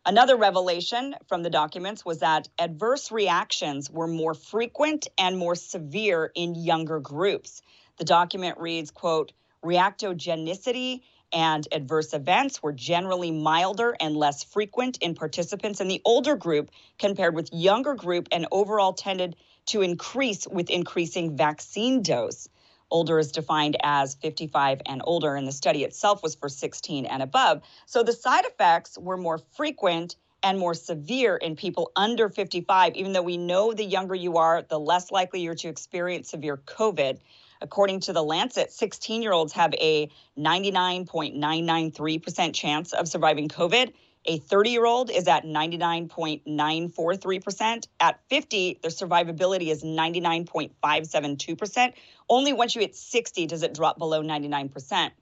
Another 0.04 0.36
revelation 0.36 1.16
from 1.26 1.42
the 1.42 1.50
documents 1.50 2.04
was 2.04 2.18
that 2.20 2.48
adverse 2.58 3.10
reactions 3.10 3.90
were 3.90 4.06
more 4.06 4.34
frequent 4.34 5.08
and 5.18 5.36
more 5.36 5.56
severe 5.56 6.30
in 6.34 6.54
younger 6.54 7.00
groups. 7.00 7.60
The 7.96 8.04
document 8.04 8.58
reads, 8.58 8.92
quote, 8.92 9.32
reactogenicity 9.64 11.00
and 11.36 11.68
adverse 11.70 12.14
events 12.14 12.62
were 12.62 12.72
generally 12.72 13.30
milder 13.30 13.94
and 14.00 14.16
less 14.16 14.42
frequent 14.42 14.96
in 15.02 15.14
participants 15.14 15.82
in 15.82 15.86
the 15.86 16.00
older 16.02 16.34
group 16.34 16.70
compared 16.98 17.34
with 17.34 17.52
younger 17.52 17.94
group 17.94 18.26
and 18.32 18.46
overall 18.50 18.94
tended 18.94 19.36
to 19.66 19.82
increase 19.82 20.48
with 20.48 20.70
increasing 20.70 21.36
vaccine 21.36 22.02
dose. 22.02 22.48
Older 22.90 23.18
is 23.18 23.32
defined 23.32 23.76
as 23.82 24.14
55 24.14 24.80
and 24.86 25.02
older, 25.04 25.34
and 25.34 25.46
the 25.46 25.52
study 25.52 25.84
itself 25.84 26.22
was 26.22 26.34
for 26.34 26.48
16 26.48 27.04
and 27.04 27.22
above. 27.22 27.60
So 27.84 28.02
the 28.02 28.14
side 28.14 28.46
effects 28.46 28.96
were 28.96 29.18
more 29.18 29.36
frequent 29.56 30.16
and 30.42 30.58
more 30.58 30.72
severe 30.72 31.36
in 31.36 31.54
people 31.54 31.92
under 31.96 32.30
55, 32.30 32.94
even 32.94 33.12
though 33.12 33.20
we 33.20 33.36
know 33.36 33.74
the 33.74 33.84
younger 33.84 34.14
you 34.14 34.38
are, 34.38 34.62
the 34.62 34.80
less 34.80 35.10
likely 35.10 35.40
you're 35.40 35.54
to 35.56 35.68
experience 35.68 36.30
severe 36.30 36.56
COVID. 36.56 37.18
According 37.60 38.00
to 38.00 38.12
the 38.12 38.22
Lancet, 38.22 38.70
16 38.72 39.22
year 39.22 39.32
olds 39.32 39.54
have 39.54 39.72
a 39.74 40.10
99.993% 40.38 42.54
chance 42.54 42.92
of 42.92 43.08
surviving 43.08 43.48
COVID. 43.48 43.92
A 44.28 44.38
30 44.38 44.70
year 44.70 44.84
old 44.84 45.08
is 45.10 45.28
at 45.28 45.44
99.943%. 45.44 47.86
At 48.00 48.18
50, 48.28 48.80
their 48.82 48.90
survivability 48.90 49.68
is 49.68 49.84
99.572%. 49.84 51.92
Only 52.28 52.52
once 52.52 52.74
you 52.74 52.80
hit 52.80 52.96
60 52.96 53.46
does 53.46 53.62
it 53.62 53.72
drop 53.72 53.98
below 53.98 54.20
99%. 54.22 55.12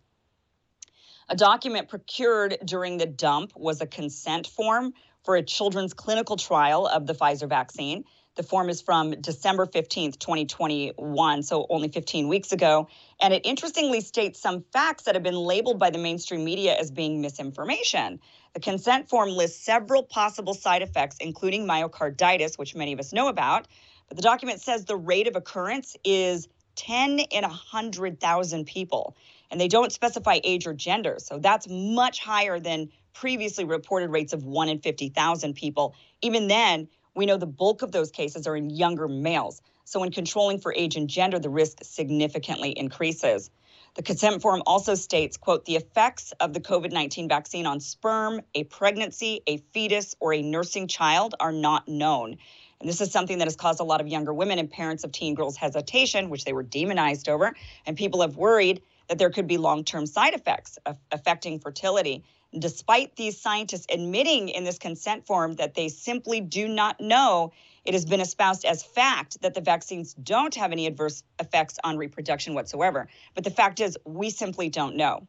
A 1.28 1.36
document 1.36 1.88
procured 1.88 2.56
during 2.64 2.96
the 2.98 3.06
dump 3.06 3.52
was 3.56 3.80
a 3.80 3.86
consent 3.86 4.46
form 4.46 4.92
for 5.24 5.36
a 5.36 5.42
children's 5.42 5.94
clinical 5.94 6.36
trial 6.36 6.86
of 6.86 7.06
the 7.06 7.14
Pfizer 7.14 7.48
vaccine. 7.48 8.04
The 8.36 8.42
form 8.42 8.68
is 8.68 8.82
from 8.82 9.12
December 9.20 9.64
15th, 9.64 10.18
2021, 10.18 11.42
so 11.44 11.66
only 11.70 11.88
15 11.88 12.26
weeks 12.26 12.50
ago. 12.50 12.88
And 13.20 13.32
it 13.32 13.46
interestingly 13.46 14.00
states 14.00 14.40
some 14.40 14.64
facts 14.72 15.04
that 15.04 15.14
have 15.14 15.22
been 15.22 15.36
labeled 15.36 15.78
by 15.78 15.90
the 15.90 15.98
mainstream 15.98 16.44
media 16.44 16.74
as 16.74 16.90
being 16.90 17.20
misinformation. 17.20 18.18
The 18.54 18.60
consent 18.60 19.08
form 19.08 19.30
lists 19.30 19.64
several 19.64 20.02
possible 20.02 20.54
side 20.54 20.82
effects, 20.82 21.16
including 21.20 21.64
myocarditis, 21.64 22.58
which 22.58 22.74
many 22.74 22.92
of 22.92 22.98
us 22.98 23.12
know 23.12 23.28
about. 23.28 23.68
But 24.08 24.16
the 24.16 24.22
document 24.22 24.60
says 24.60 24.84
the 24.84 24.96
rate 24.96 25.28
of 25.28 25.36
occurrence 25.36 25.96
is 26.02 26.48
10 26.74 27.20
in 27.20 27.42
100,000 27.42 28.64
people. 28.64 29.16
And 29.52 29.60
they 29.60 29.68
don't 29.68 29.92
specify 29.92 30.40
age 30.42 30.66
or 30.66 30.74
gender. 30.74 31.18
So 31.20 31.38
that's 31.38 31.68
much 31.68 32.18
higher 32.18 32.58
than 32.58 32.88
previously 33.12 33.64
reported 33.64 34.10
rates 34.10 34.32
of 34.32 34.44
1 34.44 34.68
in 34.68 34.80
50,000 34.80 35.54
people. 35.54 35.94
Even 36.20 36.48
then, 36.48 36.88
we 37.14 37.26
know 37.26 37.36
the 37.36 37.46
bulk 37.46 37.82
of 37.82 37.92
those 37.92 38.10
cases 38.10 38.46
are 38.46 38.56
in 38.56 38.70
younger 38.70 39.08
males. 39.08 39.62
So, 39.84 40.00
when 40.00 40.10
controlling 40.10 40.58
for 40.58 40.72
age 40.74 40.96
and 40.96 41.08
gender, 41.08 41.38
the 41.38 41.50
risk 41.50 41.78
significantly 41.82 42.70
increases. 42.70 43.50
The 43.94 44.02
consent 44.02 44.42
form 44.42 44.62
also 44.66 44.96
states, 44.96 45.36
quote, 45.36 45.66
the 45.66 45.76
effects 45.76 46.32
of 46.40 46.52
the 46.52 46.60
COVID 46.60 46.90
19 46.90 47.28
vaccine 47.28 47.66
on 47.66 47.78
sperm, 47.78 48.40
a 48.54 48.64
pregnancy, 48.64 49.42
a 49.46 49.58
fetus, 49.72 50.16
or 50.18 50.34
a 50.34 50.42
nursing 50.42 50.88
child 50.88 51.34
are 51.38 51.52
not 51.52 51.86
known. 51.86 52.36
And 52.80 52.88
this 52.88 53.00
is 53.00 53.12
something 53.12 53.38
that 53.38 53.46
has 53.46 53.56
caused 53.56 53.80
a 53.80 53.84
lot 53.84 54.00
of 54.00 54.08
younger 54.08 54.34
women 54.34 54.58
and 54.58 54.68
parents 54.68 55.04
of 55.04 55.12
teen 55.12 55.34
girls 55.34 55.56
hesitation, 55.56 56.28
which 56.28 56.44
they 56.44 56.52
were 56.52 56.64
demonized 56.64 57.28
over. 57.28 57.54
And 57.86 57.96
people 57.96 58.20
have 58.22 58.36
worried 58.36 58.82
that 59.08 59.18
there 59.18 59.30
could 59.30 59.46
be 59.46 59.58
long 59.58 59.84
term 59.84 60.06
side 60.06 60.34
effects 60.34 60.78
affecting 61.12 61.60
fertility. 61.60 62.24
Despite 62.58 63.16
these 63.16 63.40
scientists 63.40 63.86
admitting 63.90 64.48
in 64.48 64.64
this 64.64 64.78
consent 64.78 65.26
form 65.26 65.54
that 65.54 65.74
they 65.74 65.88
simply 65.88 66.40
do 66.40 66.68
not 66.68 67.00
know, 67.00 67.52
it 67.84 67.94
has 67.94 68.04
been 68.04 68.20
espoused 68.20 68.64
as 68.64 68.82
fact 68.82 69.42
that 69.42 69.54
the 69.54 69.60
vaccines 69.60 70.14
don't 70.14 70.54
have 70.54 70.70
any 70.70 70.86
adverse 70.86 71.24
effects 71.40 71.78
on 71.82 71.96
reproduction 71.96 72.54
whatsoever. 72.54 73.08
But 73.34 73.44
the 73.44 73.50
fact 73.50 73.80
is, 73.80 73.98
we 74.04 74.30
simply 74.30 74.68
don't 74.68 74.96
know. 74.96 75.26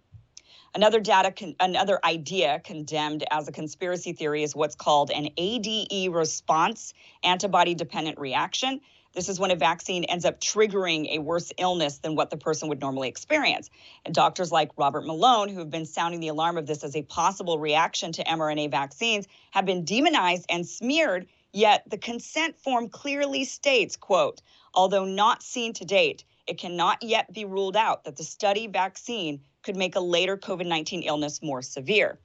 Another 0.75 0.99
data, 0.99 1.31
con- 1.31 1.55
another 1.59 1.99
idea 2.03 2.61
condemned 2.63 3.23
as 3.31 3.47
a 3.47 3.51
conspiracy 3.51 4.11
theory 4.13 4.43
is 4.43 4.55
what's 4.55 4.75
called 4.75 5.09
an 5.09 5.29
ADE 5.37 6.11
response, 6.11 6.93
antibody 7.23 7.73
dependent 7.73 8.19
reaction. 8.19 8.81
This 9.15 9.29
is 9.29 9.39
when 9.39 9.51
a 9.51 9.55
vaccine 9.55 10.03
ends 10.03 10.25
up 10.25 10.41
triggering 10.41 11.15
a 11.15 11.19
worse 11.19 11.53
illness 11.57 11.99
than 11.99 12.15
what 12.15 12.29
the 12.29 12.37
person 12.37 12.67
would 12.67 12.81
normally 12.81 13.07
experience. 13.07 13.69
And 14.03 14.13
doctors 14.13 14.51
like 14.51 14.71
Robert 14.75 15.05
Malone, 15.05 15.47
who 15.47 15.59
have 15.59 15.69
been 15.69 15.85
sounding 15.85 16.19
the 16.19 16.27
alarm 16.27 16.57
of 16.57 16.67
this 16.67 16.83
as 16.83 16.97
a 16.97 17.01
possible 17.01 17.57
reaction 17.57 18.11
to 18.11 18.25
mRNA 18.25 18.71
vaccines, 18.71 19.25
have 19.51 19.65
been 19.65 19.85
demonized 19.85 20.45
and 20.49 20.67
smeared. 20.67 21.27
Yet 21.53 21.83
the 21.89 21.97
consent 21.97 22.59
form 22.59 22.89
clearly 22.89 23.45
states, 23.45 23.95
quote, 23.95 24.41
although 24.73 25.05
not 25.05 25.41
seen 25.41 25.71
to 25.73 25.85
date, 25.85 26.25
it 26.45 26.57
cannot 26.57 27.01
yet 27.01 27.33
be 27.33 27.45
ruled 27.45 27.77
out 27.77 28.03
that 28.03 28.17
the 28.17 28.23
study 28.25 28.67
vaccine 28.67 29.39
could 29.63 29.77
make 29.77 29.95
a 29.95 30.01
later 30.01 30.35
COVID 30.35 30.67
19 30.67 31.03
illness 31.03 31.41
more 31.41 31.61
severe. 31.61 32.19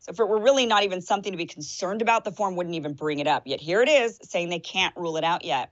So, 0.00 0.10
if 0.10 0.18
it 0.18 0.28
were 0.28 0.40
really 0.40 0.66
not 0.66 0.82
even 0.82 1.00
something 1.00 1.32
to 1.32 1.38
be 1.38 1.46
concerned 1.46 2.02
about, 2.02 2.24
the 2.24 2.32
form 2.32 2.56
wouldn't 2.56 2.74
even 2.74 2.92
bring 2.92 3.20
it 3.20 3.28
up. 3.28 3.46
Yet 3.46 3.60
here 3.60 3.80
it 3.80 3.88
is 3.88 4.18
saying 4.22 4.48
they 4.48 4.58
can't 4.58 4.94
rule 4.96 5.16
it 5.16 5.24
out 5.24 5.44
yet. 5.44 5.70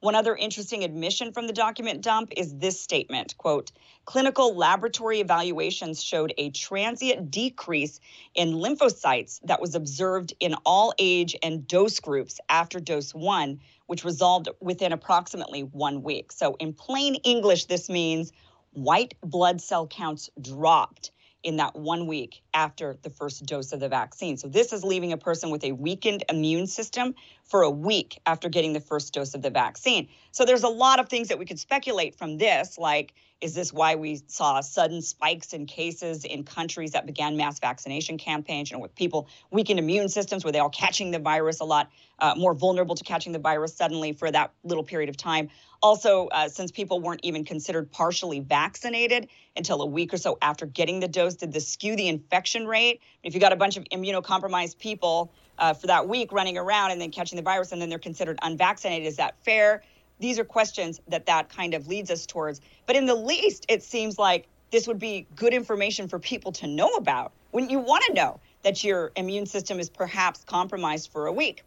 One 0.00 0.14
other 0.14 0.36
interesting 0.36 0.84
admission 0.84 1.32
from 1.32 1.46
the 1.46 1.54
document 1.54 2.02
dump 2.02 2.32
is 2.36 2.54
this 2.54 2.80
statement, 2.80 3.36
quote, 3.38 3.72
clinical 4.04 4.54
laboratory 4.54 5.20
evaluations 5.20 6.02
showed 6.02 6.34
a 6.36 6.50
transient 6.50 7.30
decrease 7.30 7.98
in 8.34 8.54
lymphocytes 8.54 9.40
that 9.44 9.60
was 9.60 9.74
observed 9.74 10.34
in 10.38 10.54
all 10.66 10.92
age 10.98 11.34
and 11.42 11.66
dose 11.66 11.98
groups 11.98 12.38
after 12.50 12.78
dose 12.78 13.14
1, 13.14 13.58
which 13.86 14.04
resolved 14.04 14.48
within 14.60 14.92
approximately 14.92 15.62
1 15.62 16.02
week. 16.02 16.30
So 16.30 16.56
in 16.60 16.74
plain 16.74 17.14
English 17.16 17.64
this 17.64 17.88
means 17.88 18.32
white 18.72 19.14
blood 19.22 19.62
cell 19.62 19.86
counts 19.86 20.28
dropped 20.40 21.10
in 21.42 21.56
that 21.56 21.74
one 21.74 22.06
week 22.06 22.42
after 22.56 22.96
the 23.02 23.10
first 23.10 23.44
dose 23.44 23.72
of 23.72 23.80
the 23.80 23.88
vaccine. 23.88 24.38
So, 24.38 24.48
this 24.48 24.72
is 24.72 24.82
leaving 24.82 25.12
a 25.12 25.18
person 25.18 25.50
with 25.50 25.62
a 25.62 25.72
weakened 25.72 26.24
immune 26.28 26.66
system 26.66 27.14
for 27.44 27.62
a 27.62 27.70
week 27.70 28.18
after 28.24 28.48
getting 28.48 28.72
the 28.72 28.80
first 28.80 29.12
dose 29.12 29.34
of 29.34 29.42
the 29.42 29.50
vaccine. 29.50 30.08
So, 30.32 30.44
there's 30.44 30.64
a 30.64 30.68
lot 30.68 30.98
of 30.98 31.08
things 31.08 31.28
that 31.28 31.38
we 31.38 31.44
could 31.44 31.60
speculate 31.60 32.16
from 32.16 32.38
this, 32.38 32.78
like 32.78 33.12
is 33.42 33.54
this 33.54 33.72
why 33.72 33.96
we 33.96 34.22
saw 34.28 34.60
sudden 34.62 35.02
spikes 35.02 35.52
in 35.52 35.66
cases 35.66 36.24
in 36.24 36.42
countries 36.42 36.92
that 36.92 37.04
began 37.04 37.36
mass 37.36 37.58
vaccination 37.58 38.16
campaigns, 38.16 38.70
you 38.70 38.76
know, 38.76 38.80
with 38.80 38.94
people 38.94 39.28
weakened 39.50 39.78
immune 39.78 40.08
systems, 40.08 40.42
where 40.42 40.52
they 40.52 40.58
all 40.58 40.70
catching 40.70 41.10
the 41.10 41.18
virus 41.18 41.60
a 41.60 41.64
lot 41.64 41.90
uh, 42.18 42.34
more 42.36 42.54
vulnerable 42.54 42.94
to 42.94 43.04
catching 43.04 43.32
the 43.32 43.38
virus 43.38 43.74
suddenly 43.74 44.14
for 44.14 44.30
that 44.30 44.52
little 44.64 44.84
period 44.84 45.10
of 45.10 45.18
time? 45.18 45.50
Also, 45.82 46.28
uh, 46.28 46.48
since 46.48 46.72
people 46.72 47.00
weren't 47.00 47.20
even 47.22 47.44
considered 47.44 47.92
partially 47.92 48.40
vaccinated 48.40 49.28
until 49.54 49.82
a 49.82 49.86
week 49.86 50.14
or 50.14 50.16
so 50.16 50.38
after 50.40 50.64
getting 50.64 51.00
the 51.00 51.08
dose, 51.08 51.34
did 51.34 51.52
this 51.52 51.68
skew 51.68 51.94
the 51.94 52.08
infection 52.08 52.45
rate? 52.54 53.00
If 53.22 53.34
you 53.34 53.40
got 53.40 53.52
a 53.52 53.56
bunch 53.56 53.76
of 53.76 53.84
immunocompromised 53.84 54.78
people 54.78 55.32
uh, 55.58 55.72
for 55.72 55.86
that 55.86 56.08
week 56.08 56.32
running 56.32 56.58
around 56.58 56.90
and 56.90 57.00
then 57.00 57.10
catching 57.10 57.36
the 57.36 57.42
virus, 57.42 57.72
and 57.72 57.80
then 57.80 57.88
they're 57.88 57.98
considered 57.98 58.38
unvaccinated, 58.42 59.06
is 59.06 59.16
that 59.16 59.34
fair? 59.44 59.82
these 60.18 60.38
are 60.38 60.44
questions 60.44 61.00
that 61.08 61.26
that 61.26 61.48
kind 61.48 61.74
of 61.74 61.88
leads 61.88 62.10
us 62.10 62.26
towards. 62.26 62.60
But 62.86 62.96
in 62.96 63.06
the 63.06 63.14
least, 63.14 63.66
it 63.68 63.82
seems 63.82 64.18
like 64.18 64.46
this 64.70 64.86
would 64.86 64.98
be 64.98 65.26
good 65.36 65.54
information 65.54 66.08
for 66.08 66.18
people 66.18 66.52
to 66.52 66.66
know 66.66 66.88
about. 66.90 67.32
When 67.50 67.70
you 67.70 67.78
want 67.78 68.04
to 68.06 68.14
know 68.14 68.40
that 68.62 68.82
your 68.82 69.12
immune 69.16 69.46
system 69.46 69.78
is 69.78 69.88
perhaps 69.88 70.44
compromised 70.44 71.10
for 71.12 71.26
a 71.26 71.32
week, 71.32 71.62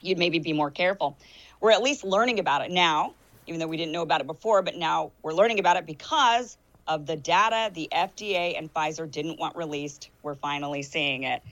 you'd 0.00 0.18
maybe 0.18 0.38
be 0.38 0.52
more 0.52 0.70
careful. 0.70 1.16
We're 1.60 1.70
at 1.70 1.82
least 1.82 2.04
learning 2.04 2.38
about 2.38 2.62
it 2.62 2.70
now, 2.70 3.14
even 3.46 3.60
though 3.60 3.66
we 3.66 3.76
didn't 3.76 3.92
know 3.92 4.02
about 4.02 4.20
it 4.20 4.26
before, 4.26 4.62
but 4.62 4.76
now 4.76 5.12
we're 5.22 5.32
learning 5.32 5.58
about 5.58 5.76
it 5.76 5.86
because 5.86 6.56
of 6.86 7.06
the 7.06 7.16
data 7.16 7.70
the 7.74 7.88
FDA 7.92 8.58
and 8.58 8.72
Pfizer 8.72 9.10
didn't 9.10 9.38
want 9.38 9.56
released. 9.56 10.10
We're 10.22 10.34
finally 10.34 10.82
seeing 10.82 11.24
it. 11.24 11.42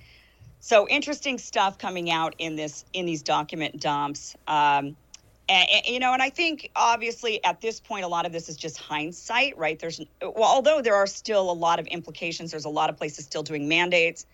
So 0.61 0.89
interesting 0.89 1.39
stuff 1.39 1.77
coming 1.79 2.11
out 2.11 2.35
in 2.39 2.57
this 2.57 2.85
in 2.93 3.05
these 3.05 3.23
document 3.23 3.81
dumps. 3.81 4.35
Um, 4.47 4.97
and, 5.49 5.69
you 5.87 5.99
know, 5.99 6.13
and 6.15 6.23
I 6.23 6.31
think 6.31 6.71
obviously 6.75 7.45
at 7.45 7.61
this 7.61 7.81
point, 7.81 8.05
a 8.05 8.09
lot 8.09 8.25
of 8.25 8.33
this 8.33 8.49
is 8.49 8.57
just 8.57 8.79
hindsight, 8.79 9.59
right? 9.59 9.79
There's, 9.79 10.01
well, 10.23 10.45
although 10.45 10.81
there 10.81 10.95
are 10.95 11.07
still 11.07 11.51
a 11.51 11.53
lot 11.53 11.79
of 11.79 11.87
implications, 11.87 12.51
there's 12.51 12.65
a 12.65 12.71
lot 12.71 12.89
of 12.89 12.97
places 12.97 13.27
still 13.27 13.43
doing 13.43 13.69
mandates. 13.69 14.27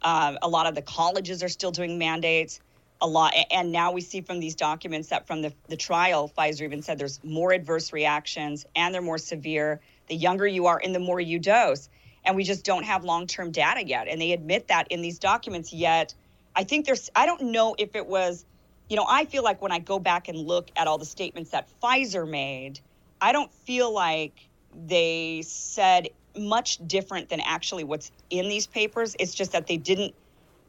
Uh, 0.00 0.36
a 0.40 0.48
lot 0.48 0.66
of 0.66 0.74
the 0.74 0.82
colleges 0.82 1.42
are 1.42 1.48
still 1.48 1.70
doing 1.70 1.98
mandates. 1.98 2.60
A 3.00 3.06
lot, 3.06 3.34
and 3.50 3.72
now 3.72 3.92
we 3.92 4.00
see 4.00 4.22
from 4.22 4.40
these 4.40 4.54
documents 4.54 5.08
that 5.08 5.26
from 5.26 5.42
the, 5.42 5.52
the 5.68 5.76
trial, 5.76 6.32
Pfizer 6.34 6.62
even 6.62 6.80
said 6.80 6.98
there's 6.98 7.22
more 7.22 7.52
adverse 7.52 7.92
reactions 7.92 8.64
and 8.74 8.94
they're 8.94 9.02
more 9.02 9.18
severe. 9.18 9.80
The 10.08 10.16
younger 10.16 10.46
you 10.46 10.66
are, 10.66 10.80
and 10.82 10.94
the 10.94 11.00
more 11.00 11.20
you 11.20 11.38
dose. 11.38 11.88
And 12.24 12.36
we 12.36 12.44
just 12.44 12.64
don't 12.64 12.84
have 12.84 13.04
long 13.04 13.26
term 13.26 13.50
data 13.50 13.86
yet. 13.86 14.08
And 14.08 14.20
they 14.20 14.32
admit 14.32 14.68
that 14.68 14.88
in 14.88 15.02
these 15.02 15.18
documents, 15.18 15.72
yet 15.72 16.14
I 16.56 16.64
think 16.64 16.86
there's, 16.86 17.10
I 17.14 17.26
don't 17.26 17.52
know 17.52 17.74
if 17.78 17.94
it 17.94 18.06
was 18.06 18.44
you 18.88 18.96
know, 18.96 19.06
I 19.08 19.24
feel 19.24 19.42
like 19.42 19.62
when 19.62 19.72
I 19.72 19.78
go 19.78 19.98
back 19.98 20.28
and 20.28 20.38
look 20.38 20.70
at 20.76 20.86
all 20.86 20.98
the 20.98 21.06
statements 21.06 21.50
that 21.50 21.68
Pfizer 21.82 22.28
made, 22.28 22.80
I 23.20 23.32
don't 23.32 23.52
feel 23.52 23.92
like 23.92 24.48
they 24.86 25.42
said 25.46 26.10
much 26.36 26.78
different 26.86 27.28
than 27.28 27.40
actually 27.40 27.84
what's 27.84 28.10
in 28.30 28.48
these 28.48 28.66
papers. 28.66 29.16
It's 29.18 29.34
just 29.34 29.52
that 29.52 29.66
they 29.66 29.76
didn't 29.76 30.14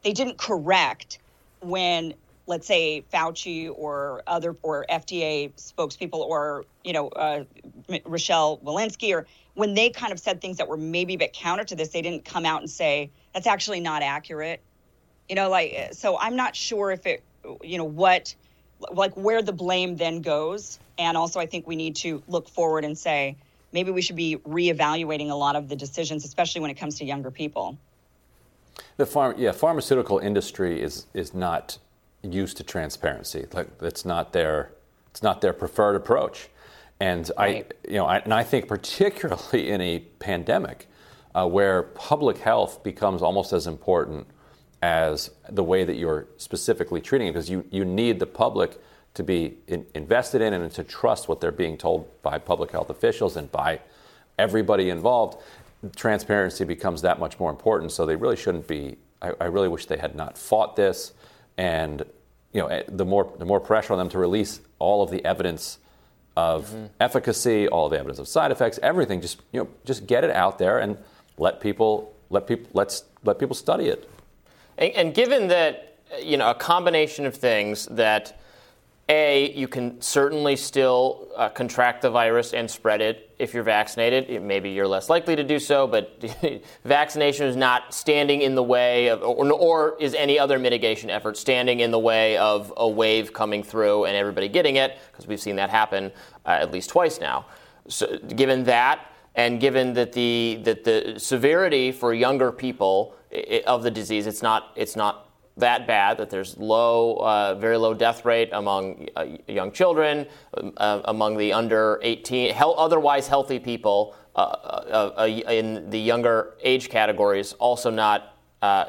they 0.02 0.12
didn't 0.12 0.38
correct 0.38 1.18
when 1.60 2.14
let's 2.46 2.66
say 2.66 3.04
Fauci 3.12 3.70
or 3.74 4.22
other 4.26 4.56
or 4.62 4.86
FDA 4.88 5.52
spokespeople 5.54 6.18
or 6.18 6.64
you 6.84 6.92
know 6.92 7.08
uh, 7.08 7.44
Rochelle 8.04 8.58
Walensky 8.58 9.14
or 9.14 9.26
when 9.54 9.74
they 9.74 9.90
kind 9.90 10.12
of 10.12 10.20
said 10.20 10.40
things 10.40 10.58
that 10.58 10.68
were 10.68 10.76
maybe 10.76 11.14
a 11.14 11.18
bit 11.18 11.32
counter 11.32 11.64
to 11.64 11.74
this, 11.74 11.88
they 11.88 12.02
didn't 12.02 12.24
come 12.24 12.44
out 12.44 12.60
and 12.60 12.70
say 12.70 13.10
that's 13.32 13.46
actually 13.46 13.80
not 13.80 14.02
accurate. 14.02 14.60
You 15.28 15.34
know, 15.34 15.48
like 15.48 15.88
so 15.92 16.18
I'm 16.18 16.36
not 16.36 16.54
sure 16.54 16.90
if 16.90 17.06
it 17.06 17.22
you 17.62 17.78
know 17.78 17.84
what 17.84 18.34
like 18.92 19.16
where 19.16 19.42
the 19.42 19.52
blame 19.52 19.96
then 19.96 20.20
goes 20.20 20.78
and 20.98 21.16
also 21.16 21.40
i 21.40 21.46
think 21.46 21.66
we 21.66 21.76
need 21.76 21.96
to 21.96 22.22
look 22.28 22.48
forward 22.48 22.84
and 22.84 22.96
say 22.96 23.36
maybe 23.72 23.90
we 23.90 24.02
should 24.02 24.16
be 24.16 24.36
reevaluating 24.48 25.30
a 25.30 25.34
lot 25.34 25.56
of 25.56 25.68
the 25.68 25.76
decisions 25.76 26.24
especially 26.24 26.60
when 26.60 26.70
it 26.70 26.74
comes 26.74 26.98
to 26.98 27.04
younger 27.04 27.30
people 27.30 27.76
the 28.96 29.06
farm 29.06 29.34
yeah 29.38 29.52
pharmaceutical 29.52 30.18
industry 30.18 30.80
is 30.80 31.06
is 31.14 31.34
not 31.34 31.78
used 32.32 32.56
to 32.56 32.62
transparency 32.64 33.46
like 33.52 33.68
it's 33.80 34.04
not 34.04 34.32
their 34.32 34.72
it's 35.10 35.22
not 35.22 35.40
their 35.40 35.52
preferred 35.52 35.96
approach 35.96 36.48
and 37.00 37.30
right. 37.38 37.72
i 37.86 37.88
you 37.90 37.96
know 37.96 38.06
I, 38.06 38.18
and 38.18 38.34
i 38.34 38.42
think 38.42 38.68
particularly 38.68 39.70
in 39.70 39.80
a 39.80 40.00
pandemic 40.18 40.88
uh, 41.34 41.46
where 41.46 41.82
public 41.82 42.38
health 42.38 42.82
becomes 42.82 43.22
almost 43.22 43.52
as 43.52 43.66
important 43.66 44.26
as 44.82 45.30
the 45.50 45.62
way 45.62 45.84
that 45.84 45.96
you're 45.96 46.26
specifically 46.36 47.00
treating 47.00 47.28
it 47.28 47.32
because 47.32 47.50
you, 47.50 47.64
you 47.70 47.84
need 47.84 48.18
the 48.18 48.26
public 48.26 48.80
to 49.14 49.22
be 49.22 49.56
in, 49.66 49.86
invested 49.94 50.40
in 50.42 50.52
and 50.52 50.70
to 50.70 50.84
trust 50.84 51.28
what 51.28 51.40
they're 51.40 51.50
being 51.50 51.76
told 51.76 52.06
by 52.22 52.38
public 52.38 52.70
health 52.70 52.90
officials 52.90 53.36
and 53.36 53.50
by 53.50 53.80
everybody 54.38 54.90
involved. 54.90 55.38
Transparency 55.94 56.64
becomes 56.64 57.02
that 57.02 57.18
much 57.18 57.38
more 57.38 57.50
important. 57.50 57.92
So 57.92 58.06
they 58.06 58.16
really 58.16 58.36
shouldn't 58.36 58.66
be. 58.66 58.96
I, 59.22 59.32
I 59.40 59.44
really 59.46 59.68
wish 59.68 59.86
they 59.86 59.96
had 59.96 60.14
not 60.14 60.36
fought 60.36 60.76
this, 60.76 61.12
and 61.56 62.04
you 62.56 62.62
know, 62.62 62.68
eh, 62.68 62.82
the 62.88 63.04
more 63.04 63.30
the 63.38 63.44
more 63.44 63.60
pressure 63.60 63.92
on 63.92 63.98
them 63.98 64.08
to 64.08 64.18
release 64.18 64.60
all 64.78 65.02
of 65.02 65.10
the 65.10 65.22
evidence 65.26 65.78
of 66.38 66.66
mm-hmm. 66.66 66.86
efficacy, 67.00 67.68
all 67.68 67.84
of 67.84 67.92
the 67.92 67.98
evidence 67.98 68.18
of 68.18 68.26
side 68.26 68.50
effects, 68.50 68.78
everything. 68.82 69.20
Just 69.20 69.42
you 69.52 69.60
know, 69.60 69.68
just 69.84 70.06
get 70.06 70.24
it 70.24 70.30
out 70.30 70.58
there 70.58 70.78
and 70.78 70.96
let 71.36 71.60
people 71.60 72.14
let 72.30 72.46
people 72.46 72.70
let's 72.72 73.04
let 73.24 73.38
people 73.38 73.54
study 73.54 73.88
it. 73.88 74.08
And, 74.78 74.92
and 74.94 75.14
given 75.14 75.48
that, 75.48 75.98
you 76.22 76.38
know, 76.38 76.50
a 76.50 76.54
combination 76.54 77.26
of 77.26 77.36
things 77.36 77.84
that 77.86 78.40
a, 79.08 79.52
you 79.52 79.68
can 79.68 80.00
certainly 80.00 80.56
still 80.56 81.28
uh, 81.36 81.48
contract 81.48 82.02
the 82.02 82.10
virus 82.10 82.52
and 82.52 82.68
spread 82.68 83.00
it 83.00 83.30
if 83.38 83.54
you're 83.54 83.62
vaccinated. 83.62 84.42
maybe 84.42 84.70
you're 84.70 84.88
less 84.88 85.08
likely 85.08 85.36
to 85.36 85.44
do 85.44 85.60
so, 85.60 85.86
but 85.86 86.24
vaccination 86.84 87.46
is 87.46 87.54
not 87.54 87.94
standing 87.94 88.42
in 88.42 88.56
the 88.56 88.62
way 88.62 89.08
of, 89.08 89.22
or, 89.22 89.52
or, 89.52 89.96
is 90.00 90.14
any 90.14 90.38
other 90.38 90.58
mitigation 90.58 91.08
effort 91.08 91.36
standing 91.36 91.80
in 91.80 91.92
the 91.92 91.98
way 91.98 92.36
of 92.38 92.72
a 92.76 92.88
wave 92.88 93.32
coming 93.32 93.62
through 93.62 94.06
and 94.06 94.16
everybody 94.16 94.48
getting 94.48 94.76
it, 94.76 94.98
because 95.12 95.28
we've 95.28 95.40
seen 95.40 95.54
that 95.56 95.70
happen 95.70 96.10
uh, 96.44 96.50
at 96.60 96.72
least 96.72 96.90
twice 96.90 97.20
now. 97.20 97.46
So, 97.88 98.18
given 98.18 98.64
that, 98.64 99.12
and 99.36 99.60
given 99.60 99.92
that 99.92 100.12
the 100.12 100.60
that 100.64 100.82
the 100.82 101.14
severity 101.18 101.92
for 101.92 102.14
younger 102.14 102.50
people 102.50 103.14
of 103.66 103.82
the 103.82 103.90
disease. 103.90 104.26
It's 104.26 104.42
not 104.42 104.72
it's 104.76 104.96
not 104.96 105.25
that 105.56 105.86
bad. 105.86 106.18
That 106.18 106.30
there's 106.30 106.56
low, 106.56 107.16
uh, 107.16 107.54
very 107.54 107.76
low 107.76 107.94
death 107.94 108.24
rate 108.24 108.50
among 108.52 109.08
uh, 109.16 109.26
young 109.48 109.72
children, 109.72 110.26
uh, 110.76 111.00
among 111.04 111.36
the 111.36 111.52
under 111.52 111.98
18, 112.02 112.54
he- 112.54 112.60
otherwise 112.60 113.28
healthy 113.28 113.58
people 113.58 114.14
uh, 114.34 114.40
uh, 114.40 115.12
uh, 115.20 115.26
in 115.26 115.88
the 115.88 115.98
younger 115.98 116.54
age 116.62 116.90
categories. 116.90 117.54
Also 117.54 117.90
not 117.90 118.32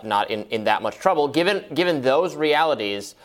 not 0.03 0.31
in, 0.31 0.43
in 0.45 0.63
that 0.63 0.81
much 0.81 0.97
trouble. 0.97 1.27
Given 1.27 1.63
given 1.73 2.01
those 2.01 2.35
realities, 2.35 3.15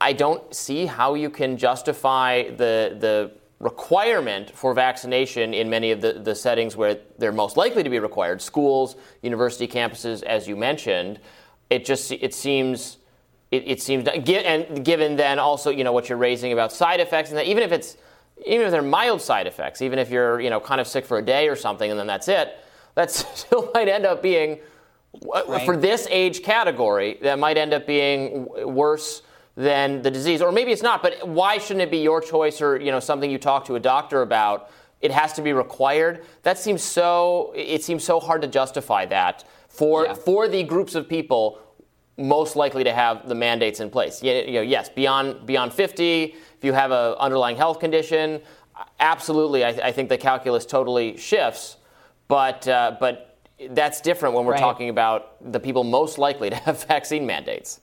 I 0.00 0.12
don't 0.12 0.54
see 0.54 0.86
how 0.86 1.14
you 1.14 1.30
can 1.30 1.56
justify 1.56 2.50
the 2.50 2.96
the 2.98 3.30
requirement 3.58 4.50
for 4.50 4.74
vaccination 4.74 5.54
in 5.54 5.70
many 5.70 5.90
of 5.90 6.02
the, 6.02 6.12
the 6.12 6.34
settings 6.34 6.76
where 6.76 6.98
they're 7.18 7.32
most 7.32 7.56
likely 7.56 7.82
to 7.82 7.88
be 7.88 7.98
required 7.98 8.42
schools 8.42 8.96
university 9.22 9.66
campuses 9.66 10.22
as 10.24 10.46
you 10.46 10.54
mentioned 10.54 11.18
it 11.70 11.84
just 11.84 12.12
it 12.12 12.34
seems 12.34 12.98
it, 13.50 13.64
it 13.66 13.82
seems 13.82 14.06
and 14.08 14.84
given 14.84 15.16
then 15.16 15.38
also 15.38 15.70
you 15.70 15.84
know 15.84 15.92
what 15.92 16.08
you're 16.08 16.18
raising 16.18 16.52
about 16.52 16.72
side 16.72 17.00
effects 17.00 17.30
and 17.30 17.38
that 17.38 17.46
even 17.46 17.62
if 17.62 17.72
it's 17.72 17.96
even 18.46 18.66
if 18.66 18.72
they're 18.72 18.82
mild 18.82 19.20
side 19.20 19.46
effects 19.46 19.82
even 19.82 19.98
if 19.98 20.10
you're 20.10 20.40
you 20.40 20.50
know 20.50 20.60
kind 20.60 20.80
of 20.80 20.86
sick 20.86 21.04
for 21.04 21.18
a 21.18 21.22
day 21.22 21.48
or 21.48 21.56
something 21.56 21.90
and 21.90 21.98
then 21.98 22.06
that's 22.06 22.28
it 22.28 22.56
that 22.94 23.10
still 23.34 23.70
might 23.74 23.88
end 23.88 24.04
up 24.04 24.22
being 24.22 24.58
right. 25.48 25.64
for 25.64 25.76
this 25.76 26.06
age 26.10 26.42
category 26.42 27.18
that 27.22 27.38
might 27.38 27.56
end 27.56 27.72
up 27.72 27.86
being 27.86 28.46
worse 28.64 29.22
than 29.56 30.02
the 30.02 30.10
disease. 30.10 30.42
Or 30.42 30.52
maybe 30.52 30.72
it's 30.72 30.82
not, 30.82 31.02
but 31.02 31.26
why 31.26 31.58
shouldn't 31.58 31.82
it 31.82 31.90
be 31.90 31.98
your 31.98 32.20
choice 32.20 32.60
or 32.60 32.76
you 32.78 32.90
know 32.90 33.00
something 33.00 33.30
you 33.30 33.38
talk 33.38 33.64
to 33.66 33.76
a 33.76 33.80
doctor 33.80 34.22
about? 34.22 34.70
It 35.00 35.10
has 35.10 35.34
to 35.34 35.42
be 35.42 35.52
required. 35.52 36.24
That 36.42 36.58
seems 36.58 36.82
so. 36.82 37.52
It 37.54 37.82
seems 37.82 38.04
so 38.04 38.20
hard 38.20 38.42
to 38.42 38.48
justify 38.48 39.06
that 39.06 39.44
for 39.76 40.06
yeah. 40.06 40.14
for 40.14 40.48
the 40.48 40.62
groups 40.62 40.94
of 40.94 41.08
people 41.08 41.60
most 42.18 42.56
likely 42.56 42.82
to 42.84 42.92
have 42.92 43.28
the 43.28 43.34
mandates 43.34 43.80
in 43.80 43.90
place. 43.90 44.22
You 44.22 44.52
know, 44.52 44.62
yes, 44.62 44.88
beyond 44.88 45.46
beyond 45.46 45.72
50, 45.72 46.22
if 46.24 46.64
you 46.64 46.72
have 46.72 46.90
an 46.90 47.14
underlying 47.18 47.56
health 47.56 47.78
condition, 47.78 48.40
absolutely, 49.00 49.64
I, 49.64 49.68
I 49.68 49.92
think 49.92 50.08
the 50.08 50.18
calculus 50.18 50.64
totally 50.64 51.16
shifts. 51.16 51.76
But 52.28 52.66
uh, 52.66 52.96
but 52.98 53.38
that's 53.70 54.00
different 54.00 54.34
when 54.34 54.44
we're 54.44 54.52
right. 54.52 54.60
talking 54.60 54.88
about 54.88 55.52
the 55.52 55.60
people 55.60 55.84
most 55.84 56.18
likely 56.18 56.50
to 56.50 56.56
have 56.56 56.84
vaccine 56.88 57.26
mandates. 57.26 57.80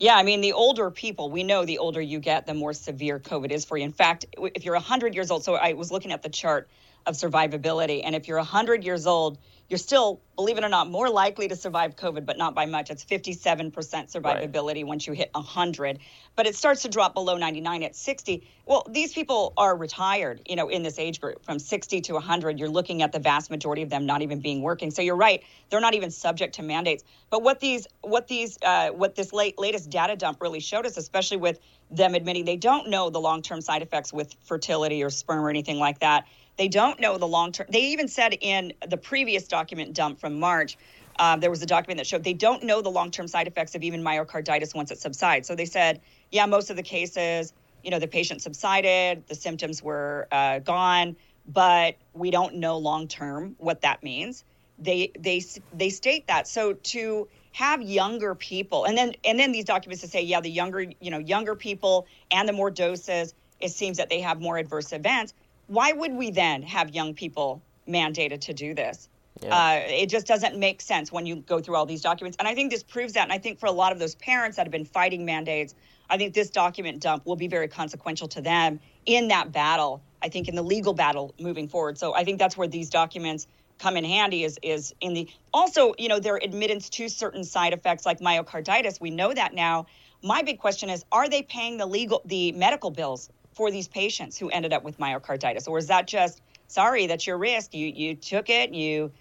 Yeah, 0.00 0.16
I 0.16 0.24
mean, 0.24 0.40
the 0.40 0.52
older 0.52 0.90
people, 0.90 1.30
we 1.30 1.44
know 1.44 1.64
the 1.64 1.78
older 1.78 2.00
you 2.00 2.18
get, 2.18 2.46
the 2.46 2.54
more 2.54 2.72
severe 2.72 3.20
COVID 3.20 3.52
is 3.52 3.64
for 3.64 3.76
you. 3.76 3.84
In 3.84 3.92
fact, 3.92 4.26
if 4.54 4.64
you're 4.64 4.74
100 4.74 5.14
years 5.14 5.30
old, 5.30 5.44
so 5.44 5.54
I 5.54 5.72
was 5.72 5.92
looking 5.92 6.10
at 6.10 6.20
the 6.20 6.28
chart 6.28 6.68
of 7.06 7.14
survivability, 7.14 8.02
and 8.04 8.14
if 8.14 8.26
you're 8.26 8.38
100 8.38 8.82
years 8.82 9.06
old, 9.06 9.38
you're 9.68 9.78
still, 9.78 10.20
believe 10.36 10.58
it 10.58 10.64
or 10.64 10.68
not, 10.68 10.90
more 10.90 11.08
likely 11.08 11.48
to 11.48 11.56
survive 11.56 11.96
COVID, 11.96 12.26
but 12.26 12.36
not 12.36 12.54
by 12.54 12.66
much. 12.66 12.90
It's 12.90 13.04
57% 13.04 13.72
survivability 13.72 14.74
right. 14.74 14.86
once 14.86 15.06
you 15.06 15.14
hit 15.14 15.30
100, 15.32 15.98
but 16.36 16.46
it 16.46 16.54
starts 16.54 16.82
to 16.82 16.88
drop 16.88 17.14
below 17.14 17.38
99 17.38 17.82
at 17.82 17.96
60. 17.96 18.46
Well, 18.66 18.86
these 18.90 19.14
people 19.14 19.54
are 19.56 19.74
retired, 19.74 20.42
you 20.46 20.56
know, 20.56 20.68
in 20.68 20.82
this 20.82 20.98
age 20.98 21.20
group 21.20 21.44
from 21.44 21.58
60 21.58 22.02
to 22.02 22.12
100. 22.12 22.58
You're 22.58 22.68
looking 22.68 23.00
at 23.02 23.12
the 23.12 23.18
vast 23.18 23.50
majority 23.50 23.82
of 23.82 23.88
them 23.88 24.04
not 24.04 24.20
even 24.20 24.40
being 24.40 24.60
working. 24.60 24.90
So 24.90 25.00
you're 25.00 25.16
right; 25.16 25.42
they're 25.70 25.80
not 25.80 25.94
even 25.94 26.10
subject 26.10 26.56
to 26.56 26.62
mandates. 26.62 27.02
But 27.30 27.42
what 27.42 27.60
these, 27.60 27.86
what 28.02 28.28
these, 28.28 28.58
uh, 28.62 28.90
what 28.90 29.14
this 29.14 29.32
late, 29.32 29.58
latest 29.58 29.88
data 29.88 30.14
dump 30.14 30.42
really 30.42 30.60
showed 30.60 30.84
us, 30.84 30.98
especially 30.98 31.38
with 31.38 31.58
them 31.90 32.14
admitting 32.14 32.44
they 32.44 32.56
don't 32.56 32.88
know 32.88 33.10
the 33.10 33.20
long-term 33.20 33.60
side 33.60 33.82
effects 33.82 34.12
with 34.12 34.34
fertility 34.44 35.02
or 35.02 35.10
sperm 35.10 35.44
or 35.44 35.50
anything 35.50 35.78
like 35.78 36.00
that 36.00 36.26
they 36.56 36.68
don't 36.68 37.00
know 37.00 37.18
the 37.18 37.26
long 37.26 37.52
term. 37.52 37.66
They 37.70 37.82
even 37.86 38.08
said 38.08 38.36
in 38.40 38.72
the 38.88 38.96
previous 38.96 39.48
document 39.48 39.94
dump 39.94 40.20
from 40.20 40.38
March, 40.38 40.76
uh, 41.18 41.36
there 41.36 41.50
was 41.50 41.62
a 41.62 41.66
document 41.66 41.98
that 41.98 42.06
showed 42.06 42.24
they 42.24 42.32
don't 42.34 42.62
know 42.62 42.82
the 42.82 42.90
long 42.90 43.10
term 43.10 43.28
side 43.28 43.46
effects 43.46 43.74
of 43.74 43.82
even 43.82 44.02
myocarditis 44.02 44.74
once 44.74 44.90
it 44.90 44.98
subsides. 44.98 45.46
So 45.48 45.54
they 45.54 45.64
said, 45.64 46.00
yeah, 46.30 46.46
most 46.46 46.70
of 46.70 46.76
the 46.76 46.82
cases, 46.82 47.52
you 47.82 47.90
know, 47.90 47.98
the 47.98 48.08
patient 48.08 48.42
subsided, 48.42 49.26
the 49.28 49.34
symptoms 49.34 49.82
were 49.82 50.26
uh, 50.32 50.60
gone, 50.60 51.16
but 51.46 51.96
we 52.14 52.30
don't 52.30 52.56
know 52.56 52.78
long 52.78 53.08
term 53.08 53.54
what 53.58 53.80
that 53.82 54.02
means. 54.02 54.44
They 54.78 55.12
they 55.18 55.42
they 55.72 55.90
state 55.90 56.26
that. 56.26 56.48
So 56.48 56.72
to 56.72 57.28
have 57.52 57.80
younger 57.82 58.34
people, 58.34 58.84
and 58.84 58.98
then 58.98 59.14
and 59.24 59.38
then 59.38 59.52
these 59.52 59.64
documents 59.64 60.02
to 60.02 60.08
say, 60.08 60.22
yeah, 60.22 60.40
the 60.40 60.50
younger 60.50 60.80
you 60.80 61.10
know 61.10 61.18
younger 61.18 61.54
people 61.54 62.06
and 62.30 62.48
the 62.48 62.52
more 62.52 62.70
doses, 62.70 63.34
it 63.60 63.70
seems 63.70 63.98
that 63.98 64.08
they 64.08 64.20
have 64.20 64.40
more 64.40 64.56
adverse 64.56 64.92
events. 64.92 65.34
Why 65.66 65.92
would 65.92 66.12
we 66.12 66.30
then 66.30 66.62
have 66.62 66.94
young 66.94 67.14
people 67.14 67.62
mandated 67.88 68.40
to 68.42 68.54
do 68.54 68.74
this? 68.74 69.08
Yeah. 69.42 69.54
Uh, 69.54 69.80
it 69.88 70.08
just 70.08 70.26
doesn't 70.26 70.56
make 70.58 70.80
sense 70.80 71.10
when 71.10 71.26
you 71.26 71.36
go 71.36 71.60
through 71.60 71.74
all 71.74 71.86
these 71.86 72.02
documents. 72.02 72.36
And 72.38 72.46
I 72.46 72.54
think 72.54 72.70
this 72.70 72.82
proves 72.82 73.14
that. 73.14 73.24
And 73.24 73.32
I 73.32 73.38
think 73.38 73.58
for 73.58 73.66
a 73.66 73.72
lot 73.72 73.92
of 73.92 73.98
those 73.98 74.14
parents 74.14 74.56
that 74.56 74.66
have 74.66 74.72
been 74.72 74.84
fighting 74.84 75.24
mandates, 75.24 75.74
I 76.08 76.16
think 76.16 76.34
this 76.34 76.50
document 76.50 77.00
dump 77.00 77.26
will 77.26 77.36
be 77.36 77.48
very 77.48 77.68
consequential 77.68 78.28
to 78.28 78.40
them 78.40 78.78
in 79.06 79.28
that 79.28 79.52
battle. 79.52 80.02
I 80.22 80.28
think 80.28 80.48
in 80.48 80.54
the 80.54 80.62
legal 80.62 80.94
battle 80.94 81.34
moving 81.40 81.68
forward. 81.68 81.98
So 81.98 82.14
I 82.14 82.24
think 82.24 82.38
that's 82.38 82.56
where 82.56 82.68
these 82.68 82.90
documents 82.90 83.46
come 83.78 83.96
in 83.96 84.04
handy 84.04 84.44
is 84.44 84.58
is 84.62 84.94
in 85.00 85.14
the 85.14 85.28
also 85.52 85.94
you 85.98 86.08
know 86.08 86.20
their 86.20 86.36
admittance 86.36 86.88
to 86.88 87.08
certain 87.08 87.42
side 87.42 87.72
effects 87.72 88.06
like 88.06 88.20
myocarditis. 88.20 89.00
We 89.00 89.10
know 89.10 89.34
that 89.34 89.54
now. 89.54 89.86
My 90.22 90.42
big 90.42 90.58
question 90.58 90.88
is: 90.88 91.04
Are 91.12 91.28
they 91.28 91.42
paying 91.42 91.76
the 91.76 91.86
legal 91.86 92.22
the 92.24 92.52
medical 92.52 92.90
bills 92.90 93.28
for 93.54 93.70
these 93.70 93.88
patients 93.88 94.38
who 94.38 94.50
ended 94.50 94.72
up 94.72 94.82
with 94.82 94.98
myocarditis, 94.98 95.68
or 95.68 95.78
is 95.78 95.86
that 95.86 96.06
just 96.06 96.42
sorry 96.68 97.06
that's 97.06 97.26
your 97.26 97.38
risk? 97.38 97.74
You 97.74 97.86
you 97.86 98.14
took 98.14 98.50
it. 98.50 98.74
You 98.74 99.12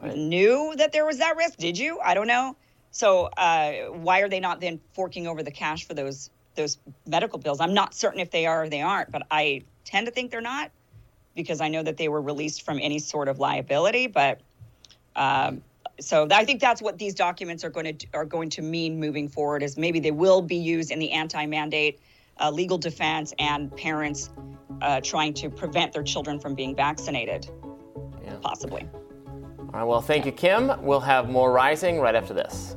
right. 0.00 0.16
knew 0.16 0.74
that 0.76 0.92
there 0.92 1.04
was 1.04 1.18
that 1.18 1.36
risk. 1.36 1.58
Did 1.58 1.76
you? 1.78 1.98
I 2.00 2.14
don't 2.14 2.28
know. 2.28 2.56
So 2.92 3.26
uh, 3.36 3.72
why 3.90 4.20
are 4.20 4.28
they 4.28 4.40
not 4.40 4.60
then 4.60 4.80
forking 4.94 5.26
over 5.26 5.42
the 5.42 5.50
cash 5.50 5.86
for 5.86 5.94
those 5.94 6.30
those 6.54 6.78
medical 7.06 7.38
bills? 7.38 7.60
I'm 7.60 7.74
not 7.74 7.94
certain 7.94 8.20
if 8.20 8.30
they 8.30 8.46
are 8.46 8.64
or 8.64 8.68
they 8.68 8.82
aren't, 8.82 9.10
but 9.10 9.22
I 9.30 9.62
tend 9.84 10.06
to 10.06 10.12
think 10.12 10.30
they're 10.30 10.40
not 10.40 10.70
because 11.34 11.60
I 11.60 11.68
know 11.68 11.82
that 11.82 11.96
they 11.96 12.08
were 12.08 12.20
released 12.20 12.62
from 12.62 12.78
any 12.80 12.98
sort 12.98 13.28
of 13.28 13.38
liability. 13.38 14.06
But 14.08 14.40
um, 15.16 15.62
so 16.00 16.26
I 16.30 16.44
think 16.44 16.60
that's 16.60 16.82
what 16.82 16.98
these 16.98 17.14
documents 17.14 17.64
are 17.64 17.70
going 17.70 17.96
to 17.96 18.06
are 18.14 18.24
going 18.24 18.50
to 18.50 18.62
mean 18.62 18.98
moving 18.98 19.28
forward. 19.28 19.62
Is 19.62 19.76
maybe 19.76 20.00
they 20.00 20.10
will 20.10 20.42
be 20.42 20.56
used 20.56 20.90
in 20.90 20.98
the 20.98 21.12
anti-mandate 21.12 22.00
uh, 22.38 22.50
legal 22.50 22.78
defense 22.78 23.34
and 23.38 23.74
parents 23.76 24.30
uh, 24.82 25.00
trying 25.00 25.34
to 25.34 25.50
prevent 25.50 25.92
their 25.92 26.02
children 26.02 26.38
from 26.38 26.54
being 26.54 26.74
vaccinated, 26.74 27.50
yeah. 28.24 28.36
possibly. 28.40 28.88
All 29.58 29.70
right, 29.72 29.84
well, 29.84 30.00
thank 30.00 30.26
you, 30.26 30.32
Kim. 30.32 30.72
We'll 30.82 31.00
have 31.00 31.28
more 31.28 31.52
Rising 31.52 32.00
right 32.00 32.14
after 32.14 32.34
this. 32.34 32.76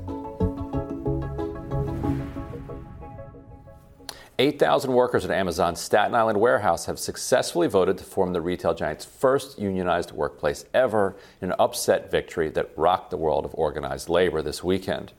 8,000 4.39 4.91
workers 4.91 5.25
at 5.25 5.31
Amazon's 5.31 5.79
Staten 5.79 6.15
Island 6.15 6.39
warehouse 6.39 6.87
have 6.87 6.97
successfully 6.97 7.67
voted 7.67 7.99
to 7.99 8.03
form 8.03 8.33
the 8.33 8.41
retail 8.41 8.73
giant's 8.73 9.05
first 9.05 9.59
unionized 9.59 10.11
workplace 10.11 10.65
ever 10.73 11.15
in 11.39 11.51
an 11.51 11.55
upset 11.59 12.09
victory 12.09 12.49
that 12.49 12.71
rocked 12.75 13.11
the 13.11 13.17
world 13.17 13.45
of 13.45 13.53
organized 13.53 14.09
labor 14.09 14.41
this 14.41 14.63
weekend. 14.63 15.13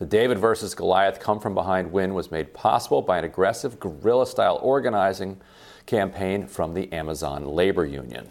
The 0.00 0.06
David 0.06 0.38
versus 0.38 0.74
Goliath 0.74 1.20
come 1.20 1.40
from 1.40 1.52
behind 1.52 1.92
win 1.92 2.14
was 2.14 2.30
made 2.30 2.54
possible 2.54 3.02
by 3.02 3.18
an 3.18 3.24
aggressive 3.24 3.78
guerrilla 3.78 4.26
style 4.26 4.58
organizing 4.62 5.42
campaign 5.84 6.46
from 6.46 6.72
the 6.72 6.90
Amazon 6.90 7.44
Labor 7.44 7.84
Union 7.84 8.30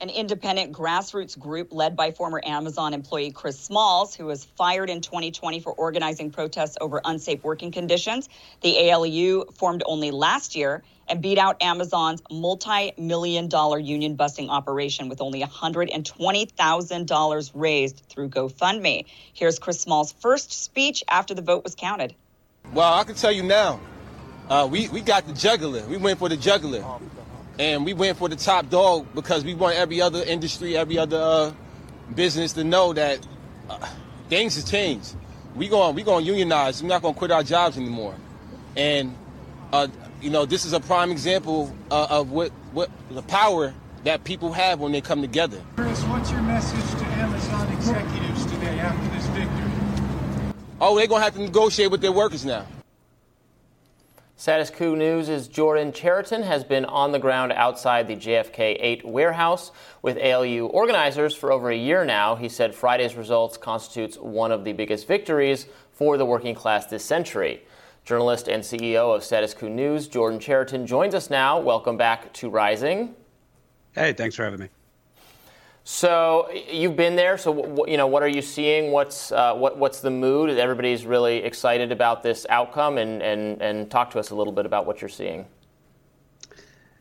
an 0.00 0.10
independent 0.10 0.72
grassroots 0.72 1.38
group 1.38 1.72
led 1.72 1.96
by 1.96 2.12
former 2.12 2.40
Amazon 2.44 2.94
employee 2.94 3.32
Chris 3.32 3.58
Smalls, 3.58 4.14
who 4.14 4.26
was 4.26 4.44
fired 4.44 4.90
in 4.90 5.00
2020 5.00 5.60
for 5.60 5.72
organizing 5.72 6.30
protests 6.30 6.76
over 6.80 7.00
unsafe 7.04 7.42
working 7.42 7.72
conditions. 7.72 8.28
The 8.60 8.90
ALU 8.90 9.46
formed 9.54 9.82
only 9.86 10.10
last 10.10 10.54
year 10.54 10.82
and 11.08 11.22
beat 11.22 11.38
out 11.38 11.62
Amazon's 11.62 12.22
multi 12.30 12.92
million 12.98 13.48
dollar 13.48 13.78
union 13.78 14.14
busting 14.14 14.50
operation 14.50 15.08
with 15.08 15.20
only 15.20 15.42
$120,000 15.42 17.50
raised 17.54 18.02
through 18.08 18.28
GoFundMe. 18.28 19.06
Here's 19.32 19.58
Chris 19.58 19.80
Smalls' 19.80 20.12
first 20.12 20.52
speech 20.52 21.02
after 21.08 21.34
the 21.34 21.42
vote 21.42 21.64
was 21.64 21.74
counted. 21.74 22.14
Well, 22.72 22.92
I 22.92 23.04
can 23.04 23.14
tell 23.14 23.32
you 23.32 23.42
now, 23.42 23.80
uh, 24.50 24.68
we, 24.70 24.88
we 24.88 25.00
got 25.00 25.26
the 25.26 25.32
juggler. 25.32 25.86
We 25.86 25.96
went 25.96 26.18
for 26.18 26.28
the 26.28 26.36
juggler 26.36 26.84
and 27.58 27.84
we 27.84 27.92
went 27.92 28.16
for 28.16 28.28
the 28.28 28.36
top 28.36 28.70
dog 28.70 29.06
because 29.14 29.44
we 29.44 29.54
want 29.54 29.76
every 29.76 30.00
other 30.00 30.22
industry, 30.22 30.76
every 30.76 30.98
other 30.98 31.20
uh, 31.20 31.52
business 32.14 32.52
to 32.54 32.64
know 32.64 32.92
that 32.92 33.26
uh, 33.68 33.86
things 34.28 34.56
have 34.56 34.66
changed. 34.66 35.16
We 35.56 35.68
going 35.68 35.94
we 35.94 36.02
going 36.02 36.24
to 36.24 36.30
unionize. 36.30 36.82
We're 36.82 36.88
not 36.88 37.02
going 37.02 37.14
to 37.14 37.18
quit 37.18 37.30
our 37.30 37.42
jobs 37.42 37.76
anymore. 37.76 38.14
And 38.76 39.16
uh, 39.72 39.88
you 40.22 40.30
know, 40.30 40.46
this 40.46 40.64
is 40.64 40.72
a 40.72 40.80
prime 40.80 41.10
example 41.10 41.74
uh, 41.90 42.06
of 42.10 42.30
what 42.30 42.52
what 42.72 42.90
the 43.10 43.22
power 43.22 43.74
that 44.04 44.22
people 44.22 44.52
have 44.52 44.78
when 44.78 44.92
they 44.92 45.00
come 45.00 45.20
together. 45.20 45.60
Chris, 45.76 46.02
what's 46.04 46.30
your 46.30 46.42
message 46.42 47.00
to 47.00 47.04
Amazon 47.16 47.72
executives 47.72 48.46
today 48.46 48.78
after 48.78 49.08
this 49.16 49.26
victory? 49.28 50.54
Oh, 50.80 50.96
they're 50.96 51.08
going 51.08 51.20
to 51.20 51.24
have 51.24 51.34
to 51.34 51.40
negotiate 51.40 51.90
with 51.90 52.00
their 52.00 52.12
workers 52.12 52.44
now. 52.44 52.64
Status 54.38 54.70
Coup 54.70 54.94
News' 54.94 55.28
is 55.28 55.48
Jordan 55.48 55.90
Chariton 55.90 56.44
has 56.44 56.62
been 56.62 56.84
on 56.84 57.10
the 57.10 57.18
ground 57.18 57.50
outside 57.50 58.06
the 58.06 58.14
JFK 58.14 58.76
8 58.78 59.04
warehouse 59.04 59.72
with 60.00 60.16
ALU 60.16 60.66
organizers 60.66 61.34
for 61.34 61.50
over 61.50 61.70
a 61.72 61.76
year 61.76 62.04
now. 62.04 62.36
He 62.36 62.48
said 62.48 62.72
Friday's 62.72 63.16
results 63.16 63.56
constitutes 63.56 64.16
one 64.16 64.52
of 64.52 64.62
the 64.62 64.72
biggest 64.72 65.08
victories 65.08 65.66
for 65.90 66.16
the 66.16 66.24
working 66.24 66.54
class 66.54 66.86
this 66.86 67.04
century. 67.04 67.64
Journalist 68.04 68.46
and 68.46 68.62
CEO 68.62 69.12
of 69.12 69.24
Status 69.24 69.54
Coup 69.54 69.70
News, 69.70 70.06
Jordan 70.06 70.38
Chariton, 70.38 70.86
joins 70.86 71.16
us 71.16 71.30
now. 71.30 71.58
Welcome 71.58 71.96
back 71.96 72.32
to 72.34 72.48
Rising. 72.48 73.16
Hey, 73.92 74.12
thanks 74.12 74.36
for 74.36 74.44
having 74.44 74.60
me. 74.60 74.68
So 75.90 76.50
you've 76.70 76.96
been 76.96 77.16
there. 77.16 77.38
So 77.38 77.86
you 77.86 77.96
know 77.96 78.06
what 78.06 78.22
are 78.22 78.28
you 78.28 78.42
seeing? 78.42 78.90
What's 78.90 79.32
uh, 79.32 79.54
what, 79.54 79.78
what's 79.78 80.00
the 80.00 80.10
mood? 80.10 80.50
Everybody's 80.50 81.06
really 81.06 81.38
excited 81.38 81.92
about 81.92 82.22
this 82.22 82.44
outcome, 82.50 82.98
and, 82.98 83.22
and 83.22 83.62
and 83.62 83.90
talk 83.90 84.10
to 84.10 84.18
us 84.18 84.28
a 84.28 84.34
little 84.34 84.52
bit 84.52 84.66
about 84.66 84.84
what 84.84 85.00
you're 85.00 85.08
seeing. 85.08 85.46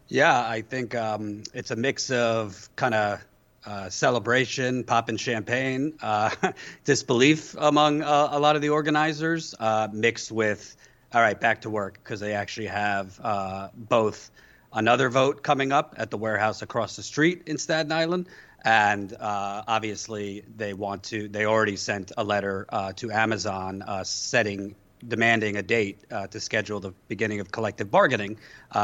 Yeah, 0.07 0.39
I 0.47 0.61
think 0.61 0.95
um, 0.95 1.43
it's 1.53 1.71
a 1.71 1.75
mix 1.75 2.09
of 2.11 2.69
kind 2.77 2.95
of 2.95 3.25
uh, 3.65 3.89
celebration, 3.89 4.85
popping 4.85 5.17
champagne, 5.17 5.93
uh, 6.01 6.29
disbelief 6.85 7.57
among 7.59 8.03
uh, 8.03 8.29
a 8.31 8.39
lot 8.39 8.55
of 8.55 8.61
the 8.61 8.69
organizers, 8.69 9.53
uh, 9.59 9.89
mixed 9.91 10.31
with 10.31 10.77
all 11.13 11.19
right, 11.19 11.37
back 11.37 11.59
to 11.63 11.69
work 11.69 11.99
because 12.01 12.21
they 12.21 12.31
actually 12.31 12.67
have 12.67 13.19
uh, 13.21 13.67
both 13.75 14.31
another 14.71 15.09
vote 15.09 15.43
coming 15.43 15.73
up 15.73 15.93
at 15.97 16.09
the 16.09 16.17
warehouse 16.17 16.61
across 16.61 16.95
the 16.95 17.03
street 17.03 17.43
in 17.47 17.57
Staten 17.57 17.91
Island 17.91 18.29
and 18.65 19.13
uh, 19.13 19.63
obviously 19.67 20.43
they 20.55 20.73
want 20.73 21.03
to 21.03 21.27
they 21.27 21.45
already 21.45 21.75
sent 21.75 22.11
a 22.17 22.23
letter 22.23 22.65
uh, 22.69 22.91
to 22.93 23.11
amazon 23.11 23.83
uh, 23.87 24.03
setting 24.03 24.75
demanding 25.07 25.57
a 25.57 25.61
date 25.61 25.99
uh, 26.11 26.25
to 26.25 26.39
schedule 26.39 26.79
the 26.79 26.91
beginning 27.07 27.39
of 27.39 27.51
collective 27.51 27.91
bargaining 27.91 28.35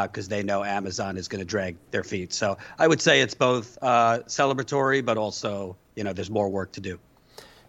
because 0.04 0.28
uh, 0.28 0.30
they 0.30 0.44
know 0.44 0.64
amazon 0.64 1.18
is 1.18 1.28
going 1.28 1.40
to 1.40 1.46
drag 1.46 1.76
their 1.92 2.04
feet. 2.04 2.32
So 2.34 2.58
i 2.78 2.88
would 2.88 3.02
say 3.02 3.22
it's 3.22 3.34
both 3.34 3.80
celebratory 3.82 5.04
but 5.04 5.18
also 5.18 5.76
you 5.96 6.04
know 6.04 6.14
there's 6.14 6.30
more 6.30 6.50
work 6.50 6.72
to 6.74 6.82
do. 6.82 7.00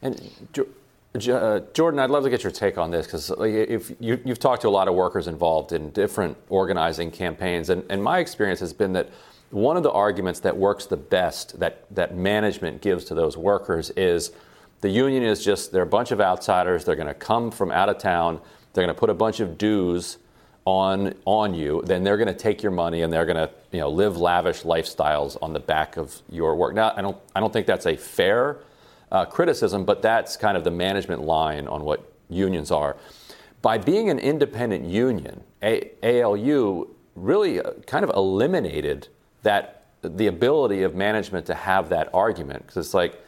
And 0.02 0.20
Jordan, 1.16 2.00
I'd 2.00 2.10
love 2.10 2.24
to 2.24 2.30
get 2.30 2.42
your 2.42 2.50
take 2.50 2.76
on 2.76 2.90
this 2.90 3.06
because 3.06 3.30
if 3.38 3.92
you, 4.00 4.20
have 4.26 4.38
talked 4.40 4.62
to 4.62 4.68
a 4.68 4.70
lot 4.70 4.88
of 4.88 4.94
workers 4.94 5.28
involved 5.28 5.72
in 5.72 5.90
different 5.90 6.36
organizing 6.48 7.12
campaigns, 7.12 7.70
and, 7.70 7.84
and 7.88 8.02
my 8.02 8.18
experience 8.18 8.58
has 8.58 8.72
been 8.72 8.94
that 8.94 9.10
one 9.54 9.76
of 9.76 9.84
the 9.84 9.92
arguments 9.92 10.40
that 10.40 10.56
works 10.56 10.86
the 10.86 10.96
best 10.96 11.60
that, 11.60 11.84
that 11.94 12.16
management 12.16 12.82
gives 12.82 13.04
to 13.04 13.14
those 13.14 13.36
workers 13.36 13.90
is 13.90 14.32
the 14.80 14.90
union 14.90 15.22
is 15.22 15.44
just, 15.44 15.70
they're 15.70 15.82
a 15.82 15.86
bunch 15.86 16.10
of 16.10 16.20
outsiders. 16.20 16.84
They're 16.84 16.96
going 16.96 17.06
to 17.06 17.14
come 17.14 17.52
from 17.52 17.70
out 17.70 17.88
of 17.88 17.98
town. 17.98 18.40
They're 18.72 18.84
going 18.84 18.94
to 18.94 18.98
put 18.98 19.10
a 19.10 19.14
bunch 19.14 19.38
of 19.38 19.56
dues 19.56 20.18
on, 20.64 21.14
on 21.24 21.54
you. 21.54 21.82
Then 21.86 22.02
they're 22.02 22.16
going 22.16 22.28
to 22.28 22.34
take 22.34 22.64
your 22.64 22.72
money 22.72 23.02
and 23.02 23.12
they're 23.12 23.24
going 23.24 23.36
to 23.36 23.48
you 23.70 23.78
know, 23.78 23.88
live 23.90 24.16
lavish 24.16 24.62
lifestyles 24.62 25.36
on 25.40 25.52
the 25.52 25.60
back 25.60 25.96
of 25.96 26.20
your 26.28 26.56
work. 26.56 26.74
Now, 26.74 26.92
I 26.96 27.00
don't, 27.00 27.16
I 27.36 27.38
don't 27.38 27.52
think 27.52 27.68
that's 27.68 27.86
a 27.86 27.96
fair 27.96 28.58
uh, 29.12 29.24
criticism, 29.24 29.84
but 29.84 30.02
that's 30.02 30.36
kind 30.36 30.56
of 30.56 30.64
the 30.64 30.72
management 30.72 31.22
line 31.22 31.68
on 31.68 31.84
what 31.84 32.12
unions 32.28 32.72
are. 32.72 32.96
By 33.62 33.78
being 33.78 34.10
an 34.10 34.18
independent 34.18 34.84
union, 34.84 35.44
a- 35.62 35.92
ALU 36.02 36.88
really 37.14 37.60
uh, 37.60 37.70
kind 37.86 38.04
of 38.04 38.10
eliminated 38.10 39.08
that 39.44 39.86
the 40.02 40.26
ability 40.26 40.82
of 40.82 40.94
management 40.94 41.46
to 41.46 41.54
have 41.54 41.88
that 41.88 42.10
argument. 42.12 42.66
Because 42.66 42.84
it's 42.84 42.94
like 42.94 43.20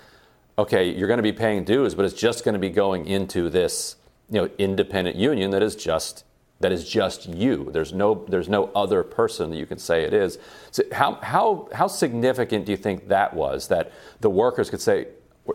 okay 0.58 0.90
you're 0.90 1.08
going 1.08 1.18
to 1.18 1.22
be 1.22 1.34
paying 1.34 1.64
dues 1.64 1.94
but 1.94 2.06
it's 2.06 2.14
just 2.14 2.42
going 2.42 2.54
to 2.54 2.58
be 2.58 2.70
going 2.70 3.04
into 3.06 3.50
this 3.50 3.96
you 4.30 4.40
know 4.40 4.50
independent 4.56 5.14
union 5.14 5.50
that 5.50 5.62
is 5.62 5.76
just 5.76 6.24
that 6.60 6.72
is 6.72 6.88
just 6.88 7.28
you. 7.28 7.68
There's 7.72 7.92
no 7.92 8.24
there's 8.28 8.48
no 8.48 8.70
other 8.74 9.02
person 9.02 9.50
that 9.50 9.56
you 9.56 9.66
can 9.66 9.78
say 9.78 10.04
it 10.04 10.14
is. 10.14 10.38
So 10.70 10.82
how 10.92 11.16
how 11.16 11.68
how 11.72 11.86
significant 11.86 12.64
do 12.64 12.72
you 12.72 12.78
think 12.78 13.08
that 13.08 13.34
was 13.34 13.68
that 13.68 13.92
the 14.20 14.30
workers 14.30 14.70
could 14.70 14.80
say 14.80 15.08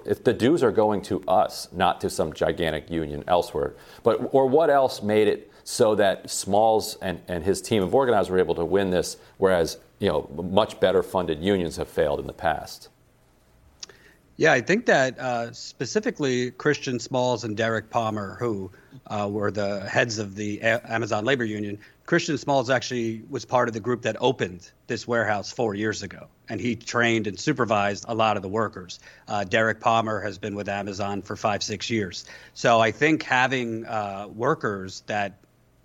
if 0.05 0.23
the 0.23 0.33
dues 0.33 0.63
are 0.63 0.71
going 0.71 1.01
to 1.01 1.21
us 1.27 1.67
not 1.73 2.01
to 2.01 2.09
some 2.09 2.33
gigantic 2.33 2.89
union 2.89 3.23
elsewhere? 3.27 3.73
But 4.03 4.29
or 4.31 4.47
what 4.47 4.69
else 4.69 5.01
made 5.01 5.27
it 5.27 5.51
so 5.63 5.95
that 5.95 6.29
Smalls 6.29 6.97
and, 7.01 7.21
and 7.27 7.43
his 7.43 7.61
team 7.61 7.83
of 7.83 7.95
organizers 7.95 8.29
were 8.29 8.39
able 8.39 8.55
to 8.55 8.65
win 8.65 8.89
this, 8.89 9.17
whereas 9.38 9.77
you 10.01 10.09
know 10.09 10.27
much 10.51 10.79
better 10.79 11.03
funded 11.03 11.41
unions 11.41 11.77
have 11.77 11.87
failed 11.87 12.19
in 12.19 12.27
the 12.27 12.33
past. 12.33 12.89
Yeah, 14.35 14.53
I 14.53 14.61
think 14.61 14.87
that 14.87 15.19
uh, 15.19 15.53
specifically 15.53 16.49
Christian 16.49 16.99
Smalls 16.99 17.43
and 17.43 17.55
Derrick 17.55 17.91
Palmer, 17.91 18.37
who 18.39 18.71
uh, 19.05 19.29
were 19.31 19.51
the 19.51 19.81
heads 19.81 20.17
of 20.17 20.33
the 20.35 20.59
A- 20.61 20.81
Amazon 20.91 21.25
labor 21.25 21.45
union, 21.45 21.77
Christian 22.07 22.39
Smalls 22.39 22.71
actually 22.71 23.21
was 23.29 23.45
part 23.45 23.67
of 23.67 23.75
the 23.75 23.79
group 23.79 24.01
that 24.01 24.17
opened 24.19 24.71
this 24.87 25.07
warehouse 25.07 25.51
four 25.51 25.75
years 25.75 26.01
ago, 26.01 26.27
and 26.49 26.59
he 26.59 26.75
trained 26.75 27.27
and 27.27 27.39
supervised 27.39 28.05
a 28.07 28.15
lot 28.15 28.35
of 28.35 28.41
the 28.41 28.49
workers. 28.49 28.99
Uh, 29.27 29.43
Derrick 29.43 29.79
Palmer 29.79 30.19
has 30.21 30.39
been 30.39 30.55
with 30.55 30.67
Amazon 30.67 31.21
for 31.21 31.35
five, 31.35 31.61
six 31.61 31.91
years. 31.91 32.25
So 32.55 32.79
I 32.79 32.89
think 32.89 33.21
having 33.21 33.85
uh, 33.85 34.27
workers 34.33 35.03
that 35.05 35.33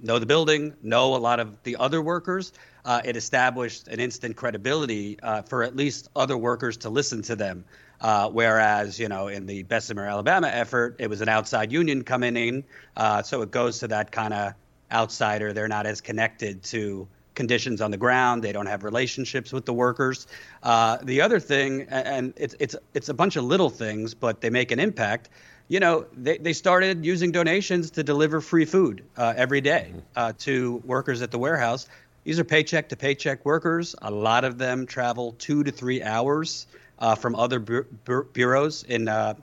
know 0.00 0.18
the 0.18 0.26
building, 0.26 0.74
know 0.82 1.14
a 1.14 1.18
lot 1.18 1.40
of 1.40 1.62
the 1.62 1.76
other 1.76 2.00
workers, 2.00 2.52
uh, 2.86 3.02
it 3.04 3.16
established 3.16 3.88
an 3.88 3.98
instant 3.98 4.36
credibility 4.36 5.18
uh, 5.20 5.42
for 5.42 5.64
at 5.64 5.76
least 5.76 6.08
other 6.14 6.38
workers 6.38 6.78
to 6.78 6.88
listen 6.88 7.20
to 7.20 7.36
them. 7.36 7.64
Uh, 8.00 8.30
whereas, 8.30 8.98
you 8.98 9.08
know, 9.08 9.28
in 9.28 9.46
the 9.46 9.64
Bessemer, 9.64 10.06
Alabama 10.06 10.48
effort, 10.48 10.96
it 10.98 11.10
was 11.10 11.20
an 11.20 11.28
outside 11.28 11.72
union 11.72 12.04
coming 12.04 12.36
in. 12.36 12.64
Uh, 12.96 13.22
so 13.22 13.42
it 13.42 13.50
goes 13.50 13.80
to 13.80 13.88
that 13.88 14.12
kind 14.12 14.32
of 14.32 14.54
outsider. 14.92 15.52
They're 15.52 15.66
not 15.68 15.86
as 15.86 16.00
connected 16.00 16.62
to 16.64 17.08
conditions 17.34 17.80
on 17.80 17.90
the 17.90 17.96
ground. 17.96 18.44
They 18.44 18.52
don't 18.52 18.66
have 18.66 18.84
relationships 18.84 19.52
with 19.52 19.66
the 19.66 19.72
workers. 19.72 20.26
Uh, 20.62 20.98
the 21.02 21.22
other 21.22 21.40
thing, 21.40 21.82
and 21.88 22.32
it's, 22.36 22.54
it's, 22.60 22.76
it's 22.94 23.08
a 23.08 23.14
bunch 23.14 23.36
of 23.36 23.44
little 23.44 23.70
things, 23.70 24.14
but 24.14 24.40
they 24.40 24.50
make 24.50 24.70
an 24.70 24.78
impact. 24.78 25.28
You 25.68 25.80
know, 25.80 26.06
they, 26.16 26.38
they 26.38 26.52
started 26.52 27.04
using 27.04 27.32
donations 27.32 27.90
to 27.92 28.04
deliver 28.04 28.40
free 28.40 28.64
food 28.64 29.04
uh, 29.16 29.34
every 29.36 29.60
day 29.60 29.92
uh, 30.14 30.32
to 30.38 30.80
workers 30.84 31.22
at 31.22 31.30
the 31.32 31.38
warehouse. 31.38 31.88
These 32.26 32.40
are 32.40 32.44
paycheck 32.44 32.88
to 32.88 32.96
paycheck 32.96 33.44
workers. 33.44 33.94
A 34.02 34.10
lot 34.10 34.42
of 34.42 34.58
them 34.58 34.86
travel 34.86 35.36
two 35.38 35.62
to 35.62 35.70
three 35.70 36.02
hours 36.02 36.66
uh, 36.98 37.14
from 37.14 37.36
other 37.36 37.60
bu- 37.60 37.84
bu- 38.04 38.24
bureaus 38.32 38.82
in 38.82 39.06
uh, 39.06 39.34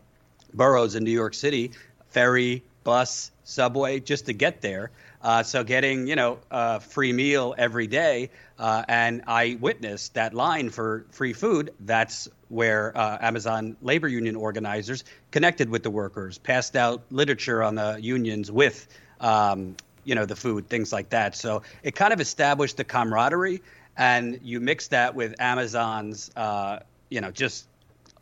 boroughs 0.53 0.95
in 0.95 1.05
New 1.05 1.11
York 1.11 1.33
City, 1.33 1.71
ferry, 2.09 2.61
bus, 2.83 3.31
subway, 3.45 4.01
just 4.01 4.25
to 4.25 4.33
get 4.33 4.59
there. 4.59 4.91
Uh, 5.21 5.43
so 5.43 5.63
getting 5.63 6.07
you 6.07 6.17
know 6.17 6.39
a 6.51 6.81
free 6.81 7.13
meal 7.13 7.55
every 7.57 7.87
day, 7.87 8.29
uh, 8.59 8.83
and 8.89 9.23
I 9.27 9.57
witnessed 9.61 10.15
that 10.15 10.33
line 10.33 10.69
for 10.69 11.05
free 11.11 11.31
food. 11.31 11.73
That's 11.79 12.27
where 12.49 12.91
uh, 12.97 13.17
Amazon 13.21 13.77
labor 13.81 14.09
union 14.09 14.35
organizers 14.35 15.05
connected 15.31 15.69
with 15.69 15.83
the 15.83 15.89
workers, 15.89 16.37
passed 16.37 16.75
out 16.75 17.03
literature 17.11 17.63
on 17.63 17.75
the 17.75 17.97
unions 18.01 18.51
with. 18.51 18.89
Um, 19.21 19.77
you 20.03 20.15
know 20.15 20.25
the 20.25 20.35
food, 20.35 20.69
things 20.69 20.91
like 20.91 21.09
that. 21.09 21.35
So 21.35 21.61
it 21.83 21.95
kind 21.95 22.13
of 22.13 22.21
established 22.21 22.77
the 22.77 22.83
camaraderie, 22.83 23.61
and 23.97 24.39
you 24.43 24.59
mix 24.59 24.87
that 24.89 25.15
with 25.15 25.35
Amazon's 25.39 26.31
uh, 26.35 26.79
you 27.13 27.21
know, 27.21 27.29
just 27.29 27.67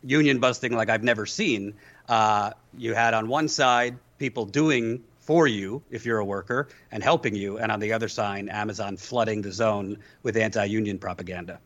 union 0.04 0.38
busting 0.38 0.74
like 0.76 0.90
I've 0.90 1.02
never 1.02 1.24
seen. 1.24 1.74
Uh, 2.08 2.50
you 2.76 2.92
had 2.94 3.14
on 3.14 3.26
one 3.26 3.48
side 3.48 3.96
people 4.18 4.44
doing 4.44 5.02
for 5.20 5.46
you 5.46 5.82
if 5.90 6.04
you're 6.04 6.18
a 6.18 6.24
worker 6.24 6.68
and 6.90 7.02
helping 7.02 7.34
you, 7.34 7.58
and 7.58 7.72
on 7.72 7.80
the 7.80 7.92
other 7.92 8.08
side, 8.08 8.48
Amazon 8.50 8.96
flooding 8.98 9.40
the 9.40 9.50
zone 9.50 9.96
with 10.22 10.36
anti-union 10.36 10.98
propaganda. 10.98 11.58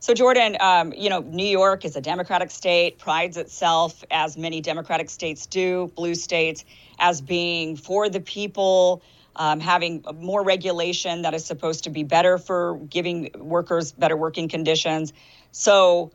So, 0.00 0.14
Jordan, 0.14 0.56
um, 0.60 0.92
you 0.92 1.10
know, 1.10 1.20
New 1.20 1.46
York 1.46 1.84
is 1.84 1.96
a 1.96 2.00
Democratic 2.00 2.52
state, 2.52 2.98
prides 2.98 3.36
itself, 3.36 4.04
as 4.10 4.38
many 4.38 4.60
Democratic 4.60 5.10
states 5.10 5.46
do, 5.46 5.90
blue 5.96 6.14
states, 6.14 6.64
as 7.00 7.20
being 7.20 7.76
for 7.76 8.08
the 8.08 8.20
people, 8.20 9.02
um, 9.34 9.58
having 9.58 10.04
more 10.14 10.44
regulation 10.44 11.22
that 11.22 11.34
is 11.34 11.44
supposed 11.44 11.84
to 11.84 11.90
be 11.90 12.04
better 12.04 12.38
for 12.38 12.78
giving 12.88 13.30
workers 13.36 13.90
better 13.90 14.16
working 14.16 14.48
conditions. 14.48 15.12
So 15.50 16.12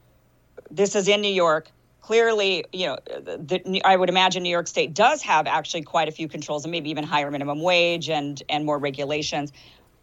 this 0.71 0.95
is 0.95 1.09
in 1.09 1.19
New 1.21 1.33
York. 1.33 1.69
Clearly, 1.99 2.65
you 2.73 2.87
know, 2.87 2.97
the, 3.05 3.81
I 3.85 3.95
would 3.95 4.09
imagine 4.09 4.43
New 4.43 4.49
York 4.49 4.67
State 4.67 4.93
does 4.93 5.21
have 5.23 5.47
actually 5.47 5.83
quite 5.83 6.09
a 6.09 6.11
few 6.11 6.27
controls 6.27 6.65
and 6.65 6.71
maybe 6.71 6.89
even 6.89 7.05
higher 7.05 7.31
minimum 7.31 7.61
wage 7.61 8.09
and 8.09 8.41
and 8.49 8.65
more 8.65 8.77
regulations. 8.77 9.53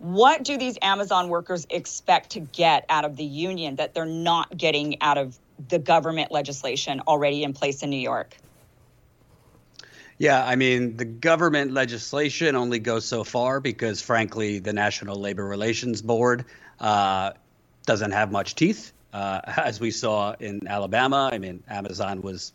What 0.01 0.45
do 0.45 0.57
these 0.57 0.79
Amazon 0.81 1.29
workers 1.29 1.67
expect 1.69 2.31
to 2.31 2.41
get 2.41 2.87
out 2.89 3.05
of 3.05 3.17
the 3.17 3.25
union 3.25 3.77
that 3.77 3.93
they're 3.93 4.07
not 4.07 4.57
getting 4.57 5.01
out 5.03 5.19
of 5.19 5.39
the 5.69 5.79
government 5.79 6.33
legislation 6.33 7.03
already 7.07 7.45
in 7.45 7.53
place 7.53 7.83
in 7.83 7.91
New 7.91 8.01
York? 8.01 8.35
Yeah, 10.17 10.45
I 10.45 10.57
mean, 10.57 10.97
the 10.97 11.05
government 11.05 11.73
legislation 11.73 12.57
only 12.57 12.79
goes 12.79 13.05
so 13.05 13.25
far 13.25 13.61
because, 13.61 14.01
frankly, 14.01 14.59
the 14.59 14.73
National 14.73 15.21
Labor 15.21 15.45
Relations 15.45 16.01
Board 16.01 16.47
uh, 16.79 17.33
doesn't 17.85 18.13
have 18.13 18.33
much 18.33 18.55
teeth. 18.55 18.93
Uh, 19.13 19.41
as 19.59 19.81
we 19.81 19.91
saw 19.91 20.35
in 20.41 20.67
Alabama, 20.67 21.29
I 21.31 21.37
mean, 21.37 21.63
Amazon 21.69 22.23
was 22.23 22.55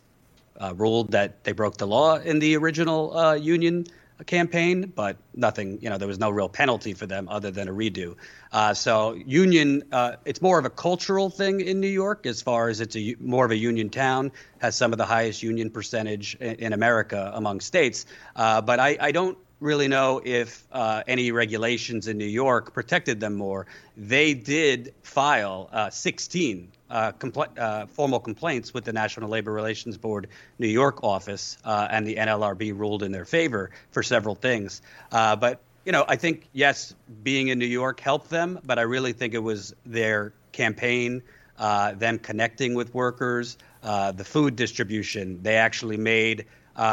uh, 0.60 0.74
ruled 0.76 1.12
that 1.12 1.44
they 1.44 1.52
broke 1.52 1.76
the 1.76 1.86
law 1.86 2.16
in 2.16 2.40
the 2.40 2.56
original 2.56 3.16
uh, 3.16 3.34
union 3.34 3.86
campaign, 4.24 4.92
but 4.94 5.16
nothing, 5.34 5.78
you 5.82 5.90
know, 5.90 5.98
there 5.98 6.08
was 6.08 6.18
no 6.18 6.30
real 6.30 6.48
penalty 6.48 6.94
for 6.94 7.06
them 7.06 7.28
other 7.28 7.50
than 7.50 7.68
a 7.68 7.72
redo. 7.72 8.16
Uh, 8.52 8.72
so, 8.72 9.12
union, 9.12 9.82
uh, 9.92 10.16
it's 10.24 10.40
more 10.40 10.58
of 10.58 10.64
a 10.64 10.70
cultural 10.70 11.28
thing 11.28 11.60
in 11.60 11.80
New 11.80 11.88
York 11.88 12.26
as 12.26 12.40
far 12.40 12.68
as 12.68 12.80
it's 12.80 12.96
a 12.96 13.16
more 13.20 13.44
of 13.44 13.50
a 13.50 13.56
union 13.56 13.90
town, 13.90 14.32
has 14.58 14.76
some 14.76 14.92
of 14.92 14.98
the 14.98 15.04
highest 15.04 15.42
union 15.42 15.70
percentage 15.70 16.36
in, 16.36 16.54
in 16.56 16.72
America 16.72 17.30
among 17.34 17.60
states. 17.60 18.06
Uh, 18.34 18.60
but 18.60 18.80
I, 18.80 18.96
I 19.00 19.12
don't 19.12 19.36
really 19.60 19.88
know 19.88 20.20
if 20.24 20.66
uh, 20.72 21.02
any 21.06 21.32
regulations 21.32 22.08
in 22.08 22.18
New 22.18 22.24
York 22.24 22.72
protected 22.72 23.20
them 23.20 23.34
more. 23.34 23.66
They 23.96 24.34
did 24.34 24.94
file 25.02 25.68
uh, 25.72 25.90
16 25.90 26.72
uh, 26.90 27.12
compl- 27.12 27.58
uh, 27.58 27.86
formal 27.86 28.20
complaints 28.20 28.72
with 28.72 28.84
the 28.84 28.92
National 28.92 29.28
Labor 29.28 29.52
Relations 29.52 29.96
Board 29.96 30.28
New 30.58 30.68
York 30.68 31.02
office, 31.02 31.58
uh, 31.64 31.88
and 31.90 32.06
the 32.06 32.16
NLRB 32.16 32.78
ruled 32.78 33.02
in 33.02 33.12
their 33.12 33.24
favor 33.24 33.70
for 33.90 34.02
several 34.02 34.34
things. 34.34 34.82
Uh, 35.10 35.36
but 35.36 35.60
you 35.84 35.92
know, 35.92 36.04
I 36.06 36.16
think 36.16 36.48
yes, 36.52 36.94
being 37.22 37.48
in 37.48 37.58
New 37.58 37.66
York 37.66 38.00
helped 38.00 38.30
them, 38.30 38.58
but 38.64 38.78
I 38.78 38.82
really 38.82 39.12
think 39.12 39.34
it 39.34 39.42
was 39.42 39.74
their 39.84 40.32
campaign, 40.52 41.22
them 41.58 42.18
connecting 42.18 42.74
with 42.74 42.92
workers, 42.92 43.56
the 43.82 44.24
food 44.24 44.56
distribution. 44.56 45.42
They 45.42 45.56
actually 45.56 45.96
made 45.96 46.46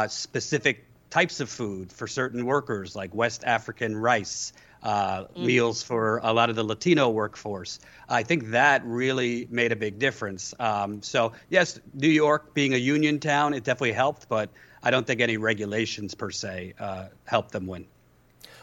specific 0.06 0.86
types 1.10 1.38
of 1.38 1.48
food 1.48 1.92
for 1.92 2.08
certain 2.08 2.44
workers, 2.44 2.96
like 2.96 3.14
West 3.14 3.44
African 3.44 3.96
rice, 3.96 4.52
uh, 4.84 5.24
mm. 5.24 5.46
meals 5.46 5.82
for 5.82 6.20
a 6.22 6.32
lot 6.32 6.50
of 6.50 6.56
the 6.56 6.62
Latino 6.62 7.08
workforce. 7.08 7.80
I 8.08 8.22
think 8.22 8.50
that 8.50 8.84
really 8.84 9.48
made 9.50 9.72
a 9.72 9.76
big 9.76 9.98
difference. 9.98 10.54
Um, 10.60 11.02
so, 11.02 11.32
yes, 11.48 11.80
New 11.94 12.08
York 12.08 12.54
being 12.54 12.74
a 12.74 12.78
union 12.78 13.18
town, 13.18 13.54
it 13.54 13.64
definitely 13.64 13.92
helped, 13.92 14.28
but 14.28 14.50
I 14.82 14.90
don't 14.90 15.06
think 15.06 15.20
any 15.20 15.38
regulations 15.38 16.14
per 16.14 16.30
se 16.30 16.74
uh, 16.78 17.06
helped 17.24 17.50
them 17.52 17.66
win. 17.66 17.86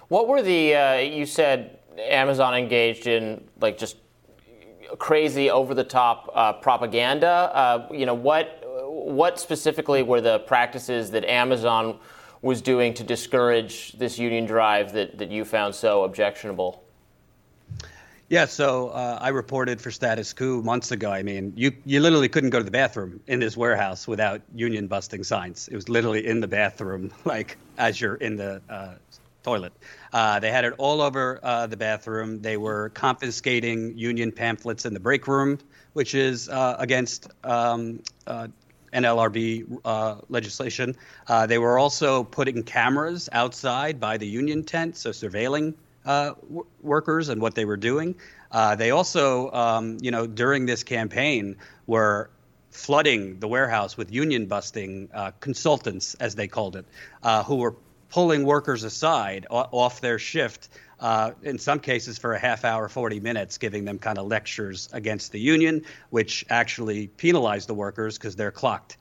What 0.07 0.27
were 0.27 0.41
the, 0.41 0.75
uh, 0.75 0.95
you 0.97 1.25
said 1.25 1.79
Amazon 1.97 2.55
engaged 2.55 3.07
in 3.07 3.43
like 3.59 3.77
just 3.77 3.97
crazy 4.99 5.49
over 5.49 5.73
the 5.73 5.83
top 5.83 6.29
uh, 6.33 6.53
propaganda. 6.53 7.27
Uh, 7.53 7.87
you 7.91 8.05
know, 8.05 8.13
what, 8.13 8.63
what 8.87 9.39
specifically 9.39 10.03
were 10.03 10.21
the 10.21 10.39
practices 10.39 11.11
that 11.11 11.25
Amazon 11.25 11.97
was 12.41 12.61
doing 12.61 12.93
to 12.95 13.03
discourage 13.03 13.93
this 13.93 14.17
union 14.17 14.45
drive 14.45 14.93
that, 14.93 15.17
that 15.19 15.31
you 15.31 15.45
found 15.45 15.75
so 15.75 16.03
objectionable? 16.03 16.83
Yeah, 18.29 18.45
so 18.45 18.87
uh, 18.87 19.19
I 19.19 19.29
reported 19.29 19.81
for 19.81 19.91
Status 19.91 20.31
Coup 20.31 20.61
months 20.63 20.91
ago. 20.91 21.11
I 21.11 21.21
mean, 21.21 21.51
you 21.57 21.73
you 21.85 21.99
literally 21.99 22.29
couldn't 22.29 22.51
go 22.51 22.59
to 22.59 22.63
the 22.63 22.71
bathroom 22.71 23.19
in 23.27 23.41
this 23.41 23.57
warehouse 23.57 24.07
without 24.07 24.41
union 24.55 24.87
busting 24.87 25.25
signs. 25.25 25.67
It 25.67 25.75
was 25.75 25.89
literally 25.89 26.25
in 26.25 26.39
the 26.39 26.47
bathroom, 26.47 27.11
like 27.25 27.57
as 27.77 27.99
you're 27.99 28.15
in 28.15 28.37
the 28.37 28.61
uh, 28.69 28.93
toilet. 29.43 29.73
Uh, 30.13 30.39
they 30.39 30.49
had 30.49 30.63
it 30.63 30.73
all 30.77 31.01
over 31.01 31.41
uh, 31.43 31.67
the 31.67 31.75
bathroom. 31.75 32.41
They 32.41 32.55
were 32.55 32.89
confiscating 32.89 33.97
union 33.97 34.31
pamphlets 34.31 34.85
in 34.85 34.93
the 34.93 35.01
break 35.01 35.27
room, 35.27 35.59
which 35.91 36.15
is 36.15 36.47
uh, 36.47 36.77
against 36.79 37.27
um, 37.43 38.01
uh, 38.27 38.47
NLRB 38.93 39.79
uh, 39.85 40.15
legislation. 40.29 40.95
Uh, 41.27 41.47
they 41.47 41.57
were 41.57 41.79
also 41.79 42.23
putting 42.23 42.63
cameras 42.63 43.29
outside 43.31 43.99
by 43.99 44.17
the 44.17 44.27
union 44.27 44.63
tent, 44.63 44.97
so 44.97 45.11
surveilling 45.11 45.73
uh, 46.05 46.33
w- 46.41 46.65
workers 46.81 47.29
and 47.29 47.41
what 47.41 47.55
they 47.55 47.65
were 47.65 47.77
doing. 47.77 48.15
Uh, 48.51 48.75
they 48.75 48.91
also, 48.91 49.51
um, 49.51 49.97
you 50.01 50.11
know, 50.11 50.27
during 50.27 50.65
this 50.65 50.83
campaign, 50.83 51.55
were 51.87 52.29
flooding 52.71 53.39
the 53.39 53.47
warehouse 53.47 53.97
with 53.97 54.11
union 54.11 54.45
busting 54.45 55.09
uh, 55.13 55.31
consultants, 55.39 56.13
as 56.15 56.35
they 56.35 56.47
called 56.47 56.75
it, 56.75 56.85
uh, 57.23 57.43
who 57.43 57.57
were 57.57 57.75
pulling 58.11 58.45
workers 58.45 58.83
aside 58.83 59.47
off 59.49 60.01
their 60.01 60.19
shift 60.19 60.69
uh, 60.99 61.31
in 61.41 61.57
some 61.57 61.79
cases 61.79 62.17
for 62.19 62.33
a 62.33 62.39
half 62.39 62.63
hour, 62.63 62.87
40 62.87 63.19
minutes, 63.19 63.57
giving 63.57 63.85
them 63.85 63.97
kind 63.97 64.19
of 64.19 64.27
lectures 64.27 64.87
against 64.93 65.31
the 65.31 65.39
union, 65.39 65.81
which 66.11 66.45
actually 66.49 67.07
penalized 67.07 67.67
the 67.67 67.73
workers 67.73 68.17
because 68.17 68.35
they're 68.35 68.51
clocked. 68.51 68.97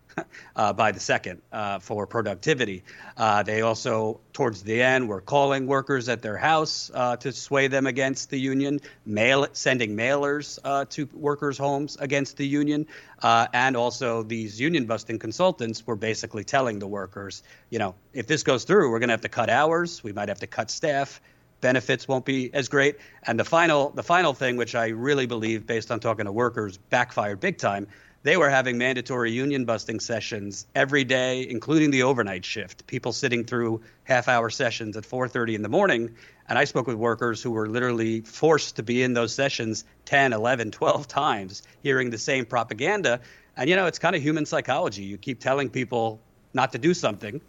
Uh, 0.56 0.72
by 0.72 0.92
the 0.92 1.00
second 1.00 1.40
uh, 1.52 1.78
for 1.78 2.06
productivity. 2.06 2.82
Uh, 3.16 3.42
they 3.42 3.62
also, 3.62 4.20
towards 4.32 4.62
the 4.62 4.82
end, 4.82 5.08
were 5.08 5.20
calling 5.20 5.66
workers 5.66 6.08
at 6.08 6.22
their 6.22 6.36
house 6.36 6.90
uh, 6.94 7.16
to 7.16 7.32
sway 7.32 7.68
them 7.68 7.86
against 7.86 8.30
the 8.30 8.38
union, 8.38 8.80
mail 9.04 9.46
sending 9.52 9.96
mailers 9.96 10.58
uh, 10.64 10.84
to 10.90 11.08
workers' 11.12 11.58
homes 11.58 11.96
against 12.00 12.36
the 12.36 12.46
union, 12.46 12.86
and 13.22 13.76
also 13.76 14.22
these 14.22 14.60
union 14.60 14.86
busting 14.86 15.18
consultants 15.18 15.86
were 15.86 15.96
basically 15.96 16.44
telling 16.44 16.78
the 16.78 16.86
workers, 16.86 17.42
you 17.70 17.78
know, 17.78 17.94
if 18.12 18.26
this 18.26 18.42
goes 18.42 18.64
through, 18.64 18.90
we're 18.90 18.98
going 18.98 19.08
to 19.08 19.14
have 19.14 19.20
to 19.20 19.28
cut 19.28 19.50
hours, 19.50 20.02
we 20.02 20.12
might 20.12 20.28
have 20.28 20.40
to 20.40 20.46
cut 20.46 20.70
staff 20.70 21.20
benefits 21.60 22.08
won't 22.08 22.24
be 22.24 22.52
as 22.54 22.68
great. 22.68 22.96
And 23.26 23.38
the 23.38 23.44
final, 23.44 23.90
the 23.90 24.02
final 24.02 24.34
thing, 24.34 24.56
which 24.56 24.74
I 24.74 24.88
really 24.88 25.26
believe, 25.26 25.66
based 25.66 25.90
on 25.90 26.00
talking 26.00 26.24
to 26.24 26.32
workers, 26.32 26.76
backfired 26.76 27.40
big 27.40 27.58
time, 27.58 27.86
they 28.22 28.36
were 28.36 28.50
having 28.50 28.76
mandatory 28.76 29.32
union 29.32 29.64
busting 29.64 30.00
sessions 30.00 30.66
every 30.74 31.04
day 31.04 31.46
including 31.48 31.90
the 31.90 32.02
overnight 32.02 32.44
shift 32.44 32.86
people 32.86 33.12
sitting 33.12 33.44
through 33.44 33.80
half 34.04 34.28
hour 34.28 34.50
sessions 34.50 34.96
at 34.96 35.04
4.30 35.04 35.54
in 35.54 35.62
the 35.62 35.68
morning. 35.68 36.14
And 36.48 36.58
i 36.58 36.64
spoke 36.64 36.86
with 36.86 36.96
workers 36.96 37.42
who 37.42 37.50
were 37.50 37.68
literally 37.68 38.20
forced 38.20 38.76
to 38.76 38.82
be 38.82 39.02
in 39.02 39.14
those 39.14 39.34
sessions 39.34 39.84
10 40.04 40.32
11 40.32 40.70
12 40.70 41.08
times 41.08 41.62
hearing 41.82 42.10
the 42.10 42.18
same 42.18 42.44
propaganda. 42.44 43.20
And 43.56 43.68
you 43.68 43.76
know 43.76 43.86
it's 43.86 43.98
kind 43.98 44.16
of 44.16 44.22
human 44.22 44.46
psychology. 44.46 45.02
You 45.02 45.18
keep 45.18 45.40
telling 45.40 45.70
people 45.70 46.20
not 46.52 46.72
to 46.72 46.78
do 46.78 46.94
something 46.94 47.40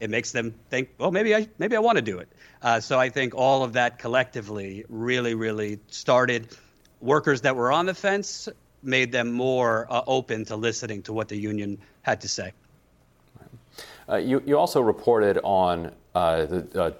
it 0.00 0.10
makes 0.10 0.30
them 0.30 0.54
think 0.70 0.90
well 0.98 1.10
maybe 1.10 1.34
i 1.34 1.48
maybe 1.58 1.76
i 1.76 1.80
want 1.80 1.96
to 1.96 2.02
do 2.02 2.18
it. 2.18 2.28
Uh, 2.62 2.80
so 2.80 2.98
i 2.98 3.08
think 3.08 3.34
all 3.34 3.62
of 3.62 3.72
that 3.74 3.98
collectively 3.98 4.84
really 4.88 5.34
really 5.34 5.80
started 5.88 6.48
workers 7.00 7.42
that 7.42 7.56
were 7.56 7.70
on 7.70 7.86
the 7.86 7.94
fence 7.94 8.48
made 8.82 9.12
them 9.12 9.32
more 9.32 9.86
uh, 9.90 10.02
open 10.06 10.44
to 10.46 10.56
listening 10.56 11.02
to 11.02 11.12
what 11.12 11.28
the 11.28 11.36
union 11.36 11.78
had 12.02 12.20
to 12.20 12.28
say. 12.28 12.52
Uh, 14.08 14.16
you, 14.16 14.42
you 14.46 14.58
also 14.58 14.80
reported 14.80 15.38
on 15.42 15.92
uh, 16.14 16.46
the 16.46 16.82
uh, 16.82 16.90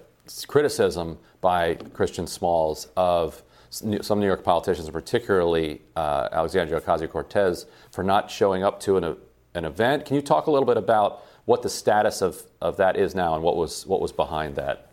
criticism 0.46 1.18
by 1.40 1.74
Christian 1.94 2.26
Smalls 2.26 2.88
of 2.96 3.42
some 3.70 4.18
New 4.18 4.26
York 4.26 4.44
politicians, 4.44 4.88
particularly 4.90 5.80
uh, 5.96 6.28
Alexandria 6.32 6.80
Ocasio 6.80 7.08
Cortez, 7.08 7.66
for 7.90 8.02
not 8.02 8.30
showing 8.30 8.62
up 8.62 8.80
to 8.80 8.96
an, 8.96 9.16
an 9.54 9.64
event. 9.64 10.06
Can 10.06 10.16
you 10.16 10.22
talk 10.22 10.46
a 10.46 10.50
little 10.50 10.66
bit 10.66 10.76
about 10.76 11.24
what 11.44 11.62
the 11.62 11.68
status 11.68 12.22
of, 12.22 12.42
of 12.60 12.76
that 12.78 12.96
is 12.96 13.14
now 13.14 13.34
and 13.34 13.42
what 13.42 13.56
was, 13.56 13.86
what 13.86 14.00
was 14.00 14.12
behind 14.12 14.56
that? 14.56 14.90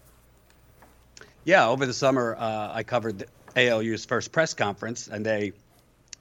Yeah, 1.46 1.68
over 1.68 1.86
the 1.86 1.94
summer, 1.94 2.36
uh, 2.38 2.72
I 2.74 2.84
covered 2.84 3.26
ALU's 3.56 4.04
first 4.04 4.32
press 4.32 4.54
conference, 4.54 5.08
and 5.08 5.26
they 5.26 5.54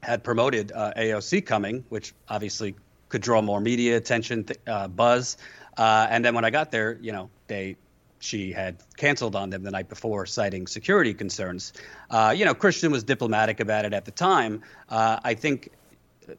had 0.04 0.22
promoted 0.22 0.70
uh, 0.72 0.92
AOC 0.96 1.44
coming, 1.46 1.84
which 1.88 2.14
obviously 2.28 2.76
could 3.08 3.22
draw 3.22 3.40
more 3.40 3.60
media 3.60 3.96
attention, 3.96 4.46
uh, 4.66 4.88
buzz. 4.88 5.36
Uh, 5.76 6.06
and 6.10 6.24
then 6.24 6.34
when 6.34 6.44
I 6.44 6.50
got 6.50 6.70
there, 6.70 6.98
you 7.00 7.12
know, 7.12 7.30
they 7.46 7.76
she 8.20 8.52
had 8.52 8.76
canceled 8.96 9.36
on 9.36 9.50
them 9.50 9.62
the 9.62 9.70
night 9.70 9.88
before, 9.88 10.24
citing 10.24 10.66
security 10.66 11.12
concerns. 11.12 11.74
Uh, 12.10 12.34
you 12.34 12.46
know, 12.46 12.54
Christian 12.54 12.90
was 12.90 13.04
diplomatic 13.04 13.60
about 13.60 13.84
it 13.84 13.92
at 13.92 14.06
the 14.06 14.10
time. 14.10 14.62
Uh, 14.88 15.20
I 15.22 15.34
think 15.34 15.70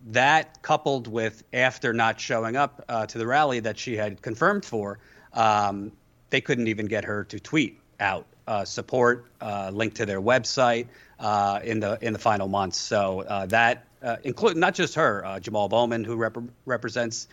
that 0.07 0.63
coupled 0.63 1.07
with 1.07 1.43
after 1.53 1.93
not 1.93 2.19
showing 2.19 2.55
up 2.55 2.83
uh, 2.89 3.05
to 3.05 3.19
the 3.19 3.27
rally 3.27 3.59
that 3.59 3.77
she 3.77 3.95
had 3.95 4.19
confirmed 4.21 4.65
for, 4.65 4.97
um, 5.33 5.91
they 6.31 6.41
couldn't 6.41 6.67
even 6.67 6.87
get 6.87 7.05
her 7.05 7.23
to 7.25 7.39
tweet 7.39 7.79
out 7.99 8.25
support, 8.63 9.25
link 9.71 9.93
to 9.95 10.05
their 10.05 10.21
website 10.21 10.87
uh, 11.19 11.59
in 11.63 11.79
the 11.79 11.97
in 12.01 12.13
the 12.13 12.19
final 12.19 12.47
months. 12.47 12.77
So 12.77 13.21
uh, 13.21 13.45
that 13.47 13.85
uh, 14.01 14.17
include 14.23 14.57
not 14.57 14.75
just 14.75 14.95
her, 14.95 15.25
uh, 15.25 15.39
Jamal 15.39 15.69
Bowman, 15.69 16.03
who 16.03 16.15
rep- 16.15 16.37
represents 16.65 17.27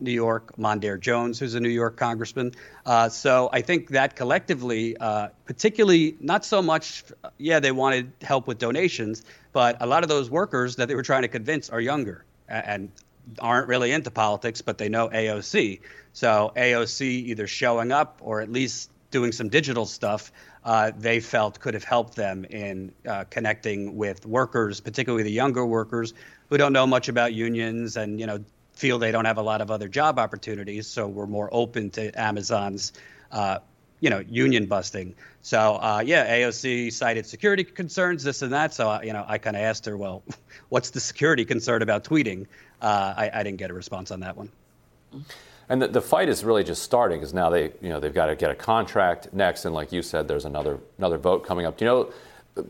New 0.00 0.12
York, 0.12 0.56
Mondaire 0.56 0.98
Jones, 0.98 1.38
who's 1.38 1.54
a 1.54 1.60
New 1.60 1.68
York 1.68 1.96
congressman. 1.96 2.52
so 3.10 3.50
I 3.52 3.60
think 3.60 3.90
that 3.90 4.16
collectively, 4.16 4.96
particularly 5.44 6.16
not 6.20 6.44
so 6.46 6.62
much, 6.62 7.04
yeah, 7.36 7.60
they 7.60 7.72
wanted 7.72 8.12
help 8.22 8.46
with 8.46 8.58
donations, 8.58 9.24
but 9.52 9.76
a 9.80 9.86
lot 9.86 10.04
of 10.04 10.08
those 10.08 10.30
workers 10.30 10.76
that 10.76 10.88
they 10.88 10.94
were 10.94 11.02
trying 11.02 11.22
to 11.22 11.28
convince 11.28 11.68
are 11.68 11.80
younger 11.82 12.24
and 12.48 12.90
aren't 13.38 13.68
really 13.68 13.92
into 13.92 14.10
politics, 14.10 14.62
but 14.62 14.78
they 14.78 14.88
know 14.88 15.08
AOC. 15.08 15.80
So 16.12 16.52
AOC 16.56 17.02
either 17.02 17.46
showing 17.46 17.92
up 17.92 18.20
or 18.22 18.40
at 18.40 18.50
least 18.50 18.90
doing 19.10 19.32
some 19.32 19.48
digital 19.48 19.86
stuff, 19.86 20.32
uh, 20.68 20.92
they 20.94 21.18
felt 21.18 21.58
could 21.58 21.72
have 21.72 21.82
helped 21.82 22.14
them 22.14 22.44
in 22.44 22.92
uh, 23.08 23.24
connecting 23.30 23.96
with 23.96 24.26
workers, 24.26 24.80
particularly 24.80 25.22
the 25.22 25.32
younger 25.32 25.64
workers 25.64 26.12
who 26.50 26.58
don't 26.58 26.74
know 26.74 26.86
much 26.86 27.08
about 27.08 27.32
unions 27.32 27.96
and 27.96 28.20
you 28.20 28.26
know 28.26 28.44
feel 28.74 28.98
they 28.98 29.10
don't 29.10 29.24
have 29.24 29.38
a 29.38 29.42
lot 29.42 29.62
of 29.62 29.70
other 29.70 29.88
job 29.88 30.18
opportunities. 30.18 30.86
So 30.86 31.08
we're 31.08 31.26
more 31.26 31.48
open 31.50 31.88
to 31.92 32.12
Amazon's. 32.20 32.92
Uh, 33.32 33.60
you 34.00 34.10
know, 34.10 34.20
union 34.28 34.66
busting. 34.66 35.16
So, 35.42 35.58
uh, 35.58 36.04
yeah, 36.06 36.38
AOC 36.38 36.92
cited 36.92 37.26
security 37.26 37.64
concerns, 37.64 38.22
this 38.22 38.42
and 38.42 38.52
that. 38.52 38.72
So, 38.72 38.88
uh, 38.88 39.00
you 39.02 39.12
know, 39.12 39.24
I 39.26 39.38
kind 39.38 39.56
of 39.56 39.62
asked 39.62 39.86
her, 39.86 39.96
well, 39.96 40.22
what's 40.68 40.90
the 40.90 41.00
security 41.00 41.44
concern 41.44 41.82
about 41.82 42.04
tweeting? 42.04 42.46
Uh, 42.80 43.14
I, 43.16 43.30
I 43.34 43.42
didn't 43.42 43.58
get 43.58 43.72
a 43.72 43.74
response 43.74 44.12
on 44.12 44.20
that 44.20 44.36
one. 44.36 44.52
And 45.68 45.82
the, 45.82 45.88
the 45.88 46.00
fight 46.00 46.28
is 46.28 46.44
really 46.44 46.64
just 46.64 46.82
starting 46.82 47.18
because 47.18 47.34
now 47.34 47.50
they, 47.50 47.64
you 47.82 47.90
know, 47.90 48.00
they've 48.00 48.14
got 48.14 48.26
to 48.26 48.36
get 48.36 48.50
a 48.50 48.54
contract 48.54 49.32
next, 49.32 49.64
and 49.64 49.74
like 49.74 49.92
you 49.92 50.02
said, 50.02 50.26
there's 50.26 50.46
another 50.46 50.78
another 50.96 51.18
vote 51.18 51.44
coming 51.44 51.66
up. 51.66 51.76
Do 51.76 51.84
you 51.84 51.90
know, 51.90 52.12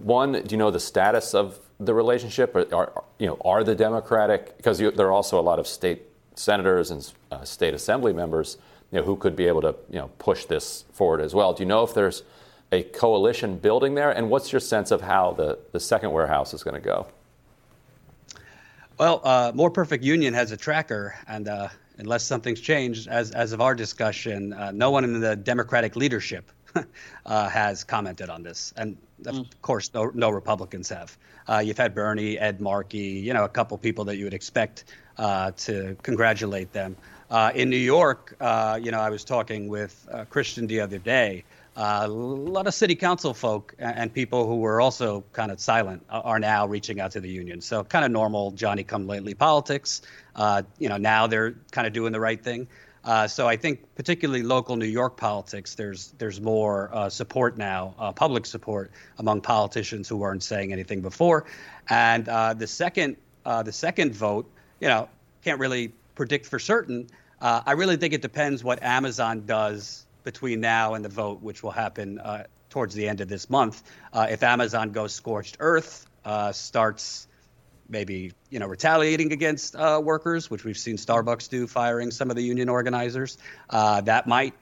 one, 0.03 0.33
do 0.33 0.47
you 0.51 0.57
know 0.57 0.71
the 0.71 0.81
status 0.81 1.35
of 1.35 1.61
the 1.79 1.95
relationship? 1.95 2.57
Or 2.57 2.75
are, 2.75 3.05
you 3.19 3.27
know, 3.27 3.39
are 3.45 3.63
the 3.63 3.75
Democratic 3.75 4.57
because 4.57 4.79
there 4.79 5.07
are 5.07 5.13
also 5.13 5.39
a 5.39 5.43
lot 5.43 5.59
of 5.59 5.67
state 5.67 6.03
senators 6.35 6.91
and 6.91 7.13
uh, 7.31 7.45
state 7.45 7.75
assembly 7.75 8.13
members, 8.13 8.59
you 8.91 8.99
know, 8.99 9.05
who 9.05 9.17
could 9.17 9.37
be 9.37 9.47
able 9.47 9.61
to, 9.61 9.75
you 9.91 9.99
know, 9.99 10.11
push 10.19 10.45
this 10.47 10.85
forward 10.93 11.21
as 11.21 11.35
well. 11.35 11.53
Do 11.53 11.63
you 11.63 11.69
know 11.69 11.85
if 11.85 11.95
there's 11.95 12.25
a 12.73 12.83
coalition 12.83 13.59
building 13.59 13.95
there, 13.95 14.11
and 14.11 14.29
what's 14.29 14.53
your 14.53 14.61
sense 14.61 14.91
of 14.91 15.03
how 15.03 15.33
the 15.33 15.59
the 15.71 15.81
second 15.81 16.11
warehouse 16.11 16.53
is 16.53 16.65
going 16.65 16.75
to 16.75 16.81
go? 16.81 17.07
Well, 18.99 19.21
uh, 19.23 19.53
More 19.55 19.71
Perfect 19.71 20.03
Union 20.03 20.35
has 20.35 20.51
a 20.51 20.57
tracker, 20.57 21.15
and 21.29 21.47
uh, 21.47 21.69
unless 21.99 22.25
something's 22.25 22.61
changed, 22.61 23.09
as, 23.09 23.33
as 23.33 23.53
of 23.53 23.61
our 23.61 23.75
discussion, 23.75 24.53
uh, 24.53 24.71
no 24.73 24.91
one 24.91 25.05
in 25.05 25.21
the 25.21 25.37
Democratic 25.37 25.97
leadership 25.97 26.51
uh, 27.27 27.49
has 27.49 27.85
commented 27.85 28.31
on 28.31 28.43
this. 28.43 28.73
And 28.77 28.97
of 29.27 29.35
mm. 29.35 29.47
course, 29.63 29.93
no, 29.93 30.11
no 30.15 30.31
Republicans 30.31 30.89
have. 30.89 31.17
Uh, 31.49 31.59
you've 31.59 31.79
had 31.79 31.95
Bernie, 31.95 32.39
Ed 32.39 32.61
Markey, 32.61 32.99
you 32.99 33.33
know, 33.33 33.45
a 33.45 33.49
couple 33.49 33.77
people 33.79 34.05
that 34.07 34.17
you 34.17 34.25
would 34.25 34.35
expect 34.35 34.85
uh, 35.17 35.51
to 35.53 35.97
congratulate 36.03 36.73
them. 36.73 36.97
Uh, 37.31 37.51
in 37.55 37.69
New 37.69 37.77
York, 37.77 38.37
uh, 38.41 38.79
you 38.81 38.91
know, 38.91 39.01
I 39.01 39.11
was 39.11 39.25
talking 39.25 39.69
with 39.69 40.09
Christian 40.31 40.67
the 40.67 40.81
other 40.81 40.99
day. 40.99 41.45
Uh, 41.79 42.07
a 42.07 42.09
lot 42.09 42.67
of 42.67 42.75
city 42.75 42.97
council 42.97 43.33
folk 43.33 43.73
and 43.79 44.13
people 44.13 44.49
who 44.49 44.57
were 44.57 44.81
also 44.81 45.23
kind 45.33 45.53
of 45.53 45.61
silent 45.61 46.05
are 46.11 46.41
now 46.41 46.67
reaching 46.67 46.99
out 46.99 47.13
to 47.13 47.21
the 47.21 47.29
union. 47.29 47.61
So 47.61 47.85
kind 47.85 48.05
of 48.05 48.11
normal 48.11 48.51
Johnny 48.51 48.83
come 48.83 49.07
lately 49.07 49.33
politics. 49.33 50.03
Uh, 50.35 50.63
you 50.81 50.89
know, 50.89 50.97
now 50.97 51.29
they're 51.29 51.55
kind 51.71 51.87
of 51.87 51.93
doing 51.93 52.11
the 52.11 52.19
right 52.19 52.43
thing. 52.43 52.67
Uh, 53.05 53.29
so 53.29 53.47
I 53.47 53.55
think 53.55 53.95
particularly 53.95 54.43
local 54.43 54.75
New 54.75 54.87
York 54.87 55.17
politics, 55.17 55.77
there's 55.77 56.09
there's 56.19 56.41
more 56.41 56.91
uh, 56.93 57.09
support 57.09 57.57
now, 57.57 57.95
uh, 57.97 58.11
public 58.11 58.45
support 58.45 58.91
among 59.19 59.41
politicians 59.41 60.09
who 60.09 60.17
weren't 60.17 60.43
saying 60.43 60.73
anything 60.73 61.01
before. 61.01 61.45
And 61.89 62.29
uh, 62.29 62.55
the 62.55 62.67
second 62.67 63.17
the 63.45 63.73
second 63.73 64.17
vote, 64.17 64.51
you 64.81 64.89
know, 64.89 65.09
can't 65.45 65.61
really 65.61 65.93
predict 66.17 66.47
for 66.47 66.59
certain. 66.59 67.07
I 67.41 67.73
really 67.73 67.97
think 67.97 68.15
it 68.15 68.21
depends 68.21 68.65
what 68.65 68.83
Amazon 68.83 69.47
does 69.47 70.08
between 70.29 70.61
now 70.61 70.93
and 70.93 71.03
the 71.03 71.09
vote, 71.09 71.41
which 71.41 71.63
will 71.63 71.71
happen 71.71 72.19
uh, 72.19 72.45
towards 72.69 72.95
the 72.95 73.09
end 73.09 73.23
of 73.23 73.29
this 73.29 73.49
month. 73.49 73.83
Uh, 74.13 74.27
if 74.29 74.43
Amazon 74.43 74.93
goes 74.93 75.15
scorched 75.15 75.57
earth, 75.59 76.07
uh, 76.23 76.53
starts 76.53 77.27
maybe 77.89 78.33
you 78.51 78.59
know 78.59 78.67
retaliating 78.67 79.33
against 79.33 79.75
uh, 79.75 79.99
workers, 80.05 80.51
which 80.51 80.65
we've 80.65 80.77
seen 80.77 80.97
Starbucks 80.97 81.49
do, 81.49 81.67
firing 81.67 82.11
some 82.11 82.29
of 82.29 82.37
the 82.37 82.43
union 82.43 82.69
organizers, 82.69 83.39
uh, 83.71 84.03
that 84.03 84.27
might 84.27 84.53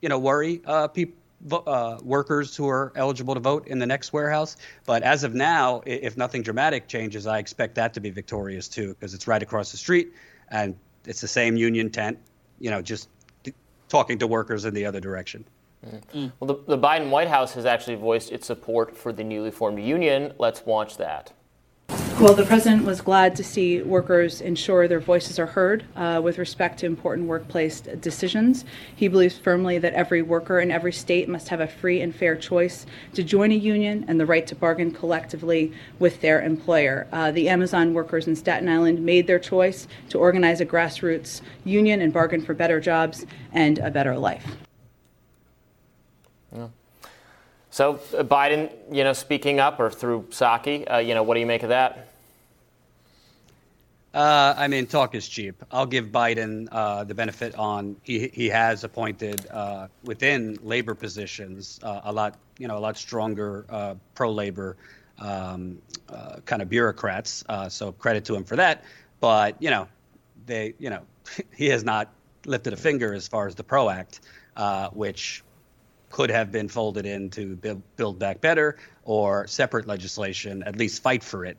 you 0.00 0.08
know 0.08 0.18
worry 0.18 0.62
uh, 0.64 0.88
people. 0.88 1.16
Uh, 1.50 1.98
workers 2.04 2.54
who 2.54 2.68
are 2.68 2.92
eligible 2.94 3.34
to 3.34 3.40
vote 3.40 3.66
in 3.66 3.80
the 3.80 3.86
next 3.86 4.12
warehouse. 4.12 4.56
But 4.86 5.02
as 5.02 5.24
of 5.24 5.34
now, 5.34 5.82
if 5.84 6.16
nothing 6.16 6.42
dramatic 6.42 6.86
changes, 6.86 7.26
I 7.26 7.38
expect 7.38 7.74
that 7.74 7.94
to 7.94 8.00
be 8.00 8.10
victorious 8.10 8.68
too, 8.68 8.94
because 8.94 9.12
it's 9.12 9.26
right 9.26 9.42
across 9.42 9.72
the 9.72 9.76
street 9.76 10.12
and 10.48 10.76
it's 11.04 11.20
the 11.20 11.26
same 11.26 11.56
union 11.56 11.90
tent, 11.90 12.18
you 12.60 12.70
know, 12.70 12.80
just 12.80 13.08
talking 13.92 14.18
to 14.18 14.26
workers 14.26 14.64
in 14.64 14.72
the 14.72 14.86
other 14.86 15.00
direction. 15.00 15.44
Mm. 16.14 16.32
Well, 16.40 16.48
the, 16.48 16.76
the 16.76 16.78
Biden 16.78 17.10
White 17.10 17.28
House 17.28 17.52
has 17.52 17.66
actually 17.66 17.96
voiced 17.96 18.32
its 18.32 18.46
support 18.46 18.96
for 18.96 19.12
the 19.12 19.22
newly 19.22 19.50
formed 19.50 19.78
union. 19.80 20.32
Let's 20.38 20.64
watch 20.64 20.96
that. 20.96 21.32
Well, 22.22 22.34
the 22.34 22.46
president 22.46 22.84
was 22.84 23.00
glad 23.00 23.34
to 23.34 23.42
see 23.42 23.82
workers 23.82 24.40
ensure 24.40 24.86
their 24.86 25.00
voices 25.00 25.40
are 25.40 25.46
heard 25.46 25.84
uh, 25.96 26.20
with 26.22 26.38
respect 26.38 26.78
to 26.78 26.86
important 26.86 27.26
workplace 27.26 27.80
decisions. 27.80 28.64
He 28.94 29.08
believes 29.08 29.36
firmly 29.36 29.78
that 29.78 29.92
every 29.94 30.22
worker 30.22 30.60
in 30.60 30.70
every 30.70 30.92
state 30.92 31.28
must 31.28 31.48
have 31.48 31.58
a 31.58 31.66
free 31.66 32.00
and 32.00 32.14
fair 32.14 32.36
choice 32.36 32.86
to 33.14 33.24
join 33.24 33.50
a 33.50 33.56
union 33.56 34.04
and 34.06 34.20
the 34.20 34.24
right 34.24 34.46
to 34.46 34.54
bargain 34.54 34.92
collectively 34.92 35.72
with 35.98 36.20
their 36.20 36.40
employer. 36.40 37.08
Uh, 37.10 37.32
the 37.32 37.48
Amazon 37.48 37.92
workers 37.92 38.28
in 38.28 38.36
Staten 38.36 38.68
Island 38.68 39.04
made 39.04 39.26
their 39.26 39.40
choice 39.40 39.88
to 40.10 40.18
organize 40.20 40.60
a 40.60 40.64
grassroots 40.64 41.40
union 41.64 42.00
and 42.00 42.12
bargain 42.12 42.40
for 42.40 42.54
better 42.54 42.78
jobs 42.78 43.26
and 43.50 43.80
a 43.80 43.90
better 43.90 44.16
life. 44.16 44.46
So 47.70 47.94
uh, 48.16 48.22
Biden, 48.22 48.70
you 48.92 49.02
know, 49.02 49.14
speaking 49.14 49.58
up 49.58 49.80
or 49.80 49.90
through 49.90 50.26
Psaki, 50.30 50.88
uh, 50.88 50.98
you 50.98 51.14
know, 51.14 51.24
what 51.24 51.34
do 51.34 51.40
you 51.40 51.46
make 51.46 51.64
of 51.64 51.70
that? 51.70 52.11
Uh, 54.14 54.54
I 54.56 54.68
mean, 54.68 54.86
talk 54.86 55.14
is 55.14 55.26
cheap. 55.26 55.62
I'll 55.70 55.86
give 55.86 56.06
Biden 56.06 56.68
uh, 56.70 57.04
the 57.04 57.14
benefit 57.14 57.54
on 57.54 57.96
he 58.02 58.28
he 58.28 58.48
has 58.50 58.84
appointed 58.84 59.46
uh, 59.50 59.88
within 60.04 60.58
labor 60.62 60.94
positions 60.94 61.80
uh, 61.82 62.02
a 62.04 62.12
lot 62.12 62.36
you 62.58 62.68
know 62.68 62.76
a 62.76 62.80
lot 62.80 62.98
stronger 62.98 63.64
uh, 63.70 63.94
pro 64.14 64.30
labor 64.30 64.76
um, 65.18 65.80
uh, 66.10 66.36
kind 66.44 66.60
of 66.60 66.68
bureaucrats. 66.68 67.42
so 67.68 67.92
credit 67.92 68.26
to 68.26 68.34
him 68.34 68.44
for 68.44 68.56
that. 68.56 68.84
But 69.20 69.56
you 69.62 69.70
know, 69.70 69.88
they 70.44 70.74
you 70.78 70.90
know 70.90 71.00
he 71.56 71.68
has 71.68 71.82
not 71.82 72.10
lifted 72.44 72.74
a 72.74 72.76
finger 72.76 73.14
as 73.14 73.28
far 73.28 73.46
as 73.46 73.54
the 73.54 73.64
PRO 73.64 73.88
Act, 73.88 74.20
which 74.92 75.42
could 76.10 76.28
have 76.28 76.52
been 76.52 76.68
folded 76.68 77.06
into 77.06 77.56
build, 77.96 78.18
back 78.18 78.42
better 78.42 78.76
or 79.04 79.46
separate 79.46 79.86
legislation. 79.86 80.62
At 80.64 80.76
least 80.76 81.02
fight 81.02 81.24
for 81.24 81.46
it. 81.46 81.56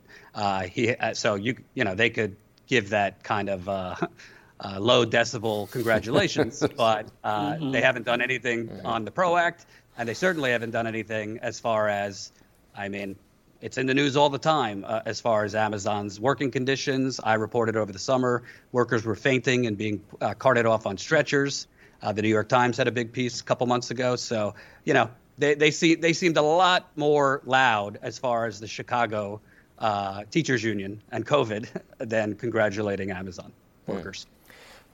he 0.70 0.96
so 1.14 1.34
you 1.34 1.56
you 1.74 1.84
know 1.84 1.96
they 1.96 2.12
could 2.12 2.36
give 2.68 2.90
that 2.90 3.23
kind 3.23 3.49
of 3.49 3.69
uh, 3.69 3.95
uh, 4.60 4.80
low 4.80 5.06
decibel 5.06 5.69
congratulations, 5.72 6.64
but 6.77 7.07
uh, 7.23 7.53
mm-hmm. 7.53 7.72
they 7.72 7.81
haven't 7.81 8.06
done 8.06 8.22
anything 8.22 8.68
mm-hmm. 8.68 8.85
on 8.85 9.06
the 9.06 9.11
PRO 9.11 9.38
Act, 9.38 9.65
and 9.98 10.07
they 10.07 10.14
certainly 10.14 10.52
haven't 10.52 10.72
done 10.72 10.88
anything 10.88 11.40
as 11.41 11.60
far 11.60 11.90
as, 11.90 12.31
I 12.76 12.90
mean, 12.90 13.15
it's 13.61 13.77
in 13.77 13.85
the 13.85 13.94
news 13.94 14.18
all 14.18 14.30
the 14.30 14.40
time 14.40 14.84
uh, 14.85 15.02
as 15.06 15.22
far 15.22 15.45
as 15.45 15.56
Amazon's 15.56 16.19
working 16.19 16.52
conditions. 16.52 17.22
I 17.23 17.35
reported 17.35 17.77
over 17.77 17.94
the 17.94 17.99
summer 17.99 18.44
workers 18.73 19.06
were 19.06 19.15
fainting 19.15 19.68
and 19.68 19.77
being 19.77 20.03
uh, 20.19 20.34
carted 20.34 20.65
off 20.65 20.85
on 20.85 20.98
stretchers. 20.98 21.68
Uh, 22.02 22.11
the 22.11 22.22
New 22.22 22.27
York 22.27 22.49
Times 22.49 22.76
had 22.76 22.90
a 22.90 22.91
big 22.91 23.14
piece 23.14 23.40
a 23.40 23.44
couple 23.45 23.65
months 23.65 23.90
ago. 23.90 24.18
So, 24.18 24.56
you 24.84 24.94
know, 24.94 25.10
they, 25.38 25.56
they, 25.56 25.72
see, 25.72 25.95
they 25.95 26.11
seemed 26.11 26.35
a 26.35 26.41
lot 26.41 26.90
more 26.98 27.41
loud 27.45 27.99
as 28.02 28.19
far 28.19 28.48
as 28.48 28.60
the 28.60 28.68
Chicago 28.68 29.40
uh, 29.80 30.24
teachers 30.32 30.64
union 30.64 31.02
and 31.12 31.26
COVID 31.26 31.68
than 31.98 32.36
congratulating 32.36 33.12
Amazon 33.12 33.52
hmm. 33.86 33.94
workers. 33.94 34.28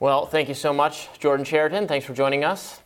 Well, 0.00 0.24
thank 0.26 0.48
you 0.48 0.54
so 0.54 0.72
much, 0.72 1.08
Jordan 1.18 1.44
Chariton. 1.44 1.86
Thanks 1.86 2.06
for 2.06 2.14
joining 2.14 2.42
us. 2.42 2.80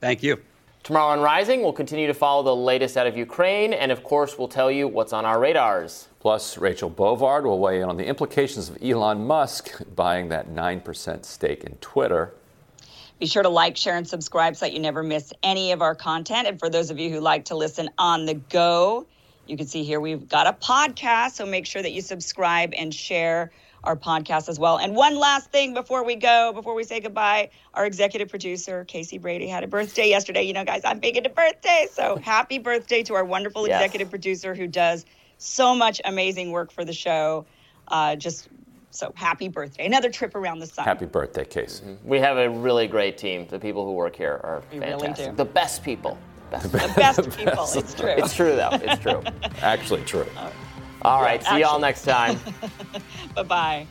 Thank 0.00 0.22
you. 0.22 0.40
Tomorrow 0.82 1.12
on 1.12 1.20
Rising, 1.20 1.60
we'll 1.60 1.74
continue 1.74 2.06
to 2.06 2.14
follow 2.14 2.42
the 2.42 2.56
latest 2.56 2.96
out 2.96 3.06
of 3.06 3.16
Ukraine, 3.16 3.74
and 3.74 3.92
of 3.92 4.02
course, 4.02 4.38
we'll 4.38 4.48
tell 4.48 4.70
you 4.70 4.88
what's 4.88 5.12
on 5.12 5.26
our 5.26 5.38
radars. 5.38 6.08
Plus, 6.20 6.56
Rachel 6.56 6.90
Bovard 6.90 7.44
will 7.44 7.58
weigh 7.58 7.82
in 7.82 7.88
on 7.88 7.98
the 7.98 8.06
implications 8.06 8.70
of 8.70 8.78
Elon 8.82 9.26
Musk 9.26 9.82
buying 9.94 10.28
that 10.30 10.48
9% 10.48 11.24
stake 11.24 11.64
in 11.64 11.74
Twitter. 11.76 12.32
Be 13.18 13.26
sure 13.26 13.42
to 13.42 13.50
like, 13.50 13.76
share, 13.76 13.96
and 13.96 14.08
subscribe 14.08 14.56
so 14.56 14.64
that 14.64 14.72
you 14.72 14.78
never 14.78 15.02
miss 15.02 15.34
any 15.42 15.72
of 15.72 15.82
our 15.82 15.94
content. 15.94 16.48
And 16.48 16.58
for 16.58 16.70
those 16.70 16.90
of 16.90 16.98
you 16.98 17.10
who 17.10 17.20
like 17.20 17.44
to 17.46 17.56
listen 17.56 17.90
on 17.98 18.24
the 18.24 18.34
go, 18.34 19.06
you 19.50 19.56
can 19.56 19.66
see 19.66 19.82
here 19.82 20.00
we've 20.00 20.28
got 20.28 20.46
a 20.46 20.52
podcast, 20.52 21.32
so 21.32 21.44
make 21.44 21.66
sure 21.66 21.82
that 21.82 21.90
you 21.90 22.00
subscribe 22.00 22.72
and 22.74 22.94
share 22.94 23.50
our 23.82 23.96
podcast 23.96 24.48
as 24.48 24.58
well. 24.58 24.78
And 24.78 24.94
one 24.94 25.16
last 25.16 25.50
thing 25.50 25.74
before 25.74 26.04
we 26.04 26.14
go, 26.14 26.52
before 26.54 26.74
we 26.74 26.84
say 26.84 27.00
goodbye, 27.00 27.50
our 27.74 27.84
executive 27.84 28.28
producer, 28.28 28.84
Casey 28.84 29.18
Brady, 29.18 29.48
had 29.48 29.64
a 29.64 29.66
birthday 29.66 30.08
yesterday. 30.08 30.42
You 30.42 30.52
know, 30.52 30.64
guys, 30.64 30.82
I'm 30.84 31.00
big 31.00 31.16
into 31.16 31.30
birthdays. 31.30 31.90
So 31.90 32.16
happy 32.22 32.58
birthday 32.58 33.02
to 33.04 33.14
our 33.14 33.24
wonderful 33.24 33.66
yes. 33.66 33.80
executive 33.80 34.10
producer 34.10 34.54
who 34.54 34.66
does 34.66 35.04
so 35.38 35.74
much 35.74 36.00
amazing 36.04 36.50
work 36.52 36.70
for 36.70 36.84
the 36.84 36.92
show. 36.92 37.46
Uh, 37.88 38.14
just 38.14 38.48
so 38.90 39.12
happy 39.16 39.48
birthday. 39.48 39.86
Another 39.86 40.10
trip 40.10 40.34
around 40.34 40.58
the 40.58 40.66
sun. 40.66 40.84
Happy 40.84 41.06
birthday, 41.06 41.44
Casey. 41.44 41.84
Mm-hmm. 41.84 42.08
We 42.08 42.20
have 42.20 42.36
a 42.36 42.50
really 42.50 42.86
great 42.86 43.18
team. 43.18 43.46
The 43.48 43.58
people 43.58 43.84
who 43.84 43.92
work 43.92 44.14
here 44.14 44.40
are 44.44 44.62
we 44.72 44.78
fantastic. 44.78 45.26
Really 45.26 45.36
the 45.36 45.44
best 45.44 45.82
people 45.82 46.18
best. 46.50 46.72
The 46.72 46.78
best 46.96 47.36
people. 47.36 47.66
It's 47.74 47.94
true. 47.94 48.08
It's 48.10 48.34
true, 48.34 48.56
though. 48.56 48.70
It's 48.72 49.02
true. 49.02 49.22
Actually, 49.62 50.02
true. 50.02 50.26
All 51.02 51.22
right. 51.22 51.42
See 51.42 51.60
y'all 51.60 51.80
next 51.80 52.04
time. 52.04 52.38
bye 53.34 53.42
bye. 53.42 53.86